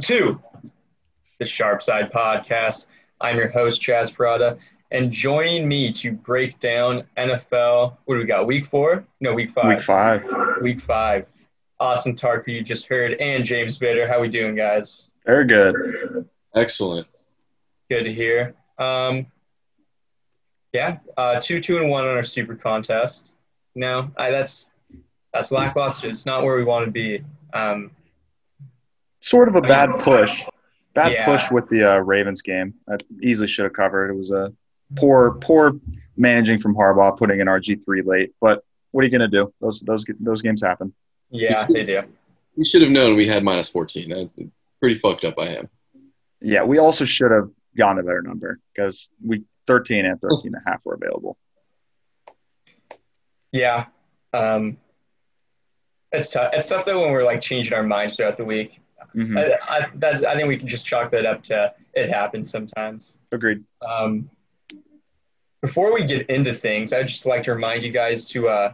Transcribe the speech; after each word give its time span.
welcome 0.00 0.16
to 0.16 0.40
the 1.38 1.44
Sharp 1.44 1.82
Side 1.82 2.10
Podcast. 2.10 2.86
I'm 3.20 3.36
your 3.36 3.48
host, 3.48 3.82
Chaz 3.82 4.12
Prada, 4.12 4.56
and 4.90 5.12
joining 5.12 5.68
me 5.68 5.92
to 5.92 6.12
break 6.12 6.58
down 6.58 7.04
NFL, 7.18 7.98
what 8.06 8.14
do 8.14 8.20
we 8.20 8.24
got, 8.24 8.46
week 8.46 8.64
four? 8.64 9.04
No, 9.20 9.34
week 9.34 9.50
five. 9.50 9.66
Week 9.66 9.82
five. 9.82 10.24
Week 10.62 10.80
five. 10.80 11.26
Austin 11.78 12.16
Tark, 12.16 12.46
who 12.46 12.52
you 12.52 12.62
just 12.62 12.86
heard, 12.86 13.12
and 13.20 13.44
James 13.44 13.76
Bitter. 13.76 14.08
How 14.08 14.20
we 14.20 14.28
doing, 14.28 14.54
guys? 14.54 15.10
Very 15.26 15.46
good. 15.46 15.74
Excellent. 16.54 17.06
Good 17.90 18.04
to 18.04 18.12
hear. 18.14 18.54
Um, 18.78 19.26
yeah, 20.72 20.98
uh, 21.18 21.40
two, 21.40 21.60
two, 21.60 21.76
and 21.76 21.90
one 21.90 22.06
on 22.06 22.16
our 22.16 22.22
super 22.22 22.54
contest. 22.54 23.32
No, 23.74 24.10
I, 24.16 24.30
that's 24.30 24.66
that's 25.34 25.52
lackluster. 25.52 26.08
It's 26.08 26.24
not 26.24 26.42
where 26.42 26.56
we 26.56 26.64
want 26.64 26.86
to 26.86 26.90
be. 26.90 27.22
Um, 27.52 27.90
Sort 29.20 29.48
of 29.48 29.54
a 29.56 29.60
bad 29.60 29.98
push. 29.98 30.44
Bad 30.94 31.12
Yeah. 31.12 31.24
push 31.24 31.50
with 31.50 31.68
the 31.68 31.84
uh, 31.94 31.96
Ravens 31.98 32.42
game. 32.42 32.74
That 32.86 33.02
easily 33.22 33.46
should 33.46 33.64
have 33.64 33.72
covered. 33.72 34.10
It 34.10 34.16
was 34.16 34.30
a 34.32 34.52
poor, 34.96 35.32
poor 35.40 35.74
managing 36.16 36.58
from 36.58 36.74
Harbaugh, 36.74 37.16
putting 37.16 37.40
in 37.40 37.46
RG 37.46 37.84
three 37.84 38.02
late. 38.02 38.32
But 38.40 38.64
what 38.90 39.02
are 39.02 39.06
you 39.06 39.10
going 39.16 39.28
to 39.30 39.36
do? 39.36 39.52
Those 39.60 39.80
those 39.80 40.04
those 40.18 40.42
games 40.42 40.62
happen. 40.62 40.92
yeah, 41.30 41.66
they 41.68 41.84
do. 41.84 42.02
He 42.56 42.64
should 42.64 42.82
have 42.82 42.90
known 42.90 43.14
we 43.14 43.26
had 43.26 43.44
minus 43.44 43.68
14. 43.68 44.08
That- 44.08 44.50
Pretty 44.80 44.98
fucked 44.98 45.24
up 45.26 45.36
by 45.36 45.46
him. 45.48 45.68
Yeah, 46.40 46.62
we 46.62 46.78
also 46.78 47.04
should 47.04 47.30
have 47.30 47.50
gotten 47.76 47.98
a 47.98 48.02
better 48.02 48.22
number 48.22 48.58
because 48.74 49.10
we 49.24 49.44
13 49.66 50.06
and 50.06 50.18
13 50.20 50.54
and 50.54 50.62
a 50.66 50.70
half 50.70 50.80
were 50.84 50.94
available. 50.94 51.36
Yeah. 53.52 53.86
Um, 54.32 54.78
it's 56.12 56.30
tough. 56.30 56.50
It's 56.54 56.68
tough 56.68 56.84
though 56.86 57.02
when 57.02 57.12
we're 57.12 57.24
like 57.24 57.40
changing 57.40 57.74
our 57.74 57.82
minds 57.82 58.16
throughout 58.16 58.36
the 58.36 58.44
week. 58.44 58.80
Hmm 59.12 59.36
I, 59.36 59.58
I, 59.68 59.86
that's, 59.94 60.22
I 60.22 60.34
think 60.34 60.48
we 60.48 60.56
can 60.56 60.68
just 60.68 60.86
chalk 60.86 61.10
that 61.12 61.26
up 61.26 61.42
to 61.44 61.72
it 61.94 62.08
happens 62.08 62.50
sometimes. 62.50 63.18
Agreed. 63.32 63.64
Um, 63.86 64.30
before 65.60 65.92
we 65.92 66.04
get 66.04 66.28
into 66.30 66.54
things, 66.54 66.92
I'd 66.92 67.08
just 67.08 67.26
like 67.26 67.42
to 67.44 67.52
remind 67.52 67.82
you 67.82 67.92
guys 67.92 68.24
to, 68.30 68.48
uh, 68.48 68.72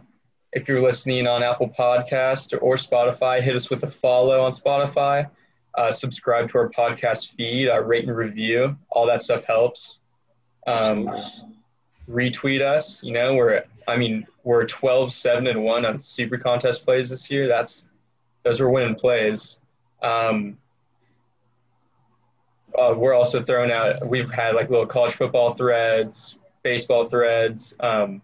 if 0.53 0.67
you're 0.67 0.81
listening 0.81 1.27
on 1.27 1.43
Apple 1.43 1.69
Podcast 1.69 2.57
or 2.61 2.75
Spotify, 2.75 3.41
hit 3.41 3.55
us 3.55 3.69
with 3.69 3.83
a 3.83 3.87
follow 3.87 4.41
on 4.41 4.53
Spotify. 4.53 5.29
Uh, 5.77 5.91
subscribe 5.91 6.49
to 6.49 6.57
our 6.57 6.69
podcast 6.69 7.31
feed, 7.31 7.69
uh, 7.69 7.79
rate 7.81 8.07
and 8.07 8.15
review. 8.15 8.75
All 8.89 9.05
that 9.05 9.21
stuff 9.21 9.43
helps. 9.43 9.99
Um, 10.65 11.09
retweet 12.09 12.61
us. 12.61 13.03
You 13.03 13.13
know, 13.13 13.35
we're 13.35 13.63
I 13.87 13.97
mean 13.97 14.25
we're 14.43 14.65
12, 14.65 15.11
7, 15.13 15.47
and 15.47 15.63
one 15.63 15.85
on 15.85 15.99
super 15.99 16.37
contest 16.37 16.85
plays 16.85 17.09
this 17.09 17.29
year. 17.29 17.47
That's 17.47 17.87
those 18.43 18.61
are 18.61 18.69
winning 18.69 18.95
plays. 18.95 19.57
Um, 20.01 20.57
uh, 22.77 22.93
we're 22.95 23.13
also 23.13 23.41
throwing 23.41 23.71
out. 23.71 24.07
We've 24.07 24.29
had 24.29 24.55
like 24.55 24.69
little 24.69 24.85
college 24.85 25.13
football 25.13 25.51
threads, 25.53 26.35
baseball 26.63 27.05
threads, 27.05 27.73
um, 27.79 28.21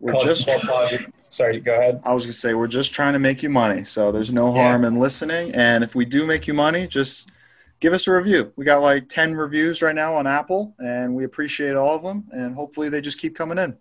We're 0.00 0.12
college 0.12 0.28
just. 0.28 0.48
football 0.48 0.60
project. 0.88 1.10
Sorry, 1.28 1.60
go 1.60 1.74
ahead. 1.74 2.00
I 2.04 2.14
was 2.14 2.24
gonna 2.24 2.32
say 2.32 2.54
we're 2.54 2.66
just 2.68 2.94
trying 2.94 3.12
to 3.12 3.18
make 3.18 3.42
you 3.42 3.50
money, 3.50 3.84
so 3.84 4.10
there's 4.12 4.32
no 4.32 4.54
Yeah. 4.54 4.62
harm 4.62 4.84
in 4.84 4.98
listening. 5.00 5.52
And 5.54 5.82
if 5.84 5.94
we 5.94 6.04
do 6.04 6.24
make 6.24 6.46
you 6.46 6.54
money, 6.54 6.86
just 6.86 7.28
give 7.80 7.92
us 7.92 8.06
a 8.06 8.12
review. 8.12 8.52
We 8.56 8.64
got 8.64 8.80
like 8.80 9.08
ten 9.08 9.34
reviews 9.34 9.82
right 9.82 9.94
now 9.94 10.14
on 10.14 10.26
Apple, 10.26 10.74
and 10.78 11.14
we 11.14 11.24
appreciate 11.24 11.74
all 11.76 11.94
of 11.96 12.02
them. 12.02 12.28
And 12.30 12.54
hopefully 12.54 12.88
they 12.88 13.00
just 13.00 13.18
keep 13.18 13.34
coming 13.36 13.58
in. 13.58 13.76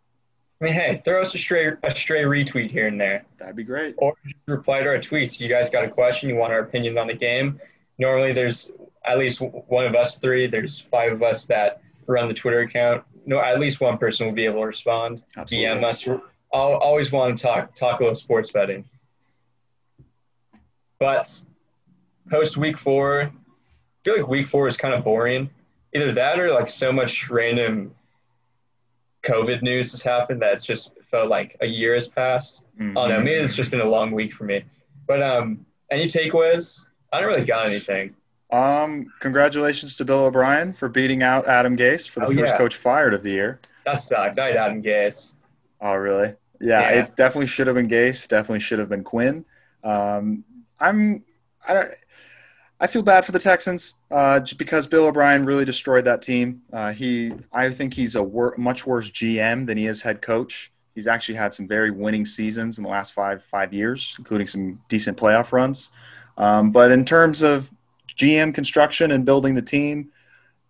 I 0.62 0.66
mean, 0.66 0.74
hey, 0.74 1.02
throw 1.04 1.22
us 1.22 1.36
a 1.36 1.38
stray 1.38 1.74
a 1.84 1.92
stray 1.96 2.24
retweet 2.24 2.72
here 2.72 2.88
and 2.88 3.00
there. 3.00 3.26
That'd 3.40 3.56
be 3.58 3.64
great. 3.64 3.96
or 3.98 4.16
just 4.24 4.36
reply 4.48 4.82
to 4.82 4.88
our 4.90 4.98
tweets. 4.98 5.40
You 5.40 5.50
guys 5.50 5.70
got 5.70 5.84
a 5.84 5.90
question, 5.90 6.30
you 6.30 6.36
want 6.36 6.54
our 6.54 6.60
opinions 6.60 6.98
on 6.98 7.08
the 7.08 7.14
game. 7.14 7.60
Normally, 7.98 8.32
there's 8.34 8.72
at 9.06 9.18
least 9.18 9.42
one 9.42 9.86
of 9.86 9.96
us 9.96 10.18
three. 10.18 10.48
There's 10.48 10.80
five 10.80 11.12
of 11.12 11.22
us 11.24 11.46
that 11.48 11.82
run 12.08 12.28
the 12.28 12.34
Twitter 12.34 12.62
account. 12.62 13.04
No, 13.26 13.40
at 13.40 13.60
least 13.60 13.82
one 13.82 13.98
person 13.98 14.26
will 14.28 14.34
be 14.34 14.46
able 14.46 14.62
to 14.62 14.68
respond. 14.68 15.24
Absolutely. 15.36 15.68
DM 15.68 15.84
us. 15.84 16.08
I'll 16.54 16.76
always 16.76 17.12
want 17.12 17.38
to 17.38 17.44
talk 17.44 17.76
talk 17.76 18.00
a 18.00 18.04
little 18.04 18.16
sports 18.16 18.52
betting. 18.52 18.86
But 21.00 21.42
post 22.30 22.56
week 22.58 22.78
four, 22.78 23.24
I 23.24 23.32
feel 24.06 24.18
like 24.18 24.28
week 24.28 24.48
four 24.48 24.68
is 24.68 24.78
kind 24.78 24.94
of 24.94 25.04
boring. 25.04 25.50
Either 25.94 26.14
that 26.14 26.40
or 26.40 26.52
like 26.52 26.70
so 26.70 26.92
much 26.92 27.30
random 27.30 27.94
COVID 29.26 29.62
news 29.62 29.92
has 29.92 30.02
happened 30.02 30.42
that 30.42 30.54
it's 30.54 30.64
just 30.66 30.92
felt 31.12 31.30
like 31.30 31.58
a 31.62 31.66
year 31.66 31.94
has 31.96 32.08
passed. 32.08 32.64
Mhm. 32.80 32.94
Oh 32.96 33.08
no, 33.08 33.20
maybe 33.20 33.32
it's 33.32 33.54
just 33.56 33.72
been 33.72 33.82
a 33.82 33.86
long 33.90 34.12
week 34.12 34.34
for 34.34 34.44
me. 34.46 34.64
But 35.08 35.22
um, 35.22 35.66
any 35.92 36.06
takeaways? 36.06 36.80
I 37.12 37.20
don't 37.20 37.30
really 37.30 37.46
got 37.46 37.68
anything. 37.68 38.16
Um, 38.52 39.08
congratulations 39.20 39.96
to 39.98 40.06
Bill 40.06 40.26
O'Brien 40.26 40.74
for 40.74 40.88
beating 40.90 41.24
out 41.24 41.48
Adam 41.48 41.76
Gase 41.76 42.08
for 42.08 42.20
the 42.22 42.28
Oh, 42.28 42.34
first 42.34 42.52
yeah. 42.54 42.58
coach 42.58 42.76
fired 42.76 43.14
of 43.14 43.24
the 43.24 43.32
year. 43.32 43.60
That 43.86 43.96
sucked. 44.00 44.40
I 44.40 44.48
had 44.48 44.56
Adam 44.58 44.82
Gase. 44.84 45.34
Oh, 45.82 45.94
really? 45.96 46.34
Yeah, 46.62 46.82
Yeah. 46.82 46.90
it 47.02 47.16
definitely 47.16 47.48
should 47.48 47.68
have 47.68 47.76
been 47.76 47.90
Gase. 47.90 48.28
Definitely 48.28 48.60
should 48.62 48.80
have 48.80 48.90
been 48.90 49.04
Quinn. 49.04 49.46
Um, 49.84 50.44
I'm. 50.80 51.24
I 51.68 51.74
don't. 51.74 51.92
I 52.80 52.88
feel 52.88 53.04
bad 53.04 53.26
for 53.26 53.32
the 53.32 53.40
Texans 53.40 53.96
uh, 54.12 54.40
just 54.42 54.58
because 54.58 54.86
Bill 54.86 55.06
O'Brien 55.06 55.46
really 55.46 55.64
destroyed 55.64 56.06
that 56.06 56.22
team. 56.22 56.62
Uh, 56.74 56.92
he, 56.92 57.32
I 57.54 57.70
think 57.70 57.94
he's 57.94 58.16
a 58.16 58.24
wor- 58.24 58.56
much 58.58 58.86
worse 58.86 59.10
GM 59.10 59.66
than 59.66 59.78
he 59.78 59.86
is 59.86 60.02
head 60.02 60.22
coach. 60.22 60.72
He's 60.94 61.08
actually 61.08 61.36
had 61.36 61.54
some 61.54 61.68
very 61.68 61.92
winning 61.92 62.26
seasons 62.26 62.78
in 62.78 62.84
the 62.84 62.90
last 62.90 63.14
five 63.14 63.44
five 63.44 63.74
years, 63.74 64.16
including 64.18 64.48
some 64.48 64.82
decent 64.90 65.18
playoff 65.18 65.52
runs. 65.52 65.92
Um, 66.38 66.72
but 66.72 66.92
in 66.92 67.06
terms 67.06 67.44
of 67.44 67.72
GM 68.18 68.54
construction 68.54 69.12
and 69.12 69.26
building 69.26 69.56
the 69.56 69.62
team, 69.62 70.12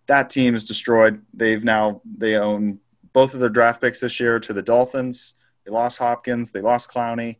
that 0.06 0.30
team 0.30 0.54
is 0.54 0.64
destroyed. 0.64 1.22
They've 1.34 1.62
now 1.62 2.00
they 2.18 2.36
own 2.36 2.80
both 3.12 3.34
of 3.34 3.40
their 3.40 3.48
draft 3.48 3.80
picks 3.80 4.00
this 4.00 4.20
year 4.20 4.38
to 4.40 4.52
the 4.52 4.62
Dolphins. 4.62 5.34
They 5.64 5.72
lost 5.72 5.98
Hopkins. 5.98 6.50
They 6.52 6.60
lost 6.60 6.92
Clowney. 6.92 7.36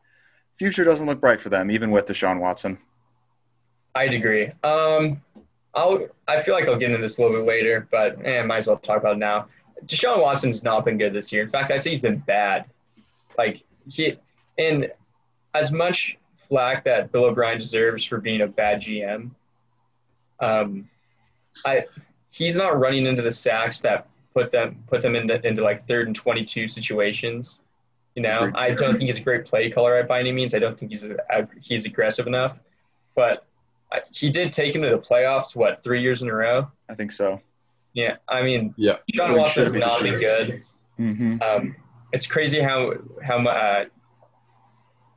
Future 0.56 0.84
doesn't 0.84 1.06
look 1.06 1.20
bright 1.20 1.40
for 1.40 1.50
them, 1.50 1.70
even 1.70 1.90
with 1.90 2.06
Deshaun 2.06 2.40
Watson. 2.40 2.78
I'd 3.96 4.14
agree. 4.14 4.52
Um, 4.62 5.22
I'll. 5.74 6.06
I 6.28 6.42
feel 6.42 6.54
like 6.54 6.68
I'll 6.68 6.76
get 6.78 6.90
into 6.90 7.00
this 7.02 7.18
a 7.18 7.22
little 7.22 7.38
bit 7.38 7.46
later, 7.46 7.88
but 7.90 8.24
eh, 8.24 8.42
might 8.42 8.58
as 8.58 8.66
well 8.66 8.76
talk 8.76 8.98
about 8.98 9.14
it 9.16 9.18
now. 9.18 9.46
Deshaun 9.86 10.20
Watson's 10.20 10.62
not 10.62 10.84
been 10.84 10.98
good 10.98 11.12
this 11.12 11.32
year. 11.32 11.42
In 11.42 11.48
fact, 11.48 11.70
I'd 11.70 11.82
say 11.82 11.90
he's 11.90 11.98
been 12.00 12.18
bad. 12.18 12.66
Like 13.38 13.62
he, 13.90 14.16
and 14.58 14.90
as 15.54 15.72
much 15.72 16.16
flack 16.36 16.84
that 16.84 17.10
Bill 17.12 17.24
O'Brien 17.24 17.58
deserves 17.58 18.04
for 18.04 18.18
being 18.20 18.42
a 18.42 18.46
bad 18.46 18.80
GM, 18.80 19.30
um, 20.40 20.88
I 21.64 21.84
he's 22.30 22.56
not 22.56 22.78
running 22.78 23.06
into 23.06 23.22
the 23.22 23.32
sacks 23.32 23.80
that 23.80 24.08
put 24.34 24.52
them 24.52 24.82
put 24.88 25.00
them 25.02 25.16
into 25.16 25.44
into 25.46 25.62
like 25.62 25.86
third 25.86 26.06
and 26.06 26.16
twenty 26.16 26.44
two 26.44 26.68
situations. 26.68 27.60
You 28.14 28.22
know, 28.22 28.50
I 28.54 28.70
don't 28.70 28.96
think 28.96 29.08
he's 29.08 29.18
a 29.18 29.22
great 29.22 29.44
play 29.44 29.70
caller 29.70 30.02
by 30.04 30.20
any 30.20 30.32
means. 30.32 30.54
I 30.54 30.58
don't 30.58 30.78
think 30.78 30.90
he's 30.90 31.04
a, 31.04 31.48
he's 31.60 31.84
aggressive 31.84 32.26
enough, 32.26 32.58
but 33.14 33.38
I- 33.38 33.42
he 34.12 34.30
did 34.30 34.52
take 34.52 34.74
him 34.74 34.82
to 34.82 34.90
the 34.90 34.98
playoffs. 34.98 35.54
What 35.56 35.82
three 35.82 36.02
years 36.02 36.22
in 36.22 36.28
a 36.28 36.34
row? 36.34 36.68
I 36.88 36.94
think 36.94 37.12
so. 37.12 37.40
Yeah, 37.94 38.16
I 38.28 38.42
mean, 38.42 38.74
Yeah. 38.76 38.96
Sean 39.14 39.30
Like, 39.32 39.40
Watson's 39.40 39.68
should 39.68 39.74
be 39.74 39.80
not 39.80 40.02
been 40.02 40.12
Chiefs. 40.18 40.22
good. 40.22 40.62
hmm 40.96 41.36
Um, 41.42 41.76
it's 42.12 42.26
crazy 42.26 42.60
how 42.60 42.92
how 43.22 43.38
mu- 43.38 43.48
uh, 43.50 43.84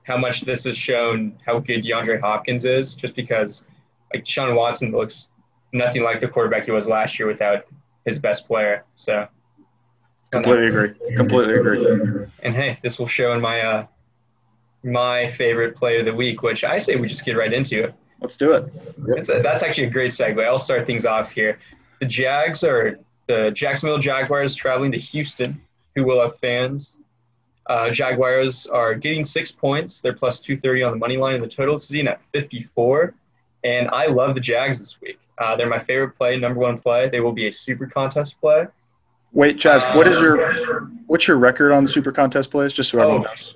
how 0.03 0.17
much 0.17 0.41
this 0.41 0.63
has 0.63 0.77
shown 0.77 1.37
how 1.45 1.59
good 1.59 1.83
DeAndre 1.83 2.19
Hopkins 2.19 2.65
is, 2.65 2.93
just 2.95 3.15
because 3.15 3.65
like 4.13 4.25
Sean 4.25 4.55
Watson 4.55 4.91
looks 4.91 5.31
nothing 5.73 6.03
like 6.03 6.19
the 6.19 6.27
quarterback 6.27 6.65
he 6.65 6.71
was 6.71 6.87
last 6.87 7.19
year 7.19 7.27
without 7.27 7.65
his 8.05 8.17
best 8.17 8.47
player. 8.47 8.85
So, 8.95 9.27
Completely 10.31 10.67
agree. 10.67 10.93
Completely 11.15 11.55
agree. 11.55 12.25
and 12.43 12.55
hey, 12.55 12.77
this 12.83 12.97
will 12.99 13.07
show 13.07 13.33
in 13.33 13.41
my 13.41 13.61
uh, 13.61 13.85
my 14.83 15.29
favorite 15.31 15.75
play 15.75 15.99
of 15.99 16.05
the 16.05 16.13
week, 16.13 16.41
which 16.43 16.63
I 16.63 16.77
say 16.77 16.95
we 16.95 17.07
just 17.07 17.25
get 17.25 17.35
right 17.35 17.51
into 17.51 17.83
it. 17.85 17.93
Let's 18.21 18.35
do 18.37 18.53
it. 18.53 18.65
That's, 18.97 19.29
a, 19.29 19.41
that's 19.41 19.63
actually 19.63 19.85
a 19.85 19.89
great 19.89 20.11
segue. 20.11 20.43
I'll 20.45 20.59
start 20.59 20.85
things 20.85 21.05
off 21.05 21.31
here. 21.31 21.59
The 21.99 22.05
Jags 22.05 22.63
are 22.63 22.99
the 23.27 23.51
Jacksonville 23.51 23.97
Jaguars 23.99 24.55
traveling 24.55 24.91
to 24.91 24.97
Houston, 24.97 25.61
who 25.95 26.03
will 26.03 26.21
have 26.21 26.37
fans. 26.39 26.97
Uh, 27.67 27.89
Jaguars 27.91 28.65
are 28.67 28.95
getting 28.95 29.23
six 29.23 29.51
points. 29.51 30.01
They're 30.01 30.13
plus 30.13 30.39
230 30.39 30.83
on 30.83 30.91
the 30.91 30.97
money 30.97 31.17
line, 31.17 31.35
and 31.35 31.43
the 31.43 31.47
total 31.47 31.75
is 31.75 31.83
sitting 31.85 32.07
at 32.07 32.19
54. 32.33 33.13
And 33.63 33.89
I 33.89 34.07
love 34.07 34.33
the 34.35 34.41
Jags 34.41 34.79
this 34.79 34.99
week. 35.01 35.19
Uh, 35.37 35.55
they're 35.55 35.69
my 35.69 35.79
favorite 35.79 36.11
play, 36.17 36.35
number 36.37 36.59
one 36.59 36.77
play. 36.79 37.07
They 37.09 37.19
will 37.19 37.31
be 37.31 37.47
a 37.47 37.51
super 37.51 37.85
contest 37.87 38.39
play. 38.41 38.67
Wait, 39.31 39.57
Chaz, 39.57 39.95
what 39.95 40.07
is 40.07 40.17
Uh, 40.17 40.21
your 40.21 40.89
what's 41.05 41.27
your 41.27 41.37
record 41.37 41.71
on 41.71 41.83
the 41.83 41.89
Super 41.89 42.11
Contest 42.11 42.49
plays? 42.49 42.73
Just 42.73 42.89
so 42.89 42.99
everyone 42.99 43.21
Oh. 43.21 43.29
knows. 43.29 43.55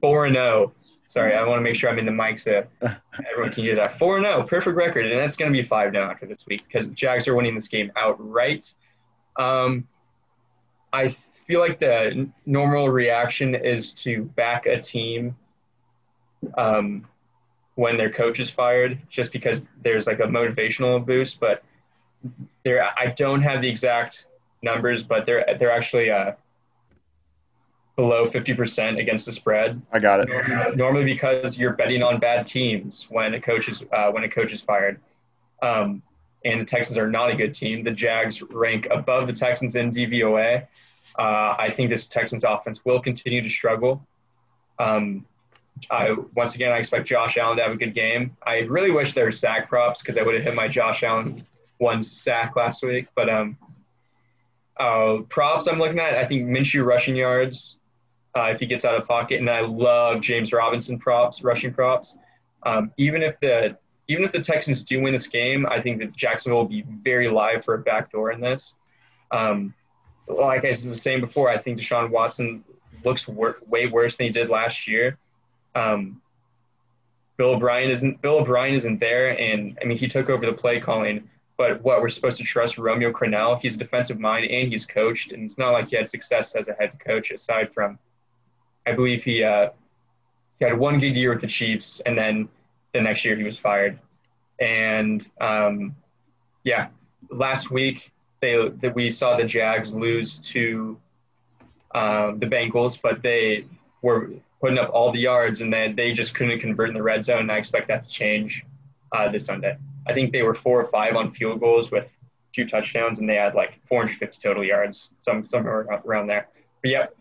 Four 0.00 0.26
and 0.26 0.34
zero. 0.34 0.72
Sorry, 1.14 1.32
I 1.32 1.44
want 1.44 1.60
to 1.60 1.62
make 1.62 1.76
sure 1.76 1.88
I'm 1.88 2.00
in 2.00 2.06
the 2.06 2.10
mic 2.10 2.40
so 2.40 2.64
everyone 3.30 3.52
can 3.52 3.62
hear 3.62 3.76
that. 3.76 4.00
Four 4.00 4.16
and 4.16 4.26
zero, 4.26 4.42
perfect 4.42 4.76
record, 4.76 5.06
and 5.06 5.20
it's 5.20 5.36
going 5.36 5.52
to 5.52 5.56
be 5.56 5.62
five 5.62 5.92
now 5.92 6.10
after 6.10 6.26
this 6.26 6.44
week 6.44 6.64
because 6.66 6.88
the 6.88 6.94
Jags 6.96 7.28
are 7.28 7.36
winning 7.36 7.54
this 7.54 7.68
game 7.68 7.92
outright. 7.94 8.74
Um, 9.36 9.86
I 10.92 11.06
feel 11.06 11.60
like 11.60 11.78
the 11.78 12.28
normal 12.46 12.88
reaction 12.88 13.54
is 13.54 13.92
to 13.92 14.24
back 14.24 14.66
a 14.66 14.80
team 14.80 15.36
um, 16.58 17.06
when 17.76 17.96
their 17.96 18.10
coach 18.10 18.40
is 18.40 18.50
fired, 18.50 18.98
just 19.08 19.30
because 19.30 19.68
there's 19.84 20.08
like 20.08 20.18
a 20.18 20.26
motivational 20.26 21.06
boost. 21.06 21.38
But 21.38 21.62
there, 22.64 22.90
I 22.98 23.14
don't 23.16 23.42
have 23.42 23.62
the 23.62 23.68
exact 23.68 24.26
numbers, 24.62 25.04
but 25.04 25.26
they're 25.26 25.46
they're 25.60 25.70
actually 25.70 26.10
uh, 26.10 26.32
below 27.96 28.26
50% 28.26 28.98
against 28.98 29.26
the 29.26 29.32
spread. 29.32 29.80
I 29.92 29.98
got 30.00 30.20
it. 30.20 30.76
Normally, 30.76 31.04
because 31.04 31.58
you're 31.58 31.74
betting 31.74 32.02
on 32.02 32.18
bad 32.18 32.46
teams 32.46 33.06
when 33.08 33.34
a 33.34 33.40
coach 33.40 33.68
is 33.68 33.82
uh, 33.92 34.10
when 34.10 34.24
a 34.24 34.28
coach 34.28 34.52
is 34.52 34.60
fired. 34.60 35.00
Um, 35.62 36.02
and 36.44 36.60
the 36.60 36.64
Texans 36.64 36.98
are 36.98 37.08
not 37.08 37.30
a 37.30 37.36
good 37.36 37.54
team. 37.54 37.84
The 37.84 37.90
Jags 37.90 38.42
rank 38.42 38.86
above 38.90 39.26
the 39.26 39.32
Texans 39.32 39.76
in 39.76 39.90
DVOA. 39.90 40.66
Uh, 41.18 41.22
I 41.58 41.70
think 41.70 41.90
this 41.90 42.06
Texans 42.06 42.44
offense 42.44 42.84
will 42.84 43.00
continue 43.00 43.42
to 43.42 43.48
struggle. 43.48 44.06
Um, 44.78 45.24
I 45.90 46.14
once 46.34 46.54
again 46.54 46.72
I 46.72 46.78
expect 46.78 47.06
Josh 47.06 47.36
Allen 47.36 47.56
to 47.56 47.62
have 47.62 47.72
a 47.72 47.76
good 47.76 47.94
game. 47.94 48.36
I 48.46 48.58
really 48.60 48.90
wish 48.90 49.12
there 49.12 49.24
were 49.24 49.32
sack 49.32 49.68
props 49.68 50.00
because 50.00 50.16
I 50.16 50.22
would 50.22 50.34
have 50.34 50.44
hit 50.44 50.54
my 50.54 50.68
Josh 50.68 51.02
Allen 51.02 51.44
one 51.78 52.02
sack 52.02 52.56
last 52.56 52.82
week. 52.82 53.08
But 53.14 53.28
um, 53.30 53.56
uh, 54.78 55.18
props 55.28 55.66
I'm 55.66 55.78
looking 55.78 55.98
at, 55.98 56.14
I 56.14 56.26
think 56.26 56.48
Minshew 56.48 56.84
rushing 56.84 57.16
yards 57.16 57.78
uh, 58.36 58.50
if 58.52 58.60
he 58.60 58.66
gets 58.66 58.84
out 58.84 58.94
of 58.94 59.06
pocket, 59.06 59.40
and 59.40 59.48
I 59.48 59.60
love 59.60 60.20
James 60.20 60.52
Robinson 60.52 60.98
props, 60.98 61.42
rushing 61.42 61.72
props. 61.72 62.16
Um, 62.64 62.92
even 62.96 63.22
if 63.22 63.38
the 63.40 63.76
even 64.08 64.24
if 64.24 64.32
the 64.32 64.40
Texans 64.40 64.82
do 64.82 65.00
win 65.00 65.12
this 65.12 65.26
game, 65.26 65.66
I 65.66 65.80
think 65.80 65.98
that 66.00 66.12
Jacksonville 66.14 66.58
will 66.58 66.68
be 66.68 66.82
very 66.82 67.28
live 67.28 67.64
for 67.64 67.74
a 67.74 67.78
backdoor 67.78 68.32
in 68.32 68.40
this. 68.40 68.74
Um, 69.30 69.72
like 70.28 70.64
I 70.64 70.74
was 70.86 71.00
saying 71.00 71.20
before, 71.20 71.48
I 71.48 71.58
think 71.58 71.78
Deshaun 71.78 72.10
Watson 72.10 72.64
looks 73.04 73.28
wor- 73.28 73.58
way 73.66 73.86
worse 73.86 74.16
than 74.16 74.26
he 74.26 74.32
did 74.32 74.48
last 74.48 74.88
year. 74.88 75.18
Um, 75.74 76.20
Bill 77.36 77.50
O'Brien 77.50 77.90
isn't 77.90 78.22
Bill 78.22 78.38
O'Brien 78.38 78.74
isn't 78.74 79.00
there, 79.00 79.38
and 79.38 79.78
I 79.80 79.84
mean 79.84 79.98
he 79.98 80.08
took 80.08 80.28
over 80.28 80.46
the 80.46 80.52
play 80.52 80.80
calling. 80.80 81.28
But 81.56 81.82
what 81.82 82.00
we're 82.00 82.08
supposed 82.08 82.38
to 82.38 82.44
trust 82.44 82.78
Romeo 82.78 83.12
Crennel? 83.12 83.60
He's 83.60 83.76
a 83.76 83.78
defensive 83.78 84.18
mind 84.18 84.50
and 84.50 84.68
he's 84.68 84.86
coached, 84.86 85.32
and 85.32 85.44
it's 85.44 85.58
not 85.58 85.70
like 85.70 85.88
he 85.88 85.96
had 85.96 86.08
success 86.08 86.54
as 86.56 86.68
a 86.68 86.72
head 86.72 86.98
coach 86.98 87.30
aside 87.30 87.72
from, 87.72 87.98
I 88.86 88.92
believe 88.92 89.24
he 89.24 89.42
uh, 89.42 89.70
he 90.58 90.64
had 90.64 90.78
one 90.78 90.98
good 90.98 91.16
year 91.16 91.30
with 91.30 91.40
the 91.40 91.46
Chiefs, 91.46 92.00
and 92.04 92.16
then 92.16 92.48
the 92.92 93.00
next 93.00 93.24
year 93.24 93.36
he 93.36 93.44
was 93.44 93.58
fired. 93.58 93.98
And 94.60 95.26
um, 95.40 95.96
yeah, 96.62 96.88
last 97.30 97.70
week 97.70 98.12
they 98.40 98.68
that 98.68 98.94
we 98.94 99.10
saw 99.10 99.36
the 99.36 99.44
Jags 99.44 99.92
lose 99.92 100.38
to 100.38 100.98
um, 101.94 102.38
the 102.38 102.46
Bengals, 102.46 103.00
but 103.00 103.22
they 103.22 103.64
were 104.02 104.30
putting 104.60 104.78
up 104.78 104.90
all 104.92 105.10
the 105.10 105.20
yards, 105.20 105.60
and 105.60 105.72
then 105.72 105.94
they 105.94 106.12
just 106.12 106.34
couldn't 106.34 106.58
convert 106.60 106.88
in 106.88 106.94
the 106.94 107.02
red 107.02 107.24
zone. 107.24 107.40
And 107.40 107.52
I 107.52 107.58
expect 107.58 107.88
that 107.88 108.02
to 108.04 108.08
change 108.08 108.64
uh, 109.12 109.28
this 109.28 109.46
Sunday. 109.46 109.76
I 110.06 110.12
think 110.12 110.32
they 110.32 110.42
were 110.42 110.54
four 110.54 110.80
or 110.80 110.84
five 110.84 111.16
on 111.16 111.30
field 111.30 111.60
goals 111.60 111.90
with 111.90 112.14
two 112.52 112.66
touchdowns, 112.66 113.18
and 113.18 113.28
they 113.28 113.36
had 113.36 113.54
like 113.54 113.80
450 113.86 114.38
total 114.40 114.64
yards, 114.64 115.10
some 115.18 115.44
somewhere 115.44 115.86
around 116.04 116.26
there. 116.28 116.48
But 116.82 116.90
yep, 116.90 117.16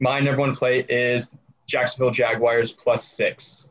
my 0.00 0.20
number 0.20 0.40
one 0.40 0.54
play 0.54 0.80
is 0.88 1.36
Jacksonville 1.66 2.10
Jaguars 2.10 2.72
plus 2.72 3.04
six. 3.06 3.66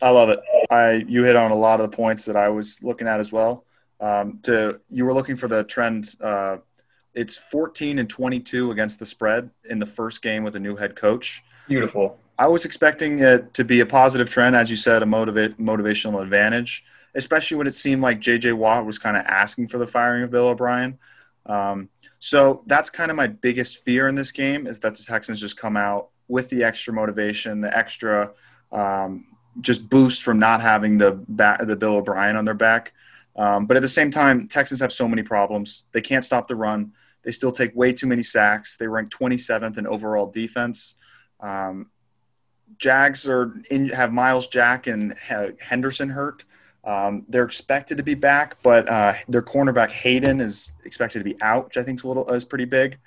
I 0.00 0.10
love 0.10 0.30
it. 0.30 0.40
I 0.70 1.04
you 1.08 1.24
hit 1.24 1.36
on 1.36 1.50
a 1.50 1.56
lot 1.56 1.80
of 1.80 1.90
the 1.90 1.96
points 1.96 2.24
that 2.24 2.36
I 2.36 2.48
was 2.48 2.82
looking 2.82 3.06
at 3.06 3.20
as 3.20 3.32
well. 3.32 3.64
Um, 4.00 4.40
to 4.42 4.80
you 4.88 5.04
were 5.04 5.14
looking 5.14 5.36
for 5.36 5.48
the 5.48 5.64
trend. 5.64 6.14
Uh, 6.20 6.58
it's 7.14 7.36
14 7.36 7.98
and 7.98 8.08
22 8.08 8.70
against 8.70 8.98
the 8.98 9.06
spread 9.06 9.50
in 9.68 9.78
the 9.78 9.86
first 9.86 10.22
game 10.22 10.44
with 10.44 10.56
a 10.56 10.60
new 10.60 10.76
head 10.76 10.96
coach. 10.96 11.44
Beautiful. 11.68 12.18
I 12.38 12.46
was 12.46 12.64
expecting 12.64 13.18
it 13.20 13.52
to 13.54 13.64
be 13.64 13.80
a 13.80 13.86
positive 13.86 14.30
trend, 14.30 14.56
as 14.56 14.70
you 14.70 14.76
said, 14.76 15.02
a 15.02 15.06
motivate 15.06 15.58
motivational 15.58 16.22
advantage, 16.22 16.84
especially 17.14 17.58
when 17.58 17.66
it 17.66 17.74
seemed 17.74 18.02
like 18.02 18.18
J.J. 18.18 18.52
Watt 18.52 18.86
was 18.86 18.98
kind 18.98 19.16
of 19.16 19.24
asking 19.26 19.68
for 19.68 19.78
the 19.78 19.86
firing 19.86 20.24
of 20.24 20.30
Bill 20.30 20.48
O'Brien. 20.48 20.98
Um, 21.44 21.90
so 22.24 22.62
that's 22.66 22.88
kind 22.88 23.10
of 23.10 23.16
my 23.16 23.26
biggest 23.26 23.78
fear 23.78 24.06
in 24.06 24.14
this 24.14 24.30
game 24.30 24.68
is 24.68 24.78
that 24.78 24.94
the 24.96 25.02
Texans 25.02 25.40
just 25.40 25.56
come 25.56 25.76
out 25.76 26.10
with 26.28 26.48
the 26.50 26.62
extra 26.62 26.94
motivation, 26.94 27.60
the 27.60 27.76
extra 27.76 28.30
um, 28.70 29.26
just 29.60 29.90
boost 29.90 30.22
from 30.22 30.38
not 30.38 30.60
having 30.60 30.98
the 30.98 31.10
back, 31.26 31.66
the 31.66 31.74
Bill 31.74 31.96
O'Brien 31.96 32.36
on 32.36 32.44
their 32.44 32.54
back. 32.54 32.92
Um, 33.34 33.66
but 33.66 33.76
at 33.76 33.80
the 33.80 33.88
same 33.88 34.12
time, 34.12 34.46
Texans 34.46 34.78
have 34.78 34.92
so 34.92 35.08
many 35.08 35.24
problems. 35.24 35.82
They 35.90 36.00
can't 36.00 36.24
stop 36.24 36.46
the 36.46 36.54
run. 36.54 36.92
They 37.24 37.32
still 37.32 37.50
take 37.50 37.74
way 37.74 37.92
too 37.92 38.06
many 38.06 38.22
sacks. 38.22 38.76
They 38.76 38.86
rank 38.86 39.10
27th 39.10 39.76
in 39.76 39.88
overall 39.88 40.30
defense. 40.30 40.94
Um, 41.40 41.90
Jags 42.78 43.28
are 43.28 43.60
in, 43.68 43.88
have 43.88 44.12
Myles 44.12 44.46
Jack 44.46 44.86
and 44.86 45.18
Henderson 45.58 46.10
hurt. 46.10 46.44
Um, 46.84 47.22
they're 47.28 47.44
expected 47.44 47.96
to 47.98 48.02
be 48.02 48.14
back, 48.14 48.60
but 48.62 48.88
uh, 48.88 49.14
their 49.28 49.42
cornerback 49.42 49.90
Hayden 49.90 50.40
is 50.40 50.72
expected 50.84 51.18
to 51.18 51.24
be 51.24 51.40
out, 51.40 51.66
which 51.66 51.76
I 51.76 51.82
think 51.82 52.00
is 52.00 52.04
a 52.04 52.08
little 52.08 52.28
is 52.30 52.44
pretty 52.44 52.64
big. 52.64 52.98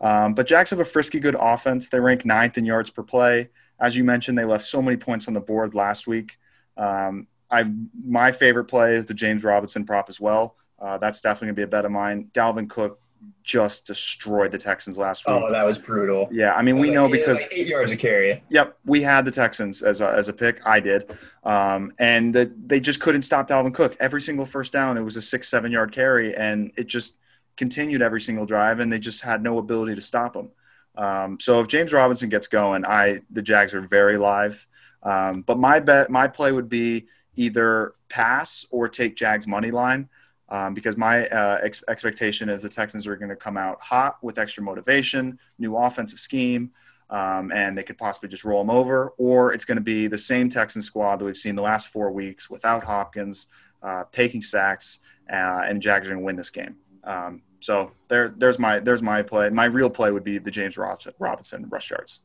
Um, 0.00 0.34
but 0.34 0.46
Jags 0.46 0.70
have 0.70 0.80
a 0.80 0.84
frisky 0.84 1.20
good 1.20 1.36
offense. 1.38 1.88
They 1.88 2.00
rank 2.00 2.24
ninth 2.24 2.58
in 2.58 2.64
yards 2.64 2.90
per 2.90 3.02
play. 3.02 3.48
As 3.80 3.96
you 3.96 4.04
mentioned, 4.04 4.36
they 4.36 4.44
left 4.44 4.64
so 4.64 4.82
many 4.82 4.96
points 4.96 5.28
on 5.28 5.34
the 5.34 5.40
board 5.40 5.74
last 5.74 6.06
week. 6.06 6.38
Um, 6.76 7.26
I 7.50 7.70
my 8.04 8.32
favorite 8.32 8.64
play 8.64 8.96
is 8.96 9.06
the 9.06 9.14
James 9.14 9.44
Robinson 9.44 9.84
prop 9.84 10.08
as 10.08 10.20
well. 10.20 10.56
Uh, 10.78 10.98
that's 10.98 11.20
definitely 11.20 11.48
gonna 11.48 11.56
be 11.56 11.62
a 11.62 11.66
bet 11.68 11.84
of 11.84 11.92
mine. 11.92 12.30
Dalvin 12.32 12.68
Cook 12.68 13.00
just 13.42 13.86
destroyed 13.86 14.52
the 14.52 14.58
Texans 14.58 14.98
last 14.98 15.26
week. 15.26 15.36
Oh, 15.36 15.50
that 15.50 15.64
was 15.64 15.78
brutal. 15.78 16.28
Yeah, 16.30 16.54
I 16.54 16.62
mean 16.62 16.78
we 16.78 16.88
like, 16.88 16.94
know 16.94 17.08
because 17.08 17.40
like 17.40 17.52
eight 17.52 17.66
yards 17.66 17.92
a 17.92 17.96
carry. 17.96 18.42
Yep, 18.50 18.78
we 18.84 19.02
had 19.02 19.24
the 19.24 19.30
Texans 19.30 19.82
as 19.82 20.00
a, 20.00 20.08
as 20.08 20.28
a 20.28 20.32
pick. 20.32 20.60
I 20.66 20.80
did, 20.80 21.16
um, 21.44 21.92
and 21.98 22.34
the, 22.34 22.52
they 22.66 22.80
just 22.80 23.00
couldn't 23.00 23.22
stop 23.22 23.48
Dalvin 23.48 23.74
Cook. 23.74 23.96
Every 24.00 24.20
single 24.20 24.46
first 24.46 24.72
down, 24.72 24.96
it 24.96 25.02
was 25.02 25.16
a 25.16 25.22
six 25.22 25.48
seven 25.48 25.72
yard 25.72 25.92
carry, 25.92 26.34
and 26.34 26.72
it 26.76 26.86
just 26.86 27.16
continued 27.56 28.02
every 28.02 28.20
single 28.20 28.46
drive, 28.46 28.80
and 28.80 28.92
they 28.92 28.98
just 28.98 29.22
had 29.22 29.42
no 29.42 29.58
ability 29.58 29.94
to 29.94 30.00
stop 30.00 30.36
him. 30.36 30.50
Um, 30.96 31.38
so 31.40 31.60
if 31.60 31.68
James 31.68 31.92
Robinson 31.92 32.28
gets 32.28 32.48
going, 32.48 32.84
I 32.84 33.20
the 33.30 33.42
Jags 33.42 33.74
are 33.74 33.80
very 33.80 34.18
live. 34.18 34.66
Um, 35.02 35.42
but 35.42 35.58
my 35.58 35.80
bet, 35.80 36.10
my 36.10 36.28
play 36.28 36.52
would 36.52 36.68
be 36.68 37.06
either 37.34 37.94
pass 38.08 38.66
or 38.70 38.88
take 38.88 39.16
Jags 39.16 39.46
money 39.46 39.70
line. 39.70 40.08
Um, 40.52 40.74
because 40.74 40.98
my 40.98 41.26
uh, 41.28 41.60
ex- 41.62 41.82
expectation 41.88 42.50
is 42.50 42.60
the 42.60 42.68
Texans 42.68 43.06
are 43.06 43.16
going 43.16 43.30
to 43.30 43.36
come 43.36 43.56
out 43.56 43.80
hot 43.80 44.18
with 44.22 44.38
extra 44.38 44.62
motivation, 44.62 45.38
new 45.58 45.74
offensive 45.78 46.18
scheme, 46.18 46.70
um, 47.08 47.50
and 47.52 47.76
they 47.76 47.82
could 47.82 47.96
possibly 47.96 48.28
just 48.28 48.44
roll 48.44 48.60
them 48.60 48.68
over, 48.68 49.14
or 49.16 49.54
it's 49.54 49.64
going 49.64 49.78
to 49.78 49.82
be 49.82 50.08
the 50.08 50.18
same 50.18 50.50
Texan 50.50 50.82
squad 50.82 51.16
that 51.16 51.24
we've 51.24 51.38
seen 51.38 51.56
the 51.56 51.62
last 51.62 51.88
four 51.88 52.10
weeks 52.10 52.50
without 52.50 52.84
Hopkins 52.84 53.46
uh, 53.82 54.04
taking 54.12 54.42
sacks, 54.42 54.98
uh, 55.32 55.62
and 55.66 55.80
Jags 55.80 56.06
are 56.06 56.10
going 56.10 56.20
to 56.20 56.26
win 56.26 56.36
this 56.36 56.50
game. 56.50 56.76
Um, 57.04 57.40
so 57.60 57.90
there, 58.08 58.34
there's 58.36 58.58
my 58.58 58.78
there's 58.78 59.02
my 59.02 59.22
play. 59.22 59.48
My 59.48 59.64
real 59.64 59.88
play 59.88 60.10
would 60.10 60.24
be 60.24 60.36
the 60.36 60.50
James 60.50 60.76
Robinson 60.76 61.66
rush 61.70 61.90
yards. 61.90 62.20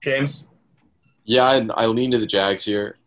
James. 0.00 0.42
Yeah, 1.22 1.44
I, 1.44 1.84
I 1.84 1.86
lean 1.86 2.10
to 2.10 2.18
the 2.18 2.26
Jags 2.26 2.64
here. 2.64 2.98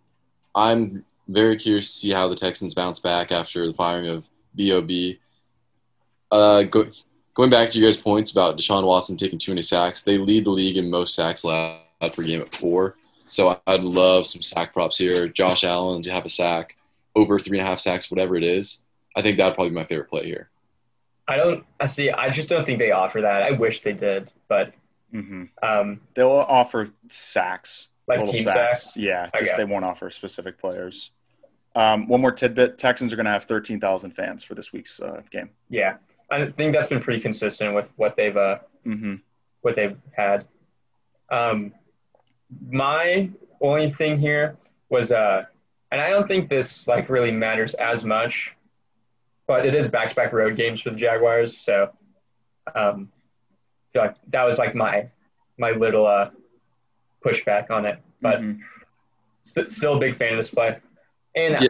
I'm 0.55 1.03
very 1.27 1.57
curious 1.57 1.87
to 1.91 1.99
see 1.99 2.11
how 2.11 2.27
the 2.27 2.35
Texans 2.35 2.73
bounce 2.73 2.99
back 2.99 3.31
after 3.31 3.65
the 3.67 3.73
firing 3.73 4.07
of 4.07 4.23
Bob. 4.55 5.15
Uh, 6.31 6.63
go, 6.63 6.87
going 7.33 7.49
back 7.49 7.69
to 7.69 7.79
your 7.79 7.89
guys' 7.89 7.97
points 7.97 8.31
about 8.31 8.57
Deshaun 8.57 8.85
Watson 8.85 9.17
taking 9.17 9.39
too 9.39 9.51
many 9.51 9.61
sacks, 9.61 10.03
they 10.03 10.17
lead 10.17 10.45
the 10.45 10.49
league 10.51 10.77
in 10.77 10.89
most 10.89 11.15
sacks 11.15 11.43
allowed 11.43 11.79
per 12.13 12.23
game 12.23 12.41
at 12.41 12.53
four. 12.53 12.95
So 13.25 13.59
I'd 13.67 13.83
love 13.83 14.25
some 14.25 14.41
sack 14.41 14.73
props 14.73 14.97
here. 14.97 15.27
Josh 15.27 15.63
Allen 15.63 16.01
to 16.03 16.11
have 16.11 16.25
a 16.25 16.29
sack, 16.29 16.75
over 17.15 17.39
three 17.39 17.57
and 17.57 17.65
a 17.65 17.69
half 17.69 17.79
sacks, 17.79 18.11
whatever 18.11 18.35
it 18.35 18.43
is. 18.43 18.79
I 19.15 19.21
think 19.21 19.37
that'd 19.37 19.53
probably 19.55 19.69
be 19.69 19.75
my 19.75 19.85
favorite 19.85 20.09
play 20.09 20.25
here. 20.25 20.49
I 21.27 21.37
don't. 21.37 21.63
I 21.79 21.85
see. 21.85 22.09
I 22.11 22.29
just 22.29 22.49
don't 22.49 22.65
think 22.65 22.79
they 22.79 22.91
offer 22.91 23.21
that. 23.21 23.43
I 23.43 23.51
wish 23.51 23.81
they 23.81 23.93
did, 23.93 24.29
but 24.47 24.73
Mm-hmm. 25.13 25.43
um, 25.61 26.01
They'll 26.15 26.31
offer 26.31 26.89
sacks, 27.07 27.87
Like 28.07 28.17
total 28.19 28.33
team 28.33 28.43
sacks. 28.43 28.83
sacks? 28.85 28.97
Yeah, 28.97 29.29
just 29.37 29.55
they 29.57 29.65
won't 29.65 29.85
offer 29.85 30.09
specific 30.09 30.59
players. 30.59 31.11
Um, 31.75 32.07
one 32.07 32.21
more 32.21 32.31
tidbit: 32.31 32.77
Texans 32.77 33.13
are 33.13 33.15
going 33.15 33.25
to 33.25 33.31
have 33.31 33.45
thirteen 33.45 33.79
thousand 33.79 34.11
fans 34.11 34.43
for 34.43 34.55
this 34.55 34.71
week's 34.73 34.99
uh, 35.01 35.21
game. 35.31 35.49
yeah, 35.69 35.95
I 36.29 36.45
think 36.47 36.73
that's 36.73 36.87
been 36.87 37.01
pretty 37.01 37.21
consistent 37.21 37.73
with 37.73 37.91
what 37.95 38.15
they've 38.15 38.35
uh, 38.35 38.59
Mm-hmm. 38.85 39.15
what 39.61 39.75
they've 39.77 39.97
had. 40.11 40.45
Um, 41.29 41.73
my 42.69 43.29
only 43.61 43.89
thing 43.89 44.19
here 44.19 44.57
was, 44.89 45.11
uh, 45.11 45.45
and 45.91 46.01
I 46.01 46.09
don't 46.09 46.27
think 46.27 46.49
this 46.49 46.85
like 46.87 47.09
really 47.09 47.31
matters 47.31 47.73
as 47.75 48.03
much, 48.03 48.53
but 49.47 49.65
it 49.65 49.73
is 49.73 49.87
back-to-back 49.87 50.33
road 50.33 50.57
games 50.57 50.81
for 50.81 50.89
the 50.89 50.97
Jaguars, 50.97 51.57
so 51.57 51.91
um, 52.75 53.09
I 53.15 53.93
feel 53.93 54.01
like 54.03 54.15
that 54.27 54.43
was 54.43 54.59
like 54.59 54.75
my 54.75 55.07
my 55.57 55.71
little 55.71 56.05
uh, 56.05 56.29
pushback 57.27 57.69
on 57.71 57.85
it. 57.85 57.97
But 58.21 58.41
Mhm. 58.41 58.59
st- 59.43 59.71
still 59.71 59.95
a 59.95 59.99
big 59.99 60.15
fan 60.15 60.33
of 60.33 60.37
this 60.37 60.49
play. 60.49 60.77
And 61.35 61.53
Yeah. 61.61 61.67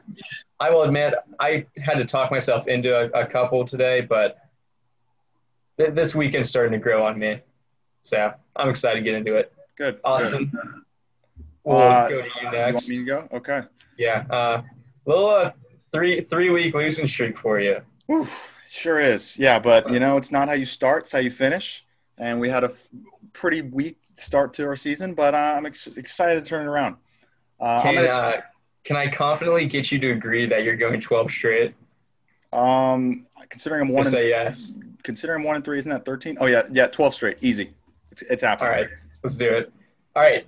I 0.60 0.70
will 0.70 0.84
admit, 0.84 1.14
I 1.40 1.66
had 1.78 1.98
to 1.98 2.06
talk 2.06 2.32
myself 2.32 2.68
into 2.68 2.96
a, 2.96 3.06
a 3.22 3.26
couple 3.26 3.66
today, 3.66 4.02
but 4.02 4.38
th- 5.78 5.94
this 5.94 6.14
weekend's 6.16 6.50
starting 6.50 6.72
to 6.74 6.78
grow 6.80 7.04
on 7.04 7.18
me. 7.18 7.40
So 8.04 8.34
I'm 8.56 8.70
excited 8.70 9.00
to 9.00 9.04
get 9.04 9.16
into 9.16 9.36
it. 9.36 9.52
good. 9.76 9.96
good. 9.96 10.02
Austin, 10.04 10.52
we'll 11.64 11.78
Uh, 11.78 12.10
go 12.10 12.22
to 12.22 12.28
you 12.28 12.52
You 12.52 12.58
want 12.74 12.88
me 12.90 12.98
to 12.98 13.04
go? 13.06 13.30
Okay. 13.34 13.62
Yeah, 13.98 14.26
uh, 14.30 14.62
little 15.06 15.30
uh, 15.30 15.52
three 15.92 16.22
three 16.22 16.50
week 16.50 16.74
losing 16.76 17.08
streak 17.08 17.38
for 17.38 17.60
you. 17.60 17.82
Oof, 18.12 18.52
sure 18.68 19.00
is. 19.00 19.38
Yeah, 19.40 19.60
but 19.60 19.90
you 19.92 20.00
know, 20.00 20.18
it's 20.18 20.32
not 20.32 20.48
how 20.50 20.54
you 20.56 20.66
start; 20.66 21.04
it's 21.04 21.12
how 21.12 21.20
you 21.20 21.30
finish. 21.32 21.86
And 22.18 22.40
we 22.40 22.50
had 22.50 22.64
a 22.64 22.68
f- 22.68 22.90
pretty 23.34 23.62
weak 23.62 23.98
start 24.16 24.54
to 24.56 24.68
our 24.68 24.76
season, 24.76 25.14
but 25.14 25.34
uh, 25.34 25.56
I'm 25.58 25.66
ex- 25.66 25.98
excited 25.98 26.44
to 26.44 26.48
turn 26.50 26.66
it 26.66 26.70
around. 26.70 26.98
Uh, 27.60 27.82
Can 27.82 27.98
uh, 27.98 28.42
can 28.84 28.96
I 28.98 29.10
confidently 29.10 29.66
get 29.66 29.92
you 29.92 30.00
to 30.00 30.12
agree 30.12 30.46
that 30.48 30.64
you're 30.64 30.76
going 30.76 31.00
12 31.00 31.32
straight? 31.32 31.74
um, 32.52 33.26
considering 33.50 33.82
I'm 33.82 33.90
one 33.90 34.04
Just 34.04 34.16
and 34.16 34.22
say 34.22 34.30
yes. 34.30 34.72
considering 35.04 35.42
I'm 35.42 35.46
one 35.46 35.56
and 35.56 35.66
three, 35.66 35.78
isn't 35.78 35.90
that 35.90 36.06
13? 36.06 36.38
Oh 36.40 36.46
yeah, 36.48 36.64
yeah, 36.72 36.88
12 36.88 37.14
straight, 37.14 37.38
easy. 37.42 37.72
It's 38.12 38.22
it's 38.24 38.44
happening. 38.44 38.72
All 38.72 38.78
right, 38.78 38.90
let's 39.24 39.36
do 39.36 39.50
it. 39.50 39.72
All 40.16 40.22
right, 40.22 40.46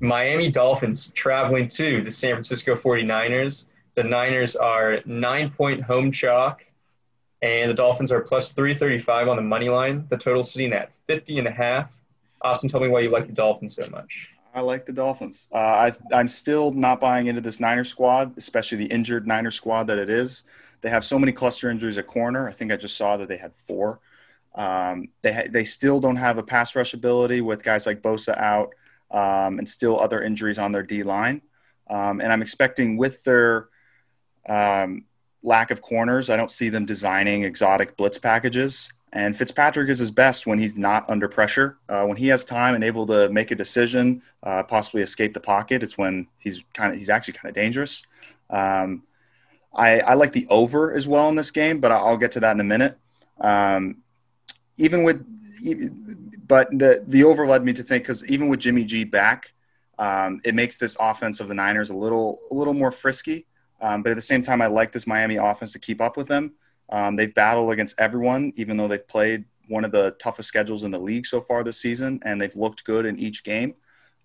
Miami 0.00 0.50
Dolphins 0.50 1.10
traveling 1.14 1.68
to 1.70 2.02
the 2.02 2.10
San 2.10 2.32
Francisco 2.34 2.74
49ers. 2.74 3.64
The 3.94 4.02
Niners 4.04 4.56
are 4.56 5.00
nine 5.06 5.50
point 5.50 5.82
home 5.82 6.10
chalk, 6.10 6.64
and 7.42 7.70
the 7.70 7.74
Dolphins 7.74 8.10
are 8.10 8.20
plus 8.20 8.50
335 8.52 9.28
on 9.28 9.36
the 9.36 9.42
money 9.42 9.68
line. 9.68 10.06
The 10.08 10.16
total 10.16 10.42
sitting 10.44 10.72
at 10.72 10.90
50 11.06 11.38
and 11.38 11.48
a 11.48 11.52
half. 11.52 12.00
Austin, 12.42 12.68
tell 12.68 12.80
me 12.80 12.88
why 12.88 13.00
you 13.00 13.10
like 13.10 13.26
the 13.26 13.32
Dolphins 13.32 13.76
so 13.76 13.90
much. 13.90 14.32
I 14.54 14.60
like 14.60 14.86
the 14.86 14.92
Dolphins. 14.92 15.48
Uh, 15.52 15.56
I, 15.56 15.92
I'm 16.12 16.28
still 16.28 16.72
not 16.72 16.98
buying 17.00 17.26
into 17.26 17.40
this 17.40 17.60
Niner 17.60 17.84
squad, 17.84 18.32
especially 18.38 18.78
the 18.78 18.86
injured 18.86 19.26
Niner 19.26 19.50
squad 19.50 19.84
that 19.84 19.98
it 19.98 20.08
is. 20.08 20.44
They 20.80 20.88
have 20.88 21.04
so 21.04 21.18
many 21.18 21.32
cluster 21.32 21.68
injuries 21.70 21.98
at 21.98 22.06
corner. 22.06 22.48
I 22.48 22.52
think 22.52 22.72
I 22.72 22.76
just 22.76 22.96
saw 22.96 23.16
that 23.18 23.28
they 23.28 23.36
had 23.36 23.54
four. 23.54 24.00
Um, 24.54 25.08
they 25.20 25.32
ha- 25.32 25.48
they 25.50 25.64
still 25.64 26.00
don't 26.00 26.16
have 26.16 26.38
a 26.38 26.42
pass 26.42 26.74
rush 26.74 26.94
ability 26.94 27.42
with 27.42 27.62
guys 27.62 27.86
like 27.86 28.00
Bosa 28.00 28.38
out, 28.38 28.70
um, 29.10 29.58
and 29.58 29.68
still 29.68 30.00
other 30.00 30.22
injuries 30.22 30.58
on 30.58 30.72
their 30.72 30.82
D 30.82 31.02
line. 31.02 31.42
Um, 31.88 32.20
and 32.20 32.32
I'm 32.32 32.42
expecting 32.42 32.96
with 32.96 33.22
their 33.24 33.68
um, 34.48 35.04
lack 35.42 35.70
of 35.70 35.80
corners, 35.82 36.30
I 36.30 36.36
don't 36.36 36.50
see 36.50 36.68
them 36.68 36.84
designing 36.84 37.44
exotic 37.44 37.96
blitz 37.96 38.18
packages. 38.18 38.90
And 39.16 39.34
Fitzpatrick 39.34 39.88
is 39.88 39.98
his 39.98 40.10
best 40.10 40.46
when 40.46 40.58
he's 40.58 40.76
not 40.76 41.08
under 41.08 41.26
pressure. 41.26 41.78
Uh, 41.88 42.04
when 42.04 42.18
he 42.18 42.26
has 42.26 42.44
time 42.44 42.74
and 42.74 42.84
able 42.84 43.06
to 43.06 43.30
make 43.30 43.50
a 43.50 43.54
decision, 43.54 44.20
uh, 44.42 44.62
possibly 44.62 45.00
escape 45.00 45.32
the 45.32 45.40
pocket, 45.40 45.82
it's 45.82 45.96
when 45.96 46.26
he's 46.38 46.62
kind 46.74 46.92
of 46.92 46.98
he's 46.98 47.08
actually 47.08 47.32
kind 47.32 47.48
of 47.48 47.54
dangerous. 47.54 48.04
Um, 48.50 49.04
I, 49.74 50.00
I 50.00 50.14
like 50.14 50.32
the 50.32 50.46
over 50.50 50.92
as 50.92 51.08
well 51.08 51.30
in 51.30 51.34
this 51.34 51.50
game, 51.50 51.80
but 51.80 51.92
I'll 51.92 52.18
get 52.18 52.32
to 52.32 52.40
that 52.40 52.52
in 52.52 52.60
a 52.60 52.64
minute. 52.64 52.98
Um, 53.40 54.02
even 54.76 55.02
with, 55.02 55.24
but 56.46 56.68
the 56.78 57.02
the 57.06 57.24
over 57.24 57.46
led 57.46 57.64
me 57.64 57.72
to 57.72 57.82
think 57.82 58.04
because 58.04 58.28
even 58.28 58.48
with 58.48 58.60
Jimmy 58.60 58.84
G 58.84 59.04
back, 59.04 59.54
um, 59.98 60.42
it 60.44 60.54
makes 60.54 60.76
this 60.76 60.94
offense 61.00 61.40
of 61.40 61.48
the 61.48 61.54
Niners 61.54 61.88
a 61.88 61.96
little 61.96 62.38
a 62.50 62.54
little 62.54 62.74
more 62.74 62.90
frisky. 62.90 63.46
Um, 63.80 64.02
but 64.02 64.12
at 64.12 64.16
the 64.16 64.20
same 64.22 64.42
time, 64.42 64.60
I 64.60 64.66
like 64.66 64.92
this 64.92 65.06
Miami 65.06 65.36
offense 65.36 65.72
to 65.72 65.78
keep 65.78 66.02
up 66.02 66.18
with 66.18 66.28
them. 66.28 66.52
Um, 66.90 67.16
they've 67.16 67.34
battled 67.34 67.72
against 67.72 67.98
everyone, 67.98 68.52
even 68.56 68.76
though 68.76 68.88
they've 68.88 69.06
played 69.06 69.44
one 69.68 69.84
of 69.84 69.90
the 69.90 70.12
toughest 70.20 70.48
schedules 70.48 70.84
in 70.84 70.90
the 70.90 70.98
league 70.98 71.26
so 71.26 71.40
far 71.40 71.64
this 71.64 71.80
season, 71.80 72.20
and 72.24 72.40
they've 72.40 72.54
looked 72.54 72.84
good 72.84 73.06
in 73.06 73.18
each 73.18 73.42
game. 73.42 73.74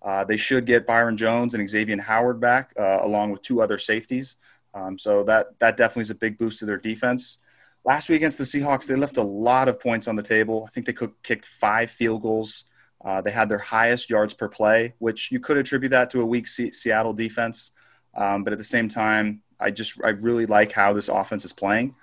Uh, 0.00 0.24
they 0.24 0.36
should 0.36 0.66
get 0.66 0.86
Byron 0.86 1.16
Jones 1.16 1.54
and 1.54 1.68
Xavien 1.68 2.00
Howard 2.00 2.40
back, 2.40 2.72
uh, 2.78 3.00
along 3.02 3.30
with 3.30 3.42
two 3.42 3.62
other 3.62 3.78
safeties. 3.78 4.36
Um, 4.74 4.98
so 4.98 5.22
that 5.24 5.58
that 5.58 5.76
definitely 5.76 6.02
is 6.02 6.10
a 6.10 6.14
big 6.14 6.38
boost 6.38 6.60
to 6.60 6.66
their 6.66 6.78
defense. 6.78 7.38
Last 7.84 8.08
week 8.08 8.18
against 8.18 8.38
the 8.38 8.44
Seahawks, 8.44 8.86
they 8.86 8.94
left 8.94 9.16
a 9.16 9.22
lot 9.22 9.68
of 9.68 9.80
points 9.80 10.06
on 10.06 10.16
the 10.16 10.22
table. 10.22 10.64
I 10.66 10.70
think 10.70 10.86
they 10.86 10.92
could, 10.92 11.12
kicked 11.22 11.44
five 11.44 11.90
field 11.90 12.22
goals. 12.22 12.64
Uh, 13.04 13.20
they 13.20 13.32
had 13.32 13.48
their 13.48 13.58
highest 13.58 14.08
yards 14.08 14.34
per 14.34 14.48
play, 14.48 14.94
which 14.98 15.32
you 15.32 15.40
could 15.40 15.56
attribute 15.56 15.90
that 15.90 16.08
to 16.10 16.20
a 16.20 16.24
weak 16.24 16.46
C- 16.46 16.70
Seattle 16.70 17.12
defense. 17.12 17.72
Um, 18.14 18.44
but 18.44 18.52
at 18.52 18.58
the 18.58 18.64
same 18.64 18.88
time, 18.88 19.42
I 19.58 19.70
just 19.70 19.94
I 20.04 20.10
really 20.10 20.46
like 20.46 20.72
how 20.72 20.92
this 20.92 21.08
offense 21.08 21.44
is 21.44 21.52
playing, 21.52 21.94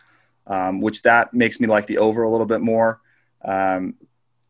um, 0.49 0.81
which 0.81 1.03
that 1.03 1.33
makes 1.33 1.59
me 1.59 1.67
like 1.67 1.87
the 1.87 1.99
over 1.99 2.23
a 2.23 2.29
little 2.29 2.45
bit 2.45 2.61
more. 2.61 2.99
Um, 3.45 3.95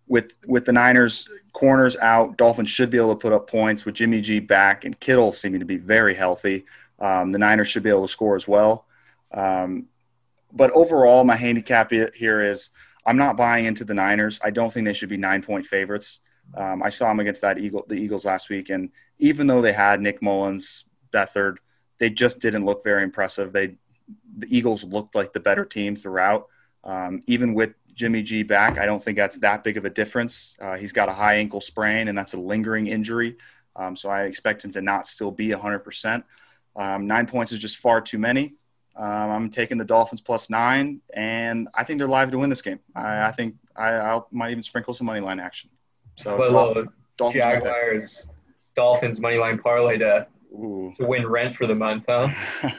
with 0.07 0.33
with 0.47 0.65
the 0.65 0.71
Niners 0.71 1.29
corners 1.53 1.95
out, 1.97 2.37
Dolphins 2.37 2.71
should 2.71 2.89
be 2.89 2.97
able 2.97 3.13
to 3.13 3.19
put 3.19 3.33
up 3.33 3.47
points 3.47 3.85
with 3.85 3.93
Jimmy 3.93 4.21
G 4.21 4.39
back 4.39 4.85
and 4.85 4.99
Kittle 4.99 5.31
seeming 5.31 5.59
to 5.59 5.65
be 5.65 5.77
very 5.77 6.15
healthy. 6.15 6.65
Um, 6.97 7.31
the 7.31 7.37
Niners 7.37 7.67
should 7.67 7.83
be 7.83 7.89
able 7.89 8.01
to 8.01 8.07
score 8.07 8.35
as 8.35 8.47
well. 8.47 8.85
Um, 9.31 9.85
but 10.51 10.71
overall, 10.71 11.23
my 11.23 11.35
handicap 11.35 11.91
here 11.91 12.41
is 12.41 12.71
I'm 13.05 13.17
not 13.17 13.37
buying 13.37 13.65
into 13.65 13.85
the 13.85 13.93
Niners. 13.93 14.39
I 14.43 14.49
don't 14.49 14.73
think 14.73 14.85
they 14.85 14.93
should 14.93 15.09
be 15.09 15.17
nine 15.17 15.43
point 15.43 15.65
favorites. 15.65 16.21
Um, 16.55 16.81
I 16.81 16.89
saw 16.89 17.09
them 17.09 17.19
against 17.19 17.43
that 17.43 17.59
Eagle, 17.59 17.85
the 17.87 17.95
Eagles 17.95 18.25
last 18.25 18.49
week, 18.49 18.69
and 18.69 18.89
even 19.19 19.45
though 19.45 19.61
they 19.61 19.73
had 19.73 20.01
Nick 20.01 20.21
Mullens, 20.21 20.85
Beathard, 21.13 21.57
they 21.99 22.09
just 22.09 22.39
didn't 22.39 22.65
look 22.65 22.83
very 22.83 23.03
impressive. 23.03 23.51
They 23.51 23.75
the 24.39 24.47
Eagles 24.55 24.83
looked 24.83 25.15
like 25.15 25.33
the 25.33 25.39
better 25.39 25.65
team 25.65 25.95
throughout. 25.95 26.47
Um, 26.83 27.23
even 27.27 27.53
with 27.53 27.73
Jimmy 27.93 28.21
G 28.23 28.43
back, 28.43 28.77
I 28.77 28.85
don't 28.85 29.03
think 29.03 29.17
that's 29.17 29.37
that 29.39 29.63
big 29.63 29.77
of 29.77 29.85
a 29.85 29.89
difference. 29.89 30.55
Uh, 30.61 30.75
he's 30.77 30.91
got 30.91 31.09
a 31.09 31.13
high 31.13 31.35
ankle 31.35 31.61
sprain, 31.61 32.07
and 32.07 32.17
that's 32.17 32.33
a 32.33 32.39
lingering 32.39 32.87
injury. 32.87 33.37
Um, 33.75 33.95
so 33.95 34.09
I 34.09 34.23
expect 34.23 34.63
him 34.63 34.71
to 34.71 34.81
not 34.81 35.07
still 35.07 35.31
be 35.31 35.49
100%. 35.49 36.23
Um, 36.75 37.07
nine 37.07 37.25
points 37.27 37.51
is 37.51 37.59
just 37.59 37.77
far 37.77 38.01
too 38.01 38.17
many. 38.17 38.55
Um, 38.95 39.29
I'm 39.31 39.49
taking 39.49 39.77
the 39.77 39.85
Dolphins 39.85 40.21
plus 40.21 40.49
nine, 40.49 41.01
and 41.13 41.67
I 41.73 41.83
think 41.83 41.99
they're 41.99 42.07
live 42.07 42.31
to 42.31 42.37
win 42.39 42.49
this 42.49 42.61
game. 42.61 42.79
I, 42.95 43.27
I 43.27 43.31
think 43.31 43.55
I 43.75 43.91
I'll, 43.91 44.27
might 44.31 44.51
even 44.51 44.63
sprinkle 44.63 44.93
some 44.93 45.07
money 45.07 45.21
line 45.21 45.39
action. 45.39 45.69
So 46.17 46.37
Well, 46.37 46.73
Dol- 46.73 46.85
Dolphins. 47.17 47.43
pick. 47.45 47.53
Jaguars, 47.63 48.27
Dolphins 48.75 49.19
money 49.19 49.37
line 49.37 49.57
parlay 49.59 49.97
to 49.99 50.27
Ooh. 50.53 50.91
to 50.95 51.05
win 51.05 51.25
rent 51.27 51.55
for 51.55 51.65
the 51.67 51.75
month, 51.75 52.05
huh? 52.09 52.29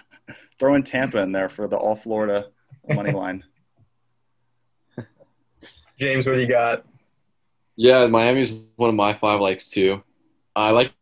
Throw 0.60 0.74
in 0.74 0.82
Tampa 0.82 1.22
in 1.22 1.32
there 1.32 1.48
for 1.48 1.66
the 1.66 1.78
all 1.78 1.96
Florida 1.96 2.48
money 2.86 3.12
line. 3.12 3.42
James, 5.98 6.26
what 6.26 6.34
do 6.34 6.40
you 6.40 6.46
got? 6.46 6.84
Yeah, 7.76 8.06
Miami's 8.06 8.52
one 8.76 8.90
of 8.90 8.94
my 8.94 9.14
five 9.14 9.40
likes 9.40 9.70
too. 9.70 10.02
I 10.54 10.70
like 10.72 10.92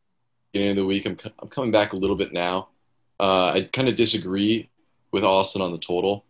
beginning 0.52 0.70
of 0.70 0.76
the 0.76 0.86
week. 0.86 1.06
I'm, 1.06 1.18
I'm 1.40 1.48
coming 1.48 1.72
back 1.72 1.92
a 1.92 1.96
little 1.96 2.14
bit 2.14 2.32
now. 2.32 2.68
Uh, 3.18 3.46
I 3.46 3.68
kind 3.72 3.88
of 3.88 3.96
disagree 3.96 4.70
with 5.10 5.24
Austin 5.24 5.60
on 5.60 5.72
the 5.72 5.78
total. 5.78 6.24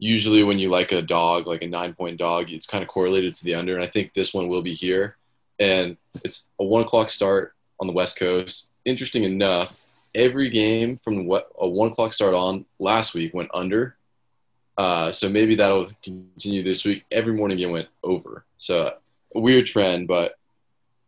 Usually, 0.00 0.42
when 0.42 0.58
you 0.58 0.68
like 0.68 0.90
a 0.90 1.02
dog, 1.02 1.46
like 1.46 1.62
a 1.62 1.68
nine 1.68 1.94
point 1.94 2.18
dog, 2.18 2.50
it's 2.50 2.66
kind 2.66 2.82
of 2.82 2.88
correlated 2.88 3.32
to 3.34 3.44
the 3.44 3.54
under, 3.54 3.76
and 3.76 3.84
I 3.84 3.86
think 3.86 4.12
this 4.12 4.34
one 4.34 4.48
will 4.48 4.62
be 4.62 4.74
here. 4.74 5.16
And 5.60 5.96
it's 6.24 6.50
a 6.58 6.64
one 6.64 6.82
o'clock 6.82 7.10
start 7.10 7.54
on 7.78 7.86
the 7.86 7.92
West 7.92 8.18
Coast. 8.18 8.70
Interesting 8.84 9.22
enough, 9.22 9.81
every 10.14 10.50
game 10.50 10.98
from 10.98 11.26
what 11.26 11.50
a 11.58 11.68
one 11.68 11.90
o'clock 11.90 12.12
start 12.12 12.34
on 12.34 12.64
last 12.78 13.14
week 13.14 13.34
went 13.34 13.50
under. 13.54 13.96
Uh, 14.76 15.12
so 15.12 15.28
maybe 15.28 15.54
that'll 15.54 15.90
continue 16.02 16.62
this 16.62 16.84
week. 16.84 17.04
Every 17.10 17.34
morning 17.34 17.58
game 17.58 17.72
went 17.72 17.88
over. 18.02 18.44
So 18.58 18.94
a 19.34 19.40
weird 19.40 19.66
trend, 19.66 20.08
but 20.08 20.34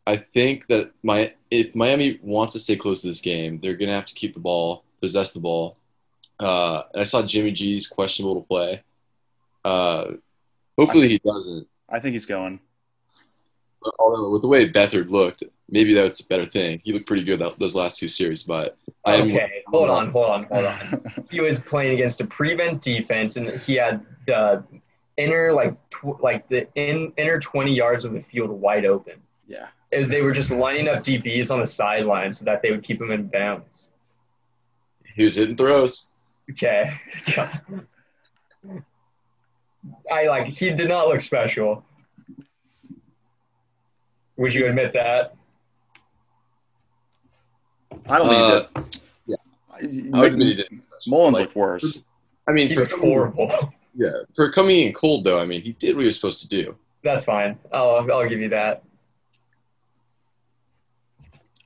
I 0.06 0.16
think 0.16 0.66
that 0.68 0.92
my 1.02 1.32
if 1.50 1.74
Miami 1.74 2.18
wants 2.22 2.52
to 2.54 2.58
stay 2.58 2.76
close 2.76 3.02
to 3.02 3.08
this 3.08 3.20
game, 3.20 3.60
they're 3.60 3.76
gonna 3.76 3.92
have 3.92 4.06
to 4.06 4.14
keep 4.14 4.34
the 4.34 4.40
ball, 4.40 4.84
possess 5.00 5.32
the 5.32 5.40
ball. 5.40 5.76
Uh, 6.38 6.82
and 6.92 7.00
I 7.00 7.04
saw 7.04 7.22
Jimmy 7.22 7.52
G's 7.52 7.86
questionable 7.86 8.40
to 8.40 8.46
play. 8.46 8.82
Uh, 9.64 10.12
hopefully 10.76 11.08
he 11.08 11.18
doesn't. 11.24 11.66
I 11.88 12.00
think 12.00 12.12
he's 12.12 12.26
going. 12.26 12.60
Although 13.98 14.30
with 14.30 14.42
the 14.42 14.48
way 14.48 14.68
Beathard 14.68 15.10
looked, 15.10 15.42
maybe 15.68 15.92
that's 15.94 16.20
a 16.20 16.26
better 16.26 16.44
thing. 16.44 16.80
He 16.84 16.92
looked 16.92 17.06
pretty 17.06 17.24
good 17.24 17.38
that, 17.40 17.58
those 17.58 17.74
last 17.74 17.98
two 17.98 18.08
series, 18.08 18.42
but 18.42 18.76
I 19.04 19.16
am 19.16 19.28
Okay, 19.28 19.62
hold 19.66 19.90
on, 19.90 20.10
hold 20.10 20.26
on, 20.30 20.44
hold 20.44 20.64
on. 20.66 21.26
he 21.30 21.40
was 21.40 21.58
playing 21.58 21.92
against 21.94 22.20
a 22.20 22.26
prevent 22.26 22.80
defense, 22.82 23.36
and 23.36 23.50
he 23.60 23.74
had 23.74 24.04
the 24.26 24.64
inner 25.16 25.52
like 25.52 25.76
tw- 25.90 26.20
like 26.22 26.48
the 26.48 26.66
in, 26.74 27.12
inner 27.18 27.38
twenty 27.38 27.74
yards 27.74 28.04
of 28.04 28.12
the 28.12 28.20
field 28.22 28.50
wide 28.50 28.84
open. 28.86 29.14
yeah. 29.46 29.66
And 29.92 30.10
They 30.10 30.22
were 30.22 30.32
just 30.32 30.50
lining 30.50 30.88
up 30.88 31.04
DBs 31.04 31.52
on 31.52 31.60
the 31.60 31.66
sideline 31.68 32.32
so 32.32 32.44
that 32.46 32.62
they 32.62 32.72
would 32.72 32.82
keep 32.82 33.00
him 33.00 33.12
in 33.12 33.28
bounds. 33.28 33.88
he 35.14 35.22
was 35.24 35.36
hitting 35.36 35.54
throws. 35.56 36.08
Okay. 36.50 36.98
I 40.10 40.26
like 40.28 40.46
he 40.46 40.70
did 40.70 40.88
not 40.88 41.08
look 41.08 41.20
special. 41.20 41.84
Would 44.36 44.54
you 44.54 44.66
admit 44.66 44.92
that? 44.94 45.34
I 48.08 48.18
don't 48.18 48.28
Uh, 48.28 48.66
think 48.74 48.86
yeah. 49.26 49.36
he 49.80 49.86
did. 49.86 50.14
I 50.14 50.20
would 50.20 50.32
admit 50.32 50.46
he 50.48 50.54
didn't. 50.54 50.82
Mullens 51.06 51.34
Like, 51.34 51.42
looked 51.42 51.56
worse. 51.56 52.02
I 52.48 52.52
mean, 52.52 52.68
He 52.68 52.74
for 52.74 52.80
looked 52.82 52.92
horrible. 52.92 53.72
Yeah, 53.96 54.10
for 54.34 54.50
coming 54.50 54.80
in 54.88 54.92
cold 54.92 55.22
though, 55.22 55.38
I 55.38 55.44
mean, 55.44 55.60
he 55.62 55.70
did 55.74 55.94
what 55.94 56.00
he 56.00 56.06
was 56.06 56.16
supposed 56.16 56.40
to 56.42 56.48
do. 56.48 56.76
That's 57.04 57.22
fine. 57.22 57.56
I'll 57.72 58.04
I'll 58.10 58.28
give 58.28 58.40
you 58.40 58.48
that. 58.48 58.82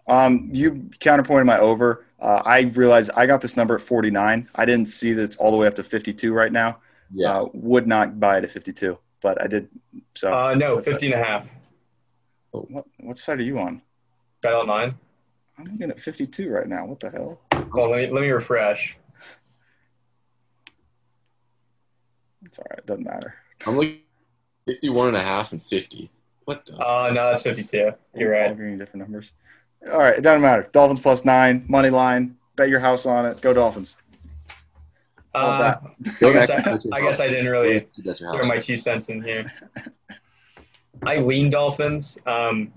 Um, 0.06 0.50
you 0.52 0.90
counterpointed 1.00 1.46
my 1.46 1.58
over. 1.58 2.04
Uh, 2.20 2.42
I 2.44 2.60
realized 2.74 3.10
I 3.16 3.24
got 3.24 3.40
this 3.40 3.56
number 3.56 3.74
at 3.76 3.80
49. 3.80 4.46
I 4.54 4.64
didn't 4.66 4.88
see 4.88 5.14
that 5.14 5.22
it's 5.22 5.36
all 5.38 5.50
the 5.50 5.56
way 5.56 5.66
up 5.66 5.74
to 5.76 5.82
52 5.82 6.34
right 6.34 6.52
now. 6.52 6.80
Yeah, 7.14 7.30
Uh, 7.40 7.46
would 7.54 7.86
not 7.86 8.20
buy 8.20 8.36
it 8.36 8.44
at 8.44 8.50
52, 8.50 8.98
but 9.22 9.40
I 9.40 9.46
did. 9.46 9.70
So 10.14 10.30
Uh, 10.30 10.54
no, 10.54 10.74
that's 10.74 10.88
it. 10.88 10.90
50 10.92 11.12
and 11.12 11.22
a 11.22 11.24
half. 11.24 11.54
What 12.50 12.84
what 13.00 13.18
side 13.18 13.40
are 13.40 13.42
you 13.42 13.58
on? 13.58 13.82
Bet 14.40 14.54
online. 14.54 14.94
I'm 15.58 15.64
looking 15.64 15.90
at 15.90 16.00
52 16.00 16.50
right 16.50 16.68
now. 16.68 16.86
What 16.86 17.00
the 17.00 17.10
hell? 17.10 17.40
Well, 17.72 17.90
let 17.90 17.98
me 17.98 18.12
let 18.12 18.20
me 18.22 18.28
refresh. 18.28 18.96
It's 22.44 22.58
all 22.58 22.66
right. 22.70 22.86
Doesn't 22.86 23.04
matter. 23.04 23.34
I'm 23.66 23.76
looking 23.76 24.00
51 24.66 25.08
and 25.08 25.16
a 25.16 25.20
half 25.20 25.52
and 25.52 25.62
50. 25.62 26.10
What 26.44 26.64
the? 26.64 26.74
Uh, 26.74 27.10
no, 27.12 27.28
that's 27.28 27.42
52. 27.42 27.92
You're 28.14 28.34
All 28.34 28.40
right. 28.40 28.56
getting 28.56 28.78
different 28.78 29.06
numbers. 29.06 29.32
All 29.92 29.98
right. 29.98 30.16
It 30.16 30.22
doesn't 30.22 30.40
matter. 30.40 30.68
Dolphins 30.72 31.00
plus 31.00 31.24
nine. 31.24 31.64
Money 31.68 31.90
line. 31.90 32.36
Bet 32.56 32.68
your 32.68 32.80
house 32.80 33.06
on 33.06 33.26
it. 33.26 33.40
Go 33.40 33.52
Dolphins. 33.52 33.96
Uh. 35.34 35.76
I, 35.80 35.80
guess 36.20 36.46
back 36.48 36.66
I, 36.66 36.76
to 36.76 36.80
your 36.84 36.94
I 36.94 37.00
guess 37.00 37.20
I 37.20 37.28
didn't 37.28 37.50
really 37.50 37.86
You 37.96 38.14
throw 38.14 38.38
my 38.46 38.58
two 38.58 38.76
cents 38.76 39.08
in 39.08 39.22
here. 39.22 39.52
I 41.04 41.16
lean 41.18 41.50
Dolphins. 41.50 42.18
Um, 42.26 42.72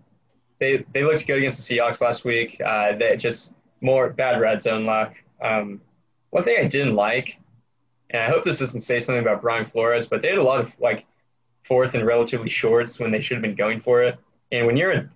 they 0.59 0.85
they 0.93 1.03
looked 1.03 1.25
good 1.25 1.39
against 1.39 1.67
the 1.67 1.77
Seahawks 1.77 2.01
last 2.01 2.23
week. 2.23 2.61
Uh, 2.63 2.95
they 2.95 3.17
just 3.17 3.53
more 3.81 4.09
bad 4.09 4.39
red 4.39 4.61
zone 4.61 4.85
luck. 4.85 5.15
Um, 5.41 5.81
one 6.29 6.43
thing 6.43 6.57
I 6.59 6.67
didn't 6.67 6.95
like, 6.95 7.37
and 8.09 8.21
I 8.21 8.29
hope 8.29 8.43
this 8.43 8.59
doesn't 8.59 8.81
say 8.81 8.99
something 8.99 9.21
about 9.21 9.41
Brian 9.41 9.65
Flores, 9.65 10.05
but 10.05 10.21
they 10.21 10.29
had 10.29 10.37
a 10.37 10.43
lot 10.43 10.59
of 10.59 10.79
like 10.79 11.05
fourth 11.63 11.93
and 11.93 12.05
relatively 12.05 12.49
shorts 12.49 12.99
when 12.99 13.11
they 13.11 13.21
should 13.21 13.35
have 13.35 13.41
been 13.41 13.55
going 13.55 13.79
for 13.79 14.03
it. 14.03 14.17
And 14.51 14.65
when 14.65 14.77
you're 14.77 14.91
a, 14.91 15.09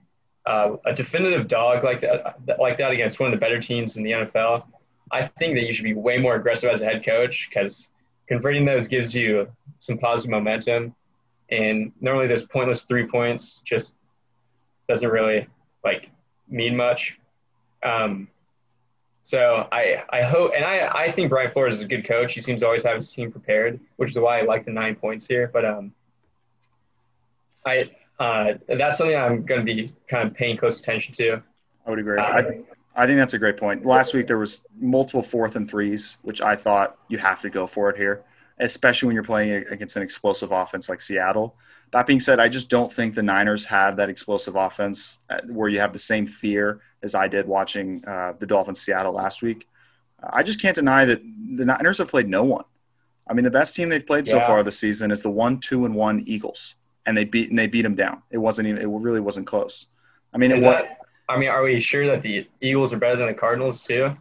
uh, 0.46 0.78
a 0.86 0.94
definitive 0.94 1.48
dog 1.48 1.84
like 1.84 2.02
that, 2.02 2.60
like 2.60 2.78
that 2.78 2.92
against 2.92 3.20
one 3.20 3.32
of 3.32 3.32
the 3.32 3.40
better 3.40 3.60
teams 3.60 3.98
in 3.98 4.04
the 4.04 4.12
NFL, 4.12 4.66
I 5.12 5.28
think 5.28 5.56
that 5.56 5.66
you 5.66 5.74
should 5.74 5.84
be 5.84 5.94
way 5.94 6.18
more 6.18 6.36
aggressive 6.36 6.70
as 6.70 6.82
a 6.82 6.86
head 6.86 7.06
coach 7.06 7.48
because 7.50 7.90
converting 8.28 8.66
those 8.66 8.88
gives 8.88 9.14
you 9.14 9.48
some 9.78 9.98
positive 9.98 10.32
momentum. 10.32 10.96
And 11.50 11.92
normally 12.02 12.28
those 12.28 12.46
pointless 12.46 12.84
three 12.84 13.06
points 13.06 13.62
just 13.64 13.98
doesn't 14.88 15.10
really 15.10 15.48
like 15.84 16.10
mean 16.48 16.76
much. 16.76 17.18
Um, 17.84 18.28
so 19.22 19.68
I, 19.72 20.04
I 20.12 20.22
hope, 20.22 20.52
and 20.56 20.64
I, 20.64 20.88
I 20.88 21.12
think 21.12 21.30
Brian 21.30 21.50
Flores 21.50 21.76
is 21.76 21.82
a 21.82 21.88
good 21.88 22.06
coach. 22.06 22.34
He 22.34 22.42
seems 22.42 22.62
to 22.62 22.68
always 22.68 22.84
have 22.84 22.96
his 22.96 23.12
team 23.12 23.32
prepared, 23.32 23.80
which 23.96 24.12
is 24.12 24.18
why 24.18 24.40
I 24.40 24.44
like 24.44 24.66
the 24.66 24.72
nine 24.72 24.96
points 24.96 25.26
here. 25.26 25.50
But 25.52 25.66
um, 25.66 25.94
I 27.66 27.90
uh, 28.20 28.54
that's 28.68 28.98
something 28.98 29.16
I'm 29.16 29.44
going 29.44 29.66
to 29.66 29.66
be 29.66 29.94
kind 30.08 30.28
of 30.28 30.34
paying 30.34 30.58
close 30.58 30.80
attention 30.80 31.14
to. 31.16 31.42
I 31.86 31.90
would 31.90 32.00
agree. 32.00 32.20
Uh, 32.20 32.24
I, 32.24 32.44
think 32.44 32.68
I 32.96 33.06
think 33.06 33.18
that's 33.18 33.34
a 33.34 33.40
great 33.40 33.58
point. 33.58 33.86
Last 33.86 34.14
week 34.14 34.28
there 34.28 34.38
was 34.38 34.66
multiple 34.80 35.24
fourth 35.24 35.56
and 35.56 35.70
threes, 35.70 36.18
which 36.22 36.42
I 36.42 36.56
thought 36.56 36.98
you 37.08 37.18
have 37.18 37.42
to 37.42 37.50
go 37.50 37.68
for 37.68 37.90
it 37.90 37.98
here, 37.98 38.24
especially 38.60 39.08
when 39.08 39.16
you're 39.16 39.24
playing 39.24 39.66
against 39.70 39.96
an 39.96 40.04
explosive 40.04 40.52
offense 40.52 40.90
like 40.90 41.02
Seattle. 41.02 41.56
That 41.92 42.08
being 42.08 42.20
said, 42.20 42.40
I 42.40 42.50
just 42.50 42.70
don't 42.70 42.92
think 42.92 43.16
the 43.16 43.24
Niners 43.24 43.66
have 43.66 43.98
that 43.98 44.10
explosive 44.10 44.56
offense 44.56 45.20
uh, 45.30 45.40
where 45.48 45.70
you 45.70 45.80
have 45.80 45.94
the 45.94 46.00
same 46.00 46.26
fear 46.26 46.82
as 47.04 47.16
I 47.16 47.28
did 47.28 47.48
watching 47.48 48.04
uh, 48.06 48.34
the 48.40 48.48
Dolphins 48.48 48.82
Seattle 48.82 49.14
last 49.14 49.42
week. 49.42 49.68
I 50.28 50.44
just 50.44 50.62
can't 50.62 50.76
deny 50.76 51.06
that 51.06 51.22
the 51.22 51.66
Niners 51.66 52.00
have 52.00 52.08
played 52.08 52.28
no 52.28 52.44
one. 52.44 52.66
I 53.28 53.34
mean, 53.34 53.44
the 53.44 53.52
best 53.52 53.76
team 53.76 53.90
they've 53.90 54.06
played 54.06 54.28
so 54.28 54.40
far 54.42 54.62
this 54.64 54.80
season 54.80 55.12
is 55.12 55.22
the 55.22 55.32
one, 55.32 55.60
two, 55.60 55.86
and 55.86 55.96
one 55.96 56.24
Eagles, 56.26 56.76
and 57.06 57.18
they 57.18 57.26
beat 57.26 57.50
and 57.50 57.58
they 57.58 57.68
beat 57.68 57.82
them 57.82 57.96
down. 57.96 58.22
It 58.30 58.38
wasn't 58.38 58.68
even. 58.68 58.82
It 58.82 58.88
really 58.88 59.20
wasn't 59.20 59.48
close. 59.48 59.88
I 60.34 60.38
mean, 60.38 60.52
it 60.52 60.60
Is 60.60 60.64
was. 60.64 60.78
that, 60.78 61.00
I 61.28 61.38
mean, 61.38 61.50
are 61.50 61.64
we 61.64 61.80
sure 61.80 62.06
that 62.08 62.22
the 62.22 62.48
Eagles 62.62 62.94
are 62.94 62.98
better 62.98 63.16
than 63.16 63.28
the 63.28 63.34
Cardinals 63.34 63.84
too? 63.84 64.16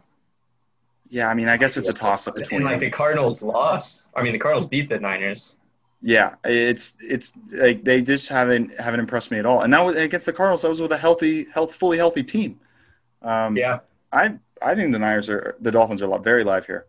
Yeah, 1.09 1.29
I 1.29 1.33
mean, 1.33 1.47
I 1.49 1.57
guess 1.57 1.77
it's 1.77 1.89
a 1.89 1.93
toss 1.93 2.27
up 2.27 2.35
between. 2.35 2.61
And 2.61 2.65
like 2.69 2.79
the 2.79 2.89
Cardinals 2.89 3.41
lost. 3.41 4.07
I 4.15 4.23
mean, 4.23 4.33
the 4.33 4.39
Cardinals 4.39 4.65
beat 4.67 4.89
the 4.89 4.99
Niners. 4.99 5.53
yeah, 6.01 6.35
it's 6.43 6.97
it's 7.01 7.31
like 7.51 7.83
they 7.83 8.01
just 8.01 8.27
haven't 8.29 8.77
haven't 8.79 8.99
impressed 8.99 9.31
me 9.31 9.39
at 9.39 9.45
all. 9.45 9.61
And 9.61 9.73
that 9.73 9.83
was 9.83 9.95
against 9.95 10.25
the 10.25 10.33
Cardinals. 10.33 10.61
That 10.63 10.69
was 10.69 10.81
with 10.81 10.91
a 10.91 10.97
healthy, 10.97 11.47
health, 11.53 11.73
fully 11.75 11.97
healthy 11.97 12.23
team. 12.23 12.59
Um, 13.21 13.55
Yeah. 13.55 13.79
I 14.11 14.35
I 14.61 14.75
think 14.75 14.91
the 14.93 14.99
Niners 14.99 15.29
are 15.29 15.55
the 15.59 15.71
Dolphins 15.71 16.01
are 16.01 16.19
very 16.19 16.43
live 16.43 16.65
here, 16.65 16.85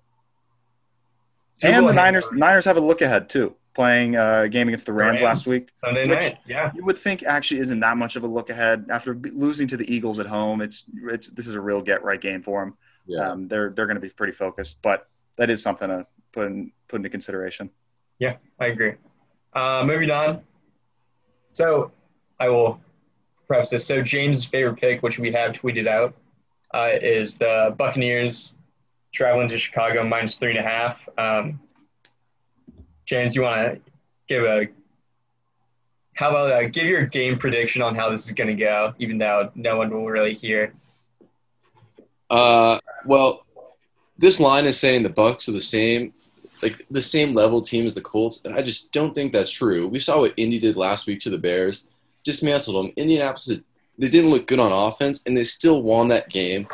Super 1.56 1.72
and 1.72 1.88
the 1.88 1.92
Niners 1.92 2.24
hangover. 2.26 2.38
Niners 2.38 2.64
have 2.66 2.76
a 2.76 2.80
look 2.80 3.00
ahead 3.02 3.28
too, 3.28 3.54
playing 3.74 4.16
a 4.16 4.48
game 4.48 4.68
against 4.68 4.86
the 4.86 4.92
Rams, 4.92 5.20
Rams. 5.20 5.22
last 5.22 5.46
week. 5.46 5.70
Sunday 5.74 6.06
Which- 6.08 6.20
night. 6.20 6.38
Yeah. 6.46 6.70
You 6.74 6.84
would 6.84 6.98
think 6.98 7.22
actually 7.22 7.60
isn't 7.60 7.80
that 7.80 7.96
much 7.96 8.16
of 8.16 8.22
a 8.24 8.26
look 8.26 8.50
ahead 8.50 8.86
after 8.90 9.14
losing 9.14 9.66
to 9.68 9.76
the 9.76 9.92
Eagles 9.92 10.18
at 10.20 10.26
home. 10.26 10.60
It's 10.60 10.84
it's 11.10 11.30
this 11.30 11.46
is 11.46 11.54
a 11.54 11.60
real 11.60 11.80
get 11.82 12.02
right 12.04 12.20
game 12.20 12.42
for 12.42 12.64
them. 12.64 12.76
Yeah. 13.06 13.30
Um, 13.30 13.48
they're 13.48 13.70
they're 13.70 13.86
going 13.86 13.96
to 13.96 14.00
be 14.00 14.10
pretty 14.10 14.32
focused, 14.32 14.78
but 14.82 15.08
that 15.36 15.50
is 15.50 15.62
something 15.62 15.88
to 15.88 16.06
put 16.32 16.46
in, 16.46 16.72
put 16.88 16.96
into 16.96 17.08
consideration. 17.08 17.70
Yeah, 18.18 18.36
I 18.58 18.66
agree. 18.66 18.94
Uh, 19.54 19.84
moving 19.84 20.10
on. 20.10 20.42
So 21.52 21.92
I 22.38 22.48
will 22.48 22.80
preface 23.46 23.70
this. 23.70 23.86
So 23.86 24.02
James' 24.02 24.44
favorite 24.44 24.76
pick, 24.76 25.02
which 25.02 25.18
we 25.18 25.32
have 25.32 25.52
tweeted 25.52 25.86
out, 25.86 26.14
uh, 26.74 26.90
is 27.00 27.36
the 27.36 27.74
Buccaneers 27.76 28.52
traveling 29.12 29.48
to 29.48 29.58
Chicago 29.58 30.04
minus 30.04 30.36
three 30.36 30.50
and 30.50 30.58
a 30.58 30.68
half. 30.68 31.08
Um, 31.16 31.60
James, 33.06 33.34
you 33.34 33.42
want 33.42 33.74
to 33.74 33.80
give 34.28 34.44
a 34.44 34.66
how 36.14 36.30
about 36.30 36.50
uh, 36.50 36.68
give 36.68 36.86
your 36.86 37.04
game 37.06 37.38
prediction 37.38 37.82
on 37.82 37.94
how 37.94 38.08
this 38.08 38.26
is 38.26 38.32
going 38.32 38.48
to 38.48 38.54
go, 38.54 38.94
even 38.98 39.18
though 39.18 39.50
no 39.54 39.76
one 39.76 39.90
will 39.90 40.06
really 40.06 40.34
hear. 40.34 40.72
Uh, 42.30 42.78
well, 43.04 43.46
this 44.18 44.40
line 44.40 44.66
is 44.66 44.78
saying 44.78 45.02
the 45.02 45.08
Bucks 45.08 45.48
are 45.48 45.52
the 45.52 45.60
same, 45.60 46.12
like 46.62 46.84
the 46.90 47.02
same 47.02 47.34
level 47.34 47.60
team 47.60 47.86
as 47.86 47.94
the 47.94 48.00
Colts, 48.00 48.40
and 48.44 48.54
I 48.54 48.62
just 48.62 48.92
don't 48.92 49.14
think 49.14 49.32
that's 49.32 49.50
true. 49.50 49.88
We 49.88 49.98
saw 49.98 50.20
what 50.20 50.34
Indy 50.36 50.58
did 50.58 50.76
last 50.76 51.06
week 51.06 51.20
to 51.20 51.30
the 51.30 51.38
Bears, 51.38 51.90
dismantled 52.24 52.84
them. 52.84 52.92
Indianapolis, 52.96 53.60
they 53.98 54.08
didn't 54.08 54.30
look 54.30 54.46
good 54.46 54.58
on 54.58 54.72
offense, 54.72 55.22
and 55.26 55.36
they 55.36 55.44
still 55.44 55.82
won 55.82 56.08
that 56.08 56.28
game, 56.28 56.66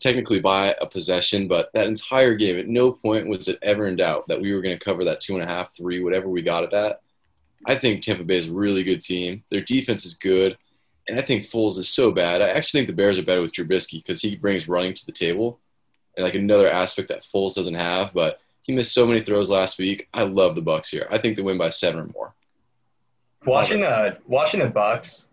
technically 0.00 0.40
by 0.40 0.74
a 0.80 0.86
possession. 0.86 1.48
But 1.48 1.72
that 1.72 1.86
entire 1.86 2.34
game, 2.34 2.58
at 2.58 2.68
no 2.68 2.92
point 2.92 3.28
was 3.28 3.48
it 3.48 3.58
ever 3.62 3.86
in 3.86 3.96
doubt 3.96 4.28
that 4.28 4.40
we 4.40 4.52
were 4.52 4.62
going 4.62 4.78
to 4.78 4.84
cover 4.84 5.04
that 5.04 5.20
two 5.20 5.34
and 5.34 5.42
a 5.42 5.46
half, 5.46 5.74
three, 5.74 6.02
whatever 6.02 6.28
we 6.28 6.42
got 6.42 6.64
at 6.64 6.70
that. 6.72 7.00
I 7.64 7.74
think 7.74 8.02
Tampa 8.02 8.24
Bay 8.24 8.38
is 8.38 8.48
a 8.48 8.52
really 8.52 8.82
good 8.82 9.00
team. 9.00 9.44
Their 9.50 9.60
defense 9.60 10.04
is 10.04 10.14
good. 10.14 10.56
And 11.08 11.18
I 11.18 11.22
think 11.22 11.42
Foles 11.42 11.78
is 11.78 11.88
so 11.88 12.12
bad. 12.12 12.42
I 12.42 12.48
actually 12.48 12.80
think 12.80 12.88
the 12.88 12.94
Bears 12.94 13.18
are 13.18 13.24
better 13.24 13.40
with 13.40 13.52
Trubisky 13.52 14.02
because 14.02 14.22
he 14.22 14.36
brings 14.36 14.68
running 14.68 14.94
to 14.94 15.06
the 15.06 15.12
table, 15.12 15.58
and 16.16 16.24
like 16.24 16.34
another 16.34 16.70
aspect 16.70 17.08
that 17.08 17.22
Foles 17.22 17.54
doesn't 17.54 17.74
have. 17.74 18.12
But 18.12 18.40
he 18.60 18.72
missed 18.72 18.94
so 18.94 19.06
many 19.06 19.20
throws 19.20 19.50
last 19.50 19.78
week. 19.78 20.08
I 20.14 20.22
love 20.22 20.54
the 20.54 20.62
Bucks 20.62 20.90
here. 20.90 21.08
I 21.10 21.18
think 21.18 21.36
they 21.36 21.42
win 21.42 21.58
by 21.58 21.70
seven 21.70 22.00
or 22.00 22.06
more. 22.14 22.34
Watching 23.44 23.80
the 23.80 24.18
watching 24.26 24.60
the 24.60 24.68
Bucks, 24.68 25.26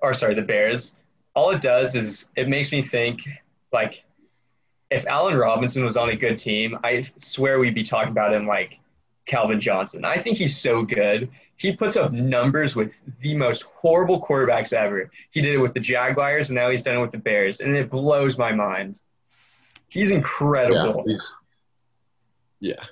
or 0.00 0.14
sorry, 0.14 0.34
the 0.34 0.42
Bears, 0.42 0.94
all 1.34 1.50
it 1.50 1.60
does 1.60 1.96
is 1.96 2.26
it 2.36 2.48
makes 2.48 2.70
me 2.70 2.82
think 2.82 3.20
like 3.72 4.04
if 4.90 5.06
Allen 5.06 5.36
Robinson 5.36 5.84
was 5.84 5.96
on 5.96 6.10
a 6.10 6.16
good 6.16 6.38
team, 6.38 6.78
I 6.82 7.08
swear 7.16 7.58
we'd 7.58 7.74
be 7.74 7.82
talking 7.82 8.10
about 8.10 8.32
him 8.32 8.46
like 8.46 8.78
Calvin 9.26 9.60
Johnson. 9.60 10.04
I 10.04 10.18
think 10.18 10.38
he's 10.38 10.56
so 10.56 10.82
good. 10.82 11.28
He 11.58 11.72
puts 11.72 11.96
up 11.96 12.12
numbers 12.12 12.76
with 12.76 12.92
the 13.20 13.36
most 13.36 13.62
horrible 13.62 14.22
quarterbacks 14.22 14.72
ever. 14.72 15.10
He 15.30 15.42
did 15.42 15.54
it 15.54 15.58
with 15.58 15.74
the 15.74 15.80
Jaguars, 15.80 16.50
and 16.50 16.54
now 16.56 16.70
he's 16.70 16.84
done 16.84 16.96
it 16.96 17.00
with 17.00 17.10
the 17.10 17.18
Bears, 17.18 17.60
and 17.60 17.76
it 17.76 17.90
blows 17.90 18.38
my 18.38 18.52
mind. 18.52 19.00
He's 19.88 20.10
Yeah, 20.10 20.16
incredible. 20.18 21.02
he's 21.04 21.34
yeah. 22.60 22.84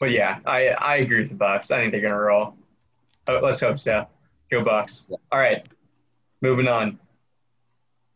But 0.00 0.10
yeah, 0.10 0.40
I, 0.44 0.68
I 0.70 0.96
agree 0.96 1.20
with 1.20 1.28
the 1.30 1.36
Bucks. 1.36 1.70
I 1.70 1.78
think 1.78 1.92
they're 1.92 2.00
gonna 2.00 2.18
roll. 2.18 2.56
Oh, 3.28 3.38
let's 3.40 3.60
hope 3.60 3.78
so. 3.78 4.06
Go 4.50 4.64
Bucks. 4.64 5.06
All 5.30 5.38
right, 5.38 5.64
moving 6.40 6.66
on. 6.66 6.98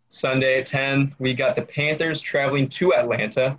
Sunday 0.09 0.59
at 0.59 0.67
ten, 0.67 1.15
we 1.21 1.35
got 1.35 1.55
the 1.55 1.63
Panthers 1.63 2.21
traveling 2.21 2.69
to 2.71 2.95
Atlanta. 2.95 3.59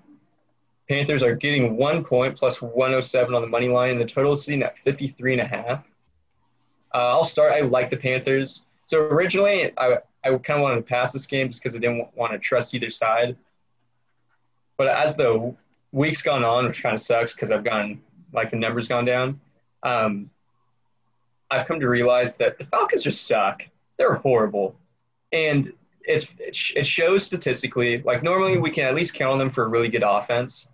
Panthers 0.89 1.23
are 1.23 1.35
getting 1.35 1.77
one 1.77 2.03
point 2.03 2.35
plus 2.35 2.61
107 2.61 3.33
on 3.35 3.41
the 3.41 3.47
money 3.47 3.69
line. 3.69 3.99
The 3.99 4.05
total 4.05 4.33
is 4.33 4.43
sitting 4.43 4.63
at 4.63 4.77
53 4.79 5.33
and 5.33 5.41
a 5.41 5.45
half. 5.47 5.87
Uh, 6.93 6.97
I'll 6.97 7.23
start. 7.23 7.53
I 7.53 7.61
like 7.61 7.89
the 7.89 7.97
Panthers. 7.97 8.63
So 8.85 8.99
originally, 8.99 9.71
I, 9.77 9.97
I 10.23 10.29
kind 10.29 10.59
of 10.59 10.61
wanted 10.61 10.77
to 10.77 10.81
pass 10.81 11.13
this 11.13 11.25
game 11.25 11.49
just 11.49 11.61
because 11.61 11.75
I 11.75 11.79
didn't 11.79 12.07
want 12.15 12.31
to 12.33 12.39
trust 12.39 12.73
either 12.73 12.89
side. 12.89 13.37
But 14.77 14.87
as 14.87 15.15
the 15.15 15.55
week's 15.91 16.21
gone 16.21 16.43
on, 16.43 16.65
which 16.65 16.81
kind 16.81 16.95
of 16.95 17.01
sucks 17.01 17.33
because 17.33 17.51
I've 17.51 17.63
gone 17.63 18.01
like 18.33 18.49
the 18.49 18.57
numbers 18.57 18.87
gone 18.87 19.05
down. 19.05 19.39
Um, 19.83 20.29
I've 21.51 21.67
come 21.67 21.79
to 21.79 21.89
realize 21.89 22.35
that 22.35 22.57
the 22.57 22.65
Falcons 22.65 23.03
just 23.03 23.27
suck. 23.27 23.63
They're 23.97 24.13
horrible, 24.13 24.75
and 25.31 25.71
it's 26.03 26.35
it, 26.39 26.55
sh- 26.55 26.73
it 26.75 26.85
shows 26.87 27.25
statistically. 27.25 28.01
Like 28.01 28.23
normally, 28.23 28.57
we 28.57 28.71
can 28.71 28.85
at 28.85 28.95
least 28.95 29.13
count 29.13 29.33
on 29.33 29.39
them 29.39 29.49
for 29.49 29.65
a 29.65 29.67
really 29.67 29.89
good 29.89 30.03
offense, 30.05 30.69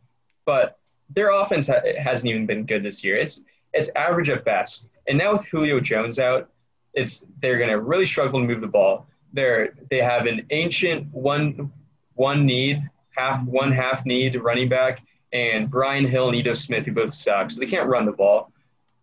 but 0.46 0.78
their 1.10 1.32
offense 1.32 1.68
ha- 1.68 1.82
hasn't 1.98 2.30
even 2.30 2.46
been 2.46 2.66
good 2.66 2.84
this 2.84 3.04
year. 3.04 3.18
It's 3.18 3.42
it's 3.74 3.90
average 3.96 4.30
at 4.30 4.44
best. 4.44 4.90
And 5.08 5.18
now 5.18 5.34
with 5.34 5.46
Julio 5.46 5.80
Jones 5.80 6.20
out, 6.20 6.50
it's 6.94 7.26
they're 7.42 7.58
going 7.58 7.70
to 7.70 7.80
really 7.80 8.06
struggle 8.06 8.40
to 8.40 8.48
move 8.48 8.62
the 8.62 8.68
ball. 8.68 9.08
They're 9.34 9.74
they 9.90 10.02
have 10.02 10.26
an 10.26 10.46
ancient 10.50 11.14
one 11.14 11.72
one 12.14 12.46
need 12.46 12.80
half 13.10 13.44
one 13.44 13.72
half 13.72 14.06
need 14.06 14.36
running 14.36 14.70
back 14.70 15.02
and 15.34 15.70
Brian 15.70 16.08
Hill 16.08 16.28
and 16.28 16.36
Ito 16.38 16.54
Smith 16.54 16.86
who 16.86 16.94
both 16.94 17.14
suck, 17.14 17.52
so 17.52 17.60
they 17.60 17.66
can't 17.66 17.90
run 17.90 18.06
the 18.06 18.14
ball. 18.14 18.52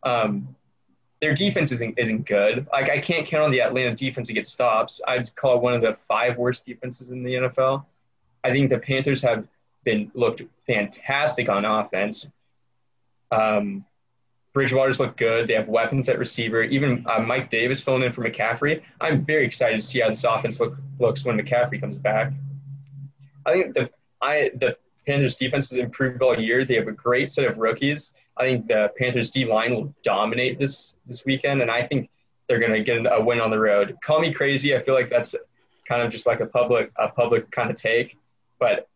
Um, 0.03 0.57
their 1.21 1.35
defense 1.35 1.71
isn't 1.71 1.99
isn't 1.99 2.27
good. 2.27 2.67
Like 2.73 2.91
I 2.91 2.99
can't 2.99 3.27
count 3.27 3.45
on 3.45 3.51
the 3.51 3.61
Atlanta 3.61 3.95
defense 3.95 4.29
to 4.29 4.35
get 4.35 4.47
stops. 4.47 5.01
I'd 5.07 5.35
call 5.37 5.57
it 5.57 5.63
one 5.63 5.75
of 5.75 5.83
the 5.83 5.95
five 5.95 6.37
worst 6.39 6.67
defenses 6.67 7.11
in 7.11 7.23
the 7.23 7.35
NFL. 7.35 7.85
I 8.43 8.51
think 8.51 8.71
the 8.71 8.79
Panthers 8.79 9.23
have 9.23 9.47
been 9.85 10.11
looked 10.15 10.43
fantastic 10.67 11.49
on 11.49 11.65
offense. 11.65 12.27
Um, 13.31 13.85
Bridgewater's 14.53 15.01
look 15.01 15.17
good. 15.17 15.49
They 15.49 15.55
have 15.55 15.69
weapons 15.69 16.09
at 16.09 16.19
receiver. 16.19 16.63
Even 16.63 17.07
uh, 17.09 17.21
Mike 17.21 17.49
Davis 17.49 17.81
filling 17.81 18.03
in 18.03 18.13
for 18.13 18.23
McCaffrey. 18.23 18.83
I'm 19.01 19.25
very 19.25 19.47
excited 19.47 19.81
to 19.81 19.87
see 19.87 20.01
how 20.01 20.11
this 20.11 20.25
offense 20.25 20.61
look, 20.61 20.77
looks 20.99 21.25
when 21.25 21.39
McCaffrey 21.39 21.81
comes 21.81 21.97
back. 21.97 22.33
I 23.47 23.53
think 23.53 23.75
the 23.75 23.91
I 24.21 24.51
the 24.55 24.77
Panthers 25.07 25.35
defense 25.35 25.71
has 25.71 25.79
improved 25.79 26.23
all 26.23 26.39
year. 26.39 26.65
They 26.65 26.77
have 26.77 26.87
a 26.87 26.93
great 26.93 27.31
set 27.31 27.47
of 27.47 27.59
rookies. 27.59 28.15
I 28.37 28.45
think 28.45 28.69
the 28.69 28.93
Panthers 28.99 29.31
D 29.31 29.45
line 29.45 29.75
will 29.75 29.95
dominate 30.03 30.59
this 30.59 30.95
this 31.07 31.25
weekend, 31.25 31.63
and 31.63 31.71
I 31.71 31.87
think 31.87 32.11
they're 32.47 32.61
going 32.61 32.73
to 32.73 32.83
get 32.83 33.11
a 33.11 33.21
win 33.21 33.41
on 33.41 33.51
the 33.51 33.59
road. 33.59 33.97
Call 34.05 34.21
me 34.21 34.33
crazy. 34.33 34.77
I 34.77 34.83
feel 34.83 34.95
like 34.95 35.11
that's 35.11 35.35
kind 35.89 36.03
of 36.03 36.13
just 36.13 36.27
like 36.27 36.41
a 36.41 36.47
public 36.47 36.91
a 36.97 37.09
public 37.09 37.51
kind 37.51 37.71
of 37.71 37.77
take, 37.77 38.17
but 38.59 38.87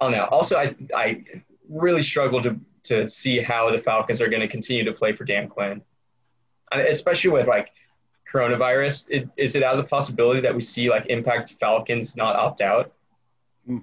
I 0.00 0.04
don't 0.04 0.12
know. 0.12 0.24
Also, 0.24 0.56
I 0.56 0.74
I 0.94 1.24
really 1.68 2.02
struggle 2.02 2.42
to 2.42 2.60
to 2.84 3.08
see 3.08 3.40
how 3.40 3.70
the 3.70 3.78
Falcons 3.78 4.20
are 4.20 4.28
going 4.28 4.40
to 4.40 4.48
continue 4.48 4.84
to 4.84 4.92
play 4.92 5.12
for 5.12 5.24
Dan 5.24 5.48
Quinn, 5.48 5.82
especially 6.72 7.30
with 7.30 7.46
like 7.46 7.72
coronavirus. 8.32 9.06
It, 9.10 9.28
is 9.36 9.54
it 9.54 9.62
out 9.62 9.74
of 9.74 9.82
the 9.82 9.88
possibility 9.88 10.40
that 10.40 10.54
we 10.54 10.62
see 10.62 10.90
like 10.90 11.06
impact 11.06 11.54
Falcons 11.58 12.16
not 12.16 12.36
opt 12.36 12.60
out? 12.60 12.92
Hmm. 13.66 13.78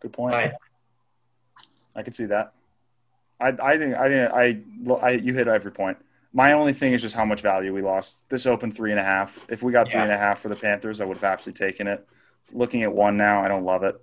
Good 0.00 0.12
point. 0.12 0.34
I, 0.34 0.52
I 1.94 2.02
can 2.02 2.12
see 2.12 2.26
that. 2.26 2.52
I, 3.40 3.48
I 3.62 3.78
think 3.78 3.96
I 3.96 4.08
think 4.08 4.32
I, 4.32 4.96
I 5.06 5.10
you 5.12 5.34
hit 5.34 5.48
every 5.48 5.72
point. 5.72 5.98
My 6.32 6.52
only 6.52 6.72
thing 6.72 6.92
is 6.92 7.00
just 7.00 7.14
how 7.14 7.24
much 7.24 7.40
value 7.40 7.72
we 7.72 7.82
lost. 7.82 8.28
This 8.28 8.46
opened 8.46 8.76
three 8.76 8.90
and 8.90 9.00
a 9.00 9.04
half. 9.04 9.46
If 9.48 9.62
we 9.62 9.72
got 9.72 9.86
three 9.86 10.00
yeah. 10.00 10.04
and 10.04 10.12
a 10.12 10.18
half 10.18 10.40
for 10.40 10.48
the 10.48 10.56
Panthers, 10.56 11.00
I 11.00 11.04
would 11.04 11.16
have 11.16 11.24
absolutely 11.24 11.66
taken 11.66 11.86
it. 11.86 12.06
Looking 12.52 12.82
at 12.82 12.92
one 12.92 13.16
now, 13.16 13.42
I 13.42 13.48
don't 13.48 13.64
love 13.64 13.82
it. 13.82 13.96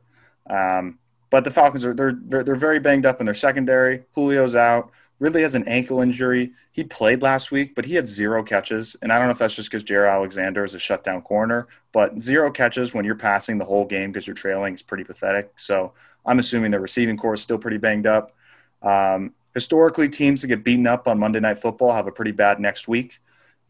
Um, 0.50 1.00
but 1.34 1.44
the 1.44 1.50
Falcons 1.50 1.84
are 1.84 1.96
they're, 1.96 2.14
they're 2.44 2.56
very 2.56 2.78
banged 2.78 3.08
up 3.08 3.20
in 3.20 3.26
their 3.26 3.34
secondary. 3.34 4.04
Julio's 4.14 4.56
out. 4.56 4.92
Ridley 5.20 5.42
has 5.42 5.56
an 5.56 5.68
ankle 5.68 6.00
injury. 6.00 6.52
He 6.72 6.84
played 6.84 7.24
last 7.24 7.50
week, 7.50 7.74
but 7.74 7.86
he 7.86 7.96
had 7.96 8.08
zero 8.08 8.44
catches. 8.44 8.96
And 9.02 9.12
I 9.12 9.18
don't 9.18 9.26
know 9.26 9.32
if 9.32 9.40
that's 9.40 9.56
just 9.56 9.72
because 9.72 9.84
Jaire 9.84 10.08
Alexander 10.08 10.64
is 10.64 10.76
a 10.76 10.80
shutdown 10.80 11.24
corner, 11.24 11.68
but 11.92 12.20
zero 12.20 12.52
catches 12.52 12.94
when 12.94 13.04
you're 13.04 13.16
passing 13.16 13.58
the 13.58 13.66
whole 13.66 13.84
game 13.84 14.12
because 14.12 14.28
you're 14.28 14.36
trailing 14.36 14.76
is 14.76 14.84
pretty 14.84 15.04
pathetic. 15.04 15.52
So 15.56 15.94
I'm 16.24 16.38
assuming 16.38 16.70
the 16.70 16.80
receiving 16.80 17.18
corps 17.18 17.34
is 17.34 17.42
still 17.42 17.58
pretty 17.58 17.78
banged 17.80 18.06
up. 18.06 18.36
Um, 18.84 19.34
historically, 19.56 20.10
teams 20.10 20.42
that 20.44 20.50
get 20.50 20.64
beaten 20.64 20.86
up 20.86 21.08
on 21.08 21.18
Monday 21.18 21.40
Night 21.40 21.58
Football 21.58 21.94
have 21.94 22.06
a 22.06 22.12
pretty 22.12 22.32
bad 22.32 22.60
next 22.60 22.88
week. 22.88 23.20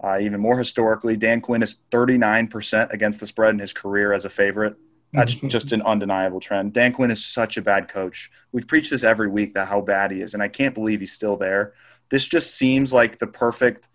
Uh, 0.04 0.17
even 0.19 0.41
more 0.41 0.58
historically, 0.58 1.15
Dan 1.15 1.39
Quinn 1.39 1.63
is 1.63 1.78
39% 1.91 2.91
against 2.91 3.21
the 3.21 3.26
spread 3.26 3.54
in 3.54 3.60
his 3.60 3.71
career 3.71 4.12
as 4.12 4.26
a 4.26 4.30
favorite. 4.30 4.76
That's 5.13 5.36
mm-hmm. 5.36 5.47
just 5.47 5.71
an 5.71 5.82
undeniable 5.84 6.39
trend. 6.39 6.73
Dan 6.73 6.91
Quinn 6.91 7.12
is 7.12 7.23
such 7.23 7.58
a 7.58 7.62
bad 7.62 7.88
coach. 7.88 8.32
We've 8.52 8.67
preached 8.67 8.89
this 8.91 9.04
every 9.04 9.28
week 9.28 9.54
that 9.54 9.67
how 9.67 9.82
bad 9.82 10.12
he 10.12 10.21
is, 10.21 10.34
and 10.34 10.41
I 10.41 10.47
can't 10.47 10.73
believe 10.73 10.99
he's 10.99 11.12
still 11.12 11.38
there. 11.38 11.73
This 12.10 12.28
just 12.28 12.56
seems 12.56 12.93
like 12.93 13.19
the 13.19 13.28
perfect 13.28 13.88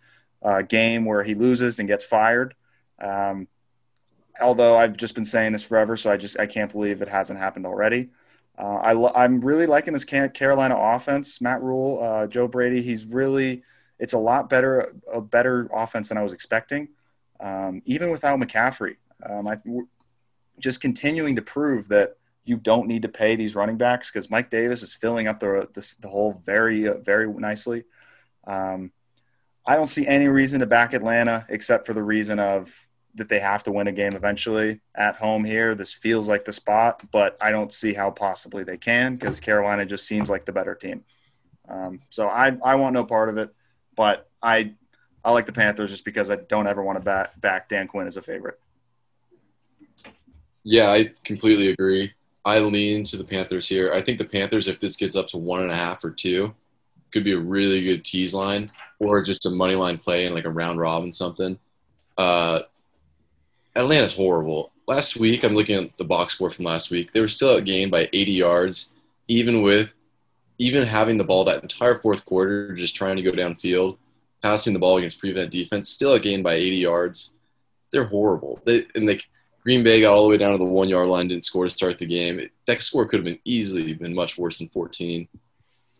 uh, 0.42 0.62
game 0.62 1.04
where 1.04 1.24
he 1.24 1.34
loses 1.34 1.78
and 1.78 1.88
gets 1.88 2.04
fired. 2.04 2.54
Um, 3.00 3.48
although 4.40 4.76
I've 4.76 4.96
just 4.96 5.14
been 5.14 5.24
saying 5.24 5.52
this 5.52 5.62
forever, 5.62 5.96
so 5.96 6.10
I 6.10 6.16
just 6.16 6.38
I 6.38 6.46
can't 6.46 6.70
believe 6.70 7.02
it 7.02 7.08
hasn't 7.08 7.38
happened 7.38 7.66
already. 7.66 8.10
Uh, 8.56 8.76
I 9.12 9.24
am 9.24 9.40
really 9.40 9.66
liking 9.66 9.92
this 9.92 10.04
Carolina 10.04 10.76
offense. 10.76 11.40
Matt 11.40 11.62
Rhule, 11.62 12.02
uh, 12.02 12.26
Joe 12.26 12.48
Brady, 12.48 12.82
he's 12.82 13.04
really 13.04 13.62
it's 13.98 14.12
a 14.12 14.18
lot 14.18 14.48
better 14.48 14.94
a 15.12 15.20
better 15.20 15.68
offense 15.72 16.08
than 16.08 16.18
I 16.18 16.22
was 16.22 16.32
expecting, 16.32 16.88
um, 17.40 17.82
even 17.84 18.10
without 18.10 18.38
McCaffrey. 18.38 18.96
Um, 19.28 19.48
I, 19.48 19.58
just 20.58 20.80
continuing 20.80 21.36
to 21.36 21.42
prove 21.42 21.88
that 21.88 22.16
you 22.44 22.56
don't 22.56 22.88
need 22.88 23.02
to 23.02 23.08
pay 23.08 23.36
these 23.36 23.54
running 23.54 23.76
backs 23.76 24.10
because 24.10 24.30
Mike 24.30 24.50
Davis 24.50 24.82
is 24.82 24.94
filling 24.94 25.28
up 25.28 25.38
the 25.40 25.68
the, 25.74 25.94
the 26.00 26.08
hole 26.08 26.40
very 26.44 26.88
uh, 26.88 26.98
very 26.98 27.26
nicely. 27.26 27.84
Um, 28.46 28.92
I 29.66 29.76
don't 29.76 29.88
see 29.88 30.06
any 30.06 30.28
reason 30.28 30.60
to 30.60 30.66
back 30.66 30.94
Atlanta 30.94 31.44
except 31.50 31.86
for 31.86 31.92
the 31.92 32.02
reason 32.02 32.38
of 32.38 32.88
that 33.14 33.28
they 33.28 33.40
have 33.40 33.62
to 33.64 33.72
win 33.72 33.86
a 33.86 33.92
game 33.92 34.14
eventually 34.14 34.80
at 34.94 35.16
home 35.16 35.44
here. 35.44 35.74
This 35.74 35.92
feels 35.92 36.28
like 36.28 36.44
the 36.44 36.52
spot, 36.52 37.02
but 37.10 37.36
I 37.40 37.50
don't 37.50 37.72
see 37.72 37.92
how 37.92 38.10
possibly 38.10 38.64
they 38.64 38.78
can 38.78 39.16
because 39.16 39.40
Carolina 39.40 39.84
just 39.84 40.06
seems 40.06 40.30
like 40.30 40.46
the 40.46 40.52
better 40.52 40.74
team. 40.74 41.04
Um, 41.68 42.00
so 42.08 42.28
I 42.28 42.56
I 42.64 42.76
want 42.76 42.94
no 42.94 43.04
part 43.04 43.28
of 43.28 43.36
it, 43.36 43.54
but 43.94 44.30
I 44.42 44.74
I 45.22 45.32
like 45.32 45.44
the 45.44 45.52
Panthers 45.52 45.90
just 45.90 46.04
because 46.04 46.30
I 46.30 46.36
don't 46.36 46.66
ever 46.66 46.82
want 46.82 46.96
to 46.96 47.04
back 47.04 47.38
back 47.38 47.68
Dan 47.68 47.88
Quinn 47.88 48.06
as 48.06 48.16
a 48.16 48.22
favorite. 48.22 48.58
Yeah, 50.70 50.90
I 50.90 51.12
completely 51.24 51.68
agree. 51.70 52.12
I 52.44 52.60
lean 52.60 53.02
to 53.04 53.16
the 53.16 53.24
Panthers 53.24 53.66
here. 53.66 53.90
I 53.90 54.02
think 54.02 54.18
the 54.18 54.26
Panthers, 54.26 54.68
if 54.68 54.78
this 54.78 54.96
gets 54.96 55.16
up 55.16 55.26
to 55.28 55.38
one 55.38 55.62
and 55.62 55.70
a 55.70 55.74
half 55.74 56.04
or 56.04 56.10
two, 56.10 56.54
could 57.10 57.24
be 57.24 57.32
a 57.32 57.38
really 57.38 57.82
good 57.82 58.04
tease 58.04 58.34
line 58.34 58.70
or 58.98 59.22
just 59.22 59.46
a 59.46 59.50
money 59.50 59.74
line 59.74 59.96
play 59.96 60.26
in 60.26 60.34
like 60.34 60.44
a 60.44 60.50
round 60.50 60.78
robin 60.78 61.10
something. 61.10 61.58
Uh, 62.18 62.60
Atlanta's 63.74 64.14
horrible. 64.14 64.70
Last 64.86 65.16
week, 65.16 65.42
I'm 65.42 65.54
looking 65.54 65.82
at 65.82 65.96
the 65.96 66.04
box 66.04 66.34
score 66.34 66.50
from 66.50 66.66
last 66.66 66.90
week. 66.90 67.12
They 67.12 67.22
were 67.22 67.28
still 67.28 67.58
outgained 67.58 67.90
by 67.90 68.10
80 68.12 68.32
yards, 68.32 68.92
even 69.26 69.62
with 69.62 69.94
even 70.58 70.82
having 70.82 71.16
the 71.16 71.24
ball 71.24 71.46
that 71.46 71.62
entire 71.62 71.94
fourth 71.94 72.26
quarter, 72.26 72.74
just 72.74 72.94
trying 72.94 73.16
to 73.16 73.22
go 73.22 73.32
downfield, 73.32 73.96
passing 74.42 74.74
the 74.74 74.78
ball 74.78 74.98
against 74.98 75.18
prevent 75.18 75.50
defense, 75.50 75.88
still 75.88 76.18
outgained 76.18 76.42
by 76.42 76.54
80 76.54 76.76
yards. 76.76 77.30
They're 77.90 78.04
horrible. 78.04 78.60
They 78.66 78.84
and 78.94 79.08
they 79.08 79.20
Green 79.62 79.82
Bay 79.82 80.00
got 80.00 80.12
all 80.14 80.22
the 80.22 80.28
way 80.30 80.36
down 80.36 80.52
to 80.52 80.58
the 80.58 80.64
one 80.64 80.88
yard 80.88 81.08
line, 81.08 81.28
didn't 81.28 81.44
score 81.44 81.64
to 81.64 81.70
start 81.70 81.98
the 81.98 82.06
game. 82.06 82.48
That 82.66 82.82
score 82.82 83.06
could 83.06 83.18
have 83.18 83.24
been 83.24 83.40
easily 83.44 83.92
been 83.94 84.14
much 84.14 84.38
worse 84.38 84.58
than 84.58 84.68
14. 84.68 85.28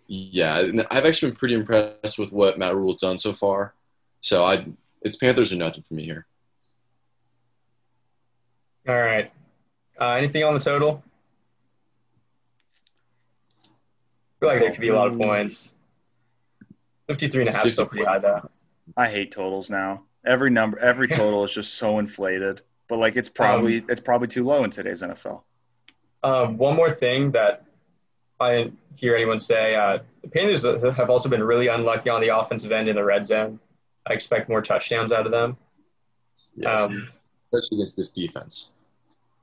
Yeah, 0.06 0.70
I've 0.90 1.04
actually 1.04 1.32
been 1.32 1.38
pretty 1.38 1.54
impressed 1.54 2.18
with 2.18 2.32
what 2.32 2.58
Matt 2.58 2.74
Rhule's 2.74 3.00
done 3.00 3.18
so 3.18 3.32
far. 3.32 3.74
So 4.20 4.42
I, 4.42 4.64
it's 5.02 5.16
Panthers 5.16 5.52
or 5.52 5.56
nothing 5.56 5.82
for 5.82 5.94
me 5.94 6.04
here. 6.04 6.26
All 8.88 8.98
right. 8.98 9.30
Uh, 10.00 10.12
anything 10.12 10.44
on 10.44 10.54
the 10.54 10.60
total? 10.60 11.02
I 13.64 14.40
feel 14.40 14.48
like 14.48 14.60
there 14.60 14.70
could 14.70 14.80
be 14.80 14.88
a 14.88 14.96
lot 14.96 15.08
of 15.08 15.20
points. 15.20 15.74
53 17.08 17.42
and 17.42 17.50
a 17.50 17.56
half 17.56 17.66
is 17.66 17.74
still 17.74 17.86
pretty 17.86 18.04
high 18.04 18.18
though. 18.18 18.48
I 18.96 19.08
hate 19.08 19.32
totals 19.32 19.68
now. 19.68 20.04
Every 20.24 20.50
number, 20.50 20.78
every 20.78 21.08
total 21.08 21.44
is 21.44 21.52
just 21.52 21.74
so 21.74 21.98
inflated 21.98 22.62
but 22.88 22.98
like 22.98 23.16
it's 23.16 23.28
probably 23.28 23.78
um, 23.78 23.86
it's 23.88 24.00
probably 24.00 24.28
too 24.28 24.44
low 24.44 24.64
in 24.64 24.70
today's 24.70 25.02
NFL. 25.02 25.42
Um, 26.22 26.58
one 26.58 26.74
more 26.74 26.90
thing 26.90 27.30
that 27.32 27.64
I 28.40 28.52
didn't 28.56 28.78
hear 28.96 29.14
anyone 29.14 29.38
say: 29.38 29.74
uh, 29.74 29.98
the 30.22 30.28
Panthers 30.28 30.64
have 30.64 31.10
also 31.10 31.28
been 31.28 31.42
really 31.42 31.68
unlucky 31.68 32.10
on 32.10 32.20
the 32.20 32.36
offensive 32.36 32.72
end 32.72 32.88
in 32.88 32.96
the 32.96 33.04
red 33.04 33.26
zone. 33.26 33.60
I 34.06 34.14
expect 34.14 34.48
more 34.48 34.62
touchdowns 34.62 35.12
out 35.12 35.26
of 35.26 35.32
them. 35.32 35.56
Yes, 36.56 36.82
um, 36.82 37.08
especially 37.52 37.78
against 37.78 37.96
this 37.96 38.10
defense. 38.10 38.72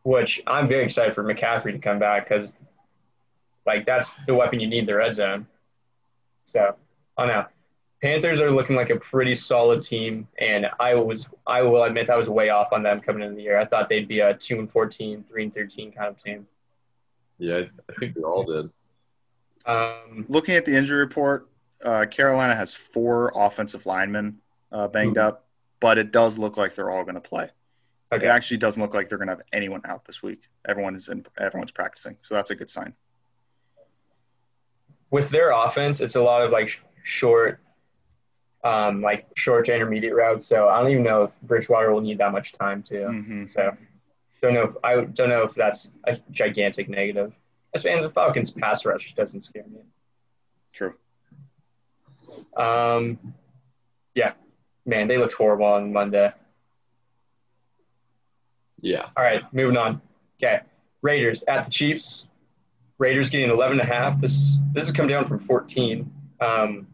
Which 0.03 0.41
I'm 0.45 0.67
very 0.67 0.83
excited 0.83 1.15
for 1.15 1.23
McCaffrey 1.23 1.71
to 1.71 1.79
come 1.79 1.97
back 1.97 2.27
because, 2.27 2.55
like, 3.65 3.85
that's 3.85 4.15
the 4.27 4.35
weapon 4.35 4.59
you 4.59 4.67
need 4.67 4.79
in 4.79 4.85
the 4.85 4.95
red 4.95 5.13
zone. 5.15 5.47
So, 6.43 6.75
I 7.17 7.25
don't 7.25 7.35
know. 7.35 7.45
Panthers 8.05 8.39
are 8.39 8.51
looking 8.51 8.75
like 8.75 8.91
a 8.91 8.97
pretty 8.97 9.33
solid 9.33 9.81
team, 9.81 10.27
and 10.37 10.67
I 10.79 10.93
was 10.93 11.27
I 11.47 11.63
will 11.63 11.81
admit 11.85 12.07
I 12.11 12.15
was 12.15 12.29
way 12.29 12.49
off 12.49 12.71
on 12.71 12.83
them 12.83 13.01
coming 13.01 13.23
into 13.23 13.35
the 13.35 13.41
year. 13.41 13.57
I 13.57 13.65
thought 13.65 13.89
they'd 13.89 14.07
be 14.07 14.19
a 14.19 14.35
two 14.35 14.59
and 14.59 14.71
14, 14.71 15.25
3 15.27 15.43
and 15.43 15.51
thirteen 15.51 15.91
kind 15.91 16.09
of 16.09 16.23
team. 16.23 16.45
Yeah, 17.39 17.63
I 17.89 17.93
think 17.99 18.15
we 18.15 18.21
all 18.21 18.43
did. 18.43 18.69
Um, 19.65 20.27
Looking 20.29 20.53
at 20.53 20.65
the 20.65 20.75
injury 20.75 20.99
report, 20.99 21.49
uh, 21.83 22.05
Carolina 22.05 22.53
has 22.53 22.75
four 22.75 23.31
offensive 23.33 23.87
linemen 23.87 24.37
uh, 24.71 24.87
banged 24.87 25.15
mm-hmm. 25.15 25.27
up, 25.27 25.47
but 25.79 25.97
it 25.97 26.11
does 26.11 26.37
look 26.37 26.57
like 26.57 26.75
they're 26.75 26.91
all 26.91 27.01
going 27.05 27.15
to 27.15 27.21
play. 27.21 27.49
Okay. 28.11 28.27
It 28.27 28.29
actually 28.29 28.57
doesn't 28.57 28.79
look 28.79 28.93
like 28.93 29.09
they're 29.09 29.17
going 29.17 29.29
to 29.29 29.33
have 29.33 29.43
anyone 29.51 29.81
out 29.83 30.05
this 30.05 30.21
week. 30.21 30.43
Everyone 30.67 30.95
is 30.95 31.09
in, 31.09 31.25
everyone's 31.39 31.71
practicing, 31.71 32.17
so 32.21 32.35
that's 32.35 32.51
a 32.51 32.55
good 32.55 32.69
sign. 32.69 32.93
With 35.09 35.31
their 35.31 35.53
offense, 35.53 36.01
it's 36.01 36.15
a 36.15 36.21
lot 36.21 36.43
of 36.43 36.51
like 36.51 36.79
short 37.01 37.61
um, 38.65 39.01
like 39.01 39.27
short 39.37 39.65
to 39.67 39.75
intermediate 39.75 40.15
routes. 40.15 40.45
So 40.45 40.67
I 40.67 40.81
don't 40.81 40.91
even 40.91 41.03
know 41.03 41.23
if 41.23 41.39
Bridgewater 41.41 41.93
will 41.93 42.01
need 42.01 42.17
that 42.17 42.33
much 42.33 42.51
time 42.53 42.83
to. 42.83 42.95
Mm-hmm. 42.95 43.45
So 43.45 43.77
don't 44.45 44.53
know 44.53 44.63
if 44.63 44.75
I 44.83 45.01
don't 45.01 45.29
know 45.29 45.43
if 45.43 45.55
that's 45.55 45.91
a 46.05 46.17
gigantic 46.31 46.89
negative. 46.89 47.33
And 47.85 48.03
the 48.03 48.09
Falcons 48.09 48.51
pass 48.51 48.85
rush 48.85 49.13
doesn't 49.15 49.41
scare 49.41 49.65
me. 49.67 49.81
True. 50.71 50.93
Um, 52.55 53.19
yeah, 54.13 54.33
man, 54.85 55.07
they 55.07 55.17
looked 55.17 55.33
horrible 55.33 55.65
on 55.65 55.91
Monday. 55.91 56.31
Yeah. 58.79 59.09
All 59.17 59.23
right, 59.23 59.41
moving 59.53 59.75
on. 59.75 60.01
Okay, 60.41 60.61
Raiders 61.01 61.43
at 61.43 61.65
the 61.65 61.71
Chiefs. 61.71 62.25
Raiders 62.97 63.29
getting 63.29 63.49
11 63.49 63.79
and 63.79 63.89
a 63.89 63.93
half. 63.93 64.21
This 64.21 64.57
this 64.73 64.87
has 64.87 64.95
come 64.95 65.07
down 65.07 65.25
from 65.25 65.39
14. 65.39 66.09
Um, 66.39 66.87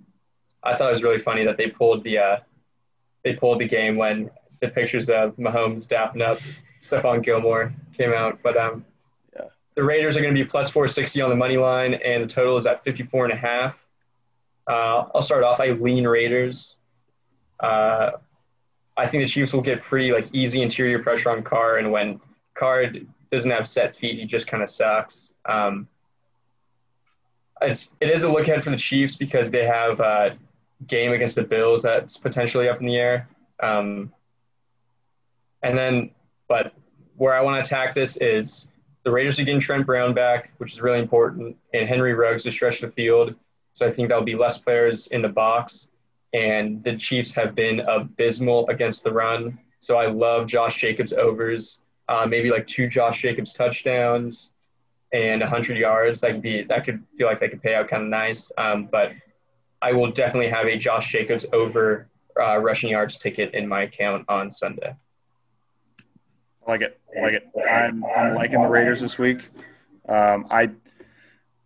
I 0.64 0.76
thought 0.76 0.88
it 0.88 0.92
was 0.92 1.04
really 1.04 1.20
funny 1.20 1.46
that 1.46 1.58
they 1.58 1.68
pulled 1.68 2.04
the 2.04 2.18
uh, 2.18 2.38
they 3.24 3.34
pulled 3.34 3.60
the 3.60 3.68
game 3.68 3.96
when 3.98 4.30
the 4.60 4.68
pictures 4.68 5.10
of 5.10 5.36
Mahomes 5.38 5.88
dapping 5.88 6.22
up 6.22 6.40
Stephon 6.82 7.24
Gilmore 7.24 7.74
came 7.98 8.14
out. 8.14 8.40
But 8.44 8.58
um, 8.58 8.86
yeah, 9.36 9.46
the 9.76 9.84
Raiders 9.84 10.18
are 10.18 10.22
going 10.22 10.34
to 10.34 10.44
be 10.44 10.48
plus 10.48 10.70
460 10.70 11.22
on 11.22 11.30
the 11.30 11.36
money 11.36 11.58
line, 11.58 11.94
and 11.94 12.24
the 12.24 12.28
total 12.28 12.58
is 12.58 12.66
at 12.66 12.84
54 12.84 13.26
and 13.26 13.34
a 13.34 13.38
half. 13.38 13.86
Uh, 14.68 15.06
I'll 15.14 15.22
start 15.22 15.44
off. 15.44 15.60
I 15.60 15.70
lean 15.70 16.06
Raiders. 16.06 16.76
Uh, 17.60 18.12
I 18.98 19.08
think 19.08 19.24
the 19.24 19.28
Chiefs 19.28 19.54
will 19.54 19.62
get 19.62 19.82
pretty 19.82 20.12
like 20.12 20.28
easy 20.34 20.62
interior 20.62 21.00
pressure 21.00 21.30
on 21.30 21.44
Carr, 21.44 21.78
and 21.78 21.92
when 21.92 22.20
Carr 22.54 22.86
doesn't 23.32 23.52
have 23.52 23.68
set 23.68 23.96
feet, 23.96 24.20
he 24.20 24.26
just 24.26 24.48
kind 24.48 24.62
of 24.62 24.70
sucks. 24.70 25.34
Um, 25.46 25.88
it's 27.62 27.94
it 28.00 28.10
is 28.10 28.24
a 28.24 28.30
look 28.30 28.48
ahead 28.48 28.64
for 28.64 28.72
the 28.72 28.78
Chiefs 28.78 29.16
because 29.16 29.52
they 29.52 29.66
have 29.66 30.00
a 30.00 30.38
game 30.88 31.12
against 31.12 31.36
the 31.36 31.44
Bills 31.44 31.84
that's 31.84 32.18
potentially 32.18 32.70
up 32.70 32.80
in 32.80 32.86
the 32.86 32.96
air. 32.96 33.28
Um, 33.62 34.12
and 35.64 35.78
then, 35.78 36.12
but 36.48 36.74
where 37.18 37.34
I 37.34 37.42
want 37.42 37.64
to 37.64 37.68
attack 37.68 37.94
this 37.94 38.18
is 38.18 38.68
the 39.04 39.12
Raiders 39.12 39.40
are 39.40 39.44
getting 39.44 39.60
Trent 39.60 39.86
Brown 39.86 40.14
back, 40.14 40.52
which 40.58 40.74
is 40.74 40.82
really 40.82 41.00
important, 41.00 41.56
and 41.74 41.88
Henry 41.88 42.14
Ruggs 42.14 42.44
to 42.44 42.52
stretch 42.52 42.82
the 42.82 42.88
field. 42.88 43.36
So 43.74 43.88
I 43.88 43.92
think 43.92 44.10
that'll 44.10 44.24
be 44.24 44.36
less 44.36 44.58
players 44.58 45.08
in 45.08 45.22
the 45.22 45.30
box. 45.30 45.88
And 46.34 46.84
the 46.84 46.96
Chiefs 46.96 47.32
have 47.32 47.56
been 47.56 47.82
abysmal 47.82 48.68
against 48.70 49.04
the 49.04 49.12
run. 49.12 49.60
So 49.80 49.98
I 49.98 50.08
love 50.08 50.48
Josh 50.48 50.80
Jacobs 50.80 51.14
overs, 51.14 51.82
uh, 52.08 52.26
maybe 52.26 52.52
like 52.52 52.68
two 52.68 52.88
Josh 52.88 53.22
Jacobs 53.22 53.54
touchdowns 53.54 54.52
and 55.12 55.42
100 55.42 55.78
yards. 55.78 56.22
That 56.22 56.34
could 56.34 56.42
be 56.42 56.64
that 56.64 56.86
could 56.86 57.04
feel 57.18 57.28
like 57.28 57.40
that 57.40 57.50
could 57.50 57.62
pay 57.62 57.76
out 57.76 57.90
kind 57.90 58.04
of 58.04 58.10
nice. 58.10 58.52
Um, 58.58 58.88
but 58.92 59.12
I 59.82 59.94
will 59.94 60.12
definitely 60.12 60.50
have 60.50 60.68
a 60.68 60.78
Josh 60.78 61.12
Jacobs 61.12 61.46
over 61.54 62.08
uh, 62.40 62.58
rushing 62.58 62.90
yards 62.90 63.18
ticket 63.18 63.54
in 63.54 63.68
my 63.68 63.84
account 63.84 64.26
on 64.30 64.52
Sunday. 64.52 64.96
I 66.66 66.72
like 66.72 66.82
it. 66.82 67.00
I 67.18 67.22
like 67.22 67.34
it. 67.34 67.48
I'm 67.70 68.06
I'm 68.06 68.36
liking 68.36 68.62
the 68.62 68.70
Raiders 68.70 69.02
this 69.02 69.18
week. 69.18 69.50
Um, 70.08 70.46
I 70.50 70.72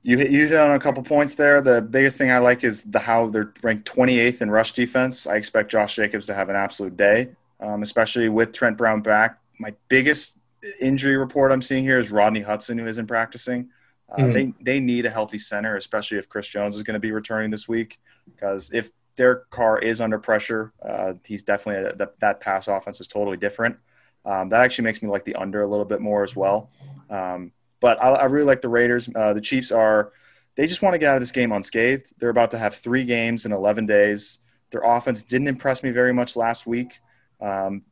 you 0.03 0.17
hit 0.17 0.31
you 0.31 0.47
hit 0.47 0.57
on 0.57 0.71
a 0.75 0.79
couple 0.79 1.03
points 1.03 1.35
there. 1.35 1.61
The 1.61 1.81
biggest 1.81 2.17
thing 2.17 2.31
I 2.31 2.37
like 2.37 2.63
is 2.63 2.85
the 2.85 2.99
how 2.99 3.27
they're 3.27 3.53
ranked 3.61 3.91
28th 3.91 4.41
in 4.41 4.51
rush 4.51 4.71
defense. 4.71 5.27
I 5.27 5.35
expect 5.35 5.71
Josh 5.71 5.95
Jacobs 5.95 6.27
to 6.27 6.33
have 6.33 6.47
an 6.49 6.55
absolute 6.55 6.95
day, 6.95 7.29
um, 7.59 7.81
especially 7.81 8.29
with 8.29 8.53
Trent 8.53 8.77
Brown 8.77 9.01
back. 9.01 9.39
My 9.59 9.73
biggest 9.89 10.37
injury 10.79 11.17
report 11.17 11.51
I'm 11.51 11.61
seeing 11.61 11.83
here 11.83 11.99
is 11.99 12.11
Rodney 12.11 12.41
Hudson, 12.41 12.77
who 12.77 12.87
isn't 12.87 13.07
practicing. 13.07 13.69
Uh, 14.09 14.17
mm-hmm. 14.17 14.33
They 14.33 14.53
they 14.61 14.79
need 14.79 15.05
a 15.05 15.09
healthy 15.09 15.37
center, 15.37 15.77
especially 15.77 16.17
if 16.17 16.29
Chris 16.29 16.47
Jones 16.47 16.77
is 16.77 16.83
going 16.83 16.93
to 16.93 16.99
be 16.99 17.11
returning 17.11 17.49
this 17.49 17.67
week. 17.67 17.99
Because 18.25 18.71
if 18.73 18.91
Derek 19.15 19.49
Carr 19.49 19.79
is 19.79 20.01
under 20.01 20.19
pressure, 20.19 20.73
uh, 20.83 21.13
he's 21.25 21.43
definitely 21.43 21.89
a, 21.89 21.95
that, 21.95 22.19
that 22.19 22.39
pass 22.39 22.67
offense 22.67 23.01
is 23.01 23.07
totally 23.07 23.37
different. 23.37 23.77
Um, 24.25 24.49
that 24.49 24.61
actually 24.61 24.85
makes 24.85 25.01
me 25.01 25.09
like 25.09 25.23
the 25.23 25.35
under 25.35 25.61
a 25.61 25.67
little 25.67 25.85
bit 25.85 26.01
more 26.01 26.23
as 26.23 26.35
well. 26.35 26.71
Um, 27.09 27.51
but 27.79 28.01
I, 28.01 28.09
I, 28.09 28.25
really 28.25 28.45
like 28.45 28.61
the 28.61 28.69
Raiders. 28.69 29.07
Uh, 29.13 29.33
the 29.33 29.41
Chiefs 29.41 29.71
are 29.71 30.11
they 30.55 30.65
just 30.65 30.81
want 30.81 30.93
to 30.93 30.97
get 30.97 31.09
out 31.09 31.15
of 31.15 31.21
this 31.21 31.31
game 31.31 31.51
unscathed. 31.51 32.13
They're 32.17 32.29
about 32.29 32.51
to 32.51 32.57
have 32.57 32.75
three 32.75 33.05
games 33.05 33.45
in 33.45 33.51
11 33.51 33.85
days. 33.85 34.39
Their 34.71 34.81
offense 34.81 35.21
didn't 35.23 35.47
impress 35.47 35.83
me 35.83 35.91
very 35.91 36.13
much 36.13 36.35
last 36.35 36.65
week. 36.65 36.99
Um, 37.39 37.83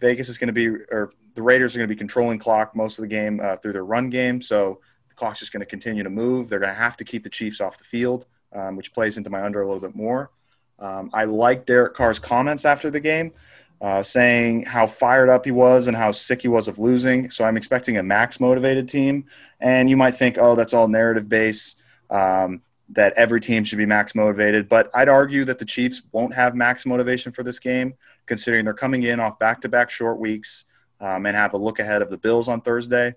Vegas 0.00 0.28
is 0.28 0.38
going 0.38 0.48
to 0.48 0.52
be, 0.52 0.68
or 0.68 1.12
the 1.34 1.42
Raiders 1.42 1.74
are 1.74 1.78
going 1.78 1.88
to 1.88 1.94
be 1.94 1.98
controlling 1.98 2.38
clock 2.38 2.74
most 2.74 2.98
of 2.98 3.02
the 3.02 3.08
game 3.08 3.40
uh, 3.42 3.56
through 3.56 3.74
their 3.74 3.84
run 3.84 4.10
game. 4.10 4.40
So 4.40 4.80
clock's 5.16 5.40
just 5.40 5.52
going 5.52 5.60
to 5.60 5.66
continue 5.66 6.02
to 6.02 6.10
move. 6.10 6.48
They're 6.48 6.60
going 6.60 6.72
to 6.72 6.78
have 6.78 6.96
to 6.98 7.04
keep 7.04 7.24
the 7.24 7.30
Chiefs 7.30 7.60
off 7.60 7.78
the 7.78 7.84
field, 7.84 8.26
um, 8.52 8.76
which 8.76 8.92
plays 8.92 9.16
into 9.16 9.30
my 9.30 9.42
under 9.42 9.62
a 9.62 9.66
little 9.66 9.80
bit 9.80 9.94
more. 9.96 10.30
Um, 10.78 11.10
I 11.12 11.24
like 11.24 11.66
Derek 11.66 11.94
Carr's 11.94 12.18
comments 12.18 12.64
after 12.64 12.90
the 12.90 13.00
game 13.00 13.32
uh, 13.80 14.02
saying 14.02 14.62
how 14.62 14.86
fired 14.86 15.28
up 15.28 15.44
he 15.44 15.50
was 15.50 15.86
and 15.86 15.96
how 15.96 16.12
sick 16.12 16.42
he 16.42 16.48
was 16.48 16.68
of 16.68 16.78
losing. 16.78 17.30
So 17.30 17.44
I'm 17.44 17.56
expecting 17.56 17.98
a 17.98 18.02
max 18.02 18.40
motivated 18.40 18.88
team. 18.88 19.24
And 19.60 19.90
you 19.90 19.96
might 19.96 20.16
think, 20.16 20.38
oh, 20.38 20.54
that's 20.54 20.74
all 20.74 20.88
narrative 20.88 21.28
based, 21.28 21.78
um, 22.10 22.62
that 22.90 23.12
every 23.14 23.40
team 23.40 23.64
should 23.64 23.78
be 23.78 23.86
max 23.86 24.14
motivated. 24.14 24.68
But 24.68 24.90
I'd 24.94 25.08
argue 25.08 25.44
that 25.44 25.58
the 25.58 25.64
Chiefs 25.64 26.02
won't 26.12 26.34
have 26.34 26.54
max 26.54 26.86
motivation 26.86 27.32
for 27.32 27.42
this 27.42 27.58
game, 27.58 27.94
considering 28.26 28.64
they're 28.64 28.74
coming 28.74 29.02
in 29.02 29.20
off 29.20 29.38
back 29.38 29.60
to 29.62 29.68
back 29.68 29.90
short 29.90 30.18
weeks 30.18 30.64
um, 31.00 31.26
and 31.26 31.36
have 31.36 31.52
a 31.54 31.58
look 31.58 31.78
ahead 31.78 32.00
of 32.00 32.10
the 32.10 32.18
Bills 32.18 32.48
on 32.48 32.60
Thursday. 32.60 33.14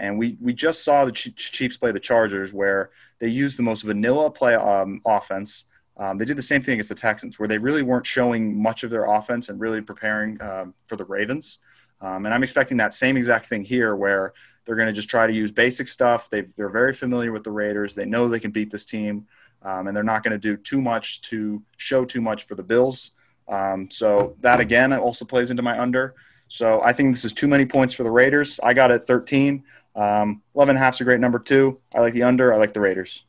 And 0.00 0.18
we, 0.18 0.36
we 0.40 0.52
just 0.52 0.84
saw 0.84 1.04
the 1.04 1.12
Chiefs 1.12 1.76
play 1.76 1.92
the 1.92 2.00
Chargers, 2.00 2.52
where 2.52 2.90
they 3.18 3.28
used 3.28 3.58
the 3.58 3.62
most 3.62 3.82
vanilla 3.82 4.30
play 4.30 4.54
um, 4.54 5.00
offense 5.04 5.66
um, 6.00 6.16
they 6.16 6.24
did 6.24 6.38
the 6.38 6.42
same 6.42 6.62
thing 6.62 6.74
against 6.74 6.88
the 6.88 6.94
Texans, 6.94 7.38
where 7.38 7.46
they 7.46 7.58
really 7.58 7.82
weren't 7.82 8.06
showing 8.06 8.60
much 8.60 8.84
of 8.84 8.90
their 8.90 9.04
offense 9.04 9.50
and 9.50 9.60
really 9.60 9.82
preparing 9.82 10.40
um, 10.40 10.74
for 10.84 10.96
the 10.96 11.04
Ravens. 11.04 11.58
Um, 12.00 12.24
and 12.24 12.34
I'm 12.34 12.42
expecting 12.42 12.78
that 12.78 12.94
same 12.94 13.18
exact 13.18 13.46
thing 13.46 13.62
here, 13.62 13.94
where 13.94 14.32
they're 14.64 14.76
going 14.76 14.88
to 14.88 14.94
just 14.94 15.10
try 15.10 15.26
to 15.26 15.32
use 15.32 15.52
basic 15.52 15.88
stuff. 15.88 16.30
they 16.30 16.46
are 16.58 16.70
very 16.70 16.94
familiar 16.94 17.32
with 17.32 17.44
the 17.44 17.50
Raiders. 17.50 17.94
They 17.94 18.06
know 18.06 18.28
they 18.28 18.40
can 18.40 18.50
beat 18.50 18.70
this 18.70 18.86
team, 18.86 19.26
um, 19.62 19.88
and 19.88 19.94
they're 19.94 20.02
not 20.02 20.24
going 20.24 20.32
to 20.32 20.38
do 20.38 20.56
too 20.56 20.80
much 20.80 21.20
to 21.22 21.62
show 21.76 22.06
too 22.06 22.22
much 22.22 22.44
for 22.44 22.54
the 22.54 22.62
Bills. 22.62 23.12
Um, 23.46 23.90
so 23.90 24.36
that 24.40 24.58
again 24.58 24.94
also 24.94 25.26
plays 25.26 25.50
into 25.50 25.62
my 25.62 25.78
under. 25.78 26.14
So 26.48 26.80
I 26.82 26.94
think 26.94 27.12
this 27.12 27.26
is 27.26 27.34
too 27.34 27.46
many 27.46 27.66
points 27.66 27.92
for 27.92 28.04
the 28.04 28.10
Raiders. 28.10 28.58
I 28.62 28.72
got 28.72 28.90
it 28.90 29.04
13. 29.04 29.62
Um, 29.96 30.42
11 30.54 30.76
half's 30.76 31.00
a 31.00 31.04
great 31.04 31.20
number 31.20 31.38
too. 31.38 31.78
I 31.94 32.00
like 32.00 32.14
the 32.14 32.22
under. 32.22 32.52
I 32.52 32.56
like 32.56 32.72
the 32.72 32.80
Raiders. 32.80 33.24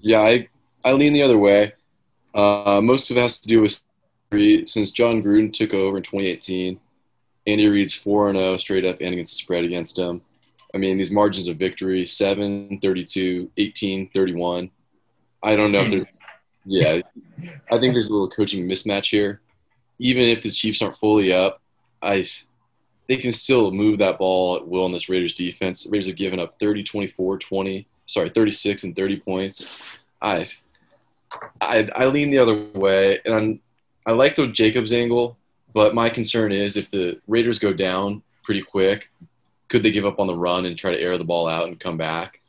Yeah, 0.00 0.20
I 0.20 0.48
I 0.84 0.92
lean 0.92 1.12
the 1.12 1.22
other 1.22 1.38
way. 1.38 1.74
Uh, 2.34 2.80
most 2.82 3.10
of 3.10 3.16
it 3.16 3.20
has 3.20 3.38
to 3.40 3.48
do 3.48 3.62
with 3.62 3.80
since 4.66 4.90
Jon 4.92 5.22
Gruden 5.22 5.52
took 5.52 5.74
over 5.74 5.96
in 5.96 6.02
2018. 6.02 6.78
Andy 7.46 7.68
Reid's 7.68 7.94
4 7.94 8.34
0 8.34 8.56
straight 8.58 8.84
up 8.84 8.98
and 9.00 9.12
against 9.12 9.32
the 9.32 9.42
spread 9.42 9.64
against 9.64 9.98
him. 9.98 10.22
I 10.74 10.78
mean, 10.78 10.96
these 10.96 11.10
margins 11.10 11.48
of 11.48 11.56
victory 11.56 12.06
7 12.06 12.78
32, 12.80 13.50
18 13.56 14.10
31. 14.10 14.70
I 15.42 15.56
don't 15.56 15.72
know 15.72 15.80
if 15.80 15.90
there's, 15.90 16.06
yeah, 16.64 17.00
I 17.70 17.78
think 17.78 17.94
there's 17.94 18.08
a 18.08 18.12
little 18.12 18.28
coaching 18.28 18.68
mismatch 18.68 19.10
here. 19.10 19.40
Even 19.98 20.22
if 20.22 20.42
the 20.42 20.50
Chiefs 20.50 20.80
aren't 20.80 20.96
fully 20.96 21.32
up, 21.32 21.60
I, 22.00 22.24
they 23.10 23.16
can 23.16 23.32
still 23.32 23.72
move 23.72 23.98
that 23.98 24.18
ball 24.18 24.54
at 24.54 24.68
will 24.68 24.86
in 24.86 24.92
this 24.92 25.08
Raiders 25.08 25.34
defense. 25.34 25.84
Raiders 25.84 26.06
have 26.06 26.14
given 26.14 26.38
up 26.38 26.54
30, 26.60 26.84
24, 26.84 27.38
20, 27.38 27.88
sorry, 28.06 28.28
36 28.28 28.84
and 28.84 28.94
30 28.94 29.16
points. 29.18 29.68
I 30.22 30.46
I, 31.60 31.88
I 31.96 32.06
lean 32.06 32.30
the 32.30 32.38
other 32.38 32.54
way, 32.72 33.18
and 33.24 33.34
I'm, 33.34 33.60
I 34.06 34.12
like 34.12 34.36
the 34.36 34.46
Jacobs 34.46 34.92
angle, 34.92 35.36
but 35.72 35.92
my 35.92 36.08
concern 36.08 36.52
is 36.52 36.76
if 36.76 36.88
the 36.92 37.20
Raiders 37.26 37.58
go 37.58 37.72
down 37.72 38.22
pretty 38.44 38.62
quick, 38.62 39.10
could 39.66 39.82
they 39.82 39.90
give 39.90 40.04
up 40.04 40.20
on 40.20 40.28
the 40.28 40.36
run 40.36 40.64
and 40.66 40.78
try 40.78 40.92
to 40.92 41.00
air 41.00 41.18
the 41.18 41.24
ball 41.24 41.48
out 41.48 41.66
and 41.66 41.80
come 41.80 41.96
back? 41.96 42.40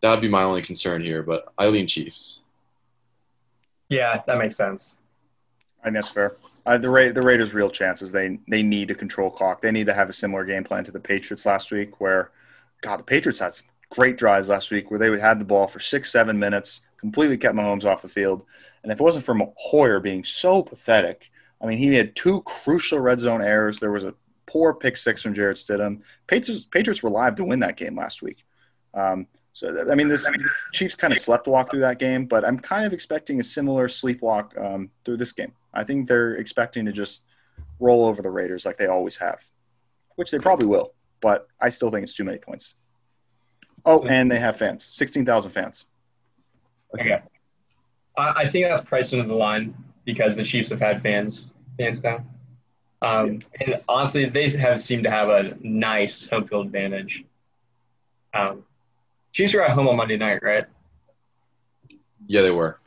That 0.00 0.10
would 0.10 0.20
be 0.20 0.28
my 0.28 0.42
only 0.42 0.62
concern 0.62 1.04
here, 1.04 1.22
but 1.22 1.52
I 1.56 1.68
lean 1.68 1.86
Chiefs. 1.86 2.40
Yeah, 3.88 4.22
that 4.26 4.38
makes 4.38 4.56
sense. 4.56 4.94
I 5.82 5.84
think 5.84 5.94
that's 5.94 6.08
fair. 6.08 6.34
Uh, 6.66 6.78
the 6.78 6.88
Ra- 6.88 7.12
the 7.12 7.22
Raiders' 7.22 7.52
real 7.52 7.70
chances 7.70 8.10
they 8.10 8.38
they 8.48 8.62
need 8.62 8.88
to 8.88 8.94
control 8.94 9.30
clock. 9.30 9.60
They 9.60 9.70
need 9.70 9.86
to 9.86 9.94
have 9.94 10.08
a 10.08 10.14
similar 10.14 10.44
game 10.44 10.64
plan 10.64 10.84
to 10.84 10.92
the 10.92 11.00
Patriots 11.00 11.44
last 11.44 11.70
week, 11.70 12.00
where 12.00 12.30
God, 12.80 13.00
the 13.00 13.04
Patriots 13.04 13.40
had 13.40 13.54
some 13.54 13.66
great 13.90 14.16
drives 14.16 14.48
last 14.48 14.70
week 14.70 14.90
where 14.90 14.98
they 14.98 15.18
had 15.20 15.38
the 15.38 15.44
ball 15.44 15.66
for 15.66 15.80
six, 15.80 16.10
seven 16.10 16.38
minutes, 16.38 16.80
completely 16.96 17.36
kept 17.36 17.54
Mahomes 17.54 17.84
off 17.84 18.02
the 18.02 18.08
field. 18.08 18.44
And 18.82 18.92
if 18.92 19.00
it 19.00 19.02
wasn't 19.02 19.24
for 19.24 19.36
Hoyer 19.56 20.00
being 20.00 20.24
so 20.24 20.62
pathetic, 20.62 21.30
I 21.60 21.66
mean, 21.66 21.78
he 21.78 21.94
had 21.94 22.14
two 22.14 22.42
crucial 22.42 22.98
red 23.00 23.20
zone 23.20 23.42
errors. 23.42 23.80
There 23.80 23.92
was 23.92 24.04
a 24.04 24.14
poor 24.46 24.74
pick 24.74 24.96
six 24.96 25.22
from 25.22 25.34
Jarrett 25.34 25.56
Stidham. 25.56 26.00
Patriots, 26.26 26.64
Patriots 26.64 27.02
were 27.02 27.10
live 27.10 27.36
to 27.36 27.44
win 27.44 27.60
that 27.60 27.76
game 27.76 27.96
last 27.96 28.22
week. 28.22 28.44
Um, 28.92 29.26
so, 29.54 29.88
I 29.88 29.94
mean, 29.94 30.08
this 30.08 30.28
Chiefs 30.72 30.96
kind 30.96 31.12
of 31.12 31.18
slept 31.18 31.46
walk 31.46 31.70
through 31.70 31.80
that 31.80 32.00
game, 32.00 32.26
but 32.26 32.44
I'm 32.44 32.58
kind 32.58 32.84
of 32.84 32.92
expecting 32.92 33.38
a 33.38 33.44
similar 33.44 33.86
sleepwalk 33.86 34.60
um, 34.60 34.90
through 35.04 35.18
this 35.18 35.30
game. 35.30 35.52
I 35.72 35.84
think 35.84 36.08
they're 36.08 36.34
expecting 36.34 36.84
to 36.86 36.92
just 36.92 37.22
roll 37.78 38.04
over 38.04 38.20
the 38.20 38.30
Raiders 38.30 38.66
like 38.66 38.78
they 38.78 38.88
always 38.88 39.14
have, 39.16 39.40
which 40.16 40.32
they 40.32 40.40
probably 40.40 40.66
will, 40.66 40.92
but 41.20 41.46
I 41.60 41.68
still 41.68 41.88
think 41.88 42.02
it's 42.02 42.16
too 42.16 42.24
many 42.24 42.38
points. 42.38 42.74
Oh, 43.84 44.02
and 44.02 44.28
they 44.28 44.40
have 44.40 44.56
fans, 44.56 44.84
sixteen 44.84 45.24
thousand 45.24 45.52
fans. 45.52 45.86
Okay, 46.92 47.22
I 48.16 48.48
think 48.48 48.66
that's 48.66 48.82
priced 48.82 49.12
into 49.12 49.28
the 49.28 49.34
line 49.34 49.72
because 50.04 50.34
the 50.34 50.42
Chiefs 50.42 50.70
have 50.70 50.80
had 50.80 51.00
fans 51.00 51.46
fans 51.78 52.00
down. 52.00 52.26
Um, 53.02 53.40
and 53.60 53.80
honestly, 53.88 54.28
they 54.28 54.48
have 54.50 54.82
seemed 54.82 55.04
to 55.04 55.10
have 55.10 55.28
a 55.28 55.56
nice 55.60 56.26
home 56.26 56.48
field 56.48 56.66
advantage. 56.66 57.24
Um, 58.32 58.64
Chiefs 59.34 59.52
were 59.52 59.62
at 59.62 59.72
home 59.72 59.88
on 59.88 59.96
Monday 59.96 60.16
night, 60.16 60.44
right? 60.44 60.64
Yeah, 62.24 62.42
they 62.42 62.52
were. 62.52 62.78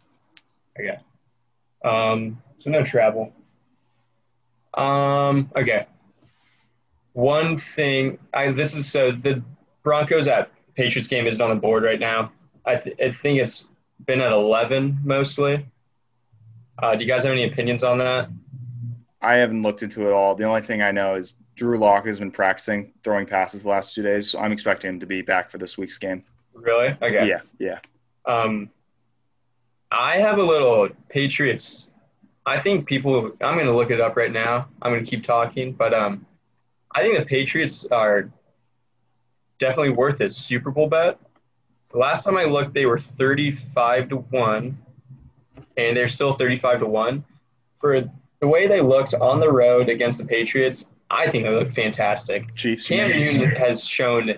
Okay. 0.79 0.97
Um, 1.83 2.41
so 2.59 2.69
no 2.69 2.83
travel. 2.83 3.33
Um, 4.73 5.51
okay. 5.57 5.87
One 7.11 7.57
thing, 7.57 8.17
I 8.33 8.51
this 8.51 8.75
is 8.75 8.89
so 8.89 9.11
the 9.11 9.43
Broncos 9.83 10.29
at 10.29 10.49
Patriots 10.75 11.09
game 11.09 11.27
isn't 11.27 11.41
on 11.41 11.49
the 11.49 11.55
board 11.57 11.83
right 11.83 11.99
now. 11.99 12.31
I, 12.65 12.77
th- 12.77 12.95
I 13.01 13.11
think 13.11 13.39
it's 13.39 13.65
been 14.05 14.21
at 14.21 14.31
11 14.31 14.99
mostly. 15.03 15.65
Uh, 16.81 16.95
do 16.95 17.03
you 17.03 17.11
guys 17.11 17.23
have 17.23 17.33
any 17.33 17.43
opinions 17.43 17.83
on 17.83 17.97
that? 17.97 18.29
I 19.21 19.35
haven't 19.35 19.63
looked 19.63 19.83
into 19.83 20.07
it 20.07 20.13
all. 20.13 20.33
The 20.35 20.45
only 20.45 20.61
thing 20.61 20.81
I 20.81 20.91
know 20.91 21.15
is 21.15 21.35
Drew 21.55 21.77
Lock 21.77 22.05
has 22.05 22.19
been 22.19 22.31
practicing 22.31 22.93
throwing 23.03 23.25
passes 23.25 23.63
the 23.63 23.69
last 23.69 23.93
two 23.93 24.03
days, 24.03 24.29
so 24.29 24.39
I'm 24.39 24.53
expecting 24.53 24.91
him 24.91 24.99
to 25.01 25.05
be 25.05 25.21
back 25.21 25.49
for 25.49 25.57
this 25.57 25.77
week's 25.77 25.97
game. 25.97 26.23
Really? 26.57 26.95
Okay. 27.01 27.27
Yeah, 27.27 27.41
yeah. 27.59 27.79
Um, 28.25 28.69
I 29.91 30.19
have 30.19 30.37
a 30.37 30.43
little 30.43 30.89
Patriots. 31.09 31.91
I 32.45 32.59
think 32.59 32.85
people. 32.85 33.31
I'm 33.41 33.55
going 33.55 33.67
to 33.67 33.75
look 33.75 33.91
it 33.91 34.01
up 34.01 34.17
right 34.17 34.31
now. 34.31 34.67
I'm 34.81 34.91
going 34.91 35.03
to 35.03 35.09
keep 35.09 35.23
talking, 35.25 35.73
but 35.73 35.93
um, 35.93 36.25
I 36.93 37.01
think 37.01 37.17
the 37.17 37.25
Patriots 37.25 37.85
are 37.85 38.29
definitely 39.59 39.91
worth 39.91 40.21
a 40.21 40.29
Super 40.29 40.71
Bowl 40.71 40.87
bet. 40.87 41.19
The 41.91 41.97
last 41.97 42.23
time 42.23 42.37
I 42.37 42.43
looked, 42.43 42.73
they 42.73 42.85
were 42.85 42.99
35 42.99 44.09
to 44.09 44.17
one, 44.17 44.77
and 45.77 45.95
they're 45.95 46.09
still 46.09 46.33
35 46.33 46.79
to 46.79 46.85
one. 46.85 47.23
For 47.77 48.01
the 48.39 48.47
way 48.47 48.67
they 48.67 48.81
looked 48.81 49.13
on 49.13 49.39
the 49.39 49.51
road 49.51 49.89
against 49.89 50.17
the 50.17 50.25
Patriots, 50.25 50.85
I 51.09 51.29
think 51.29 51.45
they 51.45 51.51
look 51.51 51.71
fantastic. 51.71 52.53
Chiefs. 52.55 52.87
Cam 52.87 53.09
Newton 53.09 53.51
has 53.51 53.85
shown 53.85 54.37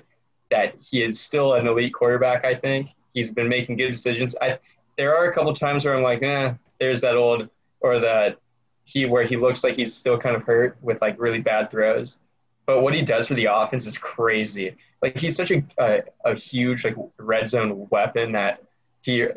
that 0.51 0.75
he 0.79 1.03
is 1.03 1.19
still 1.19 1.53
an 1.53 1.67
elite 1.67 1.93
quarterback. 1.93 2.45
I 2.45 2.55
think 2.55 2.89
he's 3.13 3.31
been 3.31 3.49
making 3.49 3.77
good 3.77 3.91
decisions. 3.91 4.35
I 4.41 4.59
there 4.97 5.15
are 5.15 5.29
a 5.29 5.33
couple 5.33 5.53
times 5.53 5.85
where 5.85 5.95
I'm 5.95 6.03
like, 6.03 6.21
eh, 6.21 6.53
there's 6.79 7.01
that 7.01 7.15
old 7.15 7.49
or 7.79 7.99
that 7.99 8.37
he 8.83 9.05
where 9.05 9.23
he 9.23 9.37
looks 9.37 9.63
like 9.63 9.75
he's 9.75 9.95
still 9.95 10.17
kind 10.17 10.35
of 10.35 10.43
hurt 10.43 10.77
with 10.81 11.01
like 11.01 11.19
really 11.19 11.39
bad 11.39 11.71
throws. 11.71 12.17
But 12.65 12.81
what 12.81 12.93
he 12.93 13.01
does 13.01 13.27
for 13.27 13.33
the 13.33 13.45
offense 13.45 13.85
is 13.87 13.97
crazy. 13.97 14.75
Like 15.01 15.17
he's 15.17 15.35
such 15.35 15.51
a 15.51 15.63
a, 15.77 16.01
a 16.25 16.35
huge 16.35 16.83
like 16.83 16.95
red 17.17 17.49
zone 17.49 17.87
weapon 17.89 18.33
that 18.33 18.63
he 19.01 19.27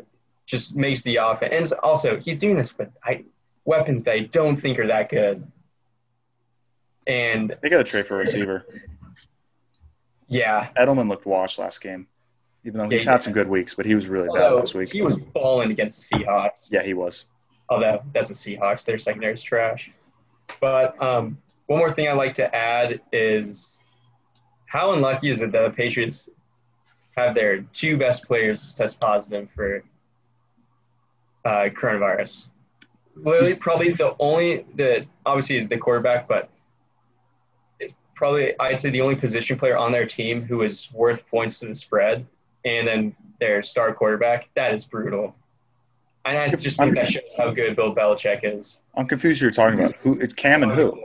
just 0.45 0.75
makes 0.75 1.01
the 1.03 1.17
offense. 1.17 1.71
And 1.71 1.79
also, 1.81 2.19
he's 2.19 2.37
doing 2.37 2.57
this 2.57 2.77
with 2.77 2.89
I, 3.03 3.23
weapons 3.65 4.03
that 4.03 4.13
I 4.13 4.19
don't 4.19 4.57
think 4.57 4.79
are 4.79 4.87
that 4.87 5.09
good. 5.09 5.45
And 7.07 7.55
They 7.61 7.69
got 7.69 7.77
to 7.77 7.83
trade 7.83 8.05
for 8.05 8.15
a 8.15 8.19
receiver. 8.19 8.65
Yeah, 10.33 10.69
Edelman 10.77 11.07
looked 11.09 11.25
washed 11.25 11.59
last 11.59 11.81
game, 11.81 12.07
even 12.65 12.77
though 12.79 12.89
he's 12.89 13.05
Yeah, 13.05 13.11
had 13.11 13.23
some 13.23 13.33
good 13.33 13.47
weeks, 13.49 13.73
but 13.75 13.85
he 13.85 13.95
was 13.95 14.07
really 14.07 14.29
bad 14.33 14.49
last 14.51 14.73
week. 14.75 14.91
he 14.91 15.01
was 15.01 15.15
balling 15.15 15.71
against 15.71 16.09
the 16.09 16.17
Seahawks. 16.17 16.67
Yeah, 16.69 16.83
he 16.83 16.93
was. 16.93 17.25
although 17.69 18.01
that's 18.13 18.29
the 18.29 18.33
Seahawks. 18.35 18.85
Their 18.85 18.97
secondary 18.97 19.33
is 19.33 19.41
trash. 19.43 19.91
But 20.59 21.01
um, 21.01 21.37
one 21.67 21.79
more 21.79 21.91
thing 21.91 22.07
I'd 22.07 22.13
like 22.17 22.35
to 22.35 22.53
add 22.55 23.01
is 23.11 23.77
how 24.65 24.93
unlucky 24.93 25.29
is 25.29 25.41
it 25.41 25.51
that 25.51 25.61
the 25.63 25.69
Patriots 25.69 26.29
have 27.15 27.35
their 27.35 27.61
two 27.73 27.97
best 27.97 28.23
players 28.25 28.73
test 28.73 28.99
positive 28.99 29.47
for 29.55 29.83
uh, 31.45 31.69
coronavirus? 31.69 32.47
Literally, 33.15 33.53
probably 33.55 33.89
the 33.91 34.15
only 34.19 34.65
the 34.75 35.05
obviously 35.25 35.63
the 35.63 35.77
quarterback, 35.77 36.27
but 36.27 36.49
probably 38.23 38.57
I'd 38.57 38.79
say 38.79 38.89
the 38.89 39.01
only 39.01 39.15
position 39.15 39.57
player 39.57 39.75
on 39.75 39.91
their 39.91 40.05
team 40.05 40.43
who 40.43 40.61
is 40.61 40.87
worth 40.93 41.27
points 41.27 41.59
to 41.59 41.67
the 41.67 41.75
spread, 41.75 42.25
and 42.63 42.87
then 42.87 43.13
their 43.41 43.61
star 43.61 43.93
quarterback. 43.93 44.47
That 44.55 44.73
is 44.73 44.85
brutal. 44.85 45.35
And 46.23 46.37
I 46.37 46.47
just 46.55 46.77
think 46.77 46.95
that 46.95 47.09
shows 47.09 47.23
how 47.37 47.51
good 47.51 47.75
Bill 47.75 47.93
Belichick 47.93 48.39
is. 48.43 48.79
I'm 48.95 49.09
confused 49.09 49.41
who 49.41 49.47
you're 49.47 49.51
talking 49.51 49.77
about. 49.77 49.97
Who? 49.97 50.17
It's 50.21 50.33
Cam 50.33 50.63
and 50.63 50.71
who? 50.71 51.03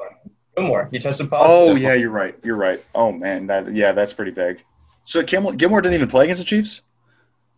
Gilmore. 0.56 0.88
He 0.92 1.00
tested 1.00 1.26
oh, 1.26 1.30
positive. 1.30 1.50
Oh 1.50 1.74
yeah, 1.74 1.94
you're 1.94 2.12
right. 2.12 2.38
You're 2.44 2.54
right. 2.54 2.84
Oh 2.94 3.10
man, 3.10 3.48
that 3.48 3.72
yeah, 3.72 3.90
that's 3.90 4.12
pretty 4.12 4.30
big. 4.30 4.62
So 5.04 5.20
Gilmore, 5.24 5.54
Gilmore 5.54 5.80
didn't 5.80 5.96
even 5.96 6.08
play 6.08 6.26
against 6.26 6.40
the 6.40 6.44
Chiefs. 6.44 6.82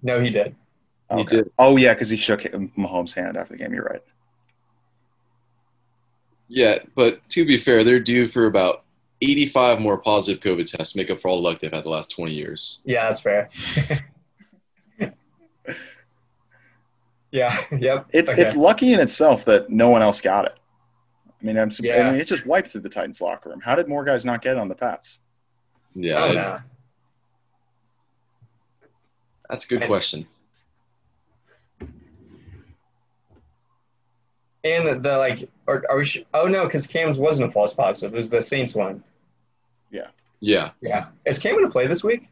No, 0.02 0.22
he 0.22 0.30
did. 0.30 0.56
He 1.14 1.24
did. 1.24 1.50
Oh 1.58 1.76
yeah, 1.76 1.92
because 1.92 2.08
he 2.08 2.16
shook 2.16 2.44
Mahomes' 2.44 3.14
hand 3.14 3.36
after 3.36 3.52
the 3.52 3.58
game. 3.58 3.74
You're 3.74 3.84
right. 3.84 4.02
Yeah, 6.48 6.78
but 6.94 7.28
to 7.28 7.44
be 7.44 7.58
fair, 7.58 7.84
they're 7.84 8.00
due 8.00 8.26
for 8.26 8.46
about 8.46 8.84
85 9.22 9.80
more 9.80 9.98
positive 9.98 10.40
COVID 10.42 10.66
tests 10.66 10.96
make 10.96 11.10
up 11.10 11.20
for 11.20 11.28
all 11.28 11.36
the 11.36 11.42
luck 11.42 11.58
they've 11.60 11.72
had 11.72 11.84
the 11.84 11.88
last 11.90 12.10
20 12.10 12.32
years. 12.32 12.80
Yeah, 12.84 13.04
that's 13.04 13.20
fair. 13.20 13.48
yeah. 17.30 17.60
Yep. 17.70 18.06
It's 18.12 18.30
Okay. 18.32 18.42
it's 18.42 18.56
lucky 18.56 18.92
in 18.92 19.00
itself 19.00 19.44
that 19.44 19.70
no 19.70 19.88
one 19.90 20.02
else 20.02 20.20
got 20.20 20.46
it. 20.46 20.58
I 21.40 21.44
mean, 21.46 21.58
I'm, 21.58 21.70
Yeah. 21.80 22.08
I 22.08 22.10
mean, 22.12 22.20
it 22.20 22.26
just 22.26 22.44
wiped 22.46 22.68
through 22.68 22.80
the 22.82 22.88
Titans 22.88 23.20
locker 23.20 23.48
room. 23.50 23.60
How 23.60 23.74
did 23.74 23.88
more 23.88 24.04
guys 24.04 24.24
not 24.24 24.42
get 24.42 24.52
it 24.56 24.58
on 24.58 24.68
the 24.68 24.74
Pats? 24.74 25.20
Yeah, 25.94 26.14
oh, 26.14 26.24
I 26.24 26.28
don't 26.28 26.36
I- 26.38 26.42
know. 26.42 26.58
that's 29.48 29.64
a 29.64 29.68
good 29.68 29.82
I- 29.82 29.86
question. 29.86 30.26
And 34.62 35.02
the 35.02 35.16
like, 35.16 35.48
are, 35.66 35.82
are 35.88 35.96
we? 35.96 36.04
Sh- 36.04 36.24
oh 36.34 36.46
no, 36.46 36.66
because 36.66 36.86
Cam's 36.86 37.16
wasn't 37.18 37.48
a 37.48 37.50
false 37.50 37.72
positive. 37.72 38.12
It 38.14 38.18
was 38.18 38.28
the 38.28 38.42
Saints 38.42 38.74
one. 38.74 39.02
Yeah, 40.40 40.70
Yeah. 40.80 41.06
Is 41.26 41.38
Cam 41.38 41.52
going 41.54 41.66
to 41.66 41.70
play 41.70 41.86
this 41.86 42.02
week? 42.02 42.28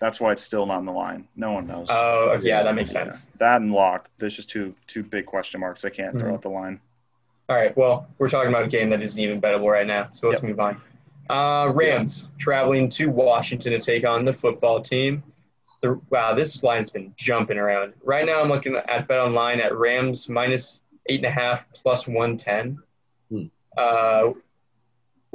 That's 0.00 0.20
why 0.20 0.32
it's 0.32 0.42
still 0.42 0.66
not 0.66 0.78
on 0.78 0.84
the 0.86 0.92
line. 0.92 1.26
No 1.36 1.52
one 1.52 1.66
knows. 1.66 1.86
Oh, 1.90 2.30
okay, 2.36 2.46
yeah, 2.48 2.58
Yeah. 2.58 2.62
that 2.64 2.74
makes 2.74 2.92
Yeah. 2.92 3.04
sense. 3.04 3.26
That 3.38 3.62
and 3.62 3.72
lock. 3.72 4.10
There's 4.18 4.36
just 4.36 4.50
two 4.50 4.74
two 4.86 5.02
big 5.02 5.24
question 5.24 5.60
marks. 5.60 5.84
I 5.84 5.88
can't 5.90 6.18
throw 6.18 6.30
Mhm. 6.30 6.34
out 6.34 6.42
the 6.42 6.50
line. 6.50 6.80
All 7.48 7.56
right. 7.56 7.74
Well, 7.76 8.06
we're 8.18 8.28
talking 8.28 8.50
about 8.50 8.64
a 8.64 8.68
game 8.68 8.90
that 8.90 9.02
isn't 9.02 9.18
even 9.20 9.40
bettable 9.40 9.70
right 9.70 9.86
now, 9.86 10.08
so 10.12 10.28
let's 10.28 10.42
move 10.42 10.60
on. 10.60 10.80
Uh, 11.30 11.70
Rams 11.74 12.28
traveling 12.38 12.90
to 12.90 13.08
Washington 13.10 13.72
to 13.72 13.78
take 13.80 14.06
on 14.06 14.24
the 14.26 14.32
football 14.32 14.80
team. 14.82 15.22
The, 15.80 15.98
wow, 16.10 16.34
this 16.34 16.62
line's 16.62 16.90
been 16.90 17.14
jumping 17.16 17.56
around. 17.56 17.94
Right 18.02 18.26
now, 18.26 18.40
I'm 18.42 18.48
looking 18.48 18.76
at 18.76 19.08
Bet 19.08 19.18
Online 19.18 19.60
at 19.60 19.74
Rams 19.74 20.28
minus 20.28 20.80
eight 21.06 21.20
and 21.20 21.26
a 21.26 21.30
half 21.30 21.66
plus 21.72 22.06
one 22.06 22.36
ten. 22.36 22.78
Hmm. 23.30 23.44
Uh, 23.76 24.32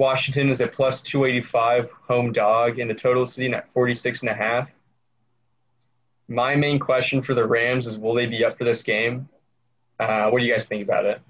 Washington 0.00 0.48
is 0.48 0.62
a 0.62 0.66
plus 0.66 1.02
two 1.02 1.26
eighty 1.26 1.42
five 1.42 1.90
home 2.08 2.32
dog, 2.32 2.78
and 2.78 2.88
the 2.88 2.94
total 2.94 3.22
is 3.24 3.34
sitting 3.34 3.52
at 3.52 3.70
46 3.70 4.22
and 4.22 4.30
a 4.30 4.34
half. 4.34 4.72
My 6.26 6.56
main 6.56 6.78
question 6.78 7.20
for 7.20 7.34
the 7.34 7.46
Rams 7.46 7.86
is, 7.86 7.98
will 7.98 8.14
they 8.14 8.24
be 8.24 8.42
up 8.42 8.56
for 8.56 8.64
this 8.64 8.82
game? 8.82 9.28
Uh, 9.98 10.30
what 10.30 10.38
do 10.38 10.46
you 10.46 10.52
guys 10.52 10.64
think 10.64 10.82
about 10.82 11.04
it? 11.04 11.20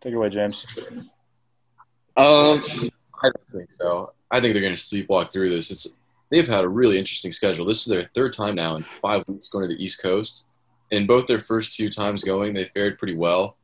Take 0.00 0.12
it 0.12 0.16
away, 0.16 0.28
James. 0.28 0.64
Um, 2.16 2.60
I 3.20 3.24
don't 3.24 3.50
think 3.50 3.72
so. 3.72 4.12
I 4.30 4.40
think 4.40 4.54
they're 4.54 4.62
going 4.62 4.74
to 4.74 4.80
sleepwalk 4.80 5.32
through 5.32 5.50
this. 5.50 5.72
It's 5.72 5.98
they've 6.30 6.46
had 6.46 6.62
a 6.62 6.68
really 6.68 6.96
interesting 6.96 7.32
schedule. 7.32 7.66
This 7.66 7.80
is 7.80 7.86
their 7.86 8.04
third 8.14 8.34
time 8.34 8.54
now 8.54 8.76
in 8.76 8.84
five 9.02 9.24
weeks 9.26 9.48
going 9.48 9.68
to 9.68 9.74
the 9.74 9.82
East 9.82 10.00
Coast. 10.00 10.46
And 10.92 11.08
both 11.08 11.26
their 11.26 11.40
first 11.40 11.74
two 11.74 11.90
times 11.90 12.22
going, 12.22 12.54
they 12.54 12.66
fared 12.66 12.98
pretty 12.98 13.16
well. 13.16 13.57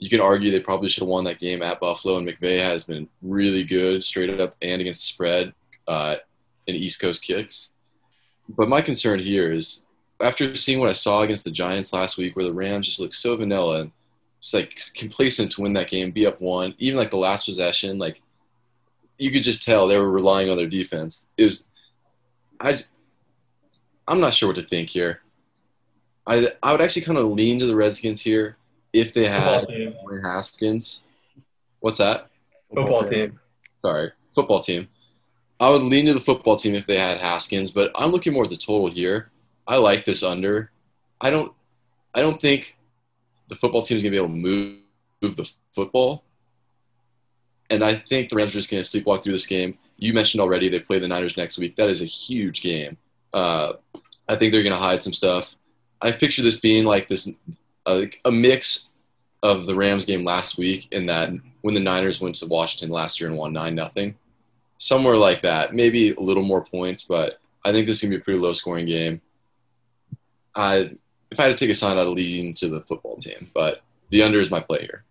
You 0.00 0.10
can 0.10 0.20
argue 0.20 0.50
they 0.50 0.60
probably 0.60 0.88
should 0.88 1.02
have 1.02 1.08
won 1.08 1.24
that 1.24 1.38
game 1.38 1.62
at 1.62 1.78
Buffalo, 1.78 2.18
and 2.18 2.26
McVay 2.26 2.58
has 2.58 2.82
been 2.84 3.08
really 3.22 3.62
good 3.62 4.02
straight 4.02 4.40
up 4.40 4.56
and 4.60 4.80
against 4.80 5.02
the 5.02 5.12
spread 5.12 5.54
uh, 5.86 6.16
in 6.66 6.74
East 6.74 7.00
Coast 7.00 7.22
kicks. 7.22 7.70
But 8.48 8.68
my 8.68 8.82
concern 8.82 9.20
here 9.20 9.52
is 9.52 9.86
after 10.20 10.56
seeing 10.56 10.80
what 10.80 10.90
I 10.90 10.94
saw 10.94 11.20
against 11.20 11.44
the 11.44 11.50
Giants 11.50 11.92
last 11.92 12.18
week, 12.18 12.34
where 12.34 12.44
the 12.44 12.52
Rams 12.52 12.86
just 12.86 12.98
looked 12.98 13.14
so 13.14 13.36
vanilla 13.36 13.90
it's 14.40 14.54
like 14.54 14.80
complacent 14.94 15.52
to 15.52 15.60
win 15.60 15.74
that 15.74 15.90
game, 15.90 16.10
be 16.10 16.26
up 16.26 16.40
one, 16.40 16.74
even 16.78 16.98
like 16.98 17.10
the 17.10 17.18
last 17.18 17.44
possession, 17.44 17.98
like 17.98 18.22
you 19.18 19.30
could 19.30 19.42
just 19.42 19.62
tell 19.62 19.86
they 19.86 19.98
were 19.98 20.10
relying 20.10 20.48
on 20.48 20.56
their 20.56 20.66
defense. 20.66 21.26
It 21.36 21.44
was, 21.44 21.68
I, 22.58 22.78
I'm 24.08 24.18
not 24.18 24.32
sure 24.32 24.48
what 24.48 24.56
to 24.56 24.62
think 24.62 24.88
here. 24.88 25.20
I 26.26 26.52
I 26.62 26.72
would 26.72 26.80
actually 26.80 27.02
kind 27.02 27.18
of 27.18 27.26
lean 27.26 27.58
to 27.58 27.66
the 27.66 27.76
Redskins 27.76 28.22
here 28.22 28.56
if 28.92 29.12
they 29.14 29.26
had 29.26 29.66
team. 29.66 29.94
Dwayne 30.04 30.22
Haskins. 30.22 31.04
What's 31.80 31.98
that? 31.98 32.28
Football 32.74 33.04
team. 33.04 33.38
Sorry, 33.84 34.10
football 34.34 34.60
team. 34.60 34.88
I 35.58 35.68
would 35.68 35.82
lean 35.82 36.06
to 36.06 36.14
the 36.14 36.20
football 36.20 36.56
team 36.56 36.74
if 36.74 36.86
they 36.86 36.98
had 36.98 37.20
Haskins, 37.20 37.70
but 37.70 37.90
I'm 37.94 38.10
looking 38.10 38.32
more 38.32 38.44
at 38.44 38.50
the 38.50 38.56
total 38.56 38.88
here. 38.88 39.30
I 39.66 39.76
like 39.76 40.04
this 40.04 40.22
under. 40.22 40.70
I 41.20 41.30
don't. 41.30 41.52
I 42.14 42.20
don't 42.20 42.40
think 42.40 42.76
the 43.48 43.56
football 43.56 43.82
team 43.82 43.96
is 43.96 44.02
going 44.02 44.12
to 44.12 44.18
be 44.18 44.24
able 44.24 44.34
to 44.34 44.40
move, 44.40 44.78
move 45.20 45.36
the 45.36 45.50
football. 45.74 46.24
And 47.68 47.84
I 47.84 47.94
think 47.94 48.28
the 48.28 48.36
Rams 48.36 48.52
are 48.52 48.58
just 48.58 48.70
going 48.70 48.82
to 48.82 48.88
sleepwalk 48.88 49.22
through 49.22 49.32
this 49.32 49.46
game. 49.46 49.78
You 49.96 50.12
mentioned 50.12 50.40
already 50.40 50.68
they 50.68 50.80
play 50.80 50.98
the 50.98 51.06
Niners 51.06 51.36
next 51.36 51.58
week. 51.58 51.76
That 51.76 51.90
is 51.90 52.02
a 52.02 52.06
huge 52.06 52.62
game. 52.62 52.96
Uh, 53.32 53.74
I 54.28 54.36
think 54.36 54.52
they're 54.52 54.62
going 54.62 54.74
to 54.74 54.80
hide 54.80 55.02
some 55.02 55.12
stuff. 55.12 55.54
I 56.00 56.10
picture 56.10 56.42
this 56.42 56.58
being 56.58 56.84
like 56.84 57.06
this, 57.06 57.28
uh, 57.86 58.02
a 58.24 58.30
mix 58.30 58.88
of 59.42 59.66
the 59.66 59.74
Rams 59.74 60.04
game 60.04 60.24
last 60.24 60.58
week 60.58 60.88
in 60.92 61.06
that 61.06 61.30
when 61.62 61.74
the 61.74 61.80
Niners 61.80 62.20
went 62.20 62.34
to 62.36 62.46
Washington 62.46 62.90
last 62.90 63.20
year 63.20 63.28
and 63.28 63.38
won 63.38 63.52
nine 63.52 63.74
nothing, 63.74 64.14
somewhere 64.78 65.16
like 65.16 65.42
that. 65.42 65.74
Maybe 65.74 66.12
a 66.12 66.20
little 66.20 66.42
more 66.42 66.64
points, 66.64 67.02
but 67.02 67.38
I 67.64 67.72
think 67.72 67.86
this 67.86 67.96
is 67.96 68.02
gonna 68.02 68.16
be 68.16 68.20
a 68.20 68.24
pretty 68.24 68.38
low 68.38 68.52
scoring 68.52 68.86
game. 68.86 69.20
I 70.54 70.96
if 71.30 71.38
I 71.38 71.44
had 71.44 71.56
to 71.56 71.64
take 71.64 71.70
a 71.70 71.74
sign, 71.74 71.96
I'd 71.96 72.08
lean 72.08 72.54
to 72.54 72.68
the 72.68 72.80
football 72.80 73.16
team, 73.16 73.50
but 73.54 73.82
the 74.08 74.22
under 74.22 74.40
is 74.40 74.50
my 74.50 74.60
play 74.60 74.80
here. 74.80 75.04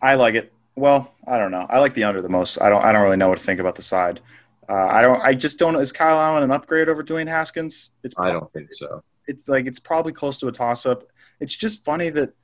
I 0.00 0.14
like 0.14 0.34
it. 0.34 0.52
Well, 0.76 1.14
I 1.26 1.38
don't 1.38 1.50
know. 1.50 1.66
I 1.68 1.78
like 1.78 1.94
the 1.94 2.04
under 2.04 2.20
the 2.20 2.28
most. 2.28 2.60
I 2.60 2.68
don't. 2.68 2.82
I 2.82 2.92
don't 2.92 3.02
really 3.02 3.16
know 3.16 3.28
what 3.28 3.38
to 3.38 3.44
think 3.44 3.60
about 3.60 3.76
the 3.76 3.82
side. 3.82 4.20
Uh, 4.68 4.86
I 4.86 5.02
don't. 5.02 5.20
I 5.22 5.34
just 5.34 5.58
don't. 5.58 5.76
Is 5.76 5.92
Kyle 5.92 6.18
Allen 6.18 6.42
an 6.42 6.50
upgrade 6.50 6.88
over 6.88 7.02
Dwayne 7.02 7.28
Haskins? 7.28 7.90
It's. 8.02 8.14
I 8.18 8.30
don't 8.30 8.52
think 8.52 8.72
so. 8.72 9.02
It's 9.26 9.48
like 9.48 9.66
it's 9.66 9.78
probably 9.78 10.12
close 10.12 10.38
to 10.40 10.48
a 10.48 10.52
toss 10.52 10.86
up. 10.86 11.04
It's 11.40 11.54
just 11.54 11.84
funny 11.84 12.10
that 12.10 12.34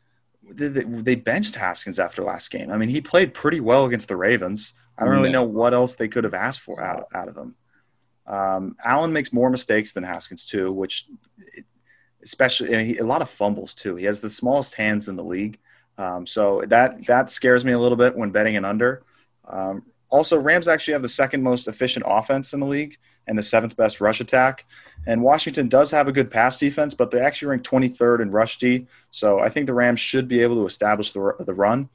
they, 0.52 0.68
they 0.68 1.14
benched 1.14 1.54
Haskins 1.54 1.98
after 1.98 2.22
last 2.22 2.50
game. 2.50 2.70
I 2.70 2.76
mean, 2.76 2.88
he 2.88 3.00
played 3.00 3.34
pretty 3.34 3.60
well 3.60 3.86
against 3.86 4.08
the 4.08 4.16
Ravens. 4.16 4.74
I 4.98 5.04
don't 5.04 5.14
really 5.14 5.32
know 5.32 5.44
what 5.44 5.72
else 5.72 5.96
they 5.96 6.08
could 6.08 6.24
have 6.24 6.34
asked 6.34 6.60
for 6.60 6.82
out, 6.82 7.06
out 7.14 7.28
of 7.28 7.36
him. 7.36 7.54
Um, 8.26 8.76
Allen 8.84 9.12
makes 9.12 9.32
more 9.32 9.48
mistakes 9.48 9.94
than 9.94 10.04
Haskins 10.04 10.44
too, 10.44 10.72
which 10.72 11.06
especially 12.22 12.74
and 12.74 12.86
he, 12.86 12.98
a 12.98 13.04
lot 13.04 13.22
of 13.22 13.30
fumbles 13.30 13.74
too. 13.74 13.96
He 13.96 14.04
has 14.04 14.20
the 14.20 14.28
smallest 14.28 14.74
hands 14.74 15.08
in 15.08 15.16
the 15.16 15.24
league, 15.24 15.58
um, 15.96 16.26
so 16.26 16.62
that 16.66 17.06
that 17.06 17.30
scares 17.30 17.64
me 17.64 17.72
a 17.72 17.78
little 17.78 17.96
bit 17.96 18.14
when 18.14 18.30
betting 18.30 18.56
an 18.56 18.64
under. 18.64 19.02
Um, 19.48 19.84
also, 20.10 20.38
Rams 20.38 20.68
actually 20.68 20.92
have 20.92 21.02
the 21.02 21.08
second 21.08 21.42
most 21.42 21.68
efficient 21.68 22.04
offense 22.06 22.52
in 22.52 22.60
the 22.60 22.66
league 22.66 22.98
and 23.26 23.38
the 23.38 23.42
seventh 23.42 23.76
best 23.76 24.00
rush 24.00 24.20
attack. 24.20 24.66
And 25.06 25.22
Washington 25.22 25.68
does 25.68 25.90
have 25.92 26.08
a 26.08 26.12
good 26.12 26.30
pass 26.30 26.58
defense, 26.58 26.94
but 26.94 27.10
they 27.10 27.20
actually 27.20 27.48
rank 27.48 27.62
23rd 27.62 28.20
in 28.20 28.30
rush 28.30 28.58
D. 28.58 28.86
So 29.12 29.38
I 29.38 29.48
think 29.48 29.66
the 29.66 29.74
Rams 29.74 30.00
should 30.00 30.26
be 30.26 30.42
able 30.42 30.56
to 30.56 30.66
establish 30.66 31.12
the, 31.12 31.34
the 31.38 31.54
run. 31.54 31.88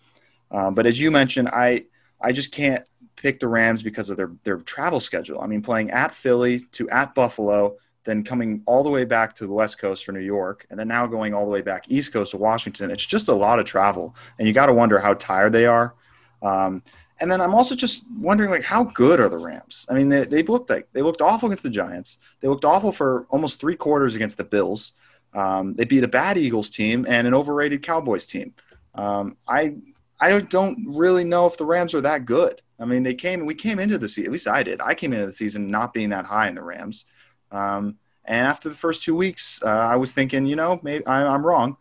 Um, 0.49 0.73
but 0.73 0.85
as 0.85 0.99
you 0.99 1.11
mentioned, 1.11 1.49
I 1.49 1.85
I 2.21 2.31
just 2.31 2.51
can't 2.51 2.85
pick 3.15 3.39
the 3.39 3.47
Rams 3.47 3.83
because 3.83 4.09
of 4.09 4.17
their 4.17 4.31
their 4.43 4.57
travel 4.57 4.99
schedule. 4.99 5.41
I 5.41 5.47
mean, 5.47 5.61
playing 5.61 5.91
at 5.91 6.13
Philly 6.13 6.61
to 6.73 6.89
at 6.89 7.13
Buffalo, 7.13 7.77
then 8.05 8.23
coming 8.23 8.61
all 8.65 8.83
the 8.83 8.89
way 8.89 9.03
back 9.03 9.33
to 9.35 9.47
the 9.47 9.53
West 9.53 9.79
Coast 9.79 10.05
for 10.05 10.13
New 10.13 10.19
York, 10.19 10.65
and 10.69 10.79
then 10.79 10.87
now 10.87 11.05
going 11.07 11.33
all 11.33 11.45
the 11.45 11.51
way 11.51 11.61
back 11.61 11.85
East 11.89 12.13
Coast 12.13 12.31
to 12.31 12.37
Washington. 12.37 12.91
It's 12.91 13.05
just 13.05 13.27
a 13.27 13.33
lot 13.33 13.59
of 13.59 13.65
travel, 13.65 14.15
and 14.39 14.47
you 14.47 14.53
got 14.53 14.67
to 14.67 14.73
wonder 14.73 14.99
how 14.99 15.15
tired 15.15 15.51
they 15.51 15.65
are. 15.65 15.95
Um, 16.41 16.83
and 17.19 17.31
then 17.31 17.39
I'm 17.39 17.53
also 17.53 17.75
just 17.75 18.05
wondering, 18.19 18.49
like, 18.49 18.63
how 18.63 18.83
good 18.83 19.19
are 19.19 19.29
the 19.29 19.37
Rams? 19.37 19.85
I 19.89 19.93
mean, 19.93 20.09
they, 20.09 20.25
they 20.25 20.43
looked 20.43 20.69
like 20.69 20.87
they 20.91 21.01
looked 21.01 21.21
awful 21.21 21.47
against 21.47 21.63
the 21.63 21.69
Giants. 21.69 22.19
They 22.41 22.47
looked 22.47 22.65
awful 22.65 22.91
for 22.91 23.25
almost 23.29 23.59
three 23.59 23.75
quarters 23.75 24.15
against 24.15 24.37
the 24.37 24.43
Bills. 24.43 24.93
Um, 25.33 25.73
they 25.75 25.85
beat 25.85 26.03
a 26.03 26.07
bad 26.07 26.37
Eagles 26.37 26.69
team 26.69 27.05
and 27.07 27.27
an 27.27 27.33
overrated 27.33 27.83
Cowboys 27.83 28.25
team. 28.25 28.53
Um, 28.95 29.37
I 29.47 29.75
I 30.19 30.39
don't 30.39 30.85
really 30.87 31.23
know 31.23 31.45
if 31.45 31.57
the 31.57 31.65
Rams 31.65 31.93
are 31.93 32.01
that 32.01 32.25
good. 32.25 32.61
I 32.79 32.85
mean, 32.85 33.03
they 33.03 33.13
came 33.13 33.45
we 33.45 33.55
came 33.55 33.79
into 33.79 33.97
the 33.97 34.09
season. 34.09 34.25
At 34.25 34.31
least 34.31 34.47
I 34.47 34.63
did. 34.63 34.81
I 34.81 34.93
came 34.93 35.13
into 35.13 35.25
the 35.25 35.31
season 35.33 35.67
not 35.67 35.93
being 35.93 36.09
that 36.09 36.25
high 36.25 36.47
in 36.47 36.55
the 36.55 36.63
Rams. 36.63 37.05
Um, 37.51 37.97
and 38.25 38.47
after 38.47 38.69
the 38.69 38.75
first 38.75 39.03
two 39.03 39.15
weeks, 39.15 39.61
uh, 39.63 39.69
I 39.69 39.95
was 39.95 40.13
thinking, 40.13 40.45
you 40.45 40.55
know, 40.55 40.79
maybe 40.83 41.05
I, 41.05 41.25
I'm 41.27 41.45
wrong, 41.45 41.77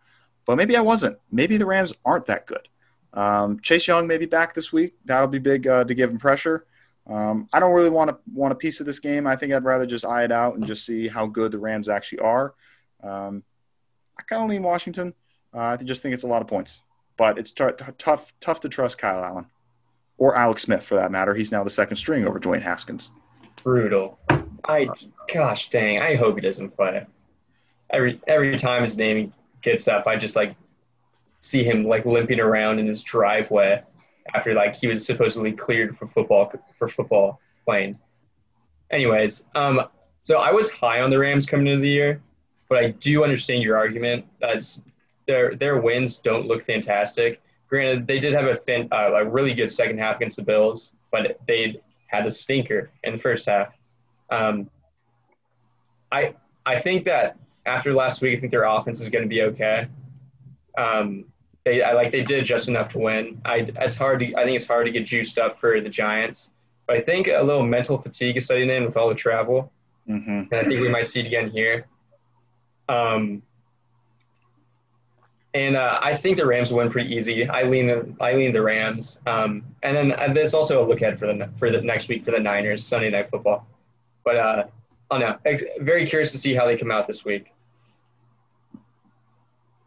but 0.46 0.56
maybe 0.56 0.76
I 0.76 0.80
wasn't. 0.80 1.18
Maybe 1.32 1.56
the 1.56 1.66
Rams 1.66 1.92
aren't 2.04 2.26
that 2.26 2.46
good. 2.46 2.68
Um, 3.14 3.60
Chase 3.60 3.86
Young 3.86 4.06
may 4.06 4.18
be 4.18 4.26
back 4.26 4.54
this 4.54 4.72
week. 4.72 4.94
That'll 5.04 5.28
be 5.28 5.38
big 5.38 5.66
uh, 5.66 5.84
to 5.84 5.94
give 5.94 6.10
him 6.10 6.18
pressure. 6.18 6.66
Um, 7.06 7.48
I 7.52 7.60
don't 7.60 7.72
really 7.72 7.90
want 7.90 8.10
to 8.10 8.18
want 8.32 8.52
a 8.52 8.56
piece 8.56 8.80
of 8.80 8.86
this 8.86 8.98
game. 8.98 9.26
I 9.26 9.36
think 9.36 9.52
I'd 9.52 9.64
rather 9.64 9.86
just 9.86 10.04
eye 10.04 10.24
it 10.24 10.32
out 10.32 10.56
and 10.56 10.66
just 10.66 10.84
see 10.84 11.06
how 11.06 11.26
good 11.26 11.52
the 11.52 11.58
Rams 11.58 11.88
actually 11.88 12.20
are. 12.20 12.54
Um, 13.02 13.44
I 14.18 14.22
kind 14.22 14.42
of 14.42 14.48
lean 14.48 14.62
Washington. 14.62 15.14
Uh, 15.52 15.76
I 15.78 15.84
just 15.84 16.02
think 16.02 16.14
it's 16.14 16.24
a 16.24 16.28
lot 16.28 16.42
of 16.42 16.48
points, 16.48 16.82
but 17.16 17.38
it's 17.38 17.50
t- 17.50 17.64
t- 17.78 17.84
tough 17.98 18.32
tough 18.40 18.60
to 18.60 18.68
trust 18.68 18.98
Kyle 18.98 19.22
Allen 19.22 19.46
or 20.16 20.34
Alex 20.34 20.62
Smith 20.62 20.82
for 20.82 20.96
that 20.96 21.12
matter. 21.12 21.34
He's 21.34 21.52
now 21.52 21.62
the 21.62 21.70
second 21.70 21.96
string 21.96 22.26
over 22.26 22.40
Dwayne 22.40 22.62
Haskins. 22.62 23.12
Brutal. 23.62 24.18
I 24.66 24.88
gosh 25.32 25.70
dang, 25.70 26.00
I 26.00 26.16
hope 26.16 26.36
he 26.36 26.40
doesn't 26.40 26.70
play. 26.70 27.06
Every 27.90 28.20
every 28.26 28.56
time 28.58 28.82
his 28.82 28.96
name 28.96 29.32
gets 29.62 29.86
up, 29.88 30.06
I 30.06 30.16
just 30.16 30.36
like 30.36 30.56
see 31.44 31.62
him 31.62 31.84
like 31.84 32.06
limping 32.06 32.40
around 32.40 32.78
in 32.78 32.86
his 32.86 33.02
driveway 33.02 33.82
after 34.34 34.54
like 34.54 34.74
he 34.74 34.86
was 34.86 35.04
supposedly 35.04 35.52
cleared 35.52 35.96
for 35.96 36.06
football 36.06 36.52
for 36.78 36.88
football 36.88 37.40
playing. 37.66 37.98
Anyways, 38.90 39.44
um, 39.54 39.82
so 40.22 40.38
I 40.38 40.52
was 40.52 40.70
high 40.70 41.00
on 41.00 41.10
the 41.10 41.18
Rams 41.18 41.44
coming 41.44 41.66
into 41.66 41.82
the 41.82 41.88
year, 41.88 42.22
but 42.68 42.78
I 42.78 42.90
do 42.92 43.24
understand 43.24 43.62
your 43.62 43.76
argument 43.76 44.24
that 44.40 44.64
their 45.26 45.54
their 45.54 45.78
wins 45.78 46.16
don't 46.18 46.46
look 46.46 46.64
fantastic. 46.64 47.42
Granted, 47.68 48.06
they 48.06 48.20
did 48.20 48.32
have 48.32 48.46
a 48.46 48.54
fin, 48.54 48.88
uh, 48.90 49.12
a 49.14 49.24
really 49.24 49.52
good 49.52 49.70
second 49.70 49.98
half 49.98 50.16
against 50.16 50.36
the 50.36 50.42
Bills, 50.42 50.92
but 51.10 51.38
they 51.46 51.80
had 52.06 52.26
a 52.26 52.30
stinker 52.30 52.90
in 53.02 53.12
the 53.12 53.18
first 53.18 53.46
half. 53.46 53.74
Um, 54.30 54.70
I 56.10 56.34
I 56.64 56.78
think 56.78 57.04
that 57.04 57.36
after 57.66 57.92
last 57.92 58.22
week, 58.22 58.38
I 58.38 58.40
think 58.40 58.50
their 58.50 58.64
offense 58.64 59.02
is 59.02 59.10
going 59.10 59.24
to 59.24 59.28
be 59.28 59.42
okay. 59.42 59.88
Um, 60.76 61.26
they 61.64 61.82
I 61.82 61.92
like 61.92 62.12
they 62.12 62.22
did 62.22 62.44
just 62.44 62.68
enough 62.68 62.90
to 62.90 62.98
win. 62.98 63.40
I 63.44 63.66
it's 63.80 63.96
hard 63.96 64.20
to 64.20 64.34
I 64.36 64.44
think 64.44 64.56
it's 64.56 64.66
hard 64.66 64.86
to 64.86 64.92
get 64.92 65.04
juiced 65.04 65.38
up 65.38 65.58
for 65.58 65.80
the 65.80 65.88
Giants, 65.88 66.50
but 66.86 66.96
I 66.96 67.00
think 67.00 67.28
a 67.28 67.42
little 67.42 67.64
mental 67.64 67.96
fatigue 67.96 68.36
is 68.36 68.46
setting 68.46 68.70
in 68.70 68.84
with 68.84 68.96
all 68.96 69.08
the 69.08 69.14
travel, 69.14 69.72
mm-hmm. 70.08 70.30
and 70.30 70.54
I 70.54 70.64
think 70.64 70.80
we 70.80 70.88
might 70.88 71.06
see 71.06 71.20
it 71.20 71.26
again 71.26 71.50
here. 71.50 71.86
Um, 72.88 73.42
and 75.54 75.76
uh, 75.76 76.00
I 76.02 76.16
think 76.16 76.36
the 76.36 76.46
Rams 76.46 76.72
win 76.72 76.90
pretty 76.90 77.14
easy. 77.14 77.48
I 77.48 77.62
lean 77.62 77.86
the 77.86 78.14
I 78.20 78.34
lean 78.34 78.52
the 78.52 78.60
Rams. 78.60 79.18
Um, 79.26 79.64
and 79.82 79.96
then 79.96 80.12
uh, 80.12 80.32
there's 80.32 80.52
also 80.52 80.84
a 80.84 80.86
look 80.86 81.00
ahead 81.00 81.18
for 81.18 81.26
the 81.26 81.48
for 81.54 81.70
the 81.70 81.80
next 81.80 82.08
week 82.08 82.24
for 82.24 82.32
the 82.32 82.40
Niners 82.40 82.84
Sunday 82.84 83.08
Night 83.10 83.30
Football. 83.30 83.66
But 84.24 84.36
uh, 84.36 84.64
oh 85.12 85.18
no, 85.18 85.38
very 85.80 86.06
curious 86.06 86.32
to 86.32 86.38
see 86.38 86.54
how 86.54 86.66
they 86.66 86.76
come 86.76 86.90
out 86.90 87.06
this 87.06 87.24
week. 87.24 87.53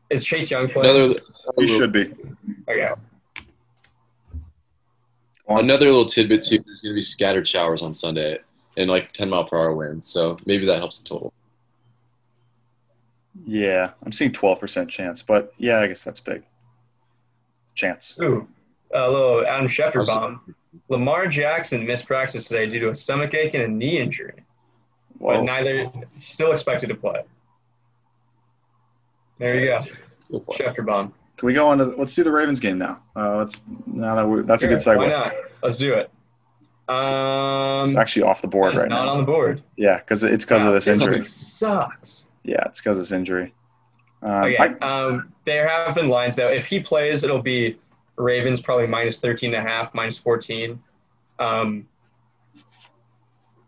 Is 0.10 0.24
Chase 0.24 0.50
Young 0.50 0.70
playing? 0.70 0.96
Another, 0.96 1.20
he 1.58 1.68
should 1.68 1.92
be. 1.92 2.14
Okay. 2.70 2.90
Another 5.48 5.86
little 5.86 6.06
tidbit 6.06 6.44
too. 6.44 6.60
There's 6.66 6.82
going 6.82 6.94
to 6.94 6.96
be 6.96 7.02
scattered 7.02 7.48
showers 7.48 7.82
on 7.82 7.94
Sunday 7.94 8.40
and 8.76 8.90
like 8.90 9.12
10 9.14 9.30
mile 9.30 9.46
per 9.46 9.58
hour 9.58 9.76
winds, 9.76 10.08
so 10.08 10.38
maybe 10.46 10.66
that 10.66 10.78
helps 10.78 11.02
the 11.02 11.10
total. 11.10 11.34
Yeah, 13.46 13.92
I'm 14.04 14.12
seeing 14.12 14.32
12% 14.32 14.90
chance, 14.90 15.22
but 15.22 15.54
yeah, 15.58 15.80
I 15.80 15.88
guess 15.88 16.04
that's 16.04 16.20
big. 16.20 16.44
Chance. 17.76 18.18
Ooh, 18.22 18.48
a 18.94 19.10
little 19.10 19.46
Adam 19.46 19.68
Schefter 19.68 20.06
bomb. 20.06 20.56
Lamar 20.90 21.28
Jackson 21.28 21.86
missed 21.86 22.06
practice 22.06 22.48
today 22.48 22.68
due 22.68 22.80
to 22.80 22.90
a 22.90 22.96
stomach 22.96 23.34
ache 23.34 23.54
and 23.54 23.64
a 23.64 23.68
knee 23.68 24.00
injury, 24.00 24.44
Whoa. 25.18 25.36
but 25.36 25.44
neither 25.44 25.92
still 26.20 26.52
expected 26.52 26.88
to 26.90 26.96
play. 26.96 27.24
There 29.40 29.60
you 29.60 29.68
go. 29.68 30.40
Schefter 30.54 30.86
bomb. 30.86 31.14
Can 31.38 31.48
we 31.48 31.54
go 31.54 31.68
on 31.68 31.78
to 31.78 31.86
let's 31.86 32.16
do 32.16 32.24
the 32.24 32.32
Ravens 32.32 32.60
game 32.60 32.78
now? 32.78 33.02
Uh, 33.16 33.38
let's 33.38 33.62
now 33.86 34.16
that 34.16 34.28
we 34.28 34.42
that's 34.42 34.64
sure, 34.64 34.72
a 34.72 34.74
good 34.74 34.82
segue. 34.82 34.98
Why 34.98 35.08
not? 35.08 35.34
Let's 35.62 35.78
do 35.78 35.94
it. 35.94 36.12
Um, 36.90 37.90
it's 37.90 37.98
actually 37.98 38.24
off 38.24 38.42
the 38.42 38.48
board 38.48 38.76
right 38.78 38.90
not 38.90 38.96
now. 38.96 39.06
Not 39.06 39.12
on 39.12 39.18
the 39.20 39.26
board. 39.26 39.62
Yeah, 39.76 40.00
because 40.00 40.24
it's 40.24 40.46
because 40.46 40.64
yeah, 40.64 40.68
of 40.70 40.74
this 40.74 40.88
injury. 40.88 41.26
Sucks. 41.26 42.30
Yeah, 42.44 42.64
it's 42.66 42.80
because 42.80 42.98
of 42.98 43.04
this 43.04 43.12
injury. 43.12 43.54
Um, 44.24 44.46
okay. 44.46 44.58
I, 44.58 44.68
um, 44.80 45.34
there 45.46 45.68
have 45.68 45.96
been 45.96 46.10
lines 46.10 46.36
though. 46.36 46.50
If 46.50 46.66
he 46.66 46.80
plays, 46.80 47.24
it'll 47.24 47.42
be 47.42 47.78
Ravens 48.16 48.60
probably 48.60 48.88
minus 48.88 49.18
13 49.18 49.54
and 49.54 49.66
a 49.66 49.70
half, 49.70 49.94
minus 49.94 50.18
14. 50.18 50.82
Um, 51.40 51.88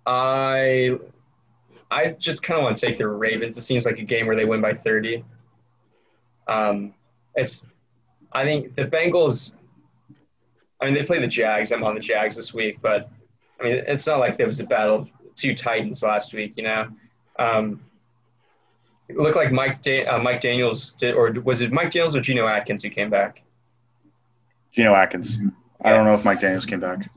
I 0.07 0.97
I 1.91 2.11
just 2.11 2.41
kind 2.41 2.57
of 2.59 2.63
want 2.63 2.78
to 2.78 2.86
take 2.86 2.97
the 2.97 3.07
Ravens. 3.07 3.57
It 3.57 3.61
seems 3.61 3.86
like 3.86 3.99
a 3.99 4.03
game 4.03 4.26
where 4.26 4.36
they 4.36 4.45
win 4.45 4.61
by 4.61 4.74
30. 4.74 5.24
Um, 6.49 6.93
it's, 7.35 7.65
I 8.33 8.43
think 8.43 8.75
the 8.75 8.85
Bengals. 8.85 9.55
I 10.81 10.85
mean, 10.85 10.93
they 10.93 11.03
play 11.03 11.19
the 11.19 11.27
Jags. 11.27 11.71
I'm 11.71 11.83
on 11.83 11.93
the 11.93 12.01
Jags 12.01 12.35
this 12.35 12.53
week, 12.53 12.79
but 12.81 13.09
I 13.59 13.63
mean, 13.63 13.83
it's 13.87 14.07
not 14.07 14.19
like 14.19 14.37
there 14.37 14.47
was 14.47 14.59
a 14.59 14.63
battle 14.63 15.07
two 15.35 15.53
Titans 15.53 16.01
last 16.01 16.33
week. 16.33 16.53
You 16.55 16.63
know, 16.63 16.87
um, 17.37 17.81
it 19.07 19.17
looked 19.17 19.35
like 19.35 19.51
Mike 19.51 19.81
da- 19.81 20.05
uh, 20.05 20.19
Mike 20.19 20.41
Daniels 20.41 20.91
did, 20.91 21.15
or 21.15 21.31
was 21.43 21.61
it 21.61 21.71
Mike 21.71 21.91
Daniels 21.91 22.15
or 22.15 22.21
Geno 22.21 22.47
Atkins 22.47 22.83
who 22.83 22.89
came 22.89 23.09
back? 23.09 23.41
Geno 24.71 24.93
Atkins. 24.93 25.37
I 25.81 25.91
don't 25.91 26.05
know 26.05 26.13
if 26.13 26.25
Mike 26.25 26.39
Daniels 26.39 26.65
came 26.65 26.79
back. 26.79 27.09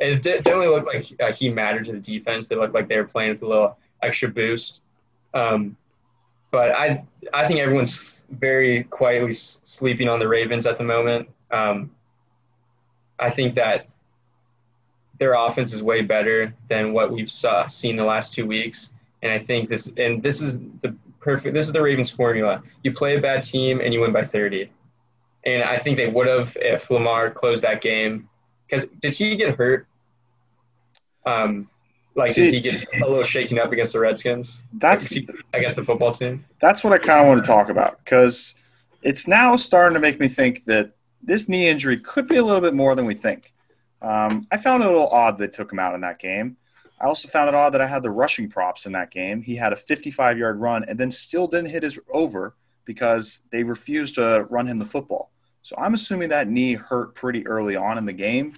It 0.00 0.22
definitely 0.22 0.68
looked 0.68 0.86
like 0.86 1.12
uh, 1.20 1.32
he 1.32 1.48
mattered 1.48 1.84
to 1.86 1.92
the 1.92 2.00
defense. 2.00 2.48
They 2.48 2.56
looked 2.56 2.74
like 2.74 2.88
they 2.88 2.96
were 2.96 3.04
playing 3.04 3.30
with 3.30 3.42
a 3.42 3.46
little 3.46 3.78
extra 4.02 4.28
boost. 4.28 4.80
Um, 5.34 5.76
but 6.52 6.70
I 6.70 7.04
I 7.32 7.48
think 7.48 7.58
everyone's 7.58 8.24
very 8.30 8.84
quietly 8.84 9.32
sleeping 9.32 10.08
on 10.08 10.20
the 10.20 10.28
Ravens 10.28 10.66
at 10.66 10.78
the 10.78 10.84
moment. 10.84 11.28
Um, 11.50 11.90
I 13.18 13.30
think 13.30 13.56
that 13.56 13.88
their 15.18 15.34
offense 15.34 15.72
is 15.72 15.82
way 15.82 16.02
better 16.02 16.54
than 16.68 16.92
what 16.92 17.10
we've 17.10 17.30
saw, 17.30 17.66
seen 17.66 17.96
the 17.96 18.04
last 18.04 18.32
two 18.32 18.46
weeks, 18.46 18.90
and 19.22 19.32
I 19.32 19.38
think 19.38 19.68
this 19.68 19.90
and 19.96 20.22
this 20.22 20.40
is 20.40 20.60
the 20.82 20.94
perfect. 21.20 21.54
This 21.54 21.66
is 21.66 21.72
the 21.72 21.82
Ravens 21.82 22.10
formula. 22.10 22.62
You 22.84 22.92
play 22.92 23.16
a 23.16 23.20
bad 23.20 23.42
team 23.42 23.80
and 23.80 23.92
you 23.92 24.00
win 24.00 24.12
by 24.12 24.26
30, 24.26 24.70
and 25.46 25.62
I 25.62 25.78
think 25.78 25.96
they 25.96 26.08
would 26.08 26.28
have 26.28 26.56
if 26.60 26.90
Lamar 26.90 27.30
closed 27.30 27.64
that 27.64 27.80
game. 27.80 28.28
Because 28.68 28.86
did 29.00 29.14
he 29.14 29.36
get 29.36 29.56
hurt? 29.56 29.86
Um, 31.26 31.68
like, 32.14 32.28
See, 32.28 32.50
did 32.50 32.54
he 32.54 32.60
get 32.60 32.86
a 33.02 33.08
little 33.08 33.24
shaken 33.24 33.58
up 33.58 33.72
against 33.72 33.94
the 33.94 34.00
Redskins? 34.00 34.62
That's 34.74 35.12
against 35.54 35.76
the 35.76 35.84
football 35.84 36.12
team. 36.12 36.44
That's 36.60 36.84
what 36.84 36.92
I 36.92 36.98
kind 36.98 37.20
of 37.20 37.26
want 37.28 37.42
to 37.42 37.46
talk 37.46 37.68
about 37.68 37.98
because 38.04 38.54
it's 39.02 39.26
now 39.26 39.56
starting 39.56 39.94
to 39.94 40.00
make 40.00 40.20
me 40.20 40.28
think 40.28 40.64
that 40.64 40.92
this 41.22 41.48
knee 41.48 41.68
injury 41.68 41.98
could 41.98 42.28
be 42.28 42.36
a 42.36 42.42
little 42.42 42.60
bit 42.60 42.74
more 42.74 42.94
than 42.94 43.06
we 43.06 43.14
think. 43.14 43.52
Um, 44.02 44.46
I 44.50 44.56
found 44.56 44.82
it 44.82 44.86
a 44.86 44.90
little 44.90 45.08
odd 45.08 45.38
they 45.38 45.48
took 45.48 45.72
him 45.72 45.78
out 45.78 45.94
in 45.94 46.00
that 46.00 46.18
game. 46.18 46.56
I 47.00 47.06
also 47.06 47.28
found 47.28 47.48
it 47.48 47.54
odd 47.54 47.70
that 47.70 47.80
I 47.80 47.86
had 47.86 48.02
the 48.02 48.10
rushing 48.10 48.48
props 48.48 48.86
in 48.86 48.92
that 48.92 49.10
game. 49.10 49.42
He 49.42 49.56
had 49.56 49.72
a 49.72 49.76
55 49.76 50.38
yard 50.38 50.60
run 50.60 50.84
and 50.84 50.98
then 50.98 51.10
still 51.10 51.46
didn't 51.46 51.70
hit 51.70 51.82
his 51.82 51.98
over 52.12 52.54
because 52.84 53.42
they 53.50 53.62
refused 53.62 54.16
to 54.16 54.46
run 54.50 54.66
him 54.66 54.78
the 54.78 54.86
football. 54.86 55.30
So 55.62 55.76
I'm 55.78 55.94
assuming 55.94 56.28
that 56.30 56.48
knee 56.48 56.74
hurt 56.74 57.14
pretty 57.14 57.46
early 57.46 57.76
on 57.76 57.98
in 57.98 58.04
the 58.04 58.12
game. 58.12 58.54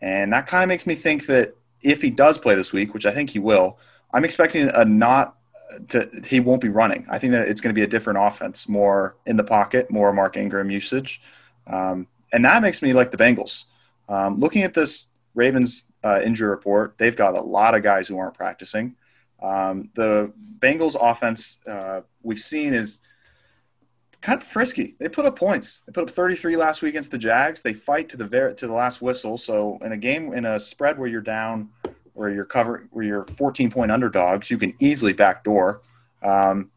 And 0.00 0.32
that 0.32 0.46
kind 0.46 0.62
of 0.62 0.68
makes 0.68 0.86
me 0.86 0.94
think 0.94 1.26
that 1.26 1.54
if 1.84 2.02
he 2.02 2.10
does 2.10 2.38
play 2.38 2.54
this 2.54 2.72
week, 2.72 2.94
which 2.94 3.06
I 3.06 3.10
think 3.12 3.30
he 3.30 3.38
will, 3.38 3.78
I'm 4.12 4.24
expecting 4.24 4.70
a 4.74 4.84
not 4.84 5.36
to 5.88 6.08
he 6.26 6.40
won't 6.40 6.60
be 6.60 6.68
running. 6.68 7.06
I 7.10 7.18
think 7.18 7.32
that 7.32 7.48
it's 7.48 7.60
going 7.60 7.74
to 7.74 7.78
be 7.78 7.84
a 7.84 7.86
different 7.86 8.18
offense, 8.20 8.68
more 8.68 9.16
in 9.26 9.36
the 9.36 9.44
pocket, 9.44 9.90
more 9.90 10.12
Mark 10.12 10.36
Ingram 10.36 10.70
usage, 10.70 11.20
um, 11.66 12.08
and 12.32 12.44
that 12.44 12.62
makes 12.62 12.82
me 12.82 12.92
like 12.92 13.10
the 13.10 13.16
Bengals. 13.16 13.64
Um, 14.08 14.36
looking 14.36 14.62
at 14.62 14.74
this 14.74 15.08
Ravens 15.34 15.84
uh, 16.02 16.20
injury 16.22 16.48
report, 16.48 16.94
they've 16.98 17.16
got 17.16 17.36
a 17.36 17.40
lot 17.40 17.74
of 17.74 17.82
guys 17.82 18.08
who 18.08 18.18
aren't 18.18 18.34
practicing. 18.34 18.96
Um, 19.42 19.90
the 19.94 20.32
Bengals 20.58 20.96
offense 21.00 21.60
uh, 21.66 22.02
we've 22.22 22.40
seen 22.40 22.72
is 22.72 23.00
kind 24.24 24.40
of 24.40 24.48
frisky. 24.48 24.94
They 24.98 25.10
put 25.10 25.26
up 25.26 25.38
points. 25.38 25.80
They 25.80 25.92
put 25.92 26.04
up 26.04 26.10
33 26.10 26.56
last 26.56 26.80
week 26.80 26.90
against 26.94 27.10
the 27.10 27.18
Jags. 27.18 27.60
They 27.60 27.74
fight 27.74 28.08
to 28.08 28.16
the 28.16 28.26
ver- 28.26 28.52
to 28.52 28.66
the 28.66 28.72
last 28.72 29.02
whistle. 29.02 29.36
So 29.36 29.78
in 29.82 29.92
a 29.92 29.98
game 29.98 30.32
in 30.32 30.46
a 30.46 30.58
spread 30.58 30.98
where 30.98 31.06
you're 31.06 31.20
down 31.20 31.68
where 32.14 32.30
you're 32.30 32.46
cover 32.46 32.88
where 32.90 33.04
you're 33.04 33.26
14 33.26 33.70
point 33.70 33.92
underdogs, 33.92 34.50
you 34.50 34.56
can 34.56 34.72
easily 34.80 35.12
backdoor. 35.12 35.82
Um, 36.22 36.70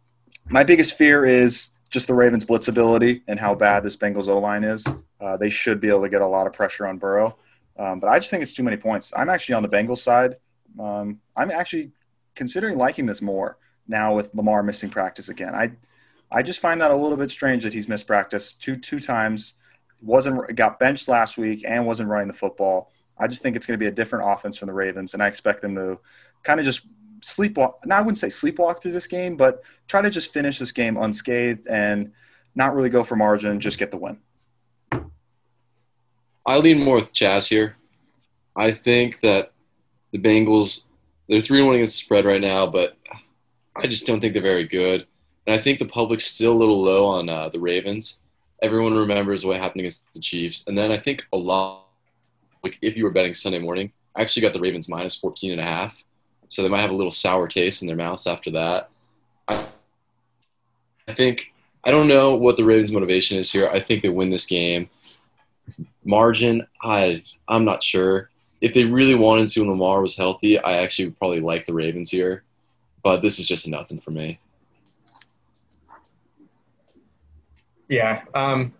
my 0.49 0.65
biggest 0.65 0.97
fear 0.97 1.23
is 1.23 1.69
just 1.89 2.07
the 2.07 2.13
Ravens' 2.13 2.43
blitz 2.43 2.67
ability 2.67 3.23
and 3.29 3.39
how 3.39 3.55
bad 3.55 3.81
this 3.81 3.95
Bengals 3.95 4.27
O 4.27 4.37
line 4.39 4.65
is. 4.65 4.85
Uh, 5.21 5.37
they 5.37 5.49
should 5.49 5.79
be 5.79 5.87
able 5.87 6.01
to 6.01 6.09
get 6.09 6.21
a 6.21 6.27
lot 6.27 6.47
of 6.47 6.53
pressure 6.53 6.85
on 6.85 6.97
Burrow, 6.97 7.37
um, 7.79 8.01
but 8.01 8.07
I 8.07 8.19
just 8.19 8.29
think 8.29 8.43
it's 8.43 8.53
too 8.53 8.63
many 8.63 8.77
points. 8.77 9.13
I'm 9.15 9.29
actually 9.29 9.55
on 9.55 9.63
the 9.63 9.69
Bengals 9.69 9.99
side. 9.99 10.35
Um, 10.77 11.21
I'm 11.37 11.49
actually 11.49 11.91
considering 12.35 12.77
liking 12.77 13.05
this 13.05 13.21
more 13.21 13.57
now 13.87 14.13
with 14.13 14.35
Lamar 14.35 14.63
missing 14.63 14.89
practice 14.89 15.29
again. 15.29 15.55
I 15.55 15.71
I 16.31 16.43
just 16.43 16.59
find 16.59 16.81
that 16.81 16.91
a 16.91 16.95
little 16.95 17.17
bit 17.17 17.31
strange 17.31 17.63
that 17.63 17.73
he's 17.73 17.87
missed 17.87 18.07
practice 18.07 18.53
two 18.53 18.75
two 18.75 18.99
times. 18.99 19.55
wasn't 20.01 20.55
got 20.55 20.79
benched 20.79 21.07
last 21.07 21.37
week 21.37 21.63
and 21.65 21.85
wasn't 21.85 22.09
running 22.09 22.27
the 22.27 22.33
football. 22.33 22.91
I 23.17 23.27
just 23.27 23.41
think 23.41 23.55
it's 23.55 23.65
going 23.65 23.79
to 23.79 23.83
be 23.83 23.87
a 23.87 23.91
different 23.91 24.25
offense 24.27 24.57
from 24.57 24.67
the 24.67 24.73
Ravens, 24.73 25.13
and 25.13 25.23
I 25.23 25.27
expect 25.27 25.61
them 25.61 25.75
to 25.75 25.99
kind 26.43 26.59
of 26.59 26.65
just 26.65 26.81
sleepwalk. 27.21 27.73
Now 27.85 27.97
I 27.97 28.01
wouldn't 28.01 28.17
say 28.17 28.27
sleepwalk 28.27 28.81
through 28.81 28.91
this 28.91 29.07
game, 29.07 29.37
but 29.37 29.63
try 29.87 30.01
to 30.01 30.09
just 30.09 30.33
finish 30.33 30.59
this 30.59 30.71
game 30.71 30.97
unscathed 30.97 31.67
and 31.67 32.11
not 32.55 32.75
really 32.75 32.89
go 32.89 33.03
for 33.03 33.15
margin, 33.15 33.59
just 33.59 33.79
get 33.79 33.91
the 33.91 33.97
win. 33.97 34.19
I 36.45 36.59
lean 36.59 36.83
more 36.83 36.95
with 36.95 37.13
Chaz 37.13 37.49
here. 37.49 37.75
I 38.55 38.71
think 38.71 39.19
that 39.21 39.51
the 40.11 40.19
Bengals 40.19 40.83
they're 41.27 41.41
three 41.41 41.61
one 41.61 41.75
against 41.75 41.95
the 41.99 42.05
spread 42.05 42.25
right 42.25 42.41
now, 42.41 42.65
but 42.65 42.97
I 43.75 43.87
just 43.87 44.05
don't 44.05 44.19
think 44.19 44.33
they're 44.33 44.41
very 44.41 44.63
good. 44.63 45.05
And 45.47 45.57
I 45.57 45.61
think 45.61 45.79
the 45.79 45.85
public's 45.85 46.25
still 46.25 46.51
a 46.51 46.53
little 46.53 46.81
low 46.81 47.05
on 47.05 47.29
uh, 47.29 47.49
the 47.49 47.59
Ravens. 47.59 48.19
Everyone 48.61 48.95
remembers 48.95 49.45
what 49.45 49.57
happened 49.57 49.81
against 49.81 50.11
the 50.13 50.19
Chiefs, 50.19 50.65
and 50.67 50.77
then 50.77 50.91
I 50.91 50.97
think 50.97 51.25
a 51.31 51.37
lot 51.37 51.87
like 52.63 52.77
if 52.81 52.97
you 52.97 53.05
were 53.05 53.11
betting 53.11 53.33
Sunday 53.33 53.59
morning, 53.59 53.91
I 54.15 54.21
actually 54.21 54.41
got 54.41 54.53
the 54.53 54.59
Ravens 54.59 54.89
minus 54.89 55.15
14 55.15 55.51
and 55.51 55.61
a 55.61 55.63
half. 55.63 56.03
So 56.49 56.61
they 56.61 56.69
might 56.69 56.81
have 56.81 56.91
a 56.91 56.95
little 56.95 57.11
sour 57.11 57.47
taste 57.47 57.81
in 57.81 57.87
their 57.87 57.97
mouths 57.97 58.27
after 58.27 58.51
that. 58.51 58.89
I, 59.47 59.65
I 61.07 61.13
think 61.13 61.53
I 61.83 61.91
don't 61.91 62.07
know 62.07 62.35
what 62.35 62.57
the 62.57 62.65
Ravens' 62.65 62.91
motivation 62.91 63.37
is 63.37 63.51
here. 63.51 63.69
I 63.71 63.79
think 63.79 64.01
they 64.01 64.09
win 64.09 64.29
this 64.29 64.45
game. 64.45 64.89
Margin, 66.03 66.67
I 66.81 67.23
I'm 67.47 67.63
not 67.63 67.83
sure. 67.83 68.29
If 68.59 68.73
they 68.73 68.85
really 68.85 69.15
wanted 69.15 69.49
to 69.49 69.61
and 69.61 69.69
Lamar 69.69 70.01
was 70.01 70.17
healthy, 70.17 70.59
I 70.59 70.77
actually 70.77 71.05
would 71.05 71.17
probably 71.17 71.41
like 71.41 71.65
the 71.65 71.73
Ravens 71.73 72.09
here. 72.09 72.43
But 73.03 73.21
this 73.21 73.39
is 73.39 73.45
just 73.45 73.67
nothing 73.67 73.99
for 73.99 74.11
me. 74.11 74.39
Yeah. 77.89 78.21
Um, 78.33 78.73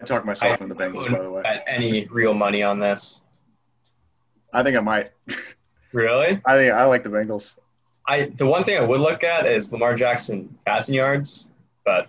I 0.00 0.04
talked 0.04 0.26
myself 0.26 0.60
in 0.60 0.68
the 0.68 0.74
Bengals, 0.74 1.10
by 1.10 1.22
the 1.22 1.30
way. 1.30 1.42
Bet 1.42 1.64
any 1.66 2.06
real 2.06 2.34
money 2.34 2.62
on 2.62 2.78
this? 2.78 3.20
I 4.52 4.62
think 4.62 4.76
I 4.76 4.80
might. 4.80 5.12
Really? 5.92 6.40
I 6.44 6.56
think 6.56 6.72
I 6.72 6.84
like 6.84 7.02
the 7.04 7.08
Bengals. 7.08 7.56
I 8.06 8.30
the 8.36 8.46
one 8.46 8.64
thing 8.64 8.76
I 8.76 8.82
would 8.82 9.00
look 9.00 9.24
at 9.24 9.46
is 9.46 9.72
Lamar 9.72 9.94
Jackson 9.94 10.54
passing 10.66 10.94
yards, 10.94 11.48
but 11.84 12.08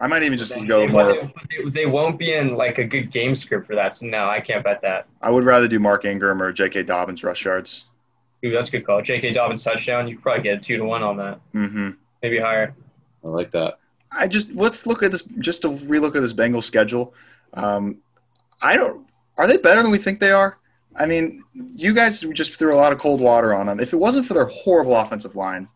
I 0.00 0.06
might 0.06 0.22
even 0.22 0.38
just 0.38 0.54
they, 0.54 0.64
go 0.64 0.80
they, 0.80 0.86
more. 0.86 1.30
they, 1.50 1.70
they 1.70 1.86
won't 1.86 2.18
be 2.18 2.32
in 2.32 2.54
like 2.54 2.78
a 2.78 2.84
good 2.84 3.10
game 3.10 3.34
script 3.34 3.66
for 3.66 3.74
that. 3.74 3.96
So 3.96 4.06
no, 4.06 4.28
I 4.28 4.40
can't 4.40 4.62
bet 4.62 4.80
that. 4.82 5.06
I 5.20 5.30
would 5.30 5.44
rather 5.44 5.66
do 5.66 5.80
Mark 5.80 6.04
Ingram 6.04 6.40
or 6.40 6.52
J.K. 6.52 6.84
Dobbins 6.84 7.24
rush 7.24 7.44
yards. 7.44 7.86
Ooh, 8.44 8.52
that's 8.52 8.68
a 8.68 8.70
good 8.70 8.86
call. 8.86 9.02
J.K. 9.02 9.32
Dobbins 9.32 9.64
touchdown. 9.64 10.06
You 10.06 10.14
could 10.14 10.22
probably 10.22 10.44
get 10.44 10.58
a 10.58 10.60
two 10.60 10.76
to 10.76 10.84
one 10.84 11.02
on 11.02 11.16
that. 11.16 11.40
Mm-hmm. 11.52 11.90
Maybe 12.22 12.38
higher. 12.38 12.74
I 13.24 13.28
like 13.28 13.50
that. 13.50 13.78
I 14.10 14.26
just 14.26 14.52
let's 14.54 14.86
look 14.86 15.02
at 15.02 15.10
this 15.10 15.22
just 15.38 15.62
to 15.62 15.68
relook 15.68 16.16
at 16.16 16.20
this 16.20 16.32
Bengals 16.32 16.64
schedule. 16.64 17.14
Um, 17.54 17.98
I 18.62 18.76
don't. 18.76 19.06
Are 19.36 19.46
they 19.46 19.56
better 19.56 19.82
than 19.82 19.90
we 19.90 19.98
think 19.98 20.18
they 20.20 20.32
are? 20.32 20.58
I 20.96 21.06
mean, 21.06 21.42
you 21.76 21.94
guys 21.94 22.20
just 22.32 22.56
threw 22.58 22.74
a 22.74 22.76
lot 22.76 22.92
of 22.92 22.98
cold 22.98 23.20
water 23.20 23.54
on 23.54 23.66
them. 23.66 23.78
If 23.80 23.92
it 23.92 23.96
wasn't 23.98 24.26
for 24.26 24.34
their 24.34 24.46
horrible 24.46 24.96
offensive 24.96 25.36
line, 25.36 25.68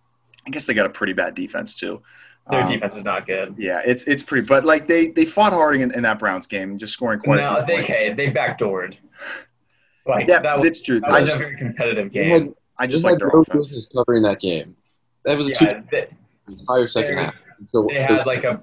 I 0.46 0.50
guess 0.50 0.66
they 0.66 0.74
got 0.74 0.86
a 0.86 0.90
pretty 0.90 1.12
bad 1.12 1.34
defense 1.34 1.74
too. 1.74 2.02
Their 2.50 2.62
Um, 2.62 2.72
defense 2.72 2.96
is 2.96 3.04
not 3.04 3.26
good. 3.26 3.54
Yeah, 3.56 3.82
it's 3.84 4.04
it's 4.08 4.22
pretty. 4.24 4.46
But 4.46 4.64
like 4.64 4.88
they 4.88 5.08
they 5.08 5.24
fought 5.24 5.52
hard 5.52 5.76
in, 5.76 5.92
in 5.94 6.02
that 6.02 6.18
Browns 6.18 6.46
game, 6.48 6.76
just 6.78 6.92
scoring 6.94 7.20
quite 7.20 7.38
a 7.38 7.42
No, 7.42 7.56
few 7.58 7.66
they 7.66 7.74
points. 7.76 7.90
okay, 7.90 8.12
they 8.14 8.30
backdoored. 8.32 8.96
Like 10.06 10.26
yeah, 10.28 10.40
that 10.40 10.58
was, 10.58 10.66
it's 10.68 10.82
true. 10.82 10.98
that 11.00 11.10
I 11.12 11.20
was 11.20 11.28
just 11.28 11.40
a 11.40 11.44
very 11.44 11.56
competitive 11.58 12.10
game. 12.10 12.30
had, 12.30 12.54
I 12.78 12.86
just 12.88 13.04
like 13.04 13.18
their 13.18 13.28
no 13.32 13.42
offense. 13.42 13.68
business 13.68 13.88
covering 13.94 14.22
that 14.24 14.40
game. 14.40 14.74
That 15.24 15.38
was 15.38 15.48
a 15.50 15.52
two 15.54 15.66
Yeah, 15.66 15.80
they, 15.92 16.08
entire 16.48 16.86
second 16.88 17.16
they- 17.16 17.22
half. 17.22 17.34
So 17.68 17.86
they 17.88 18.02
had 18.02 18.26
like 18.26 18.44
a, 18.44 18.62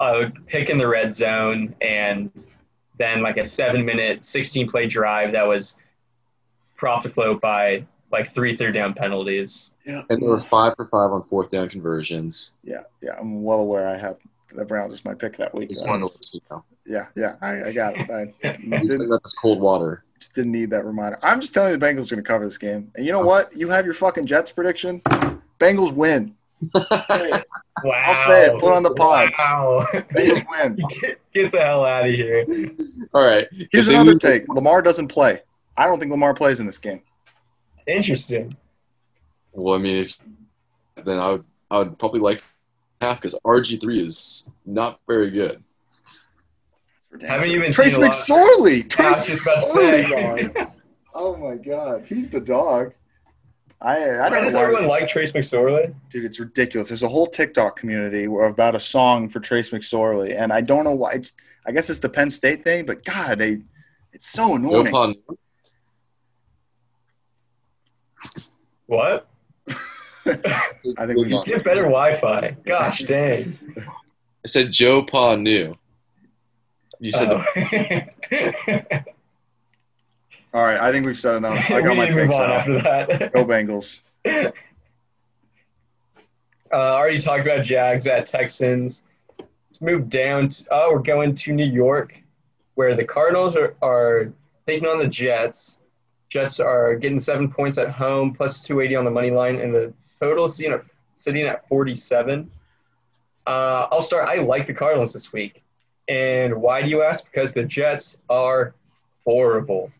a 0.00 0.30
pick 0.46 0.70
in 0.70 0.78
the 0.78 0.86
red 0.86 1.14
zone 1.14 1.74
and 1.80 2.30
then 2.98 3.22
like 3.22 3.36
a 3.36 3.44
seven 3.44 3.84
minute, 3.84 4.24
16 4.24 4.68
play 4.68 4.86
drive 4.86 5.32
that 5.32 5.46
was 5.46 5.76
prop 6.76 7.02
to 7.02 7.08
float 7.08 7.40
by 7.40 7.84
like 8.10 8.30
three 8.30 8.56
third 8.56 8.74
down 8.74 8.94
penalties. 8.94 9.70
Yeah, 9.84 10.02
and 10.10 10.22
they 10.22 10.26
were 10.26 10.40
five 10.40 10.74
for 10.76 10.86
five 10.86 11.12
on 11.12 11.22
fourth 11.22 11.50
down 11.50 11.68
conversions. 11.68 12.56
yeah, 12.62 12.82
yeah. 13.00 13.16
I'm 13.18 13.42
well 13.42 13.60
aware. 13.60 13.88
I 13.88 13.96
have 13.96 14.18
the 14.54 14.64
Browns 14.64 14.92
as 14.92 15.04
my 15.04 15.14
pick 15.14 15.36
that 15.38 15.54
week. 15.54 15.70
Just 15.70 15.86
wanted 15.86 16.10
you 16.32 16.40
know. 16.50 16.64
Yeah, 16.86 17.06
yeah. 17.16 17.36
I, 17.40 17.64
I 17.64 17.72
got 17.72 17.94
it. 17.96 18.10
I 18.10 18.24
didn't, 18.58 18.90
took 18.90 19.08
that 19.08 19.34
cold 19.40 19.60
water. 19.60 20.04
just 20.18 20.34
didn't 20.34 20.52
need 20.52 20.70
that 20.70 20.84
reminder. 20.84 21.18
I'm 21.22 21.40
just 21.40 21.54
telling 21.54 21.72
you, 21.72 21.76
the 21.78 21.86
Bengals 21.86 22.10
are 22.10 22.16
going 22.16 22.24
to 22.24 22.28
cover 22.28 22.44
this 22.44 22.58
game. 22.58 22.90
And 22.96 23.06
you 23.06 23.12
know 23.12 23.20
uh-huh. 23.20 23.28
what? 23.28 23.56
You 23.56 23.68
have 23.70 23.84
your 23.84 23.94
fucking 23.94 24.26
Jets 24.26 24.52
prediction. 24.52 25.00
Bengals 25.58 25.92
win. 25.92 26.34
Wow. 27.84 27.92
I'll 28.06 28.14
say 28.14 28.46
it. 28.46 28.58
Put 28.58 28.72
on 28.72 28.82
the 28.82 28.90
pod. 28.92 29.30
Wow. 29.38 29.86
Bengals 29.92 30.44
win. 30.50 30.76
get, 31.00 31.20
get 31.32 31.52
the 31.52 31.60
hell 31.60 31.84
out 31.84 32.08
of 32.08 32.12
here. 32.12 32.44
All 33.14 33.24
right. 33.24 33.46
Here's 33.70 33.86
If 33.86 33.86
they 33.86 33.94
another 33.94 34.14
lose- 34.14 34.18
take. 34.20 34.48
Lamar 34.48 34.82
doesn't 34.82 35.06
play. 35.06 35.42
I 35.76 35.86
don't 35.86 36.00
think 36.00 36.10
Lamar 36.10 36.34
plays 36.34 36.58
in 36.58 36.66
this 36.66 36.78
game. 36.78 37.02
Interesting. 37.86 38.56
Well, 39.52 39.76
I 39.76 39.78
mean, 39.78 39.98
if 39.98 40.18
then 41.04 41.20
I 41.20 41.30
would 41.30 41.44
I 41.70 41.78
would 41.78 41.96
probably 42.00 42.18
like 42.18 42.42
half 43.00 43.18
because 43.20 43.36
RG 43.46 43.80
three 43.80 44.00
is 44.04 44.50
not 44.66 44.98
very 45.06 45.30
good. 45.30 45.62
Haven't 47.22 47.50
you 47.50 47.60
been 47.60 47.70
Trace 47.70 47.92
seeing 47.94 48.02
a 48.02 48.06
lot- 48.06 48.12
McSorley? 48.14 48.88
Trace 48.90 49.24
just 49.24 49.44
McSorley, 49.46 50.72
Oh 51.14 51.36
my 51.36 51.54
god, 51.54 52.04
he's 52.06 52.28
the 52.28 52.40
dog. 52.40 52.92
I 53.80 53.96
I 53.96 54.20
Why 54.22 54.28
don't 54.30 54.44
does 54.44 54.54
know 54.54 54.58
why, 54.60 54.64
everyone 54.64 54.86
like 54.88 55.06
Trace 55.08 55.32
McSorley? 55.32 55.94
dude. 56.10 56.24
It's 56.24 56.40
ridiculous. 56.40 56.88
There's 56.88 57.04
a 57.04 57.08
whole 57.08 57.26
TikTok 57.28 57.76
community 57.78 58.24
about 58.24 58.74
a 58.74 58.80
song 58.80 59.28
for 59.28 59.38
Trace 59.40 59.70
McSorley, 59.70 60.36
and 60.36 60.52
I 60.52 60.60
don't 60.60 60.84
know 60.84 60.94
why. 60.94 61.12
It's, 61.12 61.32
I 61.66 61.70
guess 61.72 61.88
it's 61.90 62.00
the 62.00 62.08
Penn 62.08 62.28
State 62.30 62.64
thing, 62.64 62.86
but 62.86 63.04
God, 63.04 63.38
they 63.38 63.60
it's 64.12 64.26
so 64.28 64.48
Joe 64.48 64.54
annoying. 64.56 64.92
Pon- 64.92 65.14
What? 68.86 69.28
I 70.26 71.06
think 71.06 71.18
we 71.18 71.26
lost. 71.26 71.46
Get 71.46 71.62
better 71.64 71.82
Wi-Fi. 71.82 72.56
Gosh 72.64 73.00
dang. 73.06 73.56
I 73.76 74.46
said 74.46 74.72
Joe 74.72 75.02
Pa 75.02 75.36
knew. 75.36 75.76
You 76.98 77.10
said 77.12 77.28
Oh. 77.30 77.44
All 80.58 80.64
right, 80.64 80.80
I 80.80 80.90
think 80.90 81.06
we've 81.06 81.16
said 81.16 81.36
enough. 81.36 81.70
I 81.70 81.80
got 81.82 81.96
my 81.96 82.10
takes 82.10 82.34
on 82.34 82.50
out. 82.50 82.50
after 82.50 82.82
that. 82.82 83.32
Go 83.32 83.44
Bengals. 83.44 84.00
Uh, 86.70 86.76
already 86.76 87.18
talked 87.18 87.40
about 87.40 87.64
Jags 87.64 88.06
at 88.06 88.26
Texans. 88.26 89.00
Let's 89.38 89.80
move 89.80 90.10
down. 90.10 90.50
To, 90.50 90.64
oh, 90.70 90.90
we're 90.92 90.98
going 90.98 91.34
to 91.34 91.54
New 91.54 91.64
York, 91.64 92.22
where 92.74 92.94
the 92.94 93.06
Cardinals 93.06 93.56
are, 93.56 93.74
are 93.80 94.30
taking 94.66 94.86
on 94.86 94.98
the 94.98 95.08
Jets. 95.08 95.78
Jets 96.28 96.60
are 96.60 96.94
getting 96.96 97.18
seven 97.18 97.50
points 97.50 97.78
at 97.78 97.88
home, 97.88 98.34
plus 98.34 98.60
280 98.60 98.96
on 98.96 99.06
the 99.06 99.10
money 99.10 99.30
line, 99.30 99.58
and 99.58 99.72
the 99.72 99.94
total 100.20 100.44
is 100.44 100.56
sitting 100.56 100.72
at, 100.72 100.84
sitting 101.14 101.46
at 101.46 101.66
47. 101.68 102.50
Uh, 103.46 103.50
I'll 103.90 104.02
start. 104.02 104.28
I 104.28 104.42
like 104.42 104.66
the 104.66 104.74
Cardinals 104.74 105.14
this 105.14 105.32
week. 105.32 105.64
And 106.06 106.60
why 106.60 106.82
do 106.82 106.90
you 106.90 107.00
ask? 107.00 107.24
Because 107.24 107.54
the 107.54 107.64
Jets 107.64 108.18
are 108.28 108.74
horrible. 109.24 109.90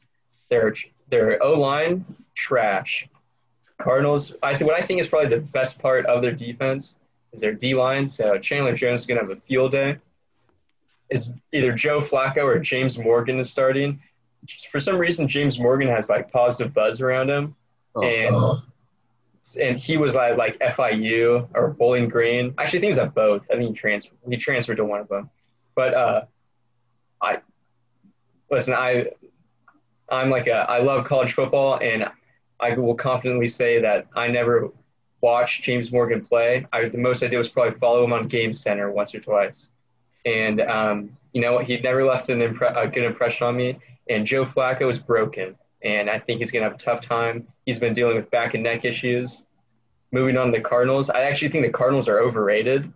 Their 0.50 0.74
their 1.10 1.42
O 1.42 1.58
line 1.58 2.04
trash. 2.34 3.08
Cardinals. 3.78 4.34
I 4.42 4.54
think 4.56 4.70
what 4.70 4.80
I 4.80 4.84
think 4.84 5.00
is 5.00 5.06
probably 5.06 5.28
the 5.28 5.40
best 5.40 5.78
part 5.78 6.04
of 6.06 6.20
their 6.22 6.32
defense 6.32 6.96
is 7.32 7.40
their 7.40 7.52
D 7.54 7.74
line. 7.74 8.06
So 8.06 8.36
Chandler 8.38 8.74
Jones 8.74 9.02
is 9.02 9.06
gonna 9.06 9.20
have 9.20 9.30
a 9.30 9.36
field 9.36 9.72
day. 9.72 9.98
is 11.10 11.30
either 11.52 11.72
Joe 11.72 12.00
Flacco 12.00 12.38
or 12.44 12.58
James 12.58 12.98
Morgan 12.98 13.38
is 13.38 13.48
starting. 13.50 14.02
For 14.70 14.80
some 14.80 14.96
reason, 14.98 15.28
James 15.28 15.58
Morgan 15.58 15.88
has 15.88 16.08
like 16.08 16.30
positive 16.32 16.74
buzz 16.74 17.00
around 17.00 17.30
him, 17.30 17.54
Oh, 17.94 18.02
and 18.02 18.62
and 19.62 19.78
he 19.78 19.96
was 19.96 20.16
at 20.16 20.36
like 20.36 20.58
FIU 20.58 21.48
or 21.54 21.68
Bowling 21.68 22.08
Green. 22.08 22.54
Actually, 22.58 22.78
I 22.78 22.80
think 22.80 22.82
he 22.82 22.88
was 22.88 22.98
at 22.98 23.14
both. 23.14 23.42
I 23.50 23.56
think 23.56 23.68
he 23.70 23.74
transferred. 23.74 24.16
He 24.28 24.36
transferred 24.36 24.76
to 24.78 24.84
one 24.84 25.00
of 25.00 25.08
them. 25.08 25.30
But 25.74 25.94
uh, 25.94 26.24
I 27.22 27.38
listen. 28.50 28.74
I 28.74 29.10
I'm 30.10 30.30
like 30.30 30.46
a 30.46 30.66
I 30.68 30.78
love 30.78 31.04
college 31.04 31.32
football, 31.32 31.78
and 31.80 32.08
I 32.60 32.74
will 32.74 32.94
confidently 32.94 33.48
say 33.48 33.80
that 33.80 34.06
I 34.14 34.28
never 34.28 34.70
watched 35.20 35.62
James 35.62 35.90
Morgan 35.92 36.24
play. 36.24 36.66
I, 36.72 36.88
the 36.88 36.98
most 36.98 37.22
I 37.22 37.28
did 37.28 37.38
was 37.38 37.48
probably 37.48 37.78
follow 37.78 38.04
him 38.04 38.12
on 38.12 38.28
Game 38.28 38.52
Center 38.52 38.90
once 38.90 39.14
or 39.14 39.20
twice, 39.20 39.70
and 40.24 40.60
um, 40.60 41.10
you 41.32 41.40
know 41.40 41.58
he 41.58 41.78
never 41.78 42.04
left 42.04 42.30
an 42.30 42.40
impre- 42.40 42.76
a 42.76 42.88
good 42.88 43.04
impression 43.04 43.46
on 43.46 43.56
me. 43.56 43.78
And 44.10 44.24
Joe 44.24 44.44
Flacco 44.44 44.88
is 44.88 44.98
broken, 44.98 45.54
and 45.82 46.08
I 46.08 46.18
think 46.18 46.40
he's 46.40 46.50
gonna 46.50 46.64
have 46.64 46.74
a 46.74 46.78
tough 46.78 47.00
time. 47.00 47.46
He's 47.66 47.78
been 47.78 47.92
dealing 47.92 48.16
with 48.16 48.30
back 48.30 48.54
and 48.54 48.62
neck 48.62 48.84
issues. 48.84 49.42
Moving 50.10 50.38
on 50.38 50.46
to 50.46 50.52
the 50.52 50.64
Cardinals, 50.64 51.10
I 51.10 51.24
actually 51.24 51.50
think 51.50 51.66
the 51.66 51.72
Cardinals 51.72 52.08
are 52.08 52.20
overrated, 52.20 52.90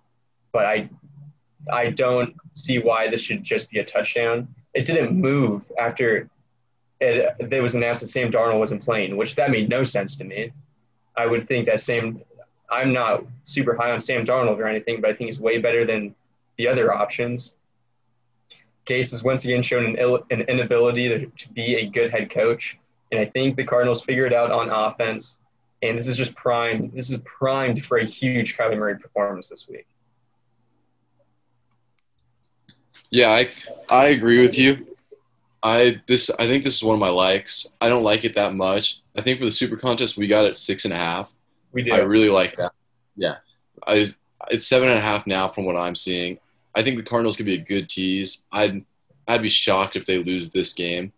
but 0.52 0.64
I 0.64 0.88
I 1.70 1.90
don't 1.90 2.34
see 2.54 2.78
why 2.78 3.08
this 3.08 3.20
should 3.20 3.44
just 3.44 3.70
be 3.70 3.78
a 3.78 3.84
touchdown. 3.84 4.48
It 4.74 4.86
didn't 4.86 5.12
move 5.12 5.70
after 5.78 6.30
it, 7.02 7.52
it 7.52 7.60
was 7.60 7.74
announced 7.74 8.00
that 8.00 8.08
Sam 8.08 8.30
Darnold 8.30 8.58
wasn't 8.58 8.84
playing, 8.84 9.16
which 9.16 9.34
that 9.34 9.50
made 9.50 9.68
no 9.68 9.82
sense 9.82 10.16
to 10.16 10.24
me. 10.24 10.52
I 11.16 11.26
would 11.26 11.46
think 11.46 11.66
that 11.66 11.80
Sam, 11.80 12.22
I'm 12.70 12.92
not 12.92 13.24
super 13.42 13.74
high 13.74 13.90
on 13.90 14.00
Sam 14.00 14.24
Darnold 14.24 14.58
or 14.58 14.66
anything, 14.66 15.00
but 15.00 15.10
I 15.10 15.14
think 15.14 15.28
he's 15.28 15.40
way 15.40 15.58
better 15.58 15.84
than 15.84 16.14
the 16.56 16.68
other 16.68 16.92
options. 16.92 17.52
Gase 18.86 19.10
has 19.10 19.22
once 19.22 19.44
again 19.44 19.62
shown 19.62 19.84
an, 19.84 19.96
Ill, 19.98 20.24
an 20.30 20.42
inability 20.42 21.08
to, 21.08 21.26
to 21.26 21.48
be 21.50 21.76
a 21.76 21.86
good 21.86 22.10
head 22.10 22.30
coach, 22.30 22.78
and 23.10 23.20
I 23.20 23.26
think 23.26 23.56
the 23.56 23.64
Cardinals 23.64 24.02
figured 24.02 24.32
out 24.32 24.50
on 24.50 24.70
offense. 24.70 25.38
And 25.82 25.98
this 25.98 26.06
is 26.06 26.16
just 26.16 26.36
primed. 26.36 26.92
This 26.92 27.10
is 27.10 27.18
primed 27.24 27.84
for 27.84 27.98
a 27.98 28.04
huge 28.04 28.56
Kyler 28.56 28.78
Murray 28.78 28.96
performance 28.96 29.48
this 29.48 29.66
week. 29.68 29.86
Yeah, 33.10 33.30
I 33.30 33.48
I 33.88 34.06
agree 34.06 34.40
with 34.40 34.56
you. 34.56 34.86
I 35.62 36.00
this 36.06 36.30
I 36.38 36.46
think 36.46 36.64
this 36.64 36.76
is 36.76 36.82
one 36.82 36.94
of 36.94 37.00
my 37.00 37.08
likes. 37.08 37.68
I 37.80 37.88
don't 37.88 38.02
like 38.02 38.24
it 38.24 38.34
that 38.34 38.54
much. 38.54 39.00
I 39.16 39.20
think 39.20 39.38
for 39.38 39.44
the 39.44 39.52
super 39.52 39.76
contest 39.76 40.16
we 40.16 40.26
got 40.26 40.44
it 40.44 40.56
six 40.56 40.84
and 40.84 40.92
a 40.92 40.96
half. 40.96 41.32
We 41.72 41.82
do. 41.82 41.92
I 41.92 41.98
really 41.98 42.28
like 42.28 42.56
that. 42.56 42.72
Yeah, 43.16 43.36
I, 43.86 44.06
it's 44.50 44.66
seven 44.66 44.88
and 44.88 44.98
a 44.98 45.02
half 45.02 45.26
now 45.26 45.48
from 45.48 45.64
what 45.64 45.76
I'm 45.76 45.94
seeing. 45.94 46.38
I 46.74 46.82
think 46.82 46.96
the 46.96 47.02
Cardinals 47.02 47.36
could 47.36 47.46
be 47.46 47.54
a 47.54 47.58
good 47.58 47.88
tease. 47.88 48.44
I'd 48.52 48.84
I'd 49.28 49.42
be 49.42 49.48
shocked 49.48 49.96
if 49.96 50.06
they 50.06 50.18
lose 50.18 50.50
this 50.50 50.72
game. 50.72 51.12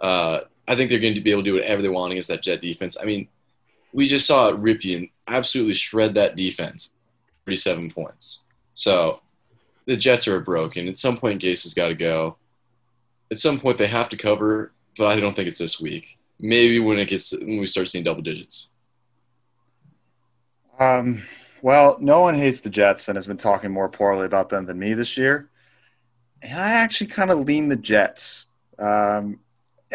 Uh, 0.00 0.40
I 0.66 0.74
think 0.74 0.90
they're 0.90 0.98
going 0.98 1.14
to 1.14 1.20
be 1.20 1.30
able 1.30 1.42
to 1.42 1.50
do 1.50 1.54
whatever 1.54 1.82
they 1.82 1.88
want 1.88 2.12
against 2.12 2.28
that 2.28 2.42
Jet 2.42 2.60
defense. 2.60 2.96
I 3.00 3.04
mean, 3.04 3.28
we 3.92 4.06
just 4.06 4.26
saw 4.26 4.52
Rypien 4.52 5.10
absolutely 5.26 5.74
shred 5.74 6.14
that 6.14 6.36
defense, 6.36 6.92
37 7.46 7.90
points. 7.90 8.44
So 8.74 9.22
the 9.86 9.96
Jets 9.96 10.28
are 10.28 10.40
broken. 10.40 10.88
At 10.88 10.98
some 10.98 11.16
point, 11.16 11.42
Gase 11.42 11.64
has 11.64 11.74
got 11.74 11.88
to 11.88 11.94
go. 11.94 12.36
At 13.30 13.38
some 13.38 13.60
point, 13.60 13.78
they 13.78 13.86
have 13.86 14.08
to 14.10 14.16
cover, 14.16 14.72
but 14.96 15.06
I 15.06 15.20
don't 15.20 15.36
think 15.36 15.48
it's 15.48 15.58
this 15.58 15.80
week. 15.80 16.18
Maybe 16.40 16.78
when 16.80 16.98
it 16.98 17.08
gets 17.08 17.32
when 17.32 17.58
we 17.58 17.66
start 17.66 17.88
seeing 17.88 18.04
double 18.04 18.22
digits. 18.22 18.70
Um, 20.78 21.22
well, 21.60 21.98
no 22.00 22.20
one 22.20 22.34
hates 22.34 22.60
the 22.60 22.70
Jets 22.70 23.08
and 23.08 23.16
has 23.16 23.26
been 23.26 23.36
talking 23.36 23.70
more 23.70 23.88
poorly 23.88 24.26
about 24.26 24.48
them 24.48 24.66
than 24.66 24.78
me 24.78 24.94
this 24.94 25.18
year. 25.18 25.50
And 26.42 26.58
I 26.58 26.70
actually 26.70 27.08
kind 27.08 27.30
of 27.30 27.40
lean 27.40 27.68
the 27.68 27.76
Jets. 27.76 28.46
Um, 28.78 29.40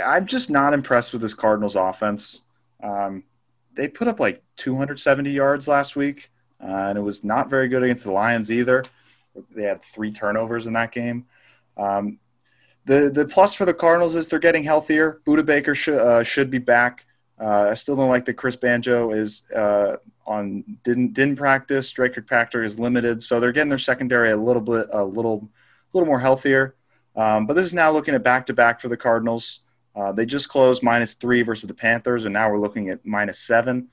I'm 0.03 0.25
just 0.25 0.49
not 0.49 0.73
impressed 0.73 1.13
with 1.13 1.21
this 1.21 1.33
Cardinals 1.33 1.75
offense. 1.75 2.43
Um, 2.81 3.23
they 3.73 3.87
put 3.87 4.07
up 4.07 4.19
like 4.19 4.43
270 4.57 5.31
yards 5.31 5.67
last 5.67 5.95
week, 5.95 6.29
uh, 6.61 6.67
and 6.67 6.97
it 6.97 7.01
was 7.01 7.23
not 7.23 7.49
very 7.49 7.67
good 7.69 7.83
against 7.83 8.03
the 8.03 8.11
Lions 8.11 8.51
either. 8.51 8.83
They 9.55 9.63
had 9.63 9.81
three 9.81 10.11
turnovers 10.11 10.67
in 10.67 10.73
that 10.73 10.91
game. 10.91 11.25
Um, 11.77 12.19
the 12.85 13.09
the 13.13 13.25
plus 13.25 13.53
for 13.53 13.65
the 13.65 13.73
Cardinals 13.73 14.15
is 14.15 14.27
they're 14.27 14.39
getting 14.39 14.63
healthier. 14.63 15.21
Budda 15.25 15.45
Baker 15.45 15.75
sh- 15.75 15.89
uh, 15.89 16.23
should 16.23 16.49
be 16.49 16.57
back. 16.57 17.05
Uh, 17.39 17.67
I 17.71 17.73
still 17.73 17.95
don't 17.95 18.09
like 18.09 18.25
that 18.25 18.35
Chris 18.35 18.55
Banjo 18.55 19.11
is 19.11 19.43
uh, 19.55 19.97
on 20.25 20.63
didn't 20.83 21.13
didn't 21.13 21.35
practice. 21.35 21.91
Dre 21.91 22.09
Kirkpatrick 22.09 22.65
is 22.65 22.79
limited, 22.79 23.21
so 23.21 23.39
they're 23.39 23.51
getting 23.51 23.69
their 23.69 23.77
secondary 23.77 24.31
a 24.31 24.37
little 24.37 24.61
bit 24.61 24.87
a 24.91 25.03
little 25.03 25.49
a 25.93 25.97
little 25.97 26.07
more 26.07 26.19
healthier. 26.19 26.75
Um, 27.15 27.45
but 27.45 27.53
this 27.53 27.65
is 27.65 27.73
now 27.73 27.91
looking 27.91 28.15
at 28.15 28.23
back 28.23 28.45
to 28.47 28.53
back 28.53 28.79
for 28.79 28.87
the 28.87 28.97
Cardinals. 28.97 29.59
Uh, 29.95 30.11
they 30.11 30.25
just 30.25 30.49
closed 30.49 30.81
minus 30.81 31.13
three 31.13 31.43
versus 31.43 31.67
the 31.67 31.73
Panthers, 31.73 32.25
and 32.25 32.33
now 32.33 32.49
we're 32.49 32.59
looking 32.59 32.89
at 32.89 33.05
minus 33.05 33.39
seven. 33.39 33.89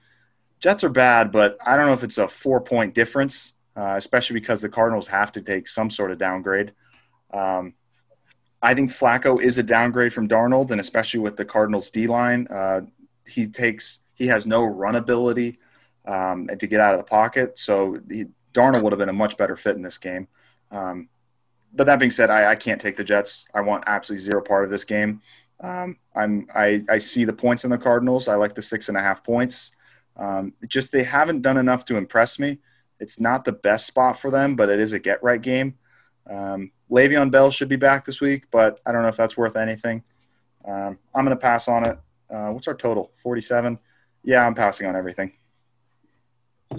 Jets 0.58 0.84
are 0.84 0.90
bad, 0.90 1.32
but 1.32 1.58
I 1.66 1.76
don't 1.76 1.86
know 1.86 1.92
if 1.92 2.02
it's 2.02 2.18
a 2.18 2.28
four 2.28 2.60
point 2.60 2.94
difference, 2.94 3.54
uh, 3.76 3.94
especially 3.96 4.34
because 4.34 4.62
the 4.62 4.68
Cardinals 4.68 5.06
have 5.08 5.32
to 5.32 5.40
take 5.40 5.68
some 5.68 5.90
sort 5.90 6.10
of 6.10 6.18
downgrade. 6.18 6.72
Um, 7.32 7.74
I 8.62 8.74
think 8.74 8.90
Flacco 8.90 9.40
is 9.40 9.58
a 9.58 9.62
downgrade 9.62 10.12
from 10.12 10.28
Darnold, 10.28 10.70
and 10.70 10.80
especially 10.80 11.20
with 11.20 11.36
the 11.36 11.44
Cardinals 11.44 11.90
D 11.90 12.06
line, 12.06 12.46
uh, 12.48 12.82
he 13.26 13.48
takes 13.48 14.00
he 14.14 14.26
has 14.26 14.46
no 14.46 14.64
run 14.64 14.96
ability 14.96 15.58
um, 16.04 16.46
to 16.46 16.66
get 16.66 16.80
out 16.80 16.92
of 16.92 16.98
the 16.98 17.04
pocket. 17.04 17.58
So 17.58 17.98
he, 18.08 18.26
Darnold 18.52 18.82
would 18.82 18.92
have 18.92 18.98
been 18.98 19.08
a 19.08 19.14
much 19.14 19.38
better 19.38 19.56
fit 19.56 19.76
in 19.76 19.82
this 19.82 19.96
game. 19.96 20.28
Um, 20.70 21.08
but 21.72 21.86
that 21.86 21.98
being 21.98 22.10
said, 22.10 22.30
I, 22.30 22.50
I, 22.50 22.56
can't 22.56 22.80
take 22.80 22.96
the 22.96 23.04
Jets. 23.04 23.46
I 23.54 23.60
want 23.60 23.84
absolutely 23.86 24.24
zero 24.24 24.42
part 24.42 24.64
of 24.64 24.70
this 24.70 24.84
game. 24.84 25.22
Um, 25.60 25.96
I'm 26.14 26.48
I, 26.54 26.82
I 26.88 26.98
see 26.98 27.24
the 27.24 27.32
points 27.32 27.64
in 27.64 27.70
the 27.70 27.78
Cardinals. 27.78 28.28
I 28.28 28.34
like 28.34 28.54
the 28.54 28.62
six 28.62 28.88
and 28.88 28.98
a 28.98 29.00
half 29.00 29.22
points. 29.24 29.72
Um, 30.16 30.52
just 30.68 30.92
they 30.92 31.02
haven't 31.02 31.42
done 31.42 31.56
enough 31.56 31.84
to 31.86 31.96
impress 31.96 32.38
me. 32.38 32.58
It's 32.98 33.20
not 33.20 33.44
the 33.44 33.52
best 33.52 33.86
spot 33.86 34.18
for 34.18 34.30
them, 34.30 34.56
but 34.56 34.68
it 34.68 34.80
is 34.80 34.92
a 34.92 34.98
get 34.98 35.22
right 35.22 35.40
game. 35.40 35.78
Um, 36.28 36.70
Le'Veon 36.90 37.30
Bell 37.30 37.50
should 37.50 37.68
be 37.68 37.76
back 37.76 38.04
this 38.04 38.20
week, 38.20 38.44
but 38.50 38.80
I 38.84 38.92
don't 38.92 39.02
know 39.02 39.08
if 39.08 39.16
that's 39.16 39.36
worth 39.36 39.56
anything. 39.56 40.02
Um, 40.64 40.98
I'm 41.14 41.24
going 41.24 41.36
to 41.36 41.40
pass 41.40 41.68
on 41.68 41.84
it. 41.84 41.98
Uh, 42.28 42.50
what's 42.50 42.68
our 42.68 42.74
total? 42.74 43.10
47. 43.16 43.78
Yeah, 44.22 44.46
I'm 44.46 44.54
passing 44.54 44.86
on 44.86 44.96
everything. 44.96 45.32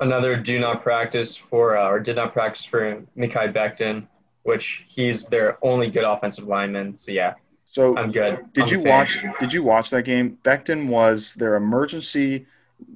Another 0.00 0.36
do 0.36 0.58
not 0.58 0.82
practice 0.82 1.36
for, 1.36 1.76
uh, 1.76 1.88
or 1.88 2.00
did 2.00 2.16
not 2.16 2.32
practice 2.32 2.64
for 2.64 3.02
Mekhi 3.16 3.52
Becton, 3.52 4.06
which 4.42 4.84
he's 4.88 5.24
their 5.24 5.58
only 5.64 5.90
good 5.90 6.04
offensive 6.04 6.44
lineman. 6.44 6.96
So 6.96 7.12
yeah, 7.12 7.34
so 7.74 7.96
I'm 7.96 8.10
good. 8.10 8.52
Did 8.52 8.64
I'm 8.64 8.70
you 8.70 8.80
watch? 8.84 9.24
Did 9.40 9.52
you 9.52 9.62
watch 9.62 9.90
that 9.90 10.04
game? 10.04 10.38
Becton 10.44 10.88
was 10.88 11.34
their 11.34 11.56
emergency 11.56 12.46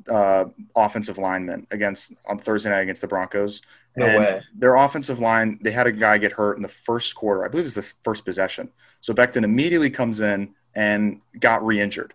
uh, 0.09 0.45
offensive 0.77 1.19
lineman 1.19 1.67
against 1.71 2.13
on 2.27 2.39
Thursday 2.39 2.71
night 2.71 2.83
against 2.83 3.03
the 3.03 3.09
Broncos. 3.09 3.63
No 3.99 4.07
and 4.07 4.19
way. 4.19 4.43
Their 4.57 4.77
offensive 4.77 5.21
line, 5.21 5.59
they 5.63 5.71
had 5.71 5.87
a 5.87 5.93
guy 5.93 6.19
get 6.19 6.33
hurt 6.33 6.57
in 6.57 6.63
the 6.63 6.69
first 6.69 7.15
quarter. 7.15 7.45
I 7.45 7.49
believe 7.49 7.65
it 7.65 7.75
was 7.75 7.75
the 7.75 7.95
first 8.05 8.25
possession. 8.25 8.71
So 9.01 9.13
Becton 9.15 9.45
immediately 9.45 9.91
comes 9.91 10.21
in 10.21 10.55
and 10.75 11.21
got 11.41 11.65
re-injured. 11.65 12.15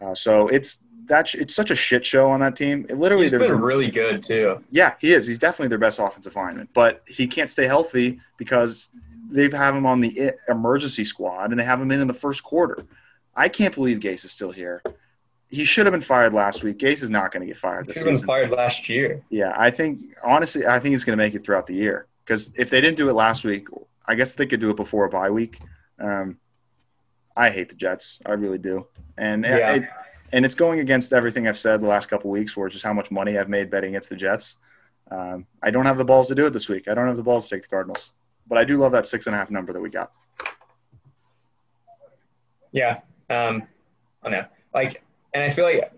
Uh, 0.00 0.14
so 0.14 0.48
it's 0.48 0.78
that 1.06 1.34
it's 1.34 1.54
such 1.54 1.70
a 1.70 1.74
shit 1.74 2.04
show 2.04 2.30
on 2.30 2.40
that 2.40 2.54
team. 2.54 2.86
It 2.88 2.96
literally, 2.98 3.24
He's 3.24 3.30
there's 3.30 3.48
been 3.48 3.58
a- 3.58 3.64
really 3.64 3.90
good 3.90 4.22
too. 4.22 4.62
yeah, 4.70 4.94
he 5.00 5.12
is. 5.12 5.26
He's 5.26 5.38
definitely 5.38 5.68
their 5.68 5.78
best 5.78 5.98
offensive 5.98 6.36
lineman, 6.36 6.68
but 6.74 7.02
he 7.06 7.26
can't 7.26 7.48
stay 7.50 7.66
healthy 7.66 8.20
because 8.36 8.90
they 9.30 9.44
have 9.44 9.52
have 9.54 9.74
him 9.74 9.86
on 9.86 10.00
the 10.00 10.32
emergency 10.48 11.04
squad 11.04 11.50
and 11.50 11.58
they 11.58 11.64
have 11.64 11.80
him 11.80 11.90
in 11.90 12.00
in 12.00 12.08
the 12.08 12.14
first 12.14 12.42
quarter. 12.42 12.84
I 13.34 13.48
can't 13.48 13.74
believe 13.74 13.98
Gase 14.00 14.24
is 14.24 14.30
still 14.30 14.50
here. 14.52 14.82
He 15.50 15.64
should 15.64 15.86
have 15.86 15.92
been 15.92 16.00
fired 16.02 16.34
last 16.34 16.62
week. 16.62 16.78
Gase 16.78 17.02
is 17.02 17.08
not 17.10 17.32
going 17.32 17.40
to 17.40 17.46
get 17.46 17.56
fired 17.56 17.86
this 17.86 17.94
should 17.96 18.00
have 18.00 18.06
been 18.06 18.14
season. 18.16 18.26
fired 18.26 18.50
last 18.50 18.88
year. 18.88 19.22
Yeah, 19.30 19.54
I 19.56 19.70
think 19.70 20.02
honestly, 20.22 20.66
I 20.66 20.78
think 20.78 20.92
he's 20.92 21.04
going 21.04 21.16
to 21.16 21.22
make 21.24 21.34
it 21.34 21.38
throughout 21.40 21.66
the 21.66 21.74
year 21.74 22.06
because 22.24 22.52
if 22.56 22.68
they 22.68 22.80
didn't 22.82 22.98
do 22.98 23.08
it 23.08 23.14
last 23.14 23.44
week, 23.44 23.68
I 24.06 24.14
guess 24.14 24.34
they 24.34 24.44
could 24.46 24.60
do 24.60 24.70
it 24.70 24.76
before 24.76 25.06
a 25.06 25.08
bye 25.10 25.30
week. 25.30 25.58
Um, 25.98 26.38
I 27.36 27.50
hate 27.50 27.70
the 27.70 27.76
Jets. 27.76 28.20
I 28.26 28.32
really 28.32 28.58
do, 28.58 28.86
and 29.16 29.44
Yeah. 29.44 29.74
it, 29.76 29.84
and 30.32 30.44
it's 30.44 30.54
going 30.54 30.80
against 30.80 31.14
everything 31.14 31.48
I've 31.48 31.58
said 31.58 31.80
the 31.80 31.86
last 31.86 32.10
couple 32.10 32.30
weeks, 32.30 32.54
which 32.54 32.74
is 32.76 32.82
how 32.82 32.92
much 32.92 33.10
money 33.10 33.38
I've 33.38 33.48
made 33.48 33.70
betting 33.70 33.90
against 33.90 34.10
the 34.10 34.16
Jets. 34.16 34.56
Um, 35.10 35.46
I 35.62 35.70
don't 35.70 35.86
have 35.86 35.96
the 35.96 36.04
balls 36.04 36.28
to 36.28 36.34
do 36.34 36.44
it 36.44 36.50
this 36.52 36.68
week. 36.68 36.88
I 36.88 36.94
don't 36.94 37.06
have 37.06 37.16
the 37.16 37.22
balls 37.22 37.48
to 37.48 37.54
take 37.54 37.62
the 37.62 37.68
Cardinals, 37.68 38.12
but 38.46 38.58
I 38.58 38.64
do 38.64 38.76
love 38.76 38.92
that 38.92 39.06
six 39.06 39.26
and 39.26 39.34
a 39.34 39.38
half 39.38 39.50
number 39.50 39.72
that 39.72 39.80
we 39.80 39.88
got. 39.88 40.12
Yeah. 42.72 43.00
Um, 43.30 43.62
I 44.22 44.28
know. 44.28 44.44
Like, 44.74 45.02
and 45.34 45.42
I 45.42 45.50
feel 45.50 45.64
like 45.64 45.92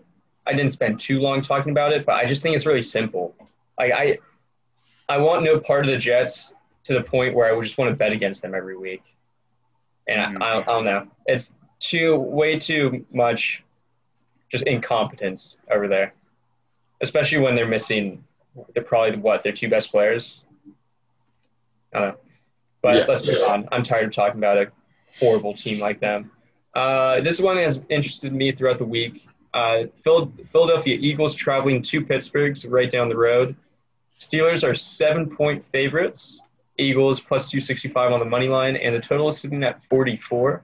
I 0.46 0.52
didn't 0.52 0.72
spend 0.72 1.00
too 1.00 1.20
long 1.20 1.42
talking 1.42 1.70
about 1.70 1.92
it, 1.92 2.04
but 2.06 2.14
I 2.16 2.26
just 2.26 2.42
think 2.42 2.56
it's 2.56 2.66
really 2.66 2.82
simple. 2.82 3.34
Like, 3.78 3.92
I, 3.92 4.18
I 5.08 5.18
want 5.18 5.42
no 5.44 5.58
part 5.60 5.84
of 5.84 5.90
the 5.90 5.98
Jets 5.98 6.52
to 6.84 6.94
the 6.94 7.02
point 7.02 7.34
where 7.34 7.48
I 7.48 7.52
would 7.52 7.62
just 7.64 7.78
want 7.78 7.90
to 7.90 7.96
bet 7.96 8.12
against 8.12 8.42
them 8.42 8.54
every 8.54 8.76
week. 8.76 9.02
And 10.08 10.36
Mhm. 10.38 10.42
I, 10.42 10.50
I, 10.50 10.54
don't, 10.54 10.62
I 10.68 10.72
don't 10.72 10.84
know. 10.84 11.06
It's 11.26 11.54
too, 11.78 12.16
way 12.16 12.58
too 12.58 13.04
much 13.12 13.62
just 14.50 14.66
incompetence 14.66 15.58
over 15.70 15.86
there, 15.86 16.12
especially 17.00 17.38
when 17.38 17.54
they're 17.54 17.68
missing, 17.68 18.24
they're 18.74 18.82
probably 18.82 19.16
what, 19.18 19.42
their 19.44 19.52
two 19.52 19.68
best 19.68 19.90
players? 19.92 20.40
I 21.94 21.98
don't 22.00 22.08
know. 22.08 22.16
But 22.82 22.96
Yeah. 22.96 23.04
let's 23.08 23.24
move 23.24 23.42
on. 23.42 23.68
I'm 23.70 23.82
tired 23.84 24.06
of 24.06 24.12
talking 24.14 24.38
about 24.38 24.58
a 24.58 24.72
horrible 25.20 25.54
team 25.54 25.78
like 25.78 26.00
them. 26.00 26.32
Uh, 26.74 27.20
this 27.20 27.40
one 27.40 27.56
has 27.56 27.82
interested 27.88 28.32
me 28.32 28.52
throughout 28.52 28.78
the 28.78 28.84
week. 28.84 29.26
Uh, 29.52 29.84
Phil- 30.02 30.32
Philadelphia 30.52 30.96
Eagles 31.00 31.34
traveling 31.34 31.82
to 31.82 32.04
Pittsburgh's 32.04 32.64
right 32.64 32.90
down 32.90 33.08
the 33.08 33.16
road. 33.16 33.56
Steelers 34.18 34.62
are 34.68 34.74
seven 34.74 35.34
point 35.34 35.64
favorites. 35.66 36.38
Eagles 36.78 37.20
plus 37.20 37.50
265 37.50 38.12
on 38.12 38.20
the 38.20 38.24
money 38.24 38.48
line, 38.48 38.76
and 38.76 38.94
the 38.94 39.00
total 39.00 39.28
is 39.28 39.38
sitting 39.38 39.62
at 39.64 39.82
44. 39.82 40.62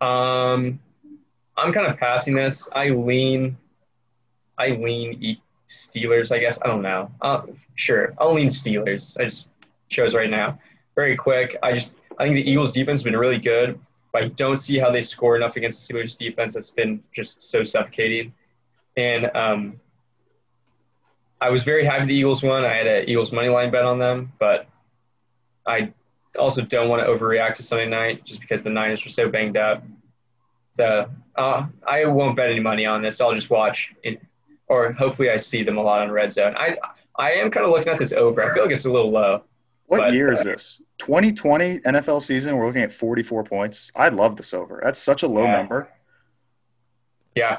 Um, 0.00 0.80
I'm 1.56 1.72
kind 1.72 1.86
of 1.86 1.96
passing 1.98 2.34
this. 2.34 2.68
I 2.74 2.88
lean, 2.88 3.56
I 4.56 4.68
lean 4.68 5.18
E- 5.22 5.42
Steelers. 5.68 6.32
I 6.34 6.38
guess 6.38 6.58
I 6.62 6.66
don't 6.68 6.82
know. 6.82 7.10
Uh, 7.20 7.42
sure, 7.74 8.14
I'll 8.18 8.32
lean 8.34 8.48
Steelers. 8.48 9.18
I 9.20 9.24
just 9.24 9.46
chose 9.88 10.14
right 10.14 10.30
now. 10.30 10.58
Very 10.94 11.16
quick. 11.16 11.56
I 11.62 11.72
just 11.72 11.94
I 12.18 12.24
think 12.24 12.34
the 12.36 12.48
Eagles 12.50 12.72
defense 12.72 13.00
has 13.00 13.04
been 13.04 13.16
really 13.16 13.38
good, 13.38 13.78
but 14.12 14.24
I 14.24 14.28
don't 14.28 14.56
see 14.56 14.78
how 14.78 14.90
they 14.90 15.00
score 15.00 15.36
enough 15.36 15.56
against 15.56 15.86
the 15.86 15.94
Steelers 15.94 16.16
defense. 16.16 16.54
That's 16.54 16.70
been 16.70 17.02
just 17.12 17.42
so 17.42 17.64
suffocating. 17.64 18.32
And 18.96 19.30
um, 19.36 19.80
I 21.40 21.50
was 21.50 21.62
very 21.62 21.84
happy 21.84 22.06
the 22.06 22.14
Eagles 22.14 22.42
won. 22.42 22.64
I 22.64 22.74
had 22.74 22.86
an 22.86 23.08
Eagles 23.08 23.32
money 23.32 23.48
line 23.48 23.70
bet 23.70 23.84
on 23.84 23.98
them, 23.98 24.32
but 24.38 24.66
I 25.66 25.92
also 26.38 26.62
don't 26.62 26.88
want 26.88 27.02
to 27.02 27.08
overreact 27.08 27.56
to 27.56 27.62
Sunday 27.62 27.86
night 27.86 28.24
just 28.24 28.40
because 28.40 28.62
the 28.62 28.70
Niners 28.70 29.04
were 29.04 29.10
so 29.10 29.28
banged 29.28 29.56
up. 29.56 29.84
So 30.70 31.08
uh, 31.36 31.66
I 31.86 32.06
won't 32.06 32.36
bet 32.36 32.50
any 32.50 32.60
money 32.60 32.86
on 32.86 33.02
this. 33.02 33.20
I'll 33.20 33.34
just 33.34 33.50
watch 33.50 33.94
it, 34.02 34.20
or 34.66 34.92
hopefully 34.92 35.30
I 35.30 35.36
see 35.36 35.62
them 35.62 35.76
a 35.76 35.82
lot 35.82 36.02
on 36.02 36.10
Red 36.10 36.32
Zone. 36.32 36.54
I 36.56 36.76
I 37.16 37.32
am 37.32 37.50
kind 37.50 37.66
of 37.66 37.72
looking 37.72 37.92
at 37.92 37.98
this 37.98 38.12
over. 38.12 38.42
I 38.42 38.54
feel 38.54 38.64
like 38.64 38.72
it's 38.72 38.84
a 38.84 38.92
little 38.92 39.10
low. 39.10 39.42
What 39.88 40.00
But, 40.00 40.12
year 40.12 40.30
is 40.30 40.40
uh, 40.40 40.44
this? 40.44 40.82
2020 40.98 41.80
NFL 41.80 42.22
season. 42.22 42.56
We're 42.56 42.66
looking 42.66 42.82
at 42.82 42.92
44 42.92 43.42
points. 43.44 43.90
I 43.96 44.10
love 44.10 44.36
this 44.36 44.52
over. 44.52 44.80
That's 44.84 45.00
such 45.00 45.22
a 45.22 45.26
low 45.26 45.44
Yeah. 45.44 45.56
number. 45.56 45.88
Yeah, 47.34 47.58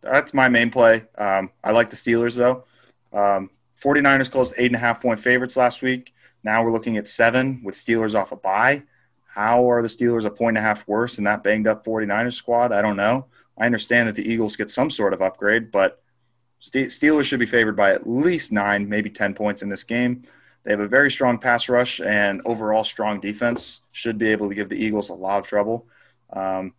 That's 0.00 0.32
my 0.34 0.48
main 0.48 0.70
play. 0.70 1.04
Um, 1.16 1.50
I 1.62 1.70
like 1.72 1.90
the 1.90 1.96
Steelers 1.96 2.36
though. 2.36 2.64
Um, 3.12 3.50
49ers 3.80 4.30
closed 4.30 4.54
eight 4.58 4.66
and 4.66 4.74
a 4.74 4.78
half 4.78 5.00
point 5.00 5.20
favorites 5.20 5.56
last 5.56 5.80
week. 5.82 6.12
Now 6.42 6.64
we're 6.64 6.72
looking 6.72 6.96
at 6.96 7.06
seven 7.06 7.60
with 7.62 7.74
Steelers 7.76 8.14
off 8.14 8.32
a 8.32 8.36
bye. 8.36 8.82
How 9.28 9.68
are 9.70 9.80
the 9.82 9.88
Steelers 9.88 10.24
a 10.24 10.30
point 10.30 10.56
and 10.56 10.64
a 10.64 10.68
half 10.68 10.86
worse 10.88 11.16
than 11.16 11.24
that 11.26 11.42
banged 11.44 11.66
up 11.68 11.84
49ers 11.84 12.32
squad? 12.34 12.72
I 12.72 12.80
don't 12.82 12.96
know. 12.96 13.26
I 13.58 13.66
understand 13.66 14.08
that 14.08 14.16
the 14.16 14.28
Eagles 14.28 14.56
get 14.56 14.70
some 14.70 14.90
sort 14.90 15.12
of 15.12 15.20
upgrade, 15.22 15.70
but 15.70 16.02
Steelers 16.60 17.24
should 17.24 17.40
be 17.40 17.46
favored 17.46 17.76
by 17.76 17.92
at 17.92 18.08
least 18.08 18.50
nine, 18.52 18.88
maybe 18.88 19.10
10 19.10 19.34
points 19.34 19.62
in 19.62 19.68
this 19.68 19.84
game. 19.84 20.22
They 20.64 20.70
have 20.70 20.80
a 20.80 20.88
very 20.88 21.10
strong 21.10 21.38
pass 21.38 21.68
rush 21.68 22.00
and 22.00 22.40
overall 22.44 22.84
strong 22.84 23.20
defense. 23.20 23.82
Should 23.92 24.18
be 24.18 24.28
able 24.28 24.48
to 24.48 24.54
give 24.54 24.68
the 24.68 24.76
Eagles 24.76 25.08
a 25.08 25.14
lot 25.14 25.40
of 25.40 25.46
trouble. 25.46 25.86
Um, 26.32 26.74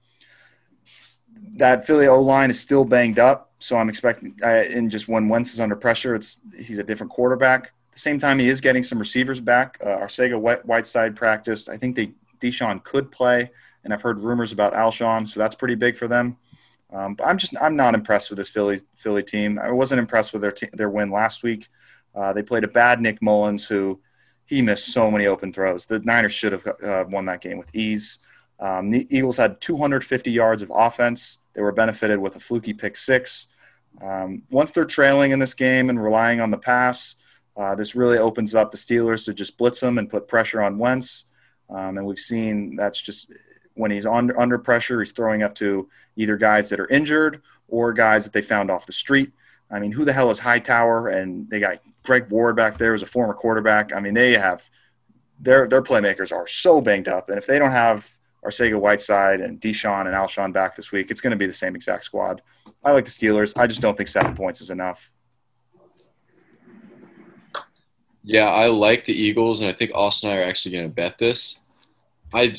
that 1.58 1.86
Philly 1.86 2.08
O 2.08 2.22
line 2.22 2.50
is 2.50 2.60
still 2.60 2.86
banged 2.86 3.20
up, 3.20 3.52
so 3.60 3.78
I'm 3.78 3.90
expecting. 3.90 4.36
Uh, 4.42 4.48
and 4.48 4.90
just 4.90 5.08
when 5.08 5.28
Wentz 5.28 5.54
is 5.54 5.60
under 5.60 5.76
pressure, 5.76 6.16
it's 6.16 6.40
he's 6.58 6.78
a 6.78 6.84
different 6.84 7.12
quarterback. 7.12 7.66
At 7.66 7.94
the 7.94 8.00
same 8.00 8.20
time, 8.20 8.40
he 8.40 8.50
is 8.50 8.62
getting 8.62 8.84
some 8.84 8.98
receivers 8.98 9.40
back. 9.40 9.78
Uh, 9.82 9.98
Arcega 9.98 10.40
White, 10.40 10.66
Whiteside 10.66 11.16
practiced. 11.16 11.70
I 11.70 11.78
think 11.78 11.96
they 11.96 12.14
DeSean 12.40 12.84
could 12.84 13.12
play, 13.12 13.52
and 13.84 13.94
I've 13.94 14.02
heard 14.02 14.20
rumors 14.20 14.52
about 14.52 14.74
Alshon, 14.74 15.28
so 15.28 15.40
that's 15.40 15.56
pretty 15.56 15.76
big 15.76 15.96
for 15.96 16.08
them. 16.08 16.38
Um, 16.92 17.16
but 17.16 17.26
I'm 17.26 17.38
just 17.38 17.56
I'm 17.62 17.76
not 17.76 17.96
impressed 17.96 18.30
with 18.30 18.38
this 18.38 18.50
Philly 18.50 18.78
Philly 18.96 19.24
team. 19.24 19.60
I 19.60 19.72
wasn't 19.72 20.00
impressed 20.00 20.34
with 20.34 20.42
their 20.42 20.54
their 20.74 20.90
win 20.90 21.12
last 21.12 21.44
week. 21.44 21.68
Uh, 22.16 22.34
they 22.34 22.44
played 22.44 22.64
a 22.64 22.68
bad 22.68 23.02
Nick 23.02 23.22
Mullens, 23.22 23.68
who 23.68 24.00
he 24.46 24.62
missed 24.62 24.94
so 24.94 25.10
many 25.10 25.28
open 25.28 25.52
throws. 25.52 25.86
The 25.86 26.00
Niners 26.00 26.34
should 26.34 26.52
have 26.52 26.68
uh, 26.84 27.06
won 27.10 27.26
that 27.26 27.42
game 27.42 27.58
with 27.58 27.74
ease. 27.76 28.20
Um, 28.60 28.90
the 28.90 29.08
Eagles 29.10 29.38
had 29.38 29.60
250 29.62 30.32
yards 30.32 30.62
of 30.62 30.72
offense. 30.74 31.40
They 31.54 31.62
were 31.62 31.72
benefited 31.72 32.20
with 32.20 32.36
a 32.36 32.40
fluky 32.40 32.74
pick 32.74 32.98
six. 32.98 33.48
Um, 34.02 34.44
once 34.50 34.72
they're 34.72 34.86
trailing 34.86 35.32
in 35.32 35.40
this 35.40 35.54
game 35.54 35.90
and 35.90 36.02
relying 36.02 36.40
on 36.40 36.52
the 36.52 36.58
pass, 36.58 37.16
uh, 37.56 37.76
this 37.76 37.96
really 37.96 38.18
opens 38.18 38.56
up 38.56 38.72
the 38.72 38.78
Steelers 38.78 39.26
to 39.26 39.34
just 39.34 39.58
blitz 39.58 39.80
them 39.80 39.98
and 39.98 40.10
put 40.10 40.28
pressure 40.28 40.62
on 40.62 40.78
Wentz. 40.78 41.26
Um, 41.70 41.98
and 41.98 42.06
we've 42.06 42.20
seen 42.20 42.76
that's 42.76 43.02
just 43.02 43.32
when 43.76 43.92
he's 43.92 44.06
under, 44.06 44.40
under 44.40 44.58
pressure, 44.58 45.00
he's 45.00 45.12
throwing 45.12 45.44
up 45.44 45.56
to 45.56 45.90
either 46.16 46.38
guys 46.38 46.70
that 46.70 46.80
are 46.80 46.90
injured 46.90 47.42
or 47.68 47.94
guys 47.94 48.24
that 48.24 48.34
they 48.34 48.42
found 48.42 48.70
off 48.70 48.86
the 48.86 48.92
street. 48.92 49.32
I 49.74 49.80
mean, 49.80 49.92
who 49.92 50.06
the 50.06 50.14
hell 50.14 50.30
is 50.30 50.40
Hightower? 50.40 51.10
And 51.10 51.50
they 51.50 51.60
got 51.60 51.80
Greg 52.04 52.30
Ward 52.30 52.56
back 52.56 52.78
there 52.78 52.94
as 52.94 53.02
a 53.02 53.08
former 53.08 53.34
quarterback. 53.34 53.94
I 53.94 54.00
mean, 54.00 54.14
they 54.14 54.34
have 54.34 54.70
their 55.40 55.68
their 55.68 55.82
playmakers 55.82 56.32
are 56.32 56.48
so 56.48 56.80
banged 56.80 57.08
up, 57.08 57.30
and 57.30 57.38
if 57.38 57.48
they 57.48 57.60
don't 57.60 57.72
have 57.72 58.10
Arcega 58.46 58.80
Whiteside 58.80 59.42
and 59.42 59.60
DeSean 59.60 60.02
and 60.02 60.16
Alshon 60.16 60.54
back 60.54 60.76
this 60.76 60.92
week, 60.92 61.10
it's 61.10 61.22
going 61.22 61.32
to 61.32 61.38
be 61.38 61.48
the 61.48 61.54
same 61.54 61.76
exact 61.76 62.04
squad. 62.04 62.42
I 62.84 62.92
like 62.92 63.06
the 63.06 63.12
Steelers. 63.12 63.58
I 63.58 63.68
just 63.68 63.82
don't 63.82 63.98
think 63.98 64.10
seven 64.10 64.36
points 64.36 64.62
is 64.62 64.70
enough. 64.70 65.12
Yeah, 68.24 68.50
I 68.50 68.68
like 68.68 69.06
the 69.06 69.14
Eagles, 69.14 69.60
and 69.60 69.70
I 69.70 69.74
think 69.74 69.92
Austin 69.94 70.30
and 70.30 70.40
I 70.40 70.44
are 70.44 70.46
actually 70.48 70.74
going 70.74 70.88
to 70.88 70.94
bet 70.94 71.18
this. 71.18 71.60
I'd 72.34 72.58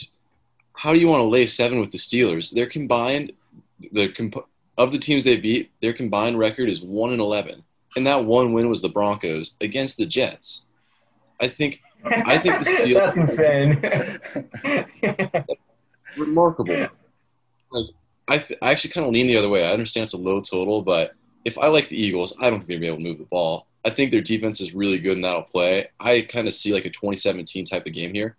how 0.77 0.93
do 0.93 1.01
you 1.01 1.07
want 1.09 1.21
to 1.21 1.29
lay 1.29 1.47
seven 1.47 1.79
with 1.79 1.93
the 1.93 1.99
Steelers? 1.99 2.53
They're 2.53 2.67
combined, 2.67 3.33
the 3.93 4.09
comp- 4.09 4.47
of 4.77 4.93
the 4.93 4.99
teams 4.99 5.25
they 5.25 5.37
beat, 5.37 5.71
their 5.81 5.93
combined 5.93 6.39
record 6.39 6.69
is 6.69 6.83
one 6.83 7.13
and 7.13 7.21
eleven, 7.21 7.63
and 7.97 8.07
that 8.07 8.25
one 8.25 8.53
win 8.53 8.69
was 8.69 8.83
the 8.83 8.89
Broncos 8.89 9.55
against 9.61 9.97
the 9.97 10.07
Jets. 10.07 10.65
I 11.41 11.49
think 11.49 11.81
I 12.05 12.39
think 12.39 12.59
the 12.59 12.65
Steel- 12.81 12.99
That's 12.99 13.17
insane. 13.17 13.81
remarkable. 16.17 16.89
Like 17.73 17.85
I, 18.29 18.39
th- 18.39 18.59
I 18.63 18.71
actually 18.71 18.91
kind 18.91 19.07
of 19.07 19.13
lean 19.13 19.27
the 19.27 19.37
other 19.37 19.49
way. 19.49 19.67
I 19.67 19.73
understand 19.73 20.05
it's 20.05 20.13
a 20.13 20.19
low 20.19 20.41
total, 20.41 20.83
but 20.83 21.13
if 21.45 21.59
I 21.59 21.67
like 21.69 21.89
the 21.89 22.01
Eagles, 22.01 22.35
I 22.41 22.49
don't 22.49 22.57
think 22.57 22.69
they're 22.69 22.77
gonna 22.79 22.87
be 22.87 22.89
able 22.89 22.99
to 22.99 23.05
move 23.05 23.19
the 23.19 23.25
ball. 23.27 23.67
I 23.85 23.91
think 23.91 24.11
their 24.11 24.23
defense 24.23 24.61
is 24.61 24.75
really 24.75 24.99
good 24.99 25.17
and 25.17 25.25
that'll 25.25 25.43
play. 25.43 25.89
I 26.01 26.23
kind 26.23 26.47
of 26.47 26.55
see 26.55 26.73
like 26.73 26.87
a 26.87 26.91
2017 26.91 27.67
type 27.67 27.87
of 27.87 27.93
game 27.93 28.15
here. 28.15 28.37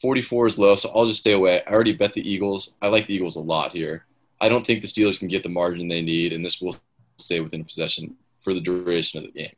44 0.00 0.46
is 0.48 0.58
low, 0.58 0.74
so 0.76 0.90
I'll 0.94 1.06
just 1.06 1.20
stay 1.20 1.32
away. 1.32 1.62
I 1.66 1.72
already 1.72 1.92
bet 1.92 2.12
the 2.12 2.28
Eagles. 2.28 2.76
I 2.82 2.88
like 2.88 3.06
the 3.06 3.14
Eagles 3.14 3.36
a 3.36 3.40
lot 3.40 3.72
here. 3.72 4.06
I 4.40 4.48
don't 4.48 4.66
think 4.66 4.82
the 4.82 4.88
Steelers 4.88 5.18
can 5.18 5.28
get 5.28 5.42
the 5.42 5.48
margin 5.48 5.88
they 5.88 6.02
need, 6.02 6.32
and 6.32 6.44
this 6.44 6.60
will 6.60 6.76
stay 7.16 7.40
within 7.40 7.64
possession 7.64 8.16
for 8.38 8.54
the 8.54 8.60
duration 8.60 9.18
of 9.18 9.26
the 9.26 9.32
game. 9.32 9.54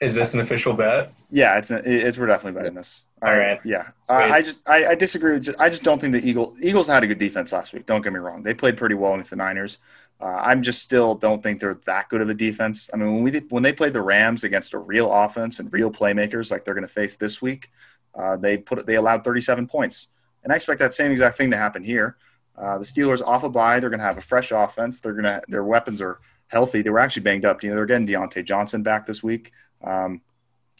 Is 0.00 0.14
this 0.14 0.34
an 0.34 0.40
official 0.40 0.74
bet? 0.74 1.12
Yeah, 1.30 1.56
it's 1.56 1.70
it's 1.70 2.18
we're 2.18 2.26
definitely 2.26 2.60
betting 2.60 2.74
this. 2.74 3.04
I, 3.22 3.32
All 3.32 3.38
right. 3.38 3.60
Yeah, 3.64 3.88
I, 4.08 4.32
I 4.32 4.42
just 4.42 4.68
I, 4.68 4.86
I 4.88 4.94
disagree 4.94 5.32
with. 5.32 5.44
Just, 5.44 5.60
I 5.60 5.70
just 5.70 5.82
don't 5.82 5.98
think 6.00 6.12
the 6.12 6.28
Eagles 6.28 6.62
Eagles 6.62 6.86
had 6.86 7.04
a 7.04 7.06
good 7.06 7.18
defense 7.18 7.52
last 7.52 7.72
week. 7.72 7.86
Don't 7.86 8.02
get 8.02 8.12
me 8.12 8.18
wrong; 8.18 8.42
they 8.42 8.52
played 8.52 8.76
pretty 8.76 8.96
well 8.96 9.14
against 9.14 9.30
the 9.30 9.36
Niners. 9.36 9.78
Uh, 10.20 10.40
I'm 10.40 10.62
just 10.62 10.82
still 10.82 11.14
don't 11.14 11.42
think 11.42 11.60
they're 11.60 11.80
that 11.86 12.08
good 12.08 12.20
of 12.20 12.28
a 12.28 12.34
defense. 12.34 12.90
I 12.92 12.96
mean, 12.96 13.14
when 13.14 13.22
we 13.24 13.38
when 13.48 13.62
they 13.62 13.72
played 13.72 13.92
the 13.92 14.02
Rams 14.02 14.44
against 14.44 14.74
a 14.74 14.78
real 14.78 15.12
offense 15.12 15.58
and 15.58 15.72
real 15.72 15.90
playmakers 15.90 16.50
like 16.50 16.64
they're 16.64 16.74
going 16.74 16.86
to 16.86 16.92
face 16.92 17.16
this 17.16 17.40
week, 17.40 17.70
uh, 18.14 18.36
they 18.36 18.58
put 18.58 18.86
they 18.86 18.96
allowed 18.96 19.24
37 19.24 19.66
points, 19.66 20.08
and 20.42 20.52
I 20.52 20.56
expect 20.56 20.80
that 20.80 20.94
same 20.94 21.12
exact 21.12 21.38
thing 21.38 21.50
to 21.50 21.56
happen 21.56 21.82
here. 21.82 22.16
Uh, 22.56 22.78
the 22.78 22.84
Steelers 22.84 23.20
off 23.26 23.42
a 23.44 23.48
bye, 23.48 23.80
they're 23.80 23.90
going 23.90 24.00
to 24.00 24.06
have 24.06 24.18
a 24.18 24.22
fresh 24.22 24.52
offense. 24.52 25.00
They're 25.00 25.12
going 25.12 25.24
to 25.24 25.42
their 25.48 25.64
weapons 25.64 26.00
are 26.00 26.20
healthy. 26.48 26.82
They 26.82 26.90
were 26.90 27.00
actually 27.00 27.22
banged 27.22 27.44
up. 27.44 27.62
You 27.62 27.70
know, 27.70 27.76
they're 27.76 27.86
getting 27.86 28.06
Diontae 28.06 28.44
Johnson 28.44 28.82
back 28.82 29.06
this 29.06 29.22
week. 29.22 29.52
Um, 29.82 30.20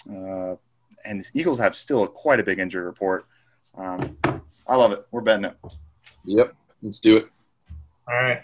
uh, 0.08 0.54
and 1.04 1.20
the 1.20 1.30
Eagles 1.34 1.58
have 1.58 1.74
still 1.74 2.06
quite 2.06 2.40
a 2.40 2.44
big 2.44 2.58
injury 2.58 2.84
report. 2.84 3.26
Um, 3.76 4.16
I 4.66 4.76
love 4.76 4.92
it. 4.92 5.06
We're 5.10 5.20
betting 5.20 5.46
it. 5.46 5.56
Yep, 6.24 6.54
let's 6.82 7.00
do 7.00 7.16
it. 7.16 7.26
All 8.08 8.14
right. 8.14 8.42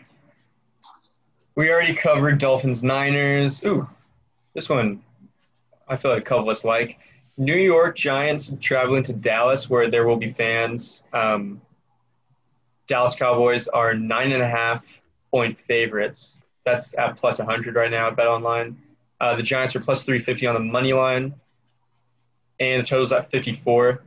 We 1.54 1.70
already 1.70 1.94
covered 1.94 2.38
Dolphins 2.38 2.82
Niners. 2.82 3.64
Ooh, 3.64 3.88
this 4.54 4.68
one 4.68 5.02
I 5.88 5.96
feel 5.96 6.12
like 6.12 6.22
a 6.22 6.24
couple 6.24 6.44
of 6.44 6.48
us 6.48 6.64
like. 6.64 6.98
New 7.36 7.56
York 7.56 7.96
Giants 7.96 8.54
traveling 8.60 9.02
to 9.04 9.12
Dallas 9.12 9.68
where 9.68 9.90
there 9.90 10.06
will 10.06 10.16
be 10.16 10.28
fans. 10.28 11.02
Um, 11.12 11.60
Dallas 12.90 13.14
Cowboys 13.14 13.68
are 13.68 13.94
nine 13.94 14.32
and 14.32 14.42
a 14.42 14.48
half 14.48 15.00
point 15.30 15.56
favorites. 15.56 16.36
That's 16.64 16.92
at 16.98 17.16
plus 17.16 17.38
100 17.38 17.76
right 17.76 17.90
now 17.90 18.08
at 18.08 18.16
Bet 18.16 18.26
Online. 18.26 18.76
Uh, 19.20 19.36
the 19.36 19.44
Giants 19.44 19.76
are 19.76 19.80
plus 19.80 20.02
350 20.02 20.48
on 20.48 20.54
the 20.54 20.60
money 20.60 20.92
line, 20.92 21.32
and 22.58 22.82
the 22.82 22.84
total's 22.84 23.12
at 23.12 23.30
54. 23.30 24.02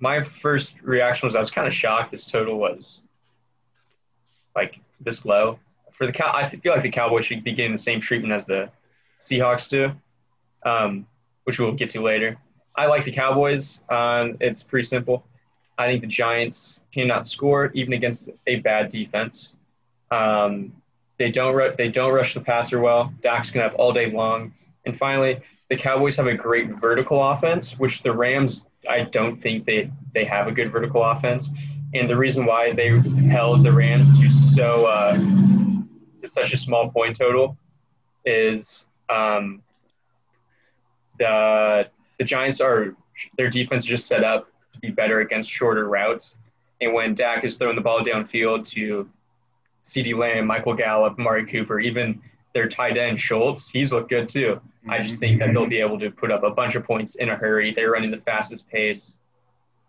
My 0.00 0.20
first 0.20 0.74
reaction 0.82 1.28
was 1.28 1.36
I 1.36 1.40
was 1.40 1.52
kind 1.52 1.68
of 1.68 1.74
shocked 1.74 2.10
this 2.10 2.26
total 2.26 2.58
was 2.58 3.02
like 4.56 4.80
this 5.00 5.24
low. 5.24 5.60
For 5.92 6.04
the 6.04 6.12
cow, 6.12 6.32
I 6.34 6.48
feel 6.48 6.72
like 6.72 6.82
the 6.82 6.90
Cowboys 6.90 7.26
should 7.26 7.44
be 7.44 7.52
getting 7.52 7.70
the 7.70 7.78
same 7.78 8.00
treatment 8.00 8.32
as 8.32 8.46
the 8.46 8.68
Seahawks 9.20 9.68
do, 9.68 9.92
um, 10.66 11.06
which 11.44 11.60
we'll 11.60 11.70
get 11.70 11.90
to 11.90 12.02
later. 12.02 12.36
I 12.74 12.86
like 12.86 13.04
the 13.04 13.12
Cowboys. 13.12 13.84
Um, 13.88 14.38
it's 14.40 14.60
pretty 14.60 14.88
simple. 14.88 15.24
I 15.78 15.86
think 15.86 16.00
the 16.00 16.08
Giants 16.08 16.80
cannot 16.94 17.26
score 17.26 17.70
even 17.74 17.92
against 17.92 18.28
a 18.46 18.56
bad 18.56 18.88
defense. 18.88 19.56
Um, 20.10 20.72
they 21.18 21.30
don't 21.30 21.54
ru- 21.54 21.74
they 21.76 21.88
don't 21.88 22.12
rush 22.12 22.34
the 22.34 22.40
passer 22.40 22.80
well. 22.80 23.12
Dak's 23.22 23.50
gonna 23.50 23.68
have 23.68 23.74
all 23.74 23.92
day 23.92 24.10
long. 24.10 24.54
And 24.86 24.96
finally, 24.96 25.40
the 25.70 25.76
Cowboys 25.76 26.16
have 26.16 26.26
a 26.26 26.34
great 26.34 26.70
vertical 26.70 27.22
offense, 27.22 27.78
which 27.78 28.02
the 28.02 28.12
Rams 28.12 28.66
I 28.88 29.02
don't 29.02 29.36
think 29.36 29.64
they 29.64 29.90
they 30.12 30.24
have 30.24 30.46
a 30.46 30.52
good 30.52 30.70
vertical 30.70 31.02
offense, 31.02 31.50
and 31.94 32.08
the 32.08 32.16
reason 32.16 32.46
why 32.46 32.72
they 32.72 32.98
held 33.28 33.64
the 33.64 33.72
Rams 33.72 34.20
to 34.20 34.30
so 34.30 34.86
uh, 34.86 35.16
to 35.16 36.28
such 36.28 36.52
a 36.52 36.56
small 36.56 36.90
point 36.90 37.16
total 37.16 37.56
is 38.24 38.86
um, 39.08 39.62
the 41.18 41.88
the 42.18 42.24
Giants 42.24 42.60
are 42.60 42.94
their 43.36 43.50
defense 43.50 43.84
is 43.84 43.88
just 43.88 44.06
set 44.06 44.24
up 44.24 44.48
to 44.72 44.78
be 44.80 44.90
better 44.90 45.20
against 45.20 45.50
shorter 45.50 45.88
routes, 45.88 46.36
and 46.80 46.92
when 46.92 47.14
Dak 47.14 47.44
is 47.44 47.56
throwing 47.56 47.76
the 47.76 47.82
ball 47.82 48.00
downfield 48.00 48.68
to 48.70 49.08
CeeDee 49.84 50.16
Lamb, 50.16 50.46
Michael 50.46 50.74
Gallup, 50.74 51.18
Mari 51.18 51.46
Cooper, 51.46 51.80
even 51.80 52.20
their 52.54 52.68
tight 52.68 52.96
end 52.96 53.20
Schultz, 53.20 53.68
he's 53.68 53.92
looked 53.92 54.10
good 54.10 54.28
too. 54.28 54.60
I 54.88 55.02
just 55.02 55.18
think 55.18 55.38
that 55.40 55.52
they'll 55.52 55.66
be 55.66 55.80
able 55.80 55.98
to 56.00 56.10
put 56.10 56.30
up 56.30 56.42
a 56.42 56.50
bunch 56.50 56.74
of 56.74 56.84
points 56.84 57.14
in 57.14 57.30
a 57.30 57.36
hurry. 57.36 57.72
They're 57.72 57.90
running 57.90 58.10
the 58.10 58.18
fastest 58.18 58.68
pace. 58.68 59.16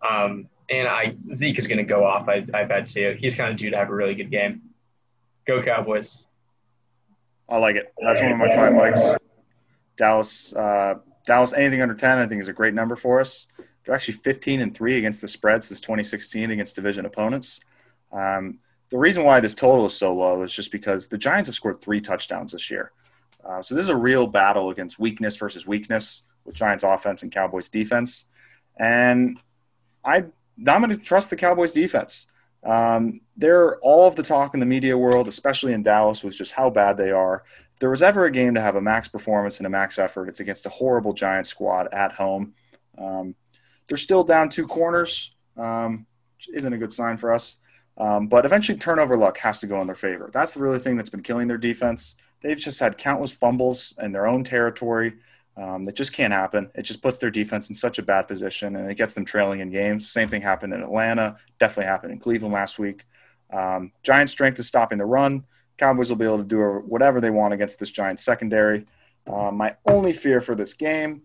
Um, 0.08 0.48
and 0.70 0.88
I 0.88 1.14
Zeke 1.32 1.58
is 1.58 1.66
going 1.66 1.78
to 1.78 1.84
go 1.84 2.04
off. 2.04 2.28
I, 2.28 2.46
I 2.54 2.64
bet 2.64 2.88
too. 2.88 3.16
He's 3.18 3.34
kind 3.34 3.50
of 3.50 3.56
due 3.56 3.70
to 3.70 3.76
have 3.76 3.90
a 3.90 3.94
really 3.94 4.14
good 4.14 4.30
game. 4.30 4.62
Go 5.46 5.62
Cowboys. 5.62 6.24
I 7.48 7.58
like 7.58 7.76
it. 7.76 7.92
That's 8.02 8.20
one 8.20 8.32
of 8.32 8.38
my 8.38 8.54
five 8.54 8.74
likes. 8.74 9.08
Dallas, 9.96 10.52
uh, 10.54 10.94
Dallas, 11.24 11.52
anything 11.52 11.80
under 11.80 11.94
ten, 11.94 12.18
I 12.18 12.26
think 12.26 12.40
is 12.40 12.48
a 12.48 12.52
great 12.52 12.74
number 12.74 12.96
for 12.96 13.20
us. 13.20 13.46
They're 13.86 13.94
actually 13.94 14.14
15 14.14 14.60
and 14.60 14.74
three 14.74 14.98
against 14.98 15.20
the 15.20 15.28
spread 15.28 15.62
since 15.62 15.80
2016 15.80 16.50
against 16.50 16.74
division 16.74 17.06
opponents. 17.06 17.60
Um, 18.12 18.58
the 18.90 18.98
reason 18.98 19.22
why 19.22 19.38
this 19.38 19.54
total 19.54 19.86
is 19.86 19.96
so 19.96 20.12
low 20.12 20.42
is 20.42 20.52
just 20.52 20.72
because 20.72 21.06
the 21.06 21.16
Giants 21.16 21.48
have 21.48 21.54
scored 21.54 21.80
three 21.80 22.00
touchdowns 22.00 22.52
this 22.52 22.70
year. 22.70 22.90
Uh, 23.44 23.62
so 23.62 23.76
this 23.76 23.84
is 23.84 23.88
a 23.88 23.96
real 23.96 24.26
battle 24.26 24.70
against 24.70 24.98
weakness 24.98 25.36
versus 25.36 25.68
weakness 25.68 26.24
with 26.44 26.56
Giants 26.56 26.82
offense 26.82 27.22
and 27.22 27.30
Cowboys 27.30 27.68
defense. 27.68 28.26
And 28.76 29.38
I, 30.04 30.16
I'm 30.66 30.82
going 30.82 30.90
to 30.90 30.98
trust 30.98 31.30
the 31.30 31.36
Cowboys 31.36 31.72
defense. 31.72 32.26
Um, 32.64 33.20
they're 33.36 33.78
all 33.78 34.08
of 34.08 34.16
the 34.16 34.22
talk 34.24 34.54
in 34.54 34.60
the 34.60 34.66
media 34.66 34.98
world, 34.98 35.28
especially 35.28 35.72
in 35.72 35.84
Dallas, 35.84 36.24
was 36.24 36.36
just 36.36 36.52
how 36.52 36.70
bad 36.70 36.96
they 36.96 37.12
are. 37.12 37.44
If 37.72 37.78
there 37.78 37.90
was 37.90 38.02
ever 38.02 38.24
a 38.24 38.32
game 38.32 38.54
to 38.54 38.60
have 38.60 38.74
a 38.74 38.80
max 38.80 39.06
performance 39.06 39.58
and 39.58 39.66
a 39.66 39.70
max 39.70 39.98
effort, 40.00 40.28
it's 40.28 40.40
against 40.40 40.66
a 40.66 40.70
horrible 40.70 41.12
Giants 41.12 41.50
squad 41.50 41.88
at 41.92 42.12
home. 42.12 42.54
Um, 42.98 43.36
they're 43.88 43.96
still 43.96 44.24
down 44.24 44.48
two 44.48 44.66
corners, 44.66 45.34
um, 45.56 46.06
which 46.36 46.48
isn't 46.56 46.72
a 46.72 46.78
good 46.78 46.92
sign 46.92 47.16
for 47.16 47.32
us. 47.32 47.56
Um, 47.98 48.26
but 48.26 48.44
eventually, 48.44 48.78
turnover 48.78 49.16
luck 49.16 49.38
has 49.38 49.60
to 49.60 49.66
go 49.66 49.80
in 49.80 49.86
their 49.86 49.96
favor. 49.96 50.30
That's 50.32 50.54
the 50.54 50.60
really 50.60 50.78
thing 50.78 50.96
that's 50.96 51.10
been 51.10 51.22
killing 51.22 51.48
their 51.48 51.58
defense. 51.58 52.16
They've 52.42 52.58
just 52.58 52.78
had 52.78 52.98
countless 52.98 53.32
fumbles 53.32 53.94
in 54.00 54.12
their 54.12 54.26
own 54.26 54.44
territory. 54.44 55.14
Um, 55.56 55.86
that 55.86 55.96
just 55.96 56.12
can't 56.12 56.34
happen. 56.34 56.70
It 56.74 56.82
just 56.82 57.00
puts 57.00 57.16
their 57.16 57.30
defense 57.30 57.70
in 57.70 57.74
such 57.74 57.98
a 57.98 58.02
bad 58.02 58.28
position, 58.28 58.76
and 58.76 58.90
it 58.90 58.96
gets 58.96 59.14
them 59.14 59.24
trailing 59.24 59.60
in 59.60 59.70
games. 59.70 60.10
Same 60.10 60.28
thing 60.28 60.42
happened 60.42 60.74
in 60.74 60.82
Atlanta. 60.82 61.38
Definitely 61.58 61.86
happened 61.86 62.12
in 62.12 62.18
Cleveland 62.18 62.52
last 62.52 62.78
week. 62.78 63.06
Um, 63.50 63.92
Giants' 64.02 64.32
strength 64.32 64.58
is 64.58 64.66
stopping 64.66 64.98
the 64.98 65.06
run. 65.06 65.44
Cowboys 65.78 66.10
will 66.10 66.16
be 66.16 66.26
able 66.26 66.38
to 66.38 66.44
do 66.44 66.60
whatever 66.86 67.22
they 67.22 67.30
want 67.30 67.54
against 67.54 67.78
this 67.78 67.90
Giants 67.90 68.22
secondary. 68.22 68.84
Um, 69.26 69.56
my 69.56 69.76
only 69.86 70.12
fear 70.12 70.42
for 70.42 70.54
this 70.54 70.74
game 70.74 71.22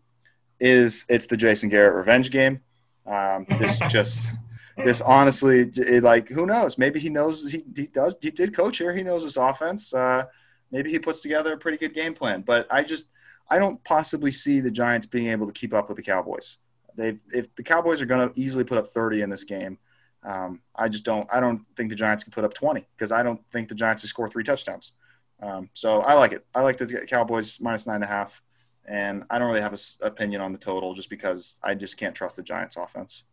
is 0.61 1.05
it's 1.09 1.25
the 1.25 1.35
Jason 1.35 1.67
Garrett 1.67 1.95
revenge 1.95 2.31
game. 2.31 2.61
Um, 3.05 3.45
this 3.59 3.79
just 3.89 4.31
this 4.77 5.01
honestly, 5.01 5.71
it, 5.75 6.03
like 6.03 6.29
who 6.29 6.45
knows? 6.45 6.77
Maybe 6.77 6.99
he 6.99 7.09
knows 7.09 7.51
he, 7.51 7.65
he 7.75 7.87
does 7.87 8.15
he 8.21 8.31
did 8.31 8.55
coach 8.55 8.77
here. 8.77 8.95
He 8.95 9.03
knows 9.03 9.23
this 9.23 9.37
offense. 9.37 9.93
Uh, 9.93 10.25
maybe 10.71 10.91
he 10.91 10.99
puts 10.99 11.21
together 11.21 11.53
a 11.53 11.57
pretty 11.57 11.77
good 11.77 11.93
game 11.93 12.13
plan. 12.13 12.41
But 12.41 12.71
I 12.71 12.83
just 12.83 13.07
I 13.49 13.59
don't 13.59 13.83
possibly 13.83 14.31
see 14.31 14.59
the 14.59 14.71
Giants 14.71 15.07
being 15.07 15.27
able 15.27 15.47
to 15.47 15.53
keep 15.53 15.73
up 15.73 15.89
with 15.89 15.97
the 15.97 16.03
Cowboys. 16.03 16.59
They 16.95 17.17
if 17.33 17.53
the 17.55 17.63
Cowboys 17.63 18.01
are 18.01 18.05
going 18.05 18.29
to 18.29 18.39
easily 18.39 18.63
put 18.63 18.77
up 18.77 18.87
30 18.87 19.23
in 19.23 19.29
this 19.29 19.43
game, 19.43 19.79
um, 20.23 20.61
I 20.75 20.87
just 20.89 21.03
don't 21.03 21.27
I 21.33 21.39
don't 21.39 21.65
think 21.75 21.89
the 21.89 21.95
Giants 21.95 22.23
can 22.23 22.31
put 22.31 22.45
up 22.45 22.53
20 22.53 22.87
because 22.95 23.11
I 23.11 23.23
don't 23.23 23.41
think 23.51 23.67
the 23.67 23.75
Giants 23.75 24.03
will 24.03 24.09
score 24.09 24.29
three 24.29 24.43
touchdowns. 24.43 24.93
Um, 25.41 25.69
so 25.73 26.01
I 26.01 26.13
like 26.13 26.33
it. 26.33 26.45
I 26.53 26.61
like 26.61 26.77
the 26.77 27.05
Cowboys 27.07 27.59
minus 27.59 27.87
nine 27.87 27.95
and 27.95 28.03
a 28.03 28.07
half, 28.07 28.43
and 28.87 29.23
I 29.29 29.39
don't 29.39 29.49
really 29.49 29.61
have 29.61 29.73
an 29.73 29.79
opinion 30.01 30.41
on 30.41 30.51
the 30.51 30.57
total 30.57 30.93
just 30.93 31.09
because 31.09 31.57
I 31.63 31.75
just 31.75 31.97
can't 31.97 32.15
trust 32.15 32.35
the 32.35 32.43
Giants 32.43 32.77
offense. 32.77 33.23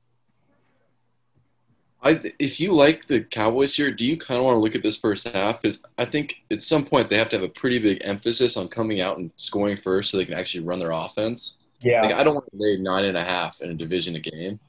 I, 2.00 2.20
if 2.38 2.60
you 2.60 2.72
like 2.72 3.06
the 3.06 3.24
Cowboys 3.24 3.74
here, 3.74 3.90
do 3.90 4.04
you 4.04 4.16
kind 4.16 4.38
of 4.38 4.44
want 4.44 4.54
to 4.54 4.60
look 4.60 4.76
at 4.76 4.84
this 4.84 4.96
first 4.96 5.26
half? 5.28 5.60
Because 5.60 5.82
I 5.96 6.04
think 6.04 6.42
at 6.50 6.62
some 6.62 6.84
point 6.84 7.10
they 7.10 7.18
have 7.18 7.28
to 7.30 7.36
have 7.36 7.44
a 7.44 7.48
pretty 7.48 7.80
big 7.80 7.98
emphasis 8.02 8.56
on 8.56 8.68
coming 8.68 9.00
out 9.00 9.18
and 9.18 9.32
scoring 9.34 9.76
first, 9.76 10.10
so 10.10 10.16
they 10.16 10.24
can 10.24 10.34
actually 10.34 10.64
run 10.64 10.78
their 10.78 10.92
offense. 10.92 11.58
Yeah, 11.80 12.02
like, 12.02 12.14
I 12.14 12.22
don't 12.22 12.34
want 12.34 12.46
to 12.50 12.56
lay 12.56 12.76
nine 12.76 13.04
and 13.04 13.16
a 13.16 13.22
half 13.22 13.60
in 13.60 13.70
a 13.70 13.74
division 13.74 14.14
a 14.14 14.20
game, 14.20 14.60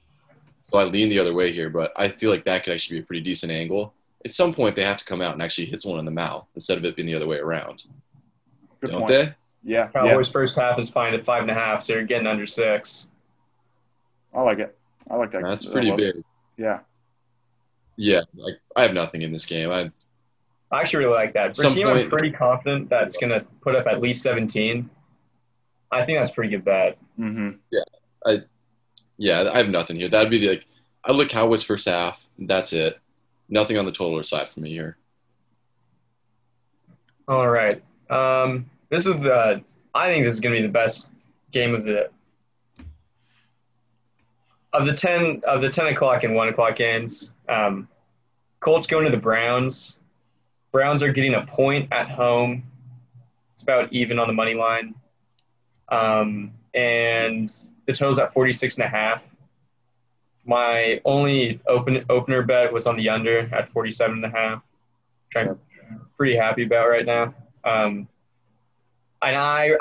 so 0.61 0.79
I 0.79 0.85
lean 0.85 1.09
the 1.09 1.19
other 1.19 1.33
way 1.33 1.51
here. 1.51 1.69
But 1.69 1.91
I 1.95 2.07
feel 2.07 2.31
like 2.31 2.45
that 2.45 2.63
could 2.63 2.73
actually 2.73 2.97
be 2.97 3.03
a 3.03 3.05
pretty 3.05 3.21
decent 3.21 3.51
angle. 3.51 3.93
At 4.25 4.33
some 4.33 4.53
point, 4.53 4.75
they 4.75 4.83
have 4.83 4.97
to 4.97 5.05
come 5.05 5.21
out 5.21 5.33
and 5.33 5.41
actually 5.41 5.65
hit 5.65 5.81
someone 5.81 5.99
in 5.99 6.05
the 6.05 6.11
mouth 6.11 6.47
instead 6.55 6.77
of 6.79 6.85
it 6.85 6.95
being 6.95 7.07
the 7.07 7.15
other 7.15 7.27
way 7.27 7.37
around. 7.37 7.83
Good 8.81 8.91
don't 8.91 9.01
point. 9.01 9.11
they? 9.11 9.35
Yeah, 9.63 9.87
Cowboys 9.89 10.27
yeah. 10.27 10.31
first 10.31 10.57
half 10.57 10.79
is 10.79 10.89
fine 10.89 11.13
at 11.13 11.25
five 11.25 11.41
and 11.41 11.51
a 11.51 11.53
half, 11.53 11.83
so 11.83 11.93
you're 11.93 12.03
getting 12.03 12.27
under 12.27 12.45
six. 12.45 13.05
I 14.33 14.41
like 14.41 14.59
it. 14.59 14.77
I 15.09 15.15
like 15.15 15.31
that. 15.31 15.41
That's 15.43 15.65
pretty 15.65 15.89
love 15.89 15.99
it. 15.99 16.15
big. 16.15 16.23
Yeah. 16.57 16.79
Yeah, 17.97 18.21
like 18.35 18.55
I 18.75 18.83
have 18.83 18.93
nothing 18.93 19.21
in 19.23 19.31
this 19.33 19.45
game. 19.45 19.71
I 19.71 19.91
I 20.71 20.81
actually 20.81 21.05
really 21.05 21.15
like 21.15 21.33
that. 21.33 21.55
For 21.55 21.61
a 21.63 21.65
Some 21.65 21.73
team, 21.73 21.87
I'm 21.87 21.97
point- 21.97 22.09
pretty 22.09 22.31
confident 22.31 22.89
that's 22.89 23.17
going 23.17 23.31
to 23.31 23.45
put 23.61 23.75
up 23.75 23.87
at 23.87 23.99
least 24.01 24.21
17. 24.21 24.89
I 25.91 26.05
think 26.05 26.19
that's 26.19 26.29
pretty 26.29 26.51
good 26.51 26.63
bet. 26.63 26.97
Mm-hmm. 27.19 27.51
Yeah, 27.71 27.81
I, 28.25 28.41
yeah, 29.17 29.49
I 29.51 29.57
have 29.57 29.69
nothing 29.69 29.95
here. 29.97 30.07
That'd 30.07 30.29
be 30.29 30.37
the, 30.37 30.49
like 30.49 30.65
I 31.03 31.11
look 31.11 31.29
Cowboys 31.29 31.63
first 31.63 31.87
half. 31.89 32.27
That's 32.37 32.71
it. 32.71 32.99
Nothing 33.49 33.77
on 33.79 33.85
the 33.85 33.91
total 33.91 34.21
side 34.23 34.47
for 34.47 34.59
me 34.59 34.69
here. 34.69 34.95
All 37.27 37.47
right. 37.47 37.81
Um, 38.09 38.69
this 38.89 39.05
is 39.05 39.13
the. 39.13 39.61
I 39.93 40.07
think 40.07 40.25
this 40.25 40.33
is 40.33 40.39
going 40.39 40.55
to 40.55 40.61
be 40.61 40.67
the 40.67 40.71
best 40.71 41.11
game 41.51 41.73
of 41.73 41.83
the 41.83 42.09
of 44.73 44.85
the 44.85 44.93
ten 44.93 45.41
of 45.47 45.61
the 45.61 45.69
ten 45.69 45.87
o'clock 45.87 46.23
and 46.23 46.35
one 46.35 46.47
o'clock 46.47 46.75
games. 46.75 47.31
Um, 47.47 47.87
Colts 48.59 48.85
going 48.85 49.05
to 49.05 49.11
the 49.11 49.17
Browns. 49.17 49.95
Browns 50.71 51.01
are 51.01 51.11
getting 51.11 51.33
a 51.33 51.45
point 51.45 51.91
at 51.91 52.09
home. 52.09 52.63
It's 53.53 53.61
about 53.61 53.91
even 53.91 54.19
on 54.19 54.27
the 54.27 54.33
money 54.33 54.53
line. 54.53 54.95
Um, 55.89 56.51
and 56.73 57.51
the 57.87 57.93
total's 57.93 58.19
at 58.19 58.33
46 58.33 58.77
and 58.77 58.85
a 58.85 58.87
half. 58.87 59.27
My 60.45 61.01
only 61.05 61.59
open 61.67 62.05
opener 62.09 62.43
bet 62.43 62.71
was 62.71 62.85
on 62.85 62.97
the 62.97 63.09
under 63.09 63.49
at 63.53 63.69
47 63.69 64.23
and 64.23 64.25
a 64.25 64.37
half. 64.37 64.61
Which 65.27 65.43
I'm 65.43 65.59
pretty 66.15 66.35
happy 66.35 66.63
about 66.63 66.89
right 66.89 67.05
now. 67.05 67.33
Um, 67.63 68.07
and 69.21 69.35
I 69.35 69.71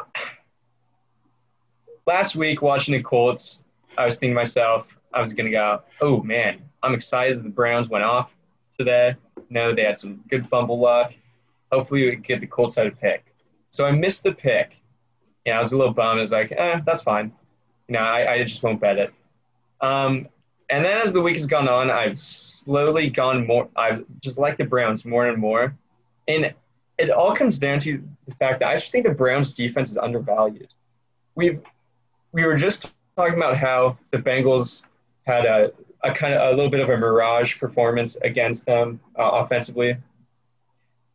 last 2.06 2.36
week 2.36 2.62
watching 2.62 2.94
the 2.94 3.02
Colts, 3.02 3.64
I 3.96 4.06
was 4.06 4.16
thinking 4.16 4.34
to 4.34 4.40
myself, 4.40 4.96
I 5.12 5.20
was 5.20 5.32
gonna 5.32 5.50
go, 5.50 5.82
oh 6.00 6.22
man, 6.22 6.62
I'm 6.82 6.94
excited 6.94 7.42
the 7.42 7.48
Browns 7.48 7.88
went 7.88 8.04
off 8.04 8.34
today. 8.78 9.16
No, 9.50 9.74
they 9.74 9.84
had 9.84 9.98
some 9.98 10.20
good 10.28 10.44
fumble 10.44 10.78
luck. 10.78 11.12
Hopefully 11.72 12.08
we 12.08 12.16
get 12.16 12.40
the 12.40 12.46
Colts 12.46 12.74
had 12.74 12.86
a 12.86 12.90
pick. 12.90 13.24
So 13.70 13.84
I 13.84 13.92
missed 13.92 14.22
the 14.22 14.32
pick. 14.32 14.76
Yeah, 15.44 15.56
I 15.56 15.60
was 15.60 15.72
a 15.72 15.76
little 15.76 15.92
bummed. 15.92 16.18
I 16.18 16.22
was 16.22 16.32
like, 16.32 16.52
eh, 16.52 16.80
that's 16.84 17.02
fine. 17.02 17.32
You 17.88 17.94
know, 17.94 18.00
I, 18.00 18.34
I 18.34 18.44
just 18.44 18.62
won't 18.62 18.80
bet 18.80 18.98
it. 18.98 19.12
Um, 19.80 20.28
and 20.70 20.84
then 20.84 21.00
as 21.04 21.12
the 21.12 21.20
week 21.20 21.36
has 21.36 21.46
gone 21.46 21.68
on, 21.68 21.90
I've 21.90 22.18
slowly 22.18 23.08
gone 23.08 23.46
more. 23.46 23.68
I've 23.74 24.04
just 24.20 24.38
liked 24.38 24.58
the 24.58 24.64
Browns 24.64 25.04
more 25.04 25.26
and 25.26 25.38
more, 25.38 25.74
and 26.26 26.52
it 26.98 27.10
all 27.10 27.34
comes 27.34 27.58
down 27.58 27.78
to 27.80 28.02
the 28.26 28.34
fact 28.34 28.60
that 28.60 28.68
I 28.68 28.74
just 28.74 28.90
think 28.90 29.06
the 29.06 29.14
Browns' 29.14 29.52
defense 29.52 29.90
is 29.90 29.96
undervalued. 29.96 30.68
We've 31.34 31.60
we 32.32 32.44
were 32.44 32.56
just 32.56 32.92
talking 33.16 33.34
about 33.34 33.56
how 33.56 33.96
the 34.10 34.18
Bengals 34.18 34.82
had 35.26 35.46
a, 35.46 35.72
a 36.02 36.12
kind 36.12 36.34
of 36.34 36.52
a 36.52 36.56
little 36.56 36.70
bit 36.70 36.80
of 36.80 36.90
a 36.90 36.96
mirage 36.96 37.58
performance 37.58 38.16
against 38.16 38.66
them 38.66 39.00
uh, 39.18 39.30
offensively. 39.32 39.96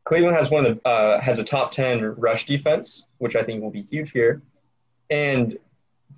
Cleveland 0.06 0.36
has 0.36 0.50
one 0.50 0.66
of 0.66 0.82
the 0.82 0.88
uh, 0.88 1.22
has 1.22 1.40
a 1.40 1.44
top 1.44 1.72
ten 1.72 2.16
rush 2.16 2.46
defense, 2.46 3.06
which 3.18 3.36
I 3.36 3.44
think 3.44 3.62
will 3.62 3.72
be 3.72 3.82
huge 3.82 4.12
here, 4.12 4.42
and 5.10 5.58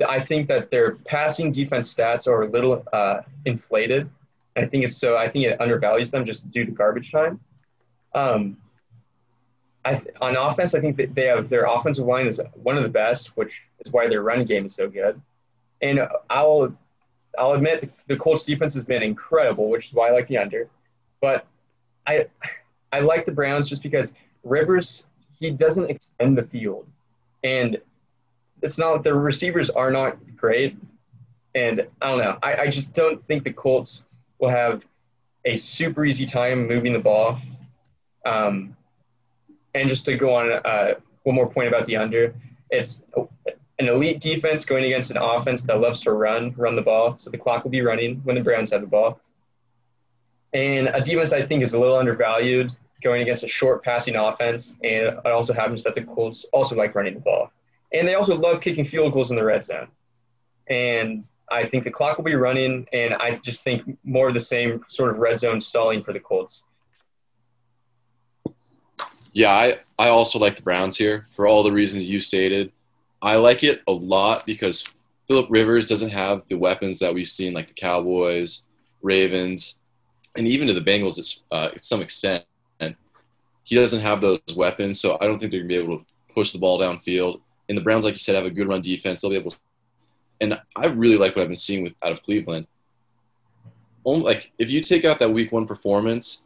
I 0.08 0.20
think 0.20 0.48
that 0.48 0.70
their 0.70 0.96
passing 0.96 1.52
defense 1.52 1.94
stats 1.94 2.28
are 2.28 2.44
a 2.44 2.50
little 2.50 2.84
uh, 2.94 3.22
inflated. 3.46 4.10
I 4.56 4.66
think 4.66 4.86
it's 4.86 4.98
so. 4.98 5.18
I 5.18 5.28
think 5.30 5.46
it 5.46 5.60
undervalues 5.60 6.12
them 6.12 6.26
just 6.26 6.50
due 6.52 6.66
to 6.66 6.72
garbage 6.72 7.12
time. 7.12 7.40
Um, 8.14 8.58
I, 9.86 10.02
on 10.22 10.36
offense, 10.36 10.74
I 10.74 10.82
think 10.82 10.98
that 10.98 11.16
they 11.16 11.28
have 11.28 11.50
their 11.50 11.66
offensive 11.66 12.06
line 12.06 12.28
is 12.28 12.42
one 12.56 12.78
of 12.78 12.84
the 12.84 12.90
best, 12.90 13.38
which 13.38 13.64
is 13.80 13.92
why 13.94 14.08
their 14.08 14.24
run 14.24 14.46
game 14.46 14.66
is 14.66 14.76
so 14.76 14.90
good. 14.90 15.22
And 15.82 16.02
I'll 16.30 16.76
I'll 17.38 17.54
admit 17.54 17.82
the, 17.82 17.90
the 18.08 18.18
Colts 18.18 18.44
defense 18.46 18.74
has 18.74 18.84
been 18.86 19.04
incredible, 19.04 19.70
which 19.70 19.88
is 19.88 19.94
why 19.94 20.10
I 20.10 20.12
like 20.12 20.28
the 20.28 20.38
under. 20.40 20.70
But 21.22 21.48
I 22.08 22.28
I 22.92 23.02
like 23.02 23.26
the 23.26 23.32
Browns 23.32 23.70
just 23.70 23.84
because 23.84 24.14
Rivers 24.44 25.06
he 25.40 25.52
doesn't 25.52 25.90
extend 25.90 26.38
the 26.38 26.44
field, 26.44 26.88
and 27.44 27.80
it's 28.62 28.78
not 28.78 29.04
the 29.04 29.14
receivers 29.14 29.70
are 29.70 29.92
not 29.92 30.18
great, 30.38 30.78
And 31.56 31.88
I 32.02 32.10
don't 32.10 32.20
know. 32.20 32.38
I, 32.44 32.56
I 32.64 32.68
just 32.70 32.94
don't 32.94 33.22
think 33.22 33.44
the 33.44 33.54
Colts 33.54 34.04
will 34.40 34.50
have 34.50 34.86
a 35.46 35.56
super 35.58 36.06
easy 36.06 36.26
time 36.26 36.68
moving 36.68 36.94
the 36.94 37.00
ball. 37.00 37.40
Um, 38.26 38.76
and 39.76 39.90
just 39.90 40.06
to 40.06 40.16
go 40.16 40.34
on 40.34 40.52
uh, 40.52 40.96
one 41.24 41.36
more 41.36 41.48
point 41.48 41.68
about 41.68 41.86
the 41.86 41.98
under, 41.98 42.34
it's 42.72 43.06
an 43.78 43.90
elite 43.90 44.22
defense 44.22 44.66
going 44.66 44.86
against 44.86 45.12
an 45.12 45.18
offense 45.18 45.62
that 45.64 45.80
loves 45.80 46.00
to 46.02 46.14
run, 46.14 46.54
run 46.58 46.76
the 46.76 46.82
ball. 46.82 47.16
So 47.16 47.30
the 47.30 47.38
clock 47.38 47.64
will 47.64 47.72
be 47.72 47.82
running 47.82 48.22
when 48.24 48.36
the 48.36 48.42
Browns 48.42 48.72
have 48.72 48.82
the 48.82 48.88
ball. 48.88 49.20
And 50.54 50.88
a 50.88 51.02
defense 51.02 51.34
I 51.34 51.46
think 51.46 51.62
is 51.62 51.74
a 51.74 51.80
little 51.80 51.98
undervalued 51.98 52.72
going 53.04 53.22
against 53.22 53.44
a 53.44 53.48
short 53.48 53.84
passing 53.84 54.16
offense. 54.16 54.78
And 54.84 55.08
it 55.08 55.26
also 55.26 55.54
happens 55.54 55.84
that 55.84 55.94
the 55.94 56.02
Colts 56.02 56.46
also 56.54 56.76
like 56.76 56.96
running 56.96 57.14
the 57.14 57.20
ball. 57.20 57.52
And 57.94 58.08
they 58.08 58.16
also 58.16 58.36
love 58.36 58.62
kicking 58.62 58.86
field 58.86 59.14
goals 59.14 59.30
in 59.30 59.36
the 59.36 59.44
red 59.44 59.66
zone. 59.66 59.90
And 60.70 61.28
I 61.52 61.66
think 61.66 61.84
the 61.84 61.92
clock 61.92 62.18
will 62.18 62.24
be 62.26 62.34
running, 62.36 62.88
and 62.92 63.14
I 63.14 63.36
just 63.36 63.64
think 63.64 63.98
more 64.04 64.30
of 64.30 64.34
the 64.34 64.40
same 64.40 64.84
sort 64.88 65.12
of 65.12 65.20
red 65.20 65.38
zone 65.38 65.62
stalling 65.62 66.04
for 66.04 66.12
the 66.12 66.20
Colts. 66.20 66.64
Yeah, 69.36 69.52
I, 69.52 69.80
I 70.00 70.08
also 70.10 70.40
like 70.40 70.56
the 70.56 70.64
Browns 70.64 70.98
here 70.98 71.28
for 71.30 71.46
all 71.46 71.62
the 71.62 71.72
reasons 71.72 72.10
you 72.10 72.20
stated. 72.20 72.72
I 73.22 73.36
like 73.36 73.64
it 73.64 73.84
a 73.88 73.92
lot 73.92 74.46
because 74.46 74.88
Philip 75.28 75.48
Rivers 75.50 75.88
doesn't 75.88 76.10
have 76.12 76.42
the 76.50 76.58
weapons 76.58 77.00
that 77.00 77.14
we've 77.14 77.28
seen, 77.28 77.54
like 77.54 77.68
the 77.68 77.74
Cowboys, 77.74 78.64
Ravens, 79.02 79.80
and 80.36 80.48
even 80.48 80.68
to 80.68 80.74
the 80.74 80.82
Bengals 80.82 81.44
uh, 81.52 81.68
to 81.68 81.80
some 81.80 82.02
extent. 82.02 82.46
And 82.80 82.96
he 83.64 83.76
doesn't 83.76 84.00
have 84.00 84.22
those 84.22 84.40
weapons, 84.56 85.00
so 85.00 85.18
I 85.22 85.26
don't 85.26 85.38
think 85.38 85.52
they're 85.52 85.60
going 85.60 85.70
to 85.70 85.76
be 85.76 85.84
able 85.84 86.00
to 86.00 86.06
push 86.34 86.52
the 86.52 86.58
ball 86.58 86.80
downfield. 86.80 87.42
And 87.68 87.78
the 87.78 87.84
Browns, 87.84 88.06
like 88.06 88.14
you 88.14 88.20
said, 88.20 88.36
have 88.36 88.46
a 88.46 88.50
good 88.50 88.70
run 88.70 88.82
defense. 88.82 89.22
They'll 89.22 89.32
be 89.32 89.38
able 89.38 89.52
to 89.52 89.58
and 90.42 90.60
I 90.76 90.88
really 90.88 91.18
like 91.18 91.36
what 91.36 91.44
I've 91.44 91.50
been 91.50 91.56
seeing 91.56 91.84
with 91.84 91.96
out 92.04 92.12
of 92.12 92.24
Cleveland. 92.24 92.68
Only, 94.06 94.24
like 94.24 94.52
if 94.58 94.70
you 94.70 94.82
take 94.82 95.06
out 95.06 95.20
that 95.20 95.32
Week 95.32 95.52
One 95.52 95.66
performance, 95.66 96.44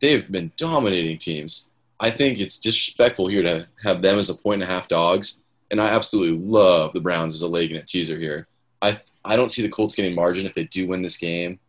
they've 0.00 0.30
been 0.30 0.52
dominating 0.56 1.18
teams. 1.18 1.70
I 2.02 2.10
think 2.10 2.40
it's 2.40 2.58
disrespectful 2.58 3.28
here 3.28 3.44
to 3.44 3.68
have 3.84 4.02
them 4.02 4.18
as 4.18 4.28
a 4.28 4.34
point 4.34 4.60
and 4.60 4.68
a 4.68 4.74
half 4.74 4.88
dogs, 4.88 5.38
and 5.70 5.80
I 5.80 5.90
absolutely 5.90 6.44
love 6.44 6.92
the 6.92 7.00
Browns 7.00 7.32
as 7.36 7.42
a 7.42 7.48
leg 7.48 7.70
and 7.70 7.80
a 7.80 7.84
teaser 7.84 8.18
here. 8.18 8.48
I 8.82 8.98
I 9.24 9.36
don't 9.36 9.50
see 9.50 9.62
the 9.62 9.68
Colts 9.68 9.94
getting 9.94 10.12
margin 10.12 10.44
if 10.44 10.52
they 10.52 10.64
do 10.64 10.88
win 10.88 11.00
this 11.00 11.16
game, 11.16 11.60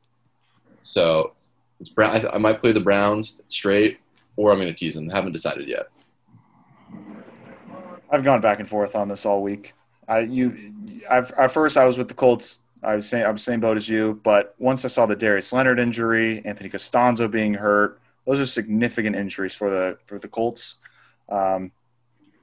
so 0.81 1.33
it's 1.79 1.89
Brown. 1.89 2.15
I, 2.15 2.35
I 2.35 2.37
might 2.39 2.61
play 2.61 2.71
the 2.71 2.81
Browns 2.81 3.43
straight, 3.47 3.99
or 4.35 4.51
I'm 4.51 4.57
going 4.57 4.69
to 4.69 4.73
tease 4.73 4.95
them. 4.95 5.07
I 5.11 5.13
haven't 5.13 5.33
decided 5.33 5.67
yet. 5.67 5.89
I've 8.09 8.23
gone 8.23 8.41
back 8.41 8.59
and 8.59 8.67
forth 8.67 8.95
on 8.95 9.07
this 9.07 9.27
all 9.27 9.43
week. 9.43 9.73
I 10.07 10.21
you 10.21 10.57
I've, 11.11 11.31
at 11.33 11.51
first 11.51 11.77
I 11.77 11.85
was 11.85 11.99
with 11.99 12.07
the 12.07 12.15
Colts. 12.15 12.57
I 12.81 12.95
was 12.95 13.07
saying 13.07 13.23
I 13.23 13.29
was 13.29 13.43
same 13.43 13.59
boat 13.59 13.77
as 13.77 13.87
you, 13.87 14.19
but 14.23 14.55
once 14.57 14.83
I 14.83 14.87
saw 14.87 15.05
the 15.05 15.15
Darius 15.15 15.53
Leonard 15.53 15.79
injury, 15.79 16.41
Anthony 16.43 16.71
Castonzo 16.71 17.29
being 17.29 17.53
hurt, 17.53 18.01
those 18.25 18.39
are 18.39 18.45
significant 18.45 19.15
injuries 19.15 19.53
for 19.53 19.69
the 19.69 19.97
for 20.05 20.19
the 20.19 20.27
Colts. 20.27 20.75
Um, 21.29 21.71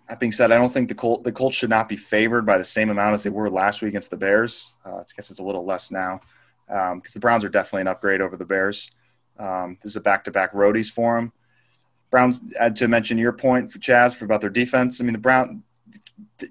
that 0.08 0.18
being 0.18 0.32
said, 0.32 0.50
I 0.50 0.58
don't 0.58 0.72
think 0.72 0.88
the 0.88 0.94
Colt 0.94 1.24
the 1.24 1.32
Colts 1.32 1.56
should 1.56 1.70
not 1.70 1.88
be 1.88 1.96
favored 1.96 2.44
by 2.44 2.58
the 2.58 2.64
same 2.64 2.90
amount 2.90 3.14
as 3.14 3.22
they 3.22 3.30
were 3.30 3.48
last 3.48 3.80
week 3.80 3.90
against 3.90 4.10
the 4.10 4.16
Bears. 4.16 4.72
Uh, 4.84 4.96
I 4.96 5.04
guess 5.16 5.30
it's 5.30 5.40
a 5.40 5.44
little 5.44 5.64
less 5.64 5.90
now 5.90 6.20
because 6.66 6.92
um, 6.92 7.02
the 7.14 7.20
Browns 7.20 7.44
are 7.44 7.48
definitely 7.48 7.82
an 7.82 7.88
upgrade 7.88 8.20
over 8.20 8.36
the 8.36 8.44
Bears. 8.44 8.90
Um, 9.38 9.78
this 9.82 9.92
is 9.92 9.96
a 9.96 10.00
back-to-back 10.00 10.52
roadies 10.52 10.90
for 10.90 11.16
them. 11.16 11.32
Browns, 12.10 12.40
uh, 12.58 12.70
to 12.70 12.88
mention 12.88 13.18
your 13.18 13.32
point 13.32 13.72
for 13.72 13.78
Chaz 13.78 14.14
for 14.14 14.24
about 14.24 14.40
their 14.40 14.50
defense. 14.50 15.00
I 15.00 15.04
mean, 15.04 15.12
the 15.12 15.18
Brown 15.18 15.62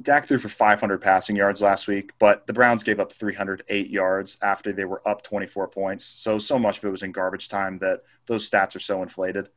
Dak 0.02 0.26
threw 0.28 0.38
for 0.38 0.50
500 0.50 1.02
passing 1.02 1.36
yards 1.36 1.62
last 1.62 1.88
week, 1.88 2.12
but 2.20 2.46
the 2.48 2.54
Browns 2.54 2.84
gave 2.84 3.00
up 3.00 3.12
308 3.12 3.90
yards 3.90 4.38
after 4.42 4.72
they 4.72 4.86
were 4.86 5.08
up 5.08 5.24
24 5.24 5.68
points. 5.68 6.06
So, 6.06 6.38
so 6.38 6.60
much 6.60 6.78
of 6.78 6.86
it 6.86 6.90
was 6.90 7.04
in 7.04 7.12
garbage 7.12 7.50
time 7.50 7.78
that 7.80 8.02
those 8.28 8.50
stats 8.50 8.76
are 8.76 8.80
so 8.80 9.02
inflated. 9.02 9.50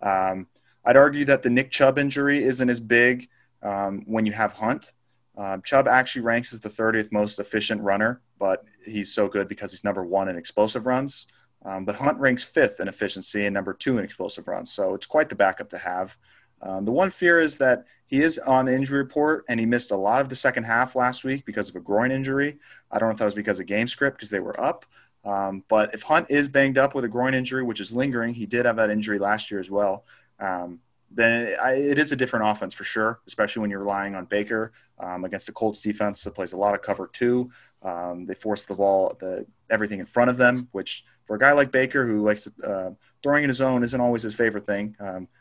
Um, 0.00 0.46
I'd 0.84 0.96
argue 0.96 1.24
that 1.26 1.42
the 1.42 1.50
Nick 1.50 1.70
Chubb 1.70 1.98
injury 1.98 2.42
isn't 2.42 2.68
as 2.68 2.80
big 2.80 3.28
um, 3.62 4.02
when 4.06 4.26
you 4.26 4.32
have 4.32 4.52
Hunt. 4.52 4.92
Um, 5.36 5.62
Chubb 5.62 5.86
actually 5.86 6.22
ranks 6.22 6.52
as 6.52 6.60
the 6.60 6.68
30th 6.68 7.12
most 7.12 7.38
efficient 7.38 7.82
runner, 7.82 8.20
but 8.38 8.64
he's 8.84 9.14
so 9.14 9.28
good 9.28 9.48
because 9.48 9.70
he's 9.70 9.84
number 9.84 10.04
one 10.04 10.28
in 10.28 10.36
explosive 10.36 10.86
runs. 10.86 11.26
Um, 11.64 11.84
but 11.84 11.96
Hunt 11.96 12.18
ranks 12.18 12.44
fifth 12.44 12.80
in 12.80 12.88
efficiency 12.88 13.46
and 13.46 13.54
number 13.54 13.72
two 13.72 13.98
in 13.98 14.04
explosive 14.04 14.48
runs. 14.48 14.72
So 14.72 14.94
it's 14.94 15.06
quite 15.06 15.28
the 15.28 15.34
backup 15.34 15.70
to 15.70 15.78
have. 15.78 16.16
Um, 16.62 16.84
the 16.84 16.92
one 16.92 17.10
fear 17.10 17.40
is 17.40 17.58
that 17.58 17.84
he 18.06 18.22
is 18.22 18.38
on 18.38 18.64
the 18.64 18.74
injury 18.74 18.98
report 18.98 19.44
and 19.48 19.60
he 19.60 19.66
missed 19.66 19.90
a 19.90 19.96
lot 19.96 20.20
of 20.20 20.28
the 20.28 20.36
second 20.36 20.64
half 20.64 20.96
last 20.96 21.24
week 21.24 21.44
because 21.44 21.68
of 21.68 21.76
a 21.76 21.80
groin 21.80 22.10
injury. 22.10 22.58
I 22.90 22.98
don't 22.98 23.08
know 23.08 23.12
if 23.12 23.18
that 23.18 23.26
was 23.26 23.34
because 23.34 23.60
of 23.60 23.66
game 23.66 23.86
script 23.86 24.16
because 24.16 24.30
they 24.30 24.40
were 24.40 24.58
up. 24.58 24.86
Um, 25.24 25.64
but 25.68 25.92
if 25.92 26.02
Hunt 26.02 26.26
is 26.30 26.48
banged 26.48 26.78
up 26.78 26.94
with 26.94 27.04
a 27.04 27.08
groin 27.08 27.34
injury, 27.34 27.62
which 27.62 27.80
is 27.80 27.92
lingering, 27.92 28.34
he 28.34 28.46
did 28.46 28.64
have 28.64 28.76
that 28.76 28.90
injury 28.90 29.18
last 29.18 29.50
year 29.50 29.60
as 29.60 29.70
well. 29.70 30.04
Um, 30.40 30.80
then 31.10 31.48
it, 31.48 31.58
I, 31.58 31.72
it 31.74 31.98
is 31.98 32.12
a 32.12 32.16
different 32.16 32.48
offense 32.48 32.74
for 32.74 32.84
sure, 32.84 33.20
especially 33.26 33.60
when 33.60 33.70
you're 33.70 33.80
relying 33.80 34.14
on 34.14 34.24
Baker 34.24 34.72
um, 34.98 35.24
against 35.24 35.48
a 35.48 35.52
Colts 35.52 35.82
defense 35.82 36.22
that 36.24 36.34
plays 36.34 36.52
a 36.52 36.56
lot 36.56 36.74
of 36.74 36.82
cover 36.82 37.10
two. 37.12 37.50
Um, 37.82 38.26
they 38.26 38.34
force 38.34 38.64
the 38.64 38.74
ball, 38.74 39.16
the 39.18 39.46
everything 39.70 40.00
in 40.00 40.06
front 40.06 40.30
of 40.30 40.36
them, 40.36 40.68
which 40.72 41.04
for 41.24 41.36
a 41.36 41.38
guy 41.38 41.52
like 41.52 41.70
Baker 41.70 42.06
who 42.06 42.22
likes 42.22 42.44
to, 42.44 42.52
uh, 42.66 42.90
throwing 43.22 43.44
in 43.44 43.48
his 43.48 43.60
own 43.60 43.82
isn't 43.82 44.00
always 44.00 44.22
his 44.22 44.34
favorite 44.34 44.66
thing. 44.66 44.96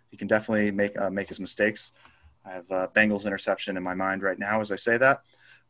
He 0.09 0.17
can 0.17 0.27
definitely 0.27 0.71
make 0.71 0.99
uh, 0.99 1.09
make 1.09 1.27
his 1.27 1.39
mistakes. 1.39 1.91
I 2.45 2.51
have 2.51 2.71
uh, 2.71 2.87
Bengals 2.95 3.25
interception 3.25 3.77
in 3.77 3.83
my 3.83 3.93
mind 3.93 4.23
right 4.23 4.39
now 4.39 4.59
as 4.59 4.71
I 4.71 4.77
say 4.77 4.97
that. 4.97 5.21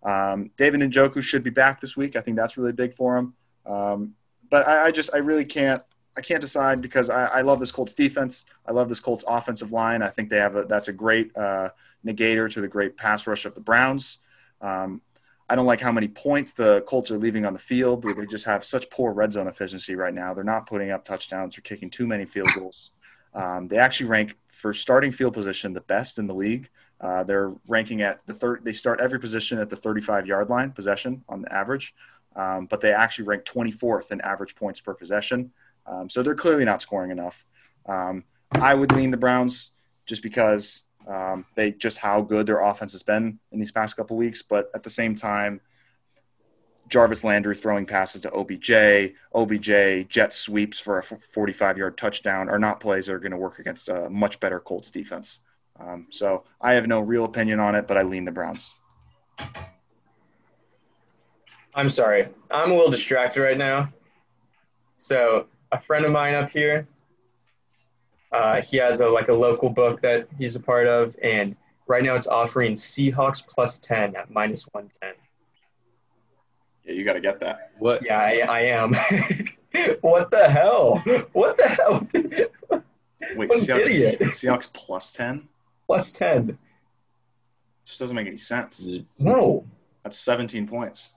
Um, 0.04 0.52
David 0.58 0.82
Njoku 0.82 1.22
should 1.22 1.44
be 1.44 1.50
back 1.50 1.82
this 1.82 1.98
week. 1.98 2.16
I 2.16 2.22
think 2.22 2.38
that's 2.38 2.58
really 2.58 2.72
big 2.72 2.94
for 2.94 3.18
him. 3.18 3.34
Um, 3.66 4.14
but 4.50 4.68
I, 4.68 4.86
I, 4.86 4.92
just 4.92 5.14
I 5.14 5.18
really 5.18 5.44
can't 5.44 5.82
I 6.16 6.22
can't 6.22 6.42
decide 6.42 6.82
because 6.82 7.10
I, 7.10 7.26
I, 7.26 7.42
love 7.42 7.60
this 7.60 7.72
Colts 7.72 7.94
defense. 7.94 8.46
I 8.66 8.72
love 8.72 8.90
this 8.90 9.00
Colts 9.00 9.24
offensive 9.28 9.72
line. 9.72 10.02
I 10.02 10.08
think 10.08 10.30
they 10.30 10.38
have 10.38 10.56
a 10.56 10.64
that's 10.64 10.88
a 10.88 10.94
great 10.94 11.36
uh, 11.36 11.70
negator 12.06 12.50
to 12.52 12.62
the 12.62 12.68
great 12.68 12.98
pass 12.98 13.28
rush 13.28 13.46
of 13.46 13.54
the 13.56 13.62
Browns. 13.62 14.20
Um, 14.62 15.02
I 15.50 15.56
don't 15.56 15.66
like 15.66 15.80
how 15.80 15.92
many 15.92 16.08
points 16.08 16.54
the 16.54 16.82
Colts 16.88 17.12
are 17.12 17.18
leaving 17.18 17.46
on 17.46 17.54
the 17.54 17.60
field. 17.60 18.04
They 18.04 18.26
just 18.26 18.46
have 18.46 18.66
such 18.66 18.90
poor 18.90 19.14
red 19.14 19.32
zone 19.32 19.48
efficiency 19.48 19.96
right 19.96 20.14
now. 20.14 20.34
They're 20.34 20.44
not 20.44 20.68
putting 20.68 20.92
up 20.92 21.06
touchdowns 21.06 21.58
or 21.58 21.62
kicking 21.62 21.90
too 21.90 22.08
many 22.08 22.26
field 22.26 22.50
goals. 22.56 22.92
Um, 23.34 23.68
they 23.68 23.78
actually 23.78 24.10
rank 24.10 24.36
for 24.48 24.74
starting 24.74 25.12
field 25.12 25.34
position 25.34 25.74
the 25.74 25.82
best 25.82 26.20
in 26.20 26.28
the 26.28 26.34
league. 26.34 26.70
Uh, 27.00 27.24
they're 27.24 27.52
ranking 27.68 28.02
at 28.02 28.26
the 28.26 28.34
third. 28.34 28.64
They 28.64 28.74
start 28.74 29.00
every 29.00 29.20
position 29.20 29.60
at 29.60 29.70
the 29.70 29.76
35 29.76 30.26
yard 30.26 30.50
line 30.50 30.72
possession 30.72 31.24
on 31.30 31.42
the 31.42 31.54
average, 31.54 31.94
um, 32.36 32.66
but 32.66 32.82
they 32.82 32.92
actually 32.92 33.26
rank 33.26 33.46
24th 33.46 34.12
in 34.12 34.20
average 34.22 34.56
points 34.56 34.80
per 34.80 34.94
possession. 34.94 35.52
Um, 35.86 36.10
so 36.10 36.24
they're 36.24 36.36
clearly 36.36 36.66
not 36.66 36.82
scoring 36.82 37.12
enough. 37.12 37.46
Um, 37.86 38.24
I 38.52 38.74
would 38.74 38.92
lean 38.92 39.12
the 39.12 39.18
Browns 39.18 39.72
just 40.06 40.24
because 40.24 40.84
um, 41.08 41.46
they 41.56 41.72
just 41.72 42.00
how 42.00 42.22
good 42.22 42.48
their 42.48 42.62
offense 42.62 42.92
has 42.94 43.04
been 43.04 43.40
in 43.52 43.60
these 43.60 43.72
past 43.72 43.96
couple 43.96 44.18
weeks. 44.18 44.42
But 44.42 44.70
at 44.74 44.84
the 44.84 44.90
same 44.90 45.16
time, 45.16 45.62
Jarvis 46.90 47.24
Landry 47.24 47.56
throwing 47.56 47.86
passes 47.86 48.22
to 48.22 48.32
OBJ, 48.32 49.14
OBJ 49.34 50.08
jet 50.10 50.34
sweeps 50.34 50.80
for 50.80 50.98
a 50.98 51.04
45 51.04 51.78
yard 51.78 51.98
touchdown 51.98 52.50
are 52.50 52.60
not 52.60 52.80
plays 52.80 53.08
that 53.08 53.14
are 53.14 53.20
going 53.20 53.32
to 53.32 53.38
work 53.38 53.60
against 53.60 53.90
a 53.90 54.10
much 54.10 54.40
better 54.40 54.60
Colts 54.60 54.90
defense. 54.90 55.42
Um, 55.80 56.08
so 56.10 56.44
I 56.62 56.74
have 56.74 56.88
no 56.88 57.02
real 57.02 57.26
opinion 57.26 57.60
on 57.60 57.76
it, 57.76 57.88
but 57.88 57.98
I 57.98 58.04
lean 58.04 58.26
the 58.26 58.32
Browns. 58.32 58.74
I'm 61.76 61.90
sorry. 61.90 62.28
I'm 62.50 62.72
a 62.72 62.76
little 62.76 62.90
distracted 62.90 63.42
right 63.42 63.58
now. 63.58 63.90
So 64.98 65.48
a 65.72 65.80
friend 65.80 66.06
of 66.06 66.12
mine 66.12 66.34
up 66.34 66.50
here, 66.50 66.88
uh, 68.32 68.62
he 68.62 68.78
has 68.78 69.00
a 69.00 69.08
like 69.08 69.28
a 69.28 69.34
local 69.34 69.70
book 69.70 70.02
that 70.02 70.28
he's 70.38 70.56
a 70.56 70.60
part 70.60 70.88
of, 70.88 71.16
and 71.22 71.56
right 71.88 72.04
now 72.04 72.16
it's 72.16 72.28
offering 72.28 72.74
Seahawks 72.74 73.46
plus 73.46 73.78
10 73.78 74.16
at 74.16 74.32
minus 74.32 74.64
110. 74.72 75.14
Yeah, 76.88 76.94
you 76.94 77.04
got 77.04 77.14
to 77.14 77.22
get 77.22 77.40
that. 77.42 77.72
What? 77.78 78.04
Yeah, 78.04 78.18
I, 78.18 78.40
I 78.40 78.60
am. 78.62 78.94
what 80.02 80.32
the 80.32 80.50
hell? 80.50 81.04
What 81.34 81.58
the 81.58 81.68
hell? 81.68 82.08
Wait, 83.36 83.50
Seahawks, 83.50 83.82
idiot. 83.82 84.20
Seahawks 84.22 84.72
plus 84.72 85.12
10? 85.12 85.48
Plus 85.86 86.14
10. 86.14 86.58
Just 87.86 88.00
doesn't 88.00 88.16
make 88.16 88.28
any 88.28 88.38
sense. 88.38 88.88
No. 89.20 89.66
That's 90.04 90.18
17 90.20 90.68
points. 90.68 91.10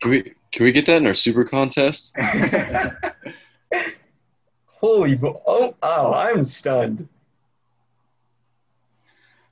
Can 0.00 0.10
we 0.10 0.34
can 0.50 0.64
we 0.64 0.72
get 0.72 0.86
that 0.86 0.96
in 0.96 1.06
our 1.06 1.14
super 1.14 1.44
contest? 1.44 2.16
Holy 4.66 5.20
oh 5.22 5.76
oh 5.80 6.12
I'm 6.12 6.42
stunned. 6.42 7.08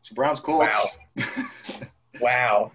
So 0.03 0.15
Browns 0.17 0.41
Colts. 0.41 0.99
Wow. 1.17 1.43
wow. 2.21 2.73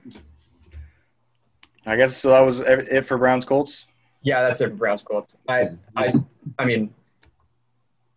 I 1.86 1.96
guess 1.96 2.18
so. 2.18 2.30
That 2.32 2.42
was 2.42 2.62
it 2.62 3.04
for 3.04 3.18
Browns 3.18 3.46
Colts. 3.46 3.88
Yeah, 4.24 4.42
that's 4.42 4.60
it 4.62 4.70
for 4.70 4.76
Browns 4.76 5.04
Colts. 5.04 5.38
I, 5.48 5.70
I, 5.96 6.14
I 6.58 6.66
mean, 6.66 6.94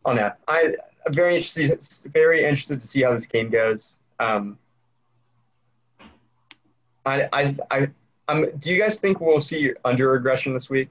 on 0.05 0.17
that, 0.17 0.39
I 0.49 0.75
I'm 1.07 1.15
very 1.15 1.35
interested, 1.35 1.79
very 2.07 2.45
interested 2.45 2.81
to 2.81 2.87
see 2.87 3.03
how 3.03 3.13
this 3.13 3.27
game 3.27 3.51
goes. 3.51 3.95
Um, 4.19 4.59
I, 7.05 7.29
I, 7.33 7.57
I, 7.71 7.89
Um, 8.29 8.47
do 8.59 8.73
you 8.73 8.81
guys 8.81 8.97
think 8.99 9.21
we'll 9.21 9.41
see 9.41 9.73
under 9.85 10.15
aggression 10.15 10.53
this 10.53 10.69
week? 10.69 10.91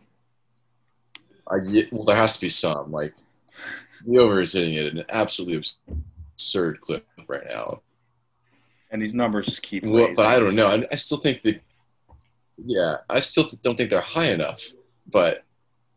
I, 1.50 1.58
well, 1.92 2.04
there 2.04 2.16
has 2.16 2.36
to 2.36 2.42
be 2.42 2.50
some. 2.50 2.88
Like 2.88 3.14
the 4.06 4.18
over 4.18 4.42
is 4.42 4.54
hitting 4.54 4.74
it 4.74 4.94
an 4.94 5.04
absolutely 5.10 5.64
absurd 6.34 6.82
clip 6.82 7.06
right 7.28 7.46
now. 7.48 7.82
And 8.90 9.02
these 9.02 9.14
numbers 9.14 9.46
just 9.46 9.62
keep. 9.62 9.84
Well, 9.84 10.14
but 10.16 10.26
I 10.26 10.40
don't 10.40 10.56
know. 10.56 10.68
I, 10.68 10.84
I 10.92 10.96
still 10.96 11.20
think 11.20 11.42
that. 11.44 11.62
Yeah, 12.58 12.98
I 13.10 13.20
still 13.20 13.50
don't 13.62 13.78
think 13.78 13.90
they're 13.90 14.02
high 14.02 14.32
enough. 14.32 14.66
But 15.10 15.44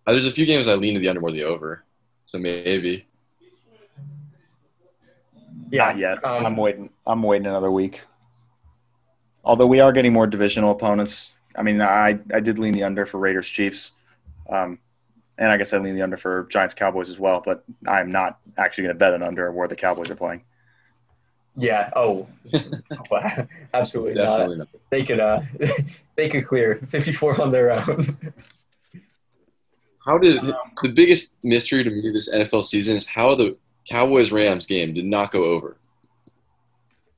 uh, 0.07 0.13
there's 0.13 0.27
a 0.27 0.33
few 0.33 0.47
games 0.47 0.69
I 0.69 0.75
lean 0.75 0.95
to 0.95 1.01
the 1.01 1.09
under 1.09 1.21
more 1.21 1.31
than 1.31 1.39
the 1.39 1.47
over. 1.47 1.85
So 2.25 2.39
maybe. 2.39 3.07
Not 5.73 5.99
yet. 5.99 6.25
Um, 6.25 6.47
I'm 6.47 6.57
waiting. 6.57 6.91
I'm 7.07 7.23
waiting 7.23 7.47
another 7.47 7.71
week. 7.71 8.01
Although 9.45 9.67
we 9.67 9.81
are 9.81 9.93
getting 9.93 10.13
more 10.13 10.27
divisional 10.27 10.71
opponents. 10.71 11.35
I 11.57 11.63
mean, 11.63 11.81
I 11.81 12.19
I 12.33 12.41
did 12.41 12.59
lean 12.59 12.75
the 12.75 12.85
under 12.85 13.07
for 13.07 13.19
Raiders 13.19 13.49
Chiefs, 13.49 13.93
um, 14.49 14.79
and 15.39 15.51
I 15.51 15.57
guess 15.57 15.73
I 15.73 15.79
lean 15.79 15.95
the 15.95 16.03
under 16.03 16.17
for 16.17 16.47
Giants 16.51 16.75
Cowboys 16.75 17.09
as 17.09 17.19
well. 17.19 17.43
But 17.45 17.65
I'm 17.87 18.13
not 18.13 18.39
actually 18.59 18.85
going 18.85 18.95
to 18.95 18.99
bet 18.99 19.15
an 19.15 19.23
under 19.23 19.51
where 19.53 19.69
the 19.69 19.77
Cowboys 19.77 20.11
are 20.11 20.17
playing. 20.17 20.43
Yeah. 21.57 21.91
Oh, 21.95 22.29
wow. 23.11 23.47
absolutely 23.75 24.15
not. 24.15 24.39
Definitely 24.39 24.57
not. 24.59 24.69
They 24.91 25.05
could 25.05 25.21
uh, 25.21 25.41
they 26.21 26.29
could 26.29 26.47
clear 26.47 26.77
54 26.77 27.41
on 27.41 27.51
their 27.51 27.71
own. 27.71 28.19
How 30.05 30.19
did 30.19 30.39
um, 30.39 30.53
the 30.83 30.91
biggest 30.91 31.37
mystery 31.43 31.83
to 31.83 31.91
me 31.91 32.11
this 32.13 32.29
NFL 32.29 32.65
season 32.65 32.97
is 32.97 33.07
how 33.07 33.35
the 33.35 33.57
Cowboys 33.89 34.31
Rams 34.31 34.67
game 34.67 34.93
did 34.93 35.07
not 35.07 35.33
go 35.33 35.45
over. 35.45 35.79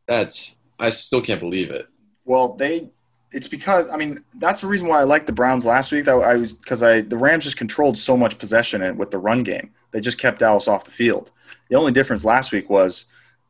That's 0.07 0.57
I 0.79 0.91
still 0.91 1.21
can't 1.21 1.41
believe 1.41 1.71
it. 1.71 1.89
Well, 2.25 2.55
they. 2.55 2.91
It's 3.33 3.49
because 3.49 3.89
I 3.91 3.97
mean 3.97 4.19
that's 4.35 4.61
the 4.61 4.67
reason 4.67 4.89
why 4.89 5.01
I 5.01 5.05
liked 5.05 5.27
the 5.27 5.33
Browns 5.33 5.65
last 5.65 5.91
week. 5.91 6.05
That 6.05 6.17
I 6.17 6.35
was 6.35 6.53
because 6.53 6.83
I 6.83 7.01
the 7.01 7.17
Rams 7.17 7.45
just 7.45 7.57
controlled 7.57 7.97
so 7.97 8.17
much 8.17 8.39
possession 8.39 8.83
and 8.83 8.99
with 8.99 9.11
the 9.11 9.19
run 9.19 9.43
game. 9.43 9.73
They 9.91 10.01
just 10.01 10.19
kept 10.19 10.41
Dallas 10.41 10.69
off 10.69 10.85
the 10.85 10.91
field. 10.91 11.33
The 11.71 11.77
only 11.77 11.93
difference 11.93 12.25
last 12.25 12.53
week 12.53 12.69
was 12.69 13.07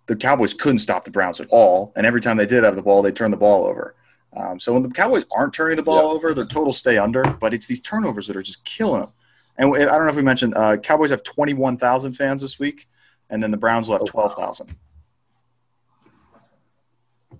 the 0.07 0.17
Cowboys 0.17 0.55
couldn't 0.55 0.79
stop 0.79 1.05
the 1.05 1.11
Browns 1.11 1.41
at 1.41 1.49
all, 1.51 1.93
and 1.97 2.07
every 2.07 2.21
time 2.21 2.37
they 2.37 2.47
did 2.47 2.65
have 2.65 2.77
the 2.77 2.83
ball, 2.83 3.03
they 3.03 3.13
turned 3.13 3.33
the 3.33 3.39
ball 3.39 3.65
over. 3.65 3.95
Um, 4.35 4.59
so 4.59 4.73
when 4.73 4.83
the 4.83 4.89
Cowboys 4.89 5.25
aren't 5.31 5.53
turning 5.53 5.77
the 5.77 5.83
ball 5.83 5.97
Yeah. 6.09 6.15
over, 6.15 6.33
their 6.35 6.47
total 6.47 6.73
stay 6.73 6.97
under. 6.99 7.23
But 7.25 7.53
it's 7.55 7.67
these 7.67 7.81
turnovers 7.81 8.27
that 8.29 8.37
are 8.37 8.43
just 8.43 8.65
killing 8.65 9.01
them. 9.03 9.13
And 9.59 9.75
I 9.77 9.85
don't 9.85 10.05
know 10.05 10.09
if 10.09 10.17
we 10.17 10.23
mentioned 10.23 10.55
uh, 10.57 10.79
Cowboys 10.79 11.11
have 11.11 11.23
twenty 11.23 11.53
one 11.53 11.77
thousand 11.77 12.13
fans 12.15 12.41
this 12.41 12.59
week, 12.59 12.89
and 13.29 13.43
then 13.43 13.51
the 13.51 13.59
Browns 13.59 13.89
will 13.89 13.95
have 13.97 14.03
Oh, 14.03 14.05
wow. 14.07 14.11
twelve 14.29 14.35
thousand. 14.35 14.75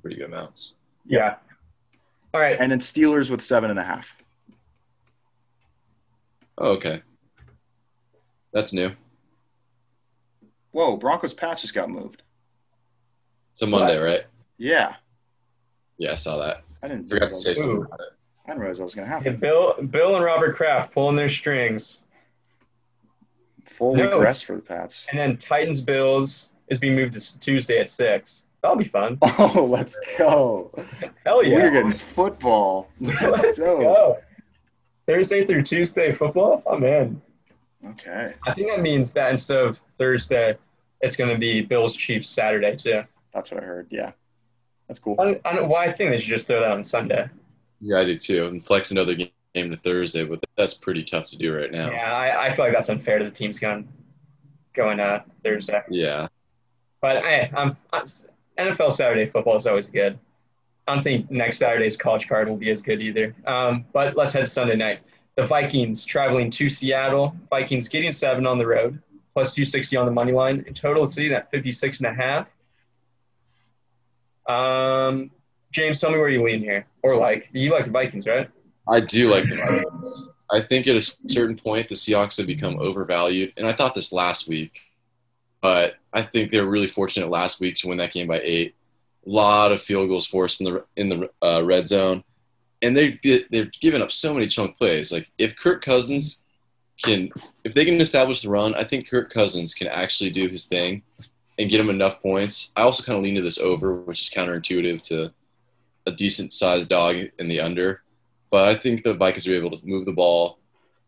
Pretty 0.03 0.17
good 0.17 0.27
amounts. 0.27 0.77
yeah. 1.07 1.37
All 2.35 2.41
right. 2.41 2.57
And 2.59 2.73
then 2.73 2.79
Steelers 2.81 3.31
with 3.31 3.41
seven 3.43 3.71
and 3.71 3.79
a 3.79 3.83
half. 3.85 4.19
Oh, 6.59 6.71
okay. 6.73 7.03
That's 8.53 8.73
new. 8.73 8.91
Whoa, 10.73 10.97
Broncos 10.97 11.35
Pats 11.35 11.63
just 11.63 11.75
got 11.75 11.89
moved. 11.91 12.23
So 13.53 13.67
Monday, 13.67 13.99
right? 13.99 14.23
Yeah, 14.59 14.95
Yeah, 15.99 16.13
I 16.13 16.15
saw 16.15 16.39
that. 16.39 16.63
I 16.83 16.89
didn't. 16.89 17.09
Forgot 17.09 17.29
to 17.29 17.35
say 17.37 17.55
something 17.55 17.77
about 17.87 18.01
it. 18.01 18.07
I 18.45 18.49
didn't 18.51 18.61
realize 18.61 18.79
that 18.79 18.85
was 18.85 18.95
going 18.95 19.07
to 19.07 19.11
Yeah, 19.15 19.19
happen. 19.19 19.37
Bill, 19.37 19.75
Bill, 19.91 20.17
and 20.17 20.25
Robert 20.25 20.57
Kraft 20.57 20.93
pulling 20.93 21.17
their 21.17 21.29
strings, 21.29 21.99
Full 23.65 23.95
week 23.95 24.11
rest 24.15 24.45
for 24.45 24.57
the 24.57 24.63
Pats. 24.63 25.07
and 25.11 25.19
then 25.19 25.37
Titans 25.39 25.81
Bills 25.81 26.51
is 26.69 26.79
being 26.79 26.95
moved 26.97 27.15
to 27.15 27.41
Tuesday 27.41 27.79
at 27.79 27.89
six. 27.89 28.43
That'll 28.61 28.77
be 28.77 28.85
fun. 28.85 29.19
Oh, 29.39 29.67
let's 29.69 29.97
go! 30.19 30.71
Hell 31.25 31.45
yeah. 31.45 31.55
We're 31.55 31.71
getting 31.71 31.91
football. 31.93 32.89
Let's 33.01 33.23
Let's 33.23 33.59
go. 33.59 33.81
go. 33.81 34.19
Thursday 35.07 35.45
through 35.47 35.63
Tuesday 35.63 36.13
football. 36.13 36.63
I'm 36.71 36.85
in. 36.85 37.21
Okay, 37.91 38.35
I 38.47 38.53
think 38.55 38.69
that 38.71 38.81
means 38.81 39.13
that 39.13 39.31
instead 39.33 39.59
of 39.59 39.79
Thursday, 39.99 40.57
it's 41.01 41.17
going 41.17 41.31
to 41.31 41.39
be 41.39 41.61
Bills 41.63 41.97
Chiefs 41.97 42.29
Saturday 42.29 42.77
too. 42.77 43.03
that's 43.35 43.51
what 43.51 43.63
I 43.63 43.67
heard. 43.67 43.87
Yeah, 43.91 44.13
that's 44.93 44.99
cool. 44.99 45.17
I 45.19 45.25
don't, 45.25 45.41
I 45.47 45.53
don't 45.55 45.63
know 45.63 45.69
why 45.69 45.87
I 45.87 45.93
think 45.93 46.11
they 46.11 46.19
should 46.19 46.29
just 46.29 46.47
throw 46.47 46.61
that 46.61 46.71
on 46.71 46.85
Sunday. 46.85 47.27
Yeah, 47.81 48.01
I 48.01 48.05
do 48.05 48.15
too. 48.15 48.45
And 48.45 48.63
flex 48.63 48.91
another 48.91 49.15
game 49.15 49.31
to 49.55 49.77
Thursday, 49.77 50.23
but 50.23 50.45
that's 50.55 50.75
pretty 50.75 51.03
tough 51.03 51.29
to 51.29 51.39
do 51.39 51.57
right 51.57 51.73
now. 51.73 51.91
Yeah, 51.91 52.15
I, 52.15 52.49
I 52.49 52.53
feel 52.53 52.67
like 52.67 52.75
that's 52.75 52.91
unfair 52.91 53.19
to 53.19 53.25
the 53.25 53.31
teams 53.31 53.59
going 53.59 53.89
going 54.75 55.01
uh, 55.01 55.23
Thursday. 55.43 55.81
Yeah. 55.89 56.29
But 57.01 57.25
hey, 57.25 57.51
I'm, 57.57 57.75
I'm 57.91 58.05
NFL 58.59 58.93
Saturday 58.93 59.25
football 59.25 59.57
is 59.57 59.67
always 59.67 59.87
good. 59.87 60.19
I 60.87 60.95
don't 60.95 61.03
think 61.03 61.31
next 61.31 61.57
Saturday's 61.57 61.97
college 61.97 62.29
card 62.29 62.51
will 62.51 62.57
be 62.59 62.71
as 62.71 62.83
good 62.83 63.01
either. 63.01 63.35
Um, 63.47 63.87
but 63.95 64.15
let's 64.15 64.33
head 64.33 64.41
to 64.41 64.47
Sunday 64.47 64.77
night. 64.77 65.01
The 65.37 65.45
Vikings 65.45 66.05
traveling 66.05 66.51
to 66.51 66.69
Seattle. 66.69 67.35
Vikings 67.49 67.89
getting 67.89 68.13
seven 68.13 68.47
on 68.47 68.59
the 68.59 68.67
road, 68.67 69.01
plus 69.33 69.55
260 69.55 69.97
on 69.97 70.05
the 70.05 70.13
money 70.13 70.33
line. 70.33 70.63
In 70.67 70.75
total, 70.75 71.05
it's 71.05 71.15
sitting 71.15 71.33
at 71.33 71.51
56 71.51 72.01
and 72.01 72.09
a 72.09 72.13
half. 72.13 72.55
Um, 74.53 75.31
James, 75.71 75.99
tell 75.99 76.11
me 76.11 76.19
where 76.19 76.29
you 76.29 76.43
lean 76.43 76.61
here. 76.61 76.87
Or 77.03 77.17
like, 77.17 77.49
you 77.53 77.73
like 77.73 77.87
the 77.87 77.91
Vikings, 77.91 78.27
right? 78.27 78.49
I 78.89 79.01
do 79.01 79.31
like 79.31 79.45
the 79.49 79.57
Vikings. 79.57 80.31
I 80.53 80.61
think 80.61 80.87
at 80.87 80.97
a 80.97 81.01
certain 81.01 81.57
point 81.57 81.89
the 81.89 81.95
Seahawks 81.95 82.37
have 82.37 82.47
become 82.47 82.79
overvalued, 82.79 83.55
and 83.57 83.67
I 83.67 83.73
thought 83.73 83.95
this 83.95 84.13
last 84.13 84.49
week, 84.49 84.81
but 85.63 85.95
I 86.13 86.21
think 86.21 86.51
they 86.51 86.61
were 86.61 86.71
really 86.71 86.87
fortunate 86.87 87.31
last 87.31 87.59
week 87.59 87.77
to 87.77 87.89
win 87.89 87.97
that 87.99 88.13
game 88.13 88.27
by 88.29 88.41
eight. 88.45 88.75
A 89.27 89.31
lot 89.31 89.73
of 89.73 89.81
field 89.81 90.11
goals 90.11 90.27
forced 90.27 90.61
in 90.61 90.67
the 90.67 90.85
in 90.97 91.09
the 91.09 91.31
uh, 91.41 91.63
red 91.65 91.89
zone, 91.89 92.23
and 92.83 92.95
they've 92.95 93.19
they've 93.23 93.73
given 93.81 94.03
up 94.03 94.13
so 94.13 94.35
many 94.35 94.47
chunk 94.47 94.77
plays. 94.77 95.11
Like 95.11 95.31
if 95.39 95.57
Kirk 95.57 95.83
Cousins 95.83 96.45
can, 97.03 97.31
if 97.65 97.73
they 97.73 97.87
can 97.87 97.99
establish 98.01 98.43
the 98.43 98.51
run, 98.51 98.75
I 98.75 98.85
think 98.85 99.09
Kirk 99.09 99.33
Cousins 99.33 99.73
can 99.73 99.89
actually 99.89 100.31
do 100.31 100.49
his 100.49 100.67
thing 100.67 101.03
and 101.63 101.71
get 101.71 101.81
him 101.81 101.89
enough 101.89 102.21
points. 102.21 102.73
I 102.77 102.83
also 102.83 103.03
kind 103.03 103.17
of 103.17 103.25
lean 103.25 103.37
to 103.37 103.43
this 103.43 103.59
over, 103.59 103.95
which 103.95 104.21
is 104.21 104.31
counterintuitive 104.31 105.01
to 105.05 105.33
a 106.07 106.13
decent 106.13 106.53
sized 106.53 106.91
dog 106.91 107.17
in 107.39 107.49
the 107.49 107.61
under 107.61 108.03
but 108.53 108.69
I 108.69 108.75
think 108.75 109.03
the 109.03 109.15
Vikings 109.15 109.49
are 109.49 109.55
able 109.55 109.71
to 109.71 109.87
move 109.87 110.05
the 110.05 110.13
ball. 110.13 110.59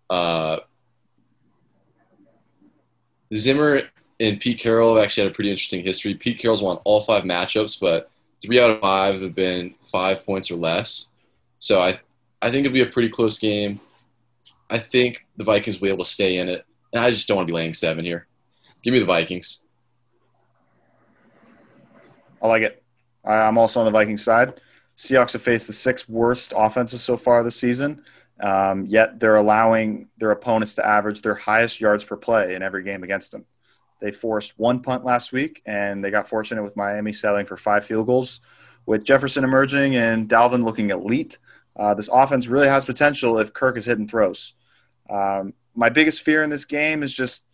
Uh, 0.09 0.61
Zimmer 3.35 3.83
and 4.19 4.41
Pete 4.41 4.59
Carroll 4.59 4.97
have 4.97 5.05
actually 5.05 5.25
had 5.25 5.33
a 5.33 5.35
pretty 5.35 5.51
interesting 5.51 5.85
history. 5.85 6.15
Pete 6.15 6.39
Carroll's 6.39 6.63
won 6.63 6.79
all 6.85 7.03
five 7.03 7.25
matchups, 7.25 7.79
but 7.79 8.11
three 8.43 8.59
out 8.59 8.71
of 8.71 8.81
five 8.81 9.21
have 9.21 9.35
been 9.35 9.75
five 9.83 10.25
points 10.25 10.51
or 10.51 10.57
less. 10.57 11.09
So 11.59 11.81
I, 11.81 12.01
I 12.41 12.51
think 12.51 12.65
it'll 12.65 12.73
be 12.73 12.81
a 12.81 12.87
pretty 12.87 13.11
close 13.11 13.39
game. 13.39 13.79
I 14.71 14.79
think 14.79 15.27
the 15.37 15.45
Vikings 15.45 15.79
will 15.79 15.89
be 15.89 15.93
able 15.93 16.05
to 16.05 16.11
stay 16.11 16.39
in 16.39 16.49
it, 16.49 16.65
and 16.95 17.05
I 17.05 17.11
just 17.11 17.29
don't 17.29 17.37
want 17.37 17.47
to 17.47 17.53
be 17.53 17.57
laying 17.57 17.75
seven 17.75 18.07
here. 18.07 18.27
Give 18.83 18.95
me 18.95 19.01
the 19.01 19.05
Vikings. 19.05 19.64
I 22.45 22.49
like 22.49 22.63
it. 22.63 22.85
I'm 23.25 23.57
also 23.57 23.81
on 23.81 23.87
the 23.87 23.91
Vikings 23.91 24.23
side. 24.23 24.61
Seahawks 24.99 25.33
have 25.33 25.41
faced 25.41 25.67
the 25.67 25.73
six 25.73 26.07
worst 26.09 26.53
offenses 26.55 27.03
so 27.03 27.17
far 27.17 27.43
this 27.43 27.57
season, 27.57 28.05
um, 28.41 28.85
yet 28.85 29.19
they're 29.19 29.37
allowing 29.37 30.09
their 30.19 30.31
opponents 30.31 30.75
to 30.75 30.87
average 30.87 31.23
their 31.23 31.35
highest 31.35 31.81
yards 31.81 32.05
per 32.05 32.17
play 32.17 32.55
in 32.55 32.63
every 32.63 32.85
game 32.85 33.03
against 33.03 33.33
them. 33.33 33.47
They 34.01 34.13
forced 34.13 34.59
one 34.59 34.81
punt 34.81 35.05
last 35.05 35.33
week, 35.33 35.63
and 35.65 36.05
they 36.05 36.11
got 36.11 36.29
fortunate 36.29 36.63
with 36.63 36.77
Miami 36.77 37.13
settling 37.13 37.47
for 37.47 37.57
five 37.57 37.87
field 37.87 38.07
goals. 38.07 38.41
With 38.85 39.05
Jefferson 39.05 39.43
emerging 39.43 39.97
and 39.97 40.29
Dalvin 40.29 40.63
looking 40.63 40.91
elite, 40.91 41.39
uh, 41.77 41.95
this 41.95 42.11
offense 42.13 42.47
really 42.47 42.69
has 42.69 42.85
potential 42.85 43.39
if 43.39 43.55
Kirk 43.55 43.79
is 43.79 43.87
hitting 43.87 44.07
throws. 44.07 44.53
Um, 45.09 45.55
my 45.75 45.89
biggest 45.89 46.21
fear 46.21 46.43
in 46.43 46.51
this 46.51 46.67
game 46.67 47.03
is 47.03 47.13
just 47.13 47.47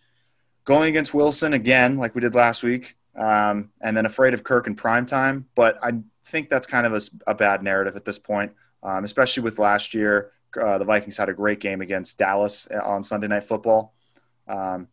going 0.65 0.89
against 0.89 1.15
Wilson 1.15 1.55
again, 1.55 1.97
like 1.97 2.17
we 2.17 2.21
did 2.21 2.35
last 2.35 2.65
week, 2.65 2.97
um, 3.17 3.71
and 3.81 3.97
then 3.97 4.07
afraid 4.07 4.35
of 4.35 4.45
Kirk 4.45 4.67
in 4.67 4.75
prime 4.75 5.07
time. 5.07 5.47
But 5.55 5.79
I 5.83 5.93
think 6.25 6.49
that's 6.49 6.67
kind 6.67 6.87
of 6.87 7.09
a 7.27 7.35
bad 7.35 7.63
narrative 7.63 7.97
at 7.97 8.05
this 8.05 8.19
point, 8.19 8.53
um, 8.83 9.05
especially 9.05 9.43
with 9.43 9.59
last 9.59 9.95
year. 9.95 10.33
Uh, 10.61 10.79
the 10.79 10.85
Vikings 10.85 11.17
had 11.17 11.29
a 11.29 11.33
great 11.33 11.61
game 11.61 11.81
against 11.81 12.19
Dallas 12.19 12.67
uh, 12.71 12.81
on 12.85 13.03
Sunday 13.03 13.29
Night 13.29 13.45
Football. 13.45 13.95
Um, 14.49 14.89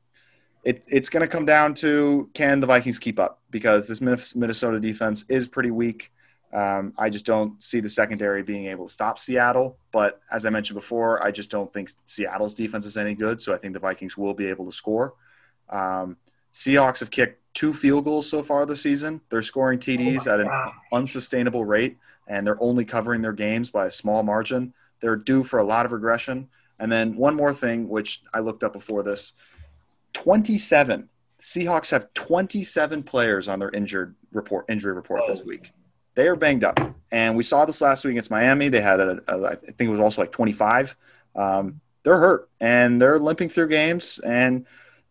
it, 0.64 0.84
it's 0.88 1.10
going 1.10 1.22
to 1.22 1.28
come 1.28 1.46
down 1.46 1.74
to 1.76 2.30
can 2.34 2.60
the 2.60 2.68
Vikings 2.68 3.00
keep 3.00 3.20
up 3.20 3.42
because 3.50 3.88
this 3.88 4.02
Minnesota 4.36 4.80
defense 4.80 5.26
is 5.30 5.48
pretty 5.48 5.72
weak. 5.72 6.12
Um, 6.54 6.94
I 6.98 7.10
just 7.10 7.26
don't 7.26 7.62
see 7.62 7.80
the 7.80 7.90
secondary 7.90 8.44
being 8.44 8.66
able 8.68 8.86
to 8.86 8.92
stop 8.92 9.20
Seattle. 9.20 9.78
But 9.92 10.22
as 10.32 10.46
I 10.46 10.50
mentioned 10.50 10.76
before, 10.76 11.24
I 11.24 11.32
just 11.32 11.50
don't 11.50 11.72
think 11.72 11.92
Seattle's 12.06 12.54
defense 12.54 12.86
is 12.86 12.98
any 12.98 13.16
good. 13.16 13.42
So 13.42 13.54
I 13.54 13.58
think 13.58 13.74
the 13.74 13.80
Vikings 13.80 14.18
will 14.18 14.34
be 14.34 14.48
able 14.48 14.66
to 14.66 14.72
score. 14.72 15.14
Um, 15.70 16.18
Seahawks 16.54 17.00
have 17.00 17.12
kicked 17.12 17.47
two 17.58 17.74
field 17.74 18.06
goals 18.06 18.30
so 18.30 18.44
far 18.44 18.68
this 18.68 18.84
season. 18.84 19.20
They're 19.30 19.42
scoring 19.42 19.80
TDs 19.80 20.28
at 20.28 20.40
an 20.40 20.46
God. 20.46 20.74
unsustainable 20.94 21.66
rate, 21.66 21.98
and 22.28 22.46
they're 22.46 22.62
only 22.62 22.86
covering 22.86 23.24
their 23.24 23.34
games 23.34 23.72
by 23.72 23.88
a 23.88 23.92
small 23.92 24.22
margin. 24.22 24.76
They're 25.00 25.16
due 25.16 25.44
for 25.44 25.58
a 25.58 25.64
lot 25.64 25.84
of 25.84 25.92
regression. 25.92 26.50
And 26.78 26.92
then 26.92 27.16
one 27.16 27.36
more 27.36 27.56
thing, 27.56 27.90
which 27.90 28.22
I 28.32 28.42
looked 28.42 28.64
up 28.64 28.74
before 28.74 29.02
this 29.02 29.34
27. 30.14 31.10
Seahawks 31.42 31.90
have 31.90 32.14
27 32.14 33.02
players 33.02 33.48
on 33.48 33.58
their 33.58 33.72
injured 33.72 34.14
report, 34.34 34.66
injury 34.70 34.94
report 34.94 35.24
this 35.26 35.44
week. 35.44 35.72
they 36.14 36.28
are 36.28 36.36
banged 36.36 36.64
up. 36.64 36.80
And 37.12 37.36
we 37.36 37.42
saw 37.42 37.66
this 37.66 37.82
last 37.82 38.06
week 38.06 38.12
against 38.12 38.30
Miami. 38.30 38.70
They 38.70 38.82
had 38.82 39.00
a, 39.00 39.20
a 39.28 39.46
I 39.48 39.56
think 39.56 39.82
it 39.82 39.90
was 39.90 40.00
also 40.00 40.22
like 40.22 40.32
25. 40.32 40.96
Um, 41.36 41.82
they're 42.04 42.20
hurt 42.20 42.50
and 42.60 43.02
they're 43.02 43.18
limping 43.18 43.50
through 43.50 43.70
games. 43.70 44.20
And 44.20 44.68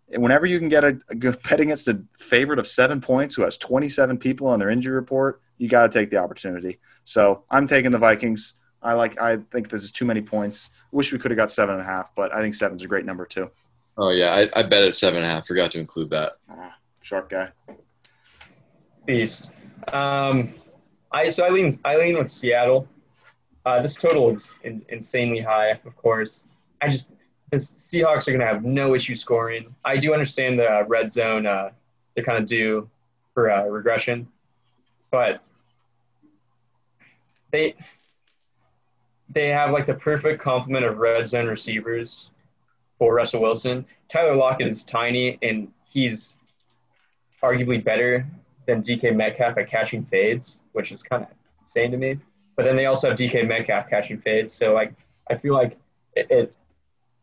whenever 0.08 0.46
you 0.46 0.58
can 0.58 0.68
get 0.68 0.84
a, 0.84 0.98
a 1.08 1.14
good 1.14 1.42
bet 1.42 1.60
against 1.60 1.88
a 1.88 2.00
favorite 2.18 2.58
of 2.58 2.66
seven 2.66 3.00
points 3.00 3.34
who 3.34 3.42
has 3.42 3.56
27 3.56 4.18
people 4.18 4.46
on 4.46 4.58
their 4.58 4.70
injury 4.70 4.94
report, 4.94 5.40
you 5.58 5.68
got 5.68 5.90
to 5.90 5.98
take 5.98 6.10
the 6.10 6.16
opportunity. 6.16 6.78
So 7.04 7.44
I'm 7.50 7.66
taking 7.66 7.90
the 7.90 7.98
Vikings. 7.98 8.54
I 8.82 8.92
like. 8.92 9.20
I 9.20 9.38
think 9.52 9.68
this 9.68 9.82
is 9.82 9.90
too 9.90 10.04
many 10.04 10.22
points. 10.22 10.70
Wish 10.92 11.12
we 11.12 11.18
could 11.18 11.30
have 11.30 11.38
got 11.38 11.50
seven 11.50 11.74
and 11.74 11.82
a 11.82 11.86
half, 11.86 12.14
but 12.14 12.32
I 12.32 12.40
think 12.40 12.54
seven's 12.54 12.84
a 12.84 12.86
great 12.86 13.04
number 13.04 13.26
too. 13.26 13.50
Oh 13.98 14.10
yeah, 14.10 14.34
I, 14.34 14.60
I 14.60 14.62
bet 14.62 14.84
at 14.84 14.94
seven 14.94 15.22
and 15.22 15.26
a 15.26 15.34
half. 15.34 15.46
Forgot 15.46 15.72
to 15.72 15.80
include 15.80 16.10
that. 16.10 16.34
Ah, 16.48 16.76
sharp 17.00 17.30
guy. 17.30 17.48
Beast. 19.06 19.50
Um, 19.92 20.54
I 21.10 21.28
so 21.28 21.44
I 21.44 21.50
lean 21.50 21.72
I 21.84 21.96
lean 21.96 22.18
with 22.18 22.30
Seattle. 22.30 22.86
Uh, 23.64 23.82
this 23.82 23.96
total 23.96 24.28
is 24.28 24.54
in, 24.62 24.84
insanely 24.90 25.40
high, 25.40 25.70
of 25.70 25.96
course. 25.96 26.44
I 26.80 26.88
just 26.88 27.10
the 27.50 27.58
Seahawks 27.58 28.26
are 28.26 28.32
going 28.32 28.40
to 28.40 28.46
have 28.46 28.64
no 28.64 28.94
issue 28.94 29.14
scoring. 29.14 29.74
I 29.84 29.96
do 29.96 30.12
understand 30.12 30.58
the 30.58 30.84
red 30.88 31.10
zone. 31.10 31.46
Uh, 31.46 31.70
they're 32.14 32.24
kind 32.24 32.38
of 32.38 32.48
do 32.48 32.88
for 33.34 33.50
uh, 33.50 33.64
regression, 33.64 34.28
but 35.10 35.42
they 37.52 37.74
they 39.28 39.48
have 39.48 39.70
like 39.70 39.86
the 39.86 39.94
perfect 39.94 40.40
complement 40.40 40.84
of 40.84 40.98
red 40.98 41.26
zone 41.26 41.46
receivers 41.46 42.30
for 42.98 43.14
Russell 43.14 43.42
Wilson. 43.42 43.84
Tyler 44.08 44.34
Lockett 44.34 44.68
is 44.68 44.84
tiny 44.84 45.38
and 45.42 45.68
he's 45.90 46.36
arguably 47.42 47.82
better 47.82 48.26
than 48.66 48.82
DK 48.82 49.14
Metcalf 49.14 49.58
at 49.58 49.68
catching 49.68 50.02
fades, 50.02 50.60
which 50.72 50.90
is 50.92 51.02
kind 51.02 51.24
of 51.24 51.28
insane 51.60 51.90
to 51.90 51.96
me. 51.96 52.18
But 52.56 52.64
then 52.64 52.76
they 52.76 52.86
also 52.86 53.10
have 53.10 53.18
DK 53.18 53.46
Metcalf 53.46 53.90
catching 53.90 54.18
fades, 54.18 54.52
so 54.52 54.72
like 54.72 54.94
I 55.30 55.36
feel 55.36 55.54
like 55.54 55.76
it, 56.14 56.26
it 56.30 56.56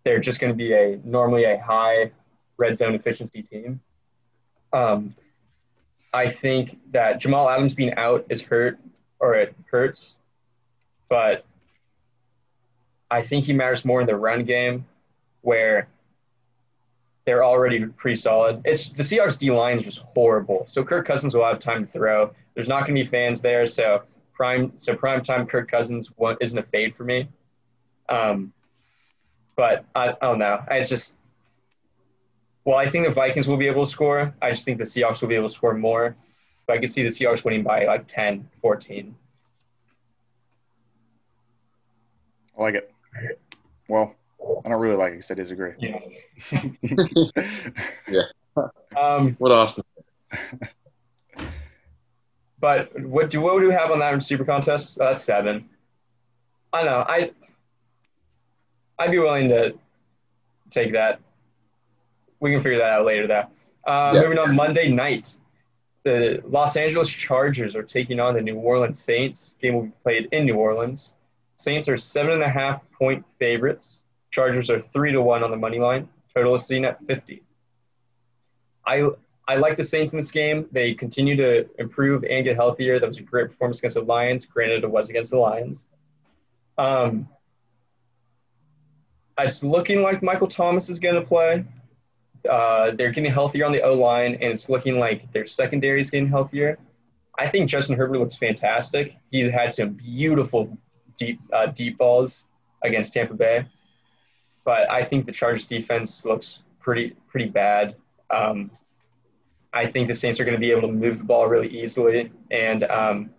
they're 0.04 0.20
just 0.20 0.40
going 0.40 0.52
to 0.52 0.58
be 0.58 0.74
a 0.74 1.00
normally 1.04 1.46
a 1.46 1.58
high 1.58 2.12
red 2.58 2.78
zone 2.78 2.96
efficiency 2.96 3.42
team. 3.42 3.80
Um, 4.72 5.16
I 6.14 6.30
think 6.30 6.80
that 6.92 7.20
Jamal 7.20 7.50
Adams 7.50 7.74
being 7.74 7.94
out 7.96 8.26
is 8.30 8.42
hurt 8.42 8.80
or 9.20 9.36
it 9.36 9.56
hurts, 9.72 10.16
but 11.10 11.46
I 13.10 13.22
think 13.22 13.46
he 13.46 13.54
matters 13.54 13.86
more 13.86 14.02
in 14.02 14.08
the 14.08 14.16
run 14.16 14.44
game 14.44 14.86
where 15.42 15.88
they're 17.26 17.44
already 17.44 17.86
pretty 17.86 18.16
solid. 18.16 18.62
It's 18.66 18.90
the 18.90 19.04
Seahawks 19.04 19.38
D 19.38 19.52
line 19.52 19.78
is 19.78 19.86
just 19.86 20.00
horrible. 20.00 20.66
So 20.68 20.84
Kirk 20.84 21.08
Cousins 21.08 21.34
will 21.34 21.46
have 21.46 21.60
time 21.60 21.86
to 21.86 21.92
throw. 21.92 22.34
There's 22.54 22.68
not 22.68 22.82
going 22.82 22.96
to 22.96 23.02
be 23.02 23.06
fans 23.06 23.42
there, 23.42 23.66
so 23.66 24.04
prime 24.34 24.74
so 24.78 24.96
prime 24.96 25.24
time 25.24 25.48
Kirk 25.48 25.70
Cousins 25.70 26.12
isn't 26.42 26.58
a 26.58 26.64
fade 26.64 26.96
for 26.96 27.04
me. 27.04 27.28
Um, 28.10 28.54
but 29.56 29.86
I, 29.96 30.10
I 30.10 30.16
don't 30.22 30.40
know. 30.40 30.64
It's 30.70 30.90
just 30.90 31.16
well, 32.66 32.78
I 32.78 32.88
think 32.88 33.06
the 33.06 33.14
Vikings 33.14 33.48
will 33.48 33.58
be 33.58 33.68
able 33.68 33.86
to 33.86 33.92
score. 33.92 34.34
I 34.42 34.52
just 34.52 34.64
think 34.64 34.78
the 34.78 34.86
Seahawks 34.86 35.22
will 35.22 35.28
be 35.28 35.36
able 35.36 35.50
to 35.50 35.54
score 35.54 35.74
more. 35.74 36.16
So 36.66 36.74
I 36.74 36.78
can 36.78 36.88
see 36.88 37.04
the 37.04 37.10
Seahawks 37.10 37.44
winning 37.44 37.64
by 37.64 37.86
like 37.86 38.08
10, 38.08 38.50
14. 38.62 39.14
I 42.58 42.62
like 42.62 42.76
it. 42.76 42.90
Well, 43.90 44.16
I 44.64 44.70
don't 44.70 44.80
really 44.80 44.96
like 44.96 45.12
it 45.12 45.16
because 45.16 45.32
I 45.32 45.34
disagree. 45.34 45.74
Yeah. 45.78 46.00
yeah. 48.10 48.22
Um, 48.96 49.36
what 49.40 49.52
Austin? 49.52 49.84
But 52.60 52.98
what 53.02 53.30
do 53.30 53.42
what 53.42 53.60
do 53.60 53.68
we 53.68 53.74
have 53.74 53.92
on 53.92 54.00
that 54.00 54.24
super 54.24 54.46
contest? 54.46 54.98
Uh, 54.98 55.08
that's 55.08 55.22
seven. 55.22 55.70
I 56.72 56.84
know. 56.84 57.04
I 57.06 57.32
I'd 59.00 59.12
be 59.12 59.20
willing 59.20 59.50
to 59.50 59.74
take 60.70 60.94
that. 60.94 61.20
We 62.40 62.52
can 62.52 62.62
figure 62.62 62.80
that 62.80 62.92
out 62.92 63.06
later, 63.06 63.28
though. 63.28 63.48
Uh. 63.86 64.14
Moving 64.14 64.38
on, 64.38 64.56
Monday 64.56 64.90
night, 64.90 65.34
the 66.04 66.42
Los 66.46 66.76
Angeles 66.76 67.10
Chargers 67.10 67.76
are 67.76 67.84
taking 67.84 68.20
on 68.20 68.34
the 68.34 68.42
New 68.42 68.56
Orleans 68.56 69.00
Saints. 69.00 69.56
Game 69.62 69.76
will 69.76 69.84
be 69.84 69.94
played 70.04 70.30
in 70.32 70.46
New 70.46 70.56
Orleans. 70.56 71.14
Saints 71.56 71.88
are 71.88 71.98
seven 71.98 72.34
and 72.34 72.44
a 72.44 72.50
half 72.50 72.82
point 72.92 73.26
favorites. 73.40 74.00
Chargers 74.32 74.70
are 74.70 74.82
three 74.82 75.12
to 75.12 75.22
one 75.22 75.44
on 75.44 75.52
the 75.52 75.58
money 75.58 75.80
line. 75.80 76.10
Total 76.34 76.56
is 76.56 76.66
sitting 76.66 76.86
at 76.86 77.04
fifty. 77.06 77.44
I 78.86 79.10
I 79.48 79.56
like 79.56 79.78
the 79.78 79.84
Saints 79.84 80.14
in 80.14 80.18
this 80.18 80.32
game. 80.32 80.68
They 80.72 80.94
continue 80.94 81.36
to 81.36 81.70
improve 81.78 82.24
and 82.24 82.44
get 82.44 82.56
healthier. 82.56 83.00
That 83.00 83.08
was 83.08 83.18
a 83.18 83.22
great 83.22 83.48
performance 83.48 83.80
against 83.80 83.96
the 83.96 84.02
Lions. 84.02 84.46
Granted, 84.46 84.84
it 84.84 84.90
was 84.90 85.10
against 85.10 85.32
the 85.32 85.38
Lions. 85.38 85.86
Um, 86.78 87.28
it's 89.38 89.64
looking 89.64 90.02
like 90.02 90.22
Michael 90.22 90.48
Thomas 90.48 90.90
is 90.90 91.00
going 91.00 91.16
to 91.16 91.22
play. 91.22 91.66
Uh, 92.50 92.92
they're 92.92 93.12
getting 93.12 93.32
healthier 93.32 93.66
on 93.66 93.72
the 93.72 93.82
O 93.82 93.94
line, 93.94 94.34
and 94.34 94.44
it's 94.44 94.70
looking 94.70 95.00
like 95.00 95.32
their 95.32 95.46
secondary 95.46 96.02
is 96.02 96.10
getting 96.10 96.28
healthier. 96.28 96.78
I 97.38 97.48
think 97.48 97.70
Justin 97.70 97.98
Herbert 97.98 98.20
looks 98.20 98.36
fantastic. 98.36 99.16
He's 99.32 99.50
had 99.50 99.72
some 99.72 99.92
beautiful 99.92 100.78
deep 101.18 101.40
uh, 101.52 101.68
deep 101.68 101.98
balls 101.98 102.46
against 102.84 103.14
Tampa 103.14 103.34
Bay, 103.34 103.66
but 104.66 104.90
I 104.90 105.04
think 105.04 105.26
the 105.26 105.32
Chargers 105.32 105.66
defense 105.66 106.26
looks 106.26 106.60
pretty 106.80 107.16
pretty 107.28 107.50
bad. 107.50 107.96
Um, 108.30 108.72
I 109.74 109.88
think 109.88 110.08
the 110.08 110.14
Saints 110.14 110.40
are 110.40 110.44
going 110.44 110.56
to 110.56 110.60
be 110.60 110.72
able 110.72 110.82
to 110.82 110.94
move 110.94 111.20
the 111.20 111.24
ball 111.24 111.48
really 111.48 111.70
easily, 111.70 112.32
and 112.52 112.84
um, 112.84 113.30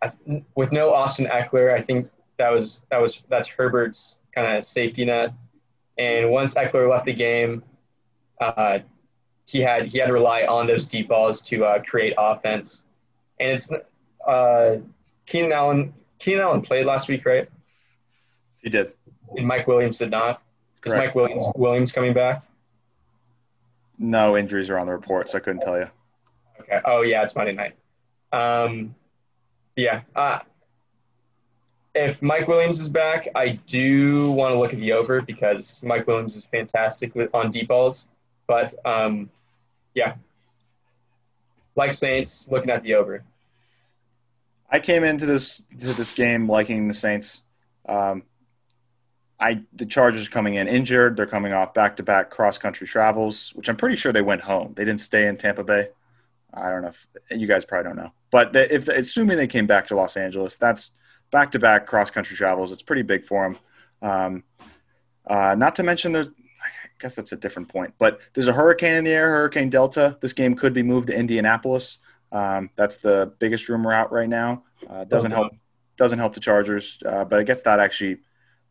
I, 0.00 0.12
with 0.54 0.72
no 0.72 0.94
Austin 0.94 1.26
Ekeler, 1.26 1.74
I 1.74 1.82
think 1.82 2.08
that 2.38 2.50
was 2.50 2.82
that 2.90 3.02
was 3.02 3.22
that's 3.28 3.48
Herbert's 3.48 4.16
kind 4.34 4.56
of 4.56 4.64
safety 4.64 5.04
net. 5.04 5.32
And 5.98 6.30
once 6.30 6.54
Ekeler 6.54 6.88
left 6.88 7.04
the 7.04 7.12
game, 7.12 7.62
uh, 8.40 8.80
he 9.44 9.60
had 9.60 9.86
he 9.86 9.98
had 9.98 10.06
to 10.06 10.12
rely 10.12 10.42
on 10.42 10.66
those 10.66 10.86
deep 10.86 11.08
balls 11.08 11.40
to 11.42 11.64
uh, 11.64 11.82
create 11.82 12.14
offense. 12.16 12.82
And 13.38 13.50
it's 13.50 13.70
uh, 14.26 14.76
Keenan 15.26 15.52
Allen. 15.52 15.94
Keenan 16.18 16.42
Allen 16.42 16.62
played 16.62 16.86
last 16.86 17.08
week, 17.08 17.26
right? 17.26 17.48
He 18.62 18.70
did. 18.70 18.92
And 19.36 19.46
Mike 19.46 19.66
Williams 19.66 19.98
did 19.98 20.10
not. 20.10 20.42
Is 20.84 20.92
Mike 20.92 21.14
Williams 21.14 21.44
Williams 21.56 21.92
coming 21.92 22.14
back? 22.14 22.42
No 23.98 24.36
injuries 24.36 24.70
are 24.70 24.78
on 24.78 24.86
the 24.86 24.92
report, 24.92 25.28
so 25.28 25.38
I 25.38 25.40
couldn't 25.40 25.60
tell 25.60 25.78
you. 25.78 25.88
Okay. 26.60 26.80
Oh 26.84 27.02
yeah, 27.02 27.22
it's 27.22 27.36
Monday 27.36 27.52
night. 27.52 27.74
Um, 28.32 28.94
yeah. 29.76 30.02
Uh, 30.14 30.40
if 31.94 32.22
Mike 32.22 32.46
Williams 32.46 32.80
is 32.80 32.88
back, 32.88 33.28
I 33.34 33.58
do 33.66 34.30
want 34.32 34.52
to 34.52 34.58
look 34.58 34.72
at 34.72 34.78
the 34.78 34.92
over 34.92 35.20
because 35.20 35.80
Mike 35.82 36.06
Williams 36.06 36.36
is 36.36 36.44
fantastic 36.44 37.14
with 37.14 37.34
on 37.34 37.50
deep 37.50 37.68
balls. 37.68 38.06
But 38.46 38.74
um, 38.86 39.30
yeah, 39.94 40.14
like 41.76 41.94
Saints, 41.94 42.46
looking 42.50 42.70
at 42.70 42.82
the 42.82 42.94
over. 42.94 43.24
I 44.70 44.78
came 44.78 45.02
into 45.02 45.26
this 45.26 45.64
to 45.78 45.92
this 45.92 46.12
game 46.12 46.48
liking 46.48 46.86
the 46.86 46.94
Saints. 46.94 47.42
Um, 47.88 48.22
I 49.40 49.62
the 49.72 49.86
Chargers 49.86 50.28
are 50.28 50.30
coming 50.30 50.54
in 50.54 50.68
injured. 50.68 51.16
They're 51.16 51.26
coming 51.26 51.52
off 51.52 51.74
back 51.74 51.96
to 51.96 52.02
back 52.04 52.30
cross 52.30 52.56
country 52.56 52.86
travels, 52.86 53.50
which 53.54 53.68
I'm 53.68 53.76
pretty 53.76 53.96
sure 53.96 54.12
they 54.12 54.22
went 54.22 54.42
home. 54.42 54.74
They 54.76 54.84
didn't 54.84 55.00
stay 55.00 55.26
in 55.26 55.36
Tampa 55.36 55.64
Bay. 55.64 55.88
I 56.52 56.70
don't 56.70 56.82
know 56.82 56.88
if 56.88 57.06
you 57.30 57.46
guys 57.46 57.64
probably 57.64 57.88
don't 57.88 57.96
know, 57.96 58.12
but 58.30 58.54
if 58.54 58.88
assuming 58.88 59.36
they 59.36 59.46
came 59.46 59.66
back 59.66 59.86
to 59.88 59.96
Los 59.96 60.16
Angeles, 60.16 60.58
that's 60.58 60.92
back 61.30 61.50
to 61.52 61.58
back 61.58 61.86
cross 61.86 62.10
country 62.10 62.36
travels. 62.36 62.72
It's 62.72 62.82
pretty 62.82 63.02
big 63.02 63.24
for 63.24 63.42
them. 63.44 63.58
Um, 64.02 64.44
uh, 65.26 65.54
not 65.56 65.74
to 65.76 65.82
mention 65.82 66.12
there's. 66.12 66.28
I 66.28 67.02
guess 67.02 67.14
that's 67.16 67.32
a 67.32 67.36
different 67.36 67.68
point, 67.70 67.94
but 67.98 68.20
there's 68.34 68.46
a 68.48 68.52
hurricane 68.52 68.94
in 68.94 69.04
the 69.04 69.10
air, 69.10 69.30
Hurricane 69.30 69.70
Delta. 69.70 70.18
This 70.20 70.34
game 70.34 70.54
could 70.54 70.74
be 70.74 70.82
moved 70.82 71.06
to 71.06 71.16
Indianapolis. 71.16 71.98
Um, 72.30 72.68
that's 72.76 72.98
the 72.98 73.32
biggest 73.38 73.68
rumor 73.70 73.92
out 73.92 74.12
right 74.12 74.28
now. 74.28 74.64
Uh, 74.88 75.04
doesn't 75.04 75.30
help 75.30 75.52
doesn't 75.96 76.18
help 76.18 76.34
the 76.34 76.40
Chargers, 76.40 76.98
uh, 77.06 77.24
but 77.24 77.38
I 77.38 77.42
guess 77.42 77.62
that 77.62 77.80
actually 77.80 78.18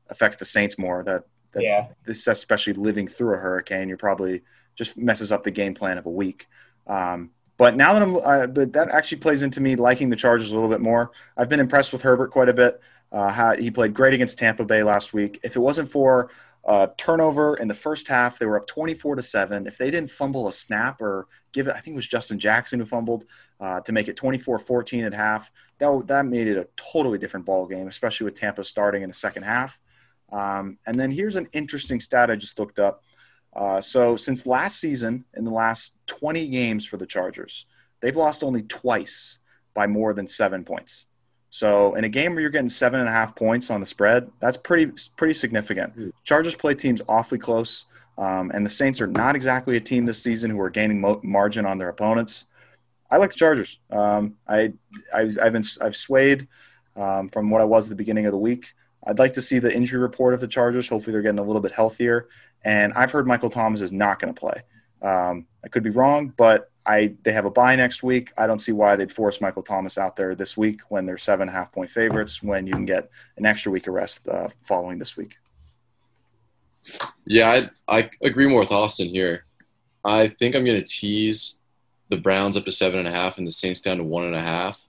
affects 0.10 0.38
the 0.38 0.46
Saints 0.46 0.78
more. 0.78 1.04
That, 1.04 1.24
that 1.54 1.64
Yeah. 1.64 1.88
this 2.06 2.26
especially 2.28 2.74
living 2.74 3.08
through 3.08 3.36
a 3.36 3.38
hurricane, 3.38 3.88
you're 3.88 3.98
probably 3.98 4.42
just 4.76 4.98
messes 4.98 5.32
up 5.32 5.44
the 5.44 5.52
game 5.52 5.74
plan 5.74 5.98
of 5.98 6.06
a 6.06 6.10
week. 6.12 6.48
Um, 6.88 7.32
but 7.60 7.76
now 7.76 7.92
that 7.92 8.02
I'm, 8.02 8.16
uh, 8.16 8.48
but 8.48 8.72
that 8.72 8.90
actually 8.90 9.18
plays 9.18 9.42
into 9.42 9.60
me 9.60 9.76
liking 9.76 10.10
the 10.10 10.16
Chargers 10.16 10.54
a 10.54 10.56
little 10.56 10.70
bit 10.70 10.80
more. 10.80 11.12
I've 11.36 11.50
been 11.50 11.60
impressed 11.60 11.92
with 11.92 12.02
Herbert 12.02 12.32
quite 12.32 12.48
a 12.48 12.54
bit. 12.54 12.80
Uh, 13.12 13.56
he 13.58 13.70
played 13.70 13.94
great 13.94 14.14
against 14.14 14.40
Tampa 14.40 14.64
Bay 14.64 14.82
last 14.82 15.14
week. 15.14 15.42
If 15.44 15.58
it 15.58 15.60
wasn't 15.60 15.90
for 15.90 16.32
uh, 16.64 16.88
turnover 16.98 17.58
in 17.58 17.68
the 17.68 17.74
first 17.74 18.08
half, 18.08 18.40
they 18.40 18.46
were 18.46 18.58
up 18.58 18.66
24 18.66 19.16
to 19.16 19.22
seven. 19.22 19.68
If 19.68 19.78
they 19.78 19.92
didn't 19.92 20.10
fumble 20.10 20.48
a 20.48 20.54
snap 20.54 21.02
or 21.02 21.28
give 21.52 21.68
it, 21.68 21.74
I 21.76 21.80
think 21.80 21.96
it 21.96 21.98
was 21.98 22.08
Justin 22.08 22.40
Jackson 22.40 22.80
who 22.80 22.86
fumbled 22.86 23.26
uh, 23.60 23.82
to 23.82 23.92
make 23.92 24.08
it 24.08 24.16
24-14 24.16 25.06
at 25.06 25.14
half. 25.14 25.52
That 25.80 26.08
that 26.08 26.26
made 26.28 26.48
it 26.48 26.56
a 26.56 26.68
totally 26.78 27.18
different 27.18 27.46
ball 27.46 27.66
game, 27.66 27.90
especially 27.90 28.24
with 28.24 28.36
Tampa 28.36 28.64
starting 28.64 29.04
in 29.04 29.10
the 29.10 29.16
second 29.16 29.44
half. 29.44 29.82
Um, 30.32 30.78
and 30.86 30.98
then 30.98 31.12
here's 31.12 31.36
an 31.36 31.50
interesting 31.52 32.00
stat 32.00 32.32
I 32.32 32.38
just 32.38 32.58
looked 32.58 32.80
up. 32.80 33.04
Uh, 33.54 33.82
so 33.82 34.16
since 34.16 34.46
last 34.46 34.80
season, 34.80 35.26
in 35.36 35.44
the 35.44 35.52
last 35.52 35.96
20 36.08 36.48
games 36.48 36.86
for 36.86 36.98
the 36.98 37.06
Chargers, 37.06 37.66
they've 38.02 38.16
lost 38.16 38.44
only 38.44 38.64
twice 38.64 39.40
by 39.74 39.88
more 39.88 40.14
than 40.14 40.28
seven 40.28 40.64
points. 40.64 41.08
So 41.50 41.96
in 41.96 42.04
a 42.04 42.10
game 42.10 42.34
where 42.34 42.42
you're 42.42 42.50
getting 42.52 42.70
seven 42.70 43.00
and 43.00 43.10
a 43.10 43.12
half 43.12 43.36
points 43.36 43.72
on 43.72 43.80
the 43.80 43.86
spread, 43.86 44.30
that's 44.40 44.58
pretty 44.58 44.92
pretty 45.18 45.34
significant. 45.34 45.94
Hmm. 45.94 46.10
Chargers 46.24 46.56
play 46.56 46.76
teams 46.76 47.02
awfully 47.10 47.40
close, 47.40 47.86
um, 48.18 48.52
and 48.54 48.66
the 48.66 48.70
Saints 48.70 49.02
are 49.02 49.08
not 49.08 49.36
exactly 49.36 49.76
a 49.76 49.80
team 49.80 50.06
this 50.06 50.22
season 50.22 50.52
who 50.52 50.60
are 50.62 50.70
gaining 50.70 51.02
mo- 51.02 51.22
margin 51.24 51.66
on 51.66 51.78
their 51.78 51.90
opponents. 51.90 52.46
I 53.10 53.18
like 53.18 53.32
the 53.32 53.38
Chargers. 53.38 53.80
Um, 53.90 54.36
I 54.48 54.74
I've, 55.14 55.40
I've 55.42 55.54
been 55.54 55.64
I've 55.82 55.96
swayed 55.96 56.48
um, 56.96 57.30
from 57.30 57.50
what 57.50 57.62
I 57.62 57.66
was 57.66 57.88
at 57.88 57.90
the 57.90 57.96
beginning 57.96 58.28
of 58.28 58.32
the 58.32 58.38
week. 58.38 58.74
I'd 59.06 59.20
like 59.20 59.34
to 59.34 59.42
see 59.42 59.60
the 59.60 59.74
injury 59.74 60.00
report 60.00 60.34
of 60.34 60.42
the 60.42 60.48
Chargers. 60.48 60.90
Hopefully, 60.90 61.14
they're 61.14 61.22
getting 61.22 61.40
a 61.40 61.44
little 61.44 61.62
bit 61.62 61.72
healthier. 61.72 62.28
And 62.64 62.94
I've 62.94 63.12
heard 63.12 63.28
Michael 63.28 63.50
Thomas 63.50 63.82
is 63.82 63.94
not 63.94 64.20
going 64.20 64.34
to 64.34 64.40
play. 64.40 64.62
Um, 65.02 65.48
I 65.64 65.70
could 65.70 65.84
be 65.84 65.90
wrong, 65.90 66.34
but 66.36 66.72
I 66.86 67.16
they 67.24 67.32
have 67.32 67.46
a 67.46 67.52
bye 67.52 67.76
next 67.76 68.04
week. 68.04 68.32
I 68.38 68.48
don't 68.48 68.60
see 68.60 68.72
why 68.72 68.96
they'd 68.96 69.12
force 69.12 69.42
Michael 69.42 69.64
Thomas 69.64 69.98
out 69.98 70.16
there 70.16 70.36
this 70.36 70.58
week 70.58 70.82
when 70.90 71.06
they're 71.06 71.18
seven 71.18 71.48
and 71.48 71.56
a 71.56 71.60
half 71.60 71.72
point 71.72 71.90
favorites. 71.90 72.44
When 72.44 72.68
you 72.68 72.74
can 72.74 72.86
get 72.86 73.10
an 73.38 73.46
extra 73.46 73.72
week 73.72 73.88
of 73.88 73.94
rest 73.94 74.28
uh, 74.28 74.50
following 74.64 75.00
this 75.00 75.16
week. 75.16 75.38
Yeah, 77.26 77.68
I, 77.88 78.00
I 78.00 78.10
agree 78.22 78.48
more 78.48 78.62
with 78.62 78.72
Austin 78.72 79.08
here. 79.08 79.46
I 80.04 80.28
think 80.28 80.56
I'm 80.56 80.66
going 80.66 80.80
to 80.80 80.86
tease 80.86 81.60
the 82.10 82.18
Browns 82.18 82.58
up 82.58 82.66
to 82.66 82.72
seven 82.72 83.00
and 83.00 83.08
a 83.08 83.12
half 83.12 83.38
and 83.38 83.46
the 83.46 83.52
Saints 83.52 83.82
down 83.82 83.98
to 83.98 84.04
one 84.04 84.26
and 84.26 84.36
a 84.36 84.42
half. 84.42 84.88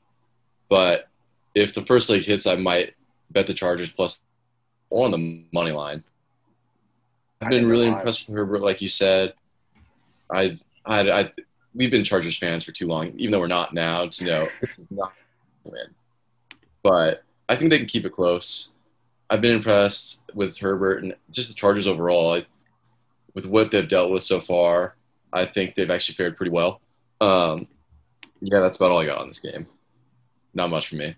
But 0.69 1.09
if 1.55 1.75
the 1.75 1.85
first 1.85 2.09
leg 2.09 2.23
hits, 2.23 2.47
I 2.47 2.57
might 2.57 2.95
bet 3.31 3.47
the 3.47 3.55
Chargers 3.55 3.91
plus 3.91 4.25
or 4.91 5.05
on 5.05 5.11
the 5.13 5.45
money 5.53 5.73
line. 5.73 6.05
I've 7.41 7.51
been 7.51 7.69
really 7.69 7.87
impressed 7.87 8.29
with 8.29 8.37
Herbert, 8.37 8.61
like 8.61 8.83
you 8.83 8.89
said. 8.89 9.33
I, 10.31 10.59
I, 10.85 11.11
I, 11.11 11.31
we've 11.75 11.91
been 11.91 12.05
Chargers 12.05 12.37
fans 12.37 12.65
for 12.65 12.73
too 12.73 12.87
long, 12.87 13.13
even 13.17 13.33
though 13.33 13.41
we're 13.41 13.47
not 13.47 13.73
now. 13.73 14.07
To 14.07 14.25
know 14.25 14.49
this 14.61 14.79
is 14.79 14.91
not 14.91 15.15
win, 15.65 15.95
but 16.83 17.23
I 17.49 17.57
think 17.57 17.71
they 17.71 17.79
can 17.79 17.87
keep 17.87 18.05
it 18.05 18.13
close. 18.13 18.73
I've 19.31 19.41
been 19.41 19.57
impressed 19.57 20.23
with 20.35 20.59
Herbert 20.59 21.03
and 21.03 21.15
just 21.31 21.49
the 21.49 21.55
Chargers 21.55 21.87
overall. 21.87 22.35
I, 22.35 22.47
with 23.35 23.47
what 23.47 23.71
they've 23.71 23.89
dealt 23.89 24.11
with 24.11 24.25
so 24.25 24.41
far, 24.41 24.97
I 25.33 25.45
think 25.45 25.75
they've 25.75 25.91
actually 25.91 26.17
fared 26.17 26.37
pretty 26.37 26.51
well. 26.51 26.81
Um, 27.21 27.69
yeah, 28.41 28.59
that's 28.61 28.77
about 28.77 28.91
all 28.91 28.99
I 28.99 29.07
got 29.07 29.19
on 29.19 29.29
this 29.29 29.39
game. 29.39 29.67
Not 30.53 30.71
much 30.71 30.89
for 30.89 30.97
me. 30.97 31.15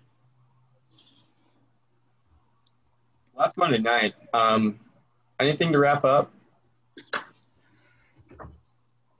Last 3.43 3.57
Monday 3.57 3.77
night. 3.77 4.13
Um, 4.33 4.79
anything 5.37 5.73
to 5.73 5.77
wrap 5.77 6.05
up? 6.05 6.31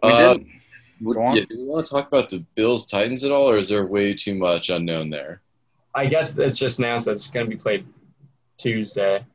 We 0.01 0.09
Uh, 0.09 0.33
didn't. 0.35 0.47
would- 1.01 1.15
Go 1.15 1.21
on. 1.23 1.35
yeah, 1.35 1.43
do 1.43 1.55
you 1.57 1.65
want 1.65 1.85
to 1.85 1.91
talk 1.91 2.07
about 2.07 2.29
the 2.29 2.39
Bills 2.55 2.85
Titans 2.85 3.25
at 3.25 3.31
all, 3.31 3.49
or 3.49 3.57
is 3.57 3.67
there 3.67 3.85
way 3.85 4.13
too 4.13 4.33
much 4.35 4.69
unknown 4.69 5.09
there? 5.09 5.41
I 5.93 6.05
guess 6.05 6.37
it's 6.37 6.57
just 6.57 6.79
announced 6.79 7.05
that 7.07 7.11
it's 7.11 7.27
going 7.27 7.45
to 7.45 7.49
be 7.49 7.61
played 7.61 7.85
Tuesday. 8.57 9.25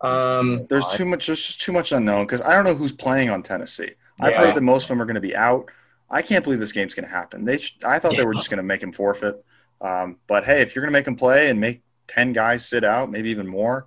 Um, 0.00 0.66
There's 0.68 0.88
too 0.88 1.04
much. 1.04 1.28
There's 1.28 1.46
just 1.46 1.60
too 1.60 1.70
much 1.72 1.92
unknown 1.92 2.26
because 2.26 2.42
I 2.42 2.54
don't 2.54 2.64
know 2.64 2.74
who's 2.74 2.92
playing 2.92 3.30
on 3.30 3.40
Tennessee. 3.40 3.92
I've 4.18 4.34
heard 4.34 4.56
that 4.56 4.62
most 4.62 4.82
of 4.84 4.88
them 4.88 5.00
are 5.00 5.04
going 5.06 5.14
to 5.14 5.20
be 5.20 5.36
out. 5.36 5.70
I 6.10 6.22
can't 6.22 6.42
believe 6.42 6.58
this 6.58 6.72
game's 6.72 6.94
going 6.96 7.06
to 7.06 7.14
happen. 7.14 7.44
They, 7.44 7.58
sh- 7.58 7.78
I 7.84 8.00
thought 8.00 8.16
they 8.16 8.24
were 8.24 8.34
just 8.34 8.50
going 8.50 8.58
to 8.58 8.64
make 8.64 8.82
him 8.82 8.90
forfeit. 8.92 9.44
Um, 9.80 10.18
but 10.26 10.44
hey, 10.44 10.60
if 10.60 10.74
you're 10.74 10.82
going 10.82 10.92
to 10.92 10.98
make 10.98 11.06
him 11.06 11.14
play 11.16 11.50
and 11.50 11.60
make 11.60 11.82
ten 12.08 12.32
guys 12.32 12.68
sit 12.68 12.82
out, 12.82 13.12
maybe 13.12 13.30
even 13.30 13.46
more, 13.46 13.86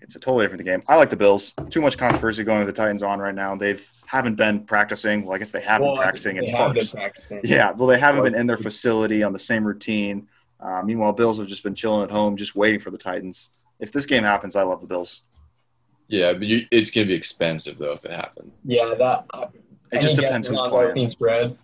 it's 0.00 0.16
a 0.16 0.20
totally 0.20 0.44
different 0.44 0.64
game. 0.64 0.82
I 0.88 0.96
like 0.96 1.10
the 1.10 1.16
Bills. 1.16 1.54
Too 1.70 1.80
much 1.80 1.98
controversy 1.98 2.44
going 2.44 2.58
with 2.64 2.68
the 2.68 2.72
Titans 2.72 3.02
on 3.02 3.18
right 3.18 3.34
now. 3.34 3.56
They've 3.56 3.92
haven't 4.06 4.36
been 4.36 4.60
practicing. 4.60 5.24
Well, 5.24 5.34
I 5.34 5.38
guess 5.38 5.50
they 5.50 5.60
have 5.60 5.80
been 5.80 5.96
practicing 5.96 6.36
they 6.36 6.46
in 6.48 6.54
have 6.54 6.74
been 6.74 6.82
parks. 6.82 6.92
practicing. 6.92 7.40
Yeah, 7.44 7.72
well, 7.72 7.88
they 7.88 7.98
haven't 7.98 8.22
been 8.22 8.34
in 8.34 8.46
their 8.46 8.56
facility 8.56 9.22
on 9.22 9.32
the 9.32 9.38
same 9.38 9.66
routine. 9.66 10.28
Uh, 10.60 10.82
meanwhile, 10.82 11.12
Bills 11.12 11.38
have 11.38 11.48
just 11.48 11.62
been 11.62 11.74
chilling 11.74 12.02
at 12.02 12.10
home, 12.10 12.36
just 12.36 12.54
waiting 12.56 12.80
for 12.80 12.90
the 12.90 12.98
Titans. 12.98 13.50
If 13.78 13.92
this 13.92 14.06
game 14.06 14.22
happens, 14.22 14.56
I 14.56 14.62
love 14.62 14.80
the 14.80 14.86
Bills. 14.86 15.22
Yeah, 16.08 16.32
but 16.32 16.42
you, 16.42 16.66
it's 16.70 16.90
going 16.90 17.06
to 17.06 17.08
be 17.08 17.16
expensive 17.16 17.78
though 17.78 17.92
if 17.92 18.04
it 18.04 18.12
happens. 18.12 18.52
Yeah, 18.64 18.94
that. 18.98 19.26
It 19.92 20.00
just 20.00 20.16
depends 20.16 20.48
who's 20.48 20.60
on 20.60 20.70
playing. 20.70 20.90
opening 20.90 21.08
spread. 21.08 21.58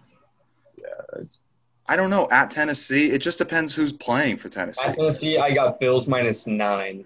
I 1.86 1.96
don't 1.96 2.10
know. 2.10 2.28
At 2.30 2.50
Tennessee, 2.50 3.10
it 3.10 3.18
just 3.18 3.38
depends 3.38 3.74
who's 3.74 3.92
playing 3.92 4.36
for 4.36 4.48
Tennessee. 4.48 4.88
At 4.88 4.96
Tennessee, 4.96 5.38
I 5.38 5.52
got 5.52 5.80
Bills 5.80 6.06
minus 6.06 6.46
nine. 6.46 7.04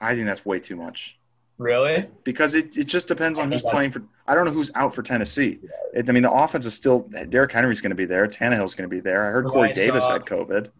I 0.00 0.14
think 0.14 0.26
that's 0.26 0.44
way 0.44 0.60
too 0.60 0.76
much 0.76 1.18
Really? 1.58 2.06
because 2.22 2.54
it, 2.54 2.76
it 2.76 2.84
just 2.84 3.08
depends 3.08 3.38
on 3.38 3.50
who's 3.50 3.62
playing 3.62 3.90
for. 3.90 4.04
I 4.28 4.34
don't 4.36 4.44
know 4.44 4.52
who's 4.52 4.70
out 4.76 4.94
for 4.94 5.02
Tennessee. 5.02 5.58
It, 5.92 6.08
I 6.08 6.12
mean, 6.12 6.22
the 6.22 6.30
offense 6.30 6.66
is 6.66 6.74
still. 6.74 7.00
Derrick 7.28 7.50
Henry's 7.50 7.80
going 7.80 7.90
to 7.90 7.96
be 7.96 8.04
there. 8.04 8.28
Tannehill's 8.28 8.76
going 8.76 8.88
to 8.88 8.94
be 8.94 9.00
there. 9.00 9.26
I 9.26 9.30
heard 9.30 9.46
Corey 9.46 9.70
I 9.70 9.72
Davis 9.72 10.06
saw- 10.06 10.12
had 10.12 10.22
COVID. 10.24 10.70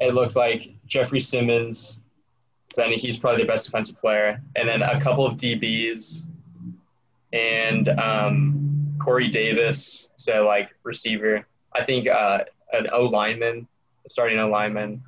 It 0.00 0.14
looked 0.14 0.36
like 0.36 0.70
Jeffrey 0.86 1.20
Simmons. 1.20 1.98
I 2.78 2.84
think 2.84 3.02
he's 3.02 3.18
probably 3.18 3.42
the 3.42 3.48
best 3.48 3.66
defensive 3.66 4.00
player, 4.00 4.40
and 4.56 4.66
then 4.66 4.80
a 4.80 4.98
couple 5.00 5.26
of 5.26 5.36
DBs, 5.36 6.22
and 7.32 7.88
um, 7.90 8.96
Corey 9.02 9.28
Davis. 9.28 10.08
So 10.16 10.46
like 10.46 10.70
receiver. 10.82 11.46
I 11.74 11.84
think 11.84 12.08
uh, 12.08 12.44
an 12.72 12.88
O 12.92 13.02
lineman, 13.02 13.68
starting 14.08 14.38
O 14.38 14.48
lineman. 14.48 15.02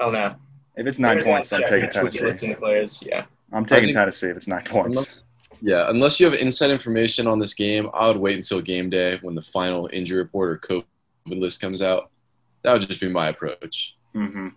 Oh 0.00 0.10
no. 0.10 0.34
If 0.76 0.86
it's 0.86 0.98
nine 0.98 1.14
There's 1.18 1.24
points, 1.24 1.52
I'm 1.52 1.60
taking 1.62 1.90
check 1.90 2.02
next 2.04 2.20
week 2.20 2.38
Tennessee. 2.38 2.54
players. 2.54 2.98
Yeah. 3.02 3.24
I'm 3.52 3.64
taking 3.64 3.84
think- 3.84 3.96
Tennessee 3.96 4.28
if 4.28 4.36
it's 4.36 4.48
nine 4.48 4.64
points. 4.64 4.96
Unless, 4.98 5.24
yeah, 5.60 5.88
unless 5.88 6.18
you 6.18 6.26
have 6.26 6.34
inside 6.34 6.70
information 6.70 7.26
on 7.26 7.38
this 7.38 7.54
game, 7.54 7.88
I 7.94 8.08
would 8.08 8.16
wait 8.16 8.36
until 8.36 8.60
game 8.60 8.90
day 8.90 9.18
when 9.22 9.34
the 9.34 9.42
final 9.42 9.88
injury 9.92 10.18
report 10.18 10.50
or 10.50 10.58
COVID 11.28 11.40
list 11.40 11.60
comes 11.60 11.80
out. 11.80 12.10
That 12.62 12.72
would 12.72 12.82
just 12.82 13.00
be 13.00 13.08
my 13.08 13.28
approach. 13.28 13.96
hmm 14.12 14.48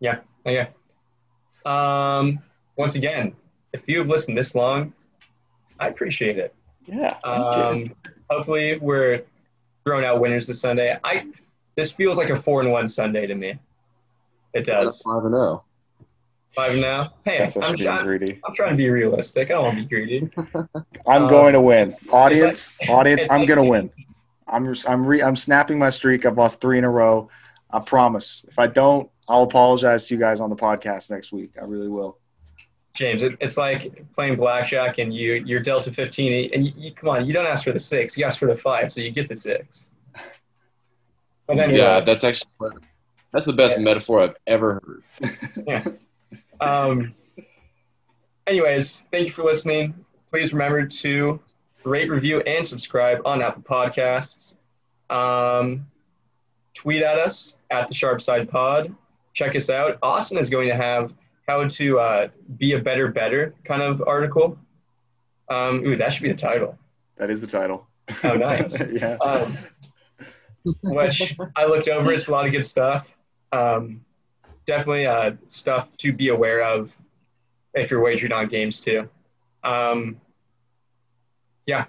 Yeah, 0.00 0.18
yeah. 0.44 0.68
Um, 1.66 2.38
once 2.76 2.94
again, 2.94 3.34
if 3.72 3.88
you 3.88 3.98
have 3.98 4.08
listened 4.08 4.36
this 4.36 4.54
long, 4.54 4.92
I 5.80 5.88
appreciate 5.88 6.38
it. 6.38 6.54
Yeah. 6.86 7.16
Um, 7.24 7.94
hopefully, 8.30 8.78
we're 8.78 9.22
throwing 9.84 10.04
out 10.04 10.20
winners 10.20 10.46
this 10.46 10.60
Sunday. 10.60 10.96
I 11.02 11.26
this 11.76 11.90
feels 11.90 12.18
like 12.18 12.28
a 12.30 12.36
four 12.36 12.60
and 12.60 12.70
one 12.70 12.86
Sunday 12.86 13.26
to 13.26 13.34
me. 13.34 13.58
It 14.54 14.64
does. 14.66 15.02
Five 15.02 15.24
and 15.24 15.34
zero. 15.34 15.64
Five 16.54 16.76
now. 16.78 17.12
Hey, 17.24 17.38
That's 17.38 17.56
us 17.56 17.68
I'm, 17.68 17.74
being 17.76 17.88
I'm, 17.88 18.04
greedy. 18.04 18.40
I'm 18.44 18.54
trying 18.54 18.70
to 18.70 18.76
be 18.76 18.88
realistic. 18.88 19.50
I 19.50 19.54
don't 19.54 19.64
want 19.64 19.76
to 19.76 19.82
be 19.82 19.88
greedy. 19.88 20.20
I'm 21.06 21.24
Uh, 21.24 21.28
going 21.28 21.52
to 21.54 21.60
win. 21.60 21.96
Audience, 22.12 22.72
audience, 22.88 23.26
I'm 23.30 23.40
like- 23.40 23.48
going 23.48 23.62
to 23.62 23.68
win. 23.68 23.90
I'm 24.46 24.72
I'm 24.86 25.04
re, 25.06 25.22
I'm 25.22 25.34
snapping 25.36 25.78
my 25.78 25.88
streak. 25.90 26.24
I've 26.26 26.38
lost 26.38 26.60
three 26.60 26.78
in 26.78 26.84
a 26.84 26.90
row. 26.90 27.28
I 27.70 27.80
promise. 27.80 28.44
If 28.48 28.58
I 28.58 28.68
don't, 28.68 29.10
I'll 29.28 29.42
apologize 29.42 30.06
to 30.06 30.14
you 30.14 30.20
guys 30.20 30.38
on 30.40 30.48
the 30.50 30.54
podcast 30.56 31.10
next 31.10 31.32
week. 31.32 31.52
I 31.60 31.64
really 31.64 31.88
will. 31.88 32.18
James, 32.92 33.24
it, 33.24 33.36
it's 33.40 33.56
like 33.56 34.04
playing 34.14 34.36
blackjack 34.36 34.98
and 34.98 35.12
you 35.12 35.42
you're 35.44 35.58
dealt 35.58 35.88
a 35.88 35.90
15 35.90 36.50
and 36.54 36.64
you, 36.66 36.72
you 36.76 36.92
come 36.92 37.08
on, 37.08 37.26
you 37.26 37.32
don't 37.32 37.46
ask 37.46 37.64
for 37.64 37.72
the 37.72 37.80
six, 37.80 38.16
you 38.16 38.24
ask 38.24 38.38
for 38.38 38.46
the 38.46 38.54
five, 38.54 38.92
so 38.92 39.00
you 39.00 39.10
get 39.10 39.28
the 39.28 39.34
six. 39.34 39.90
But 41.48 41.58
anyway, 41.58 41.78
Yeah, 41.78 41.98
that's 42.00 42.22
actually 42.22 42.50
that's 43.34 43.46
the 43.46 43.52
best 43.52 43.78
metaphor 43.78 44.20
I've 44.20 44.36
ever 44.46 45.02
heard. 45.66 45.98
Um, 46.60 47.14
anyways, 48.46 49.04
thank 49.10 49.26
you 49.26 49.32
for 49.32 49.42
listening. 49.42 49.92
Please 50.30 50.52
remember 50.52 50.86
to 50.86 51.40
rate, 51.84 52.08
review, 52.08 52.40
and 52.40 52.66
subscribe 52.66 53.20
on 53.24 53.42
Apple 53.42 53.62
Podcasts. 53.62 54.54
Um, 55.10 55.86
tweet 56.72 57.02
at 57.02 57.18
us 57.18 57.56
at 57.70 57.88
the 57.88 57.94
Sharp 57.94 58.22
Side 58.22 58.48
Pod. 58.48 58.94
Check 59.32 59.54
us 59.56 59.68
out. 59.68 59.98
Austin 60.02 60.38
is 60.38 60.48
going 60.48 60.68
to 60.68 60.76
have 60.76 61.12
how 61.46 61.66
to 61.68 61.98
uh, 61.98 62.28
be 62.56 62.72
a 62.72 62.78
better, 62.78 63.08
better 63.08 63.54
kind 63.64 63.82
of 63.82 64.02
article. 64.06 64.56
Um, 65.50 65.84
ooh, 65.84 65.96
that 65.96 66.12
should 66.12 66.22
be 66.22 66.30
the 66.30 66.38
title. 66.38 66.78
That 67.16 67.30
is 67.30 67.40
the 67.40 67.46
title. 67.46 67.86
Oh, 68.22 68.34
nice. 68.34 68.72
yeah. 68.92 69.16
Um, 69.20 69.58
which 70.84 71.36
I 71.56 71.66
looked 71.66 71.88
over. 71.88 72.12
It's 72.12 72.28
a 72.28 72.30
lot 72.32 72.46
of 72.46 72.52
good 72.52 72.64
stuff. 72.64 73.14
Um, 73.54 74.04
definitely 74.66 75.06
uh, 75.06 75.32
stuff 75.46 75.96
to 75.98 76.12
be 76.12 76.28
aware 76.28 76.62
of 76.62 76.94
if 77.74 77.90
you're 77.90 78.02
wagering 78.02 78.32
on 78.32 78.48
games 78.48 78.80
too. 78.80 79.08
Um, 79.62 80.20
yeah, 81.66 81.84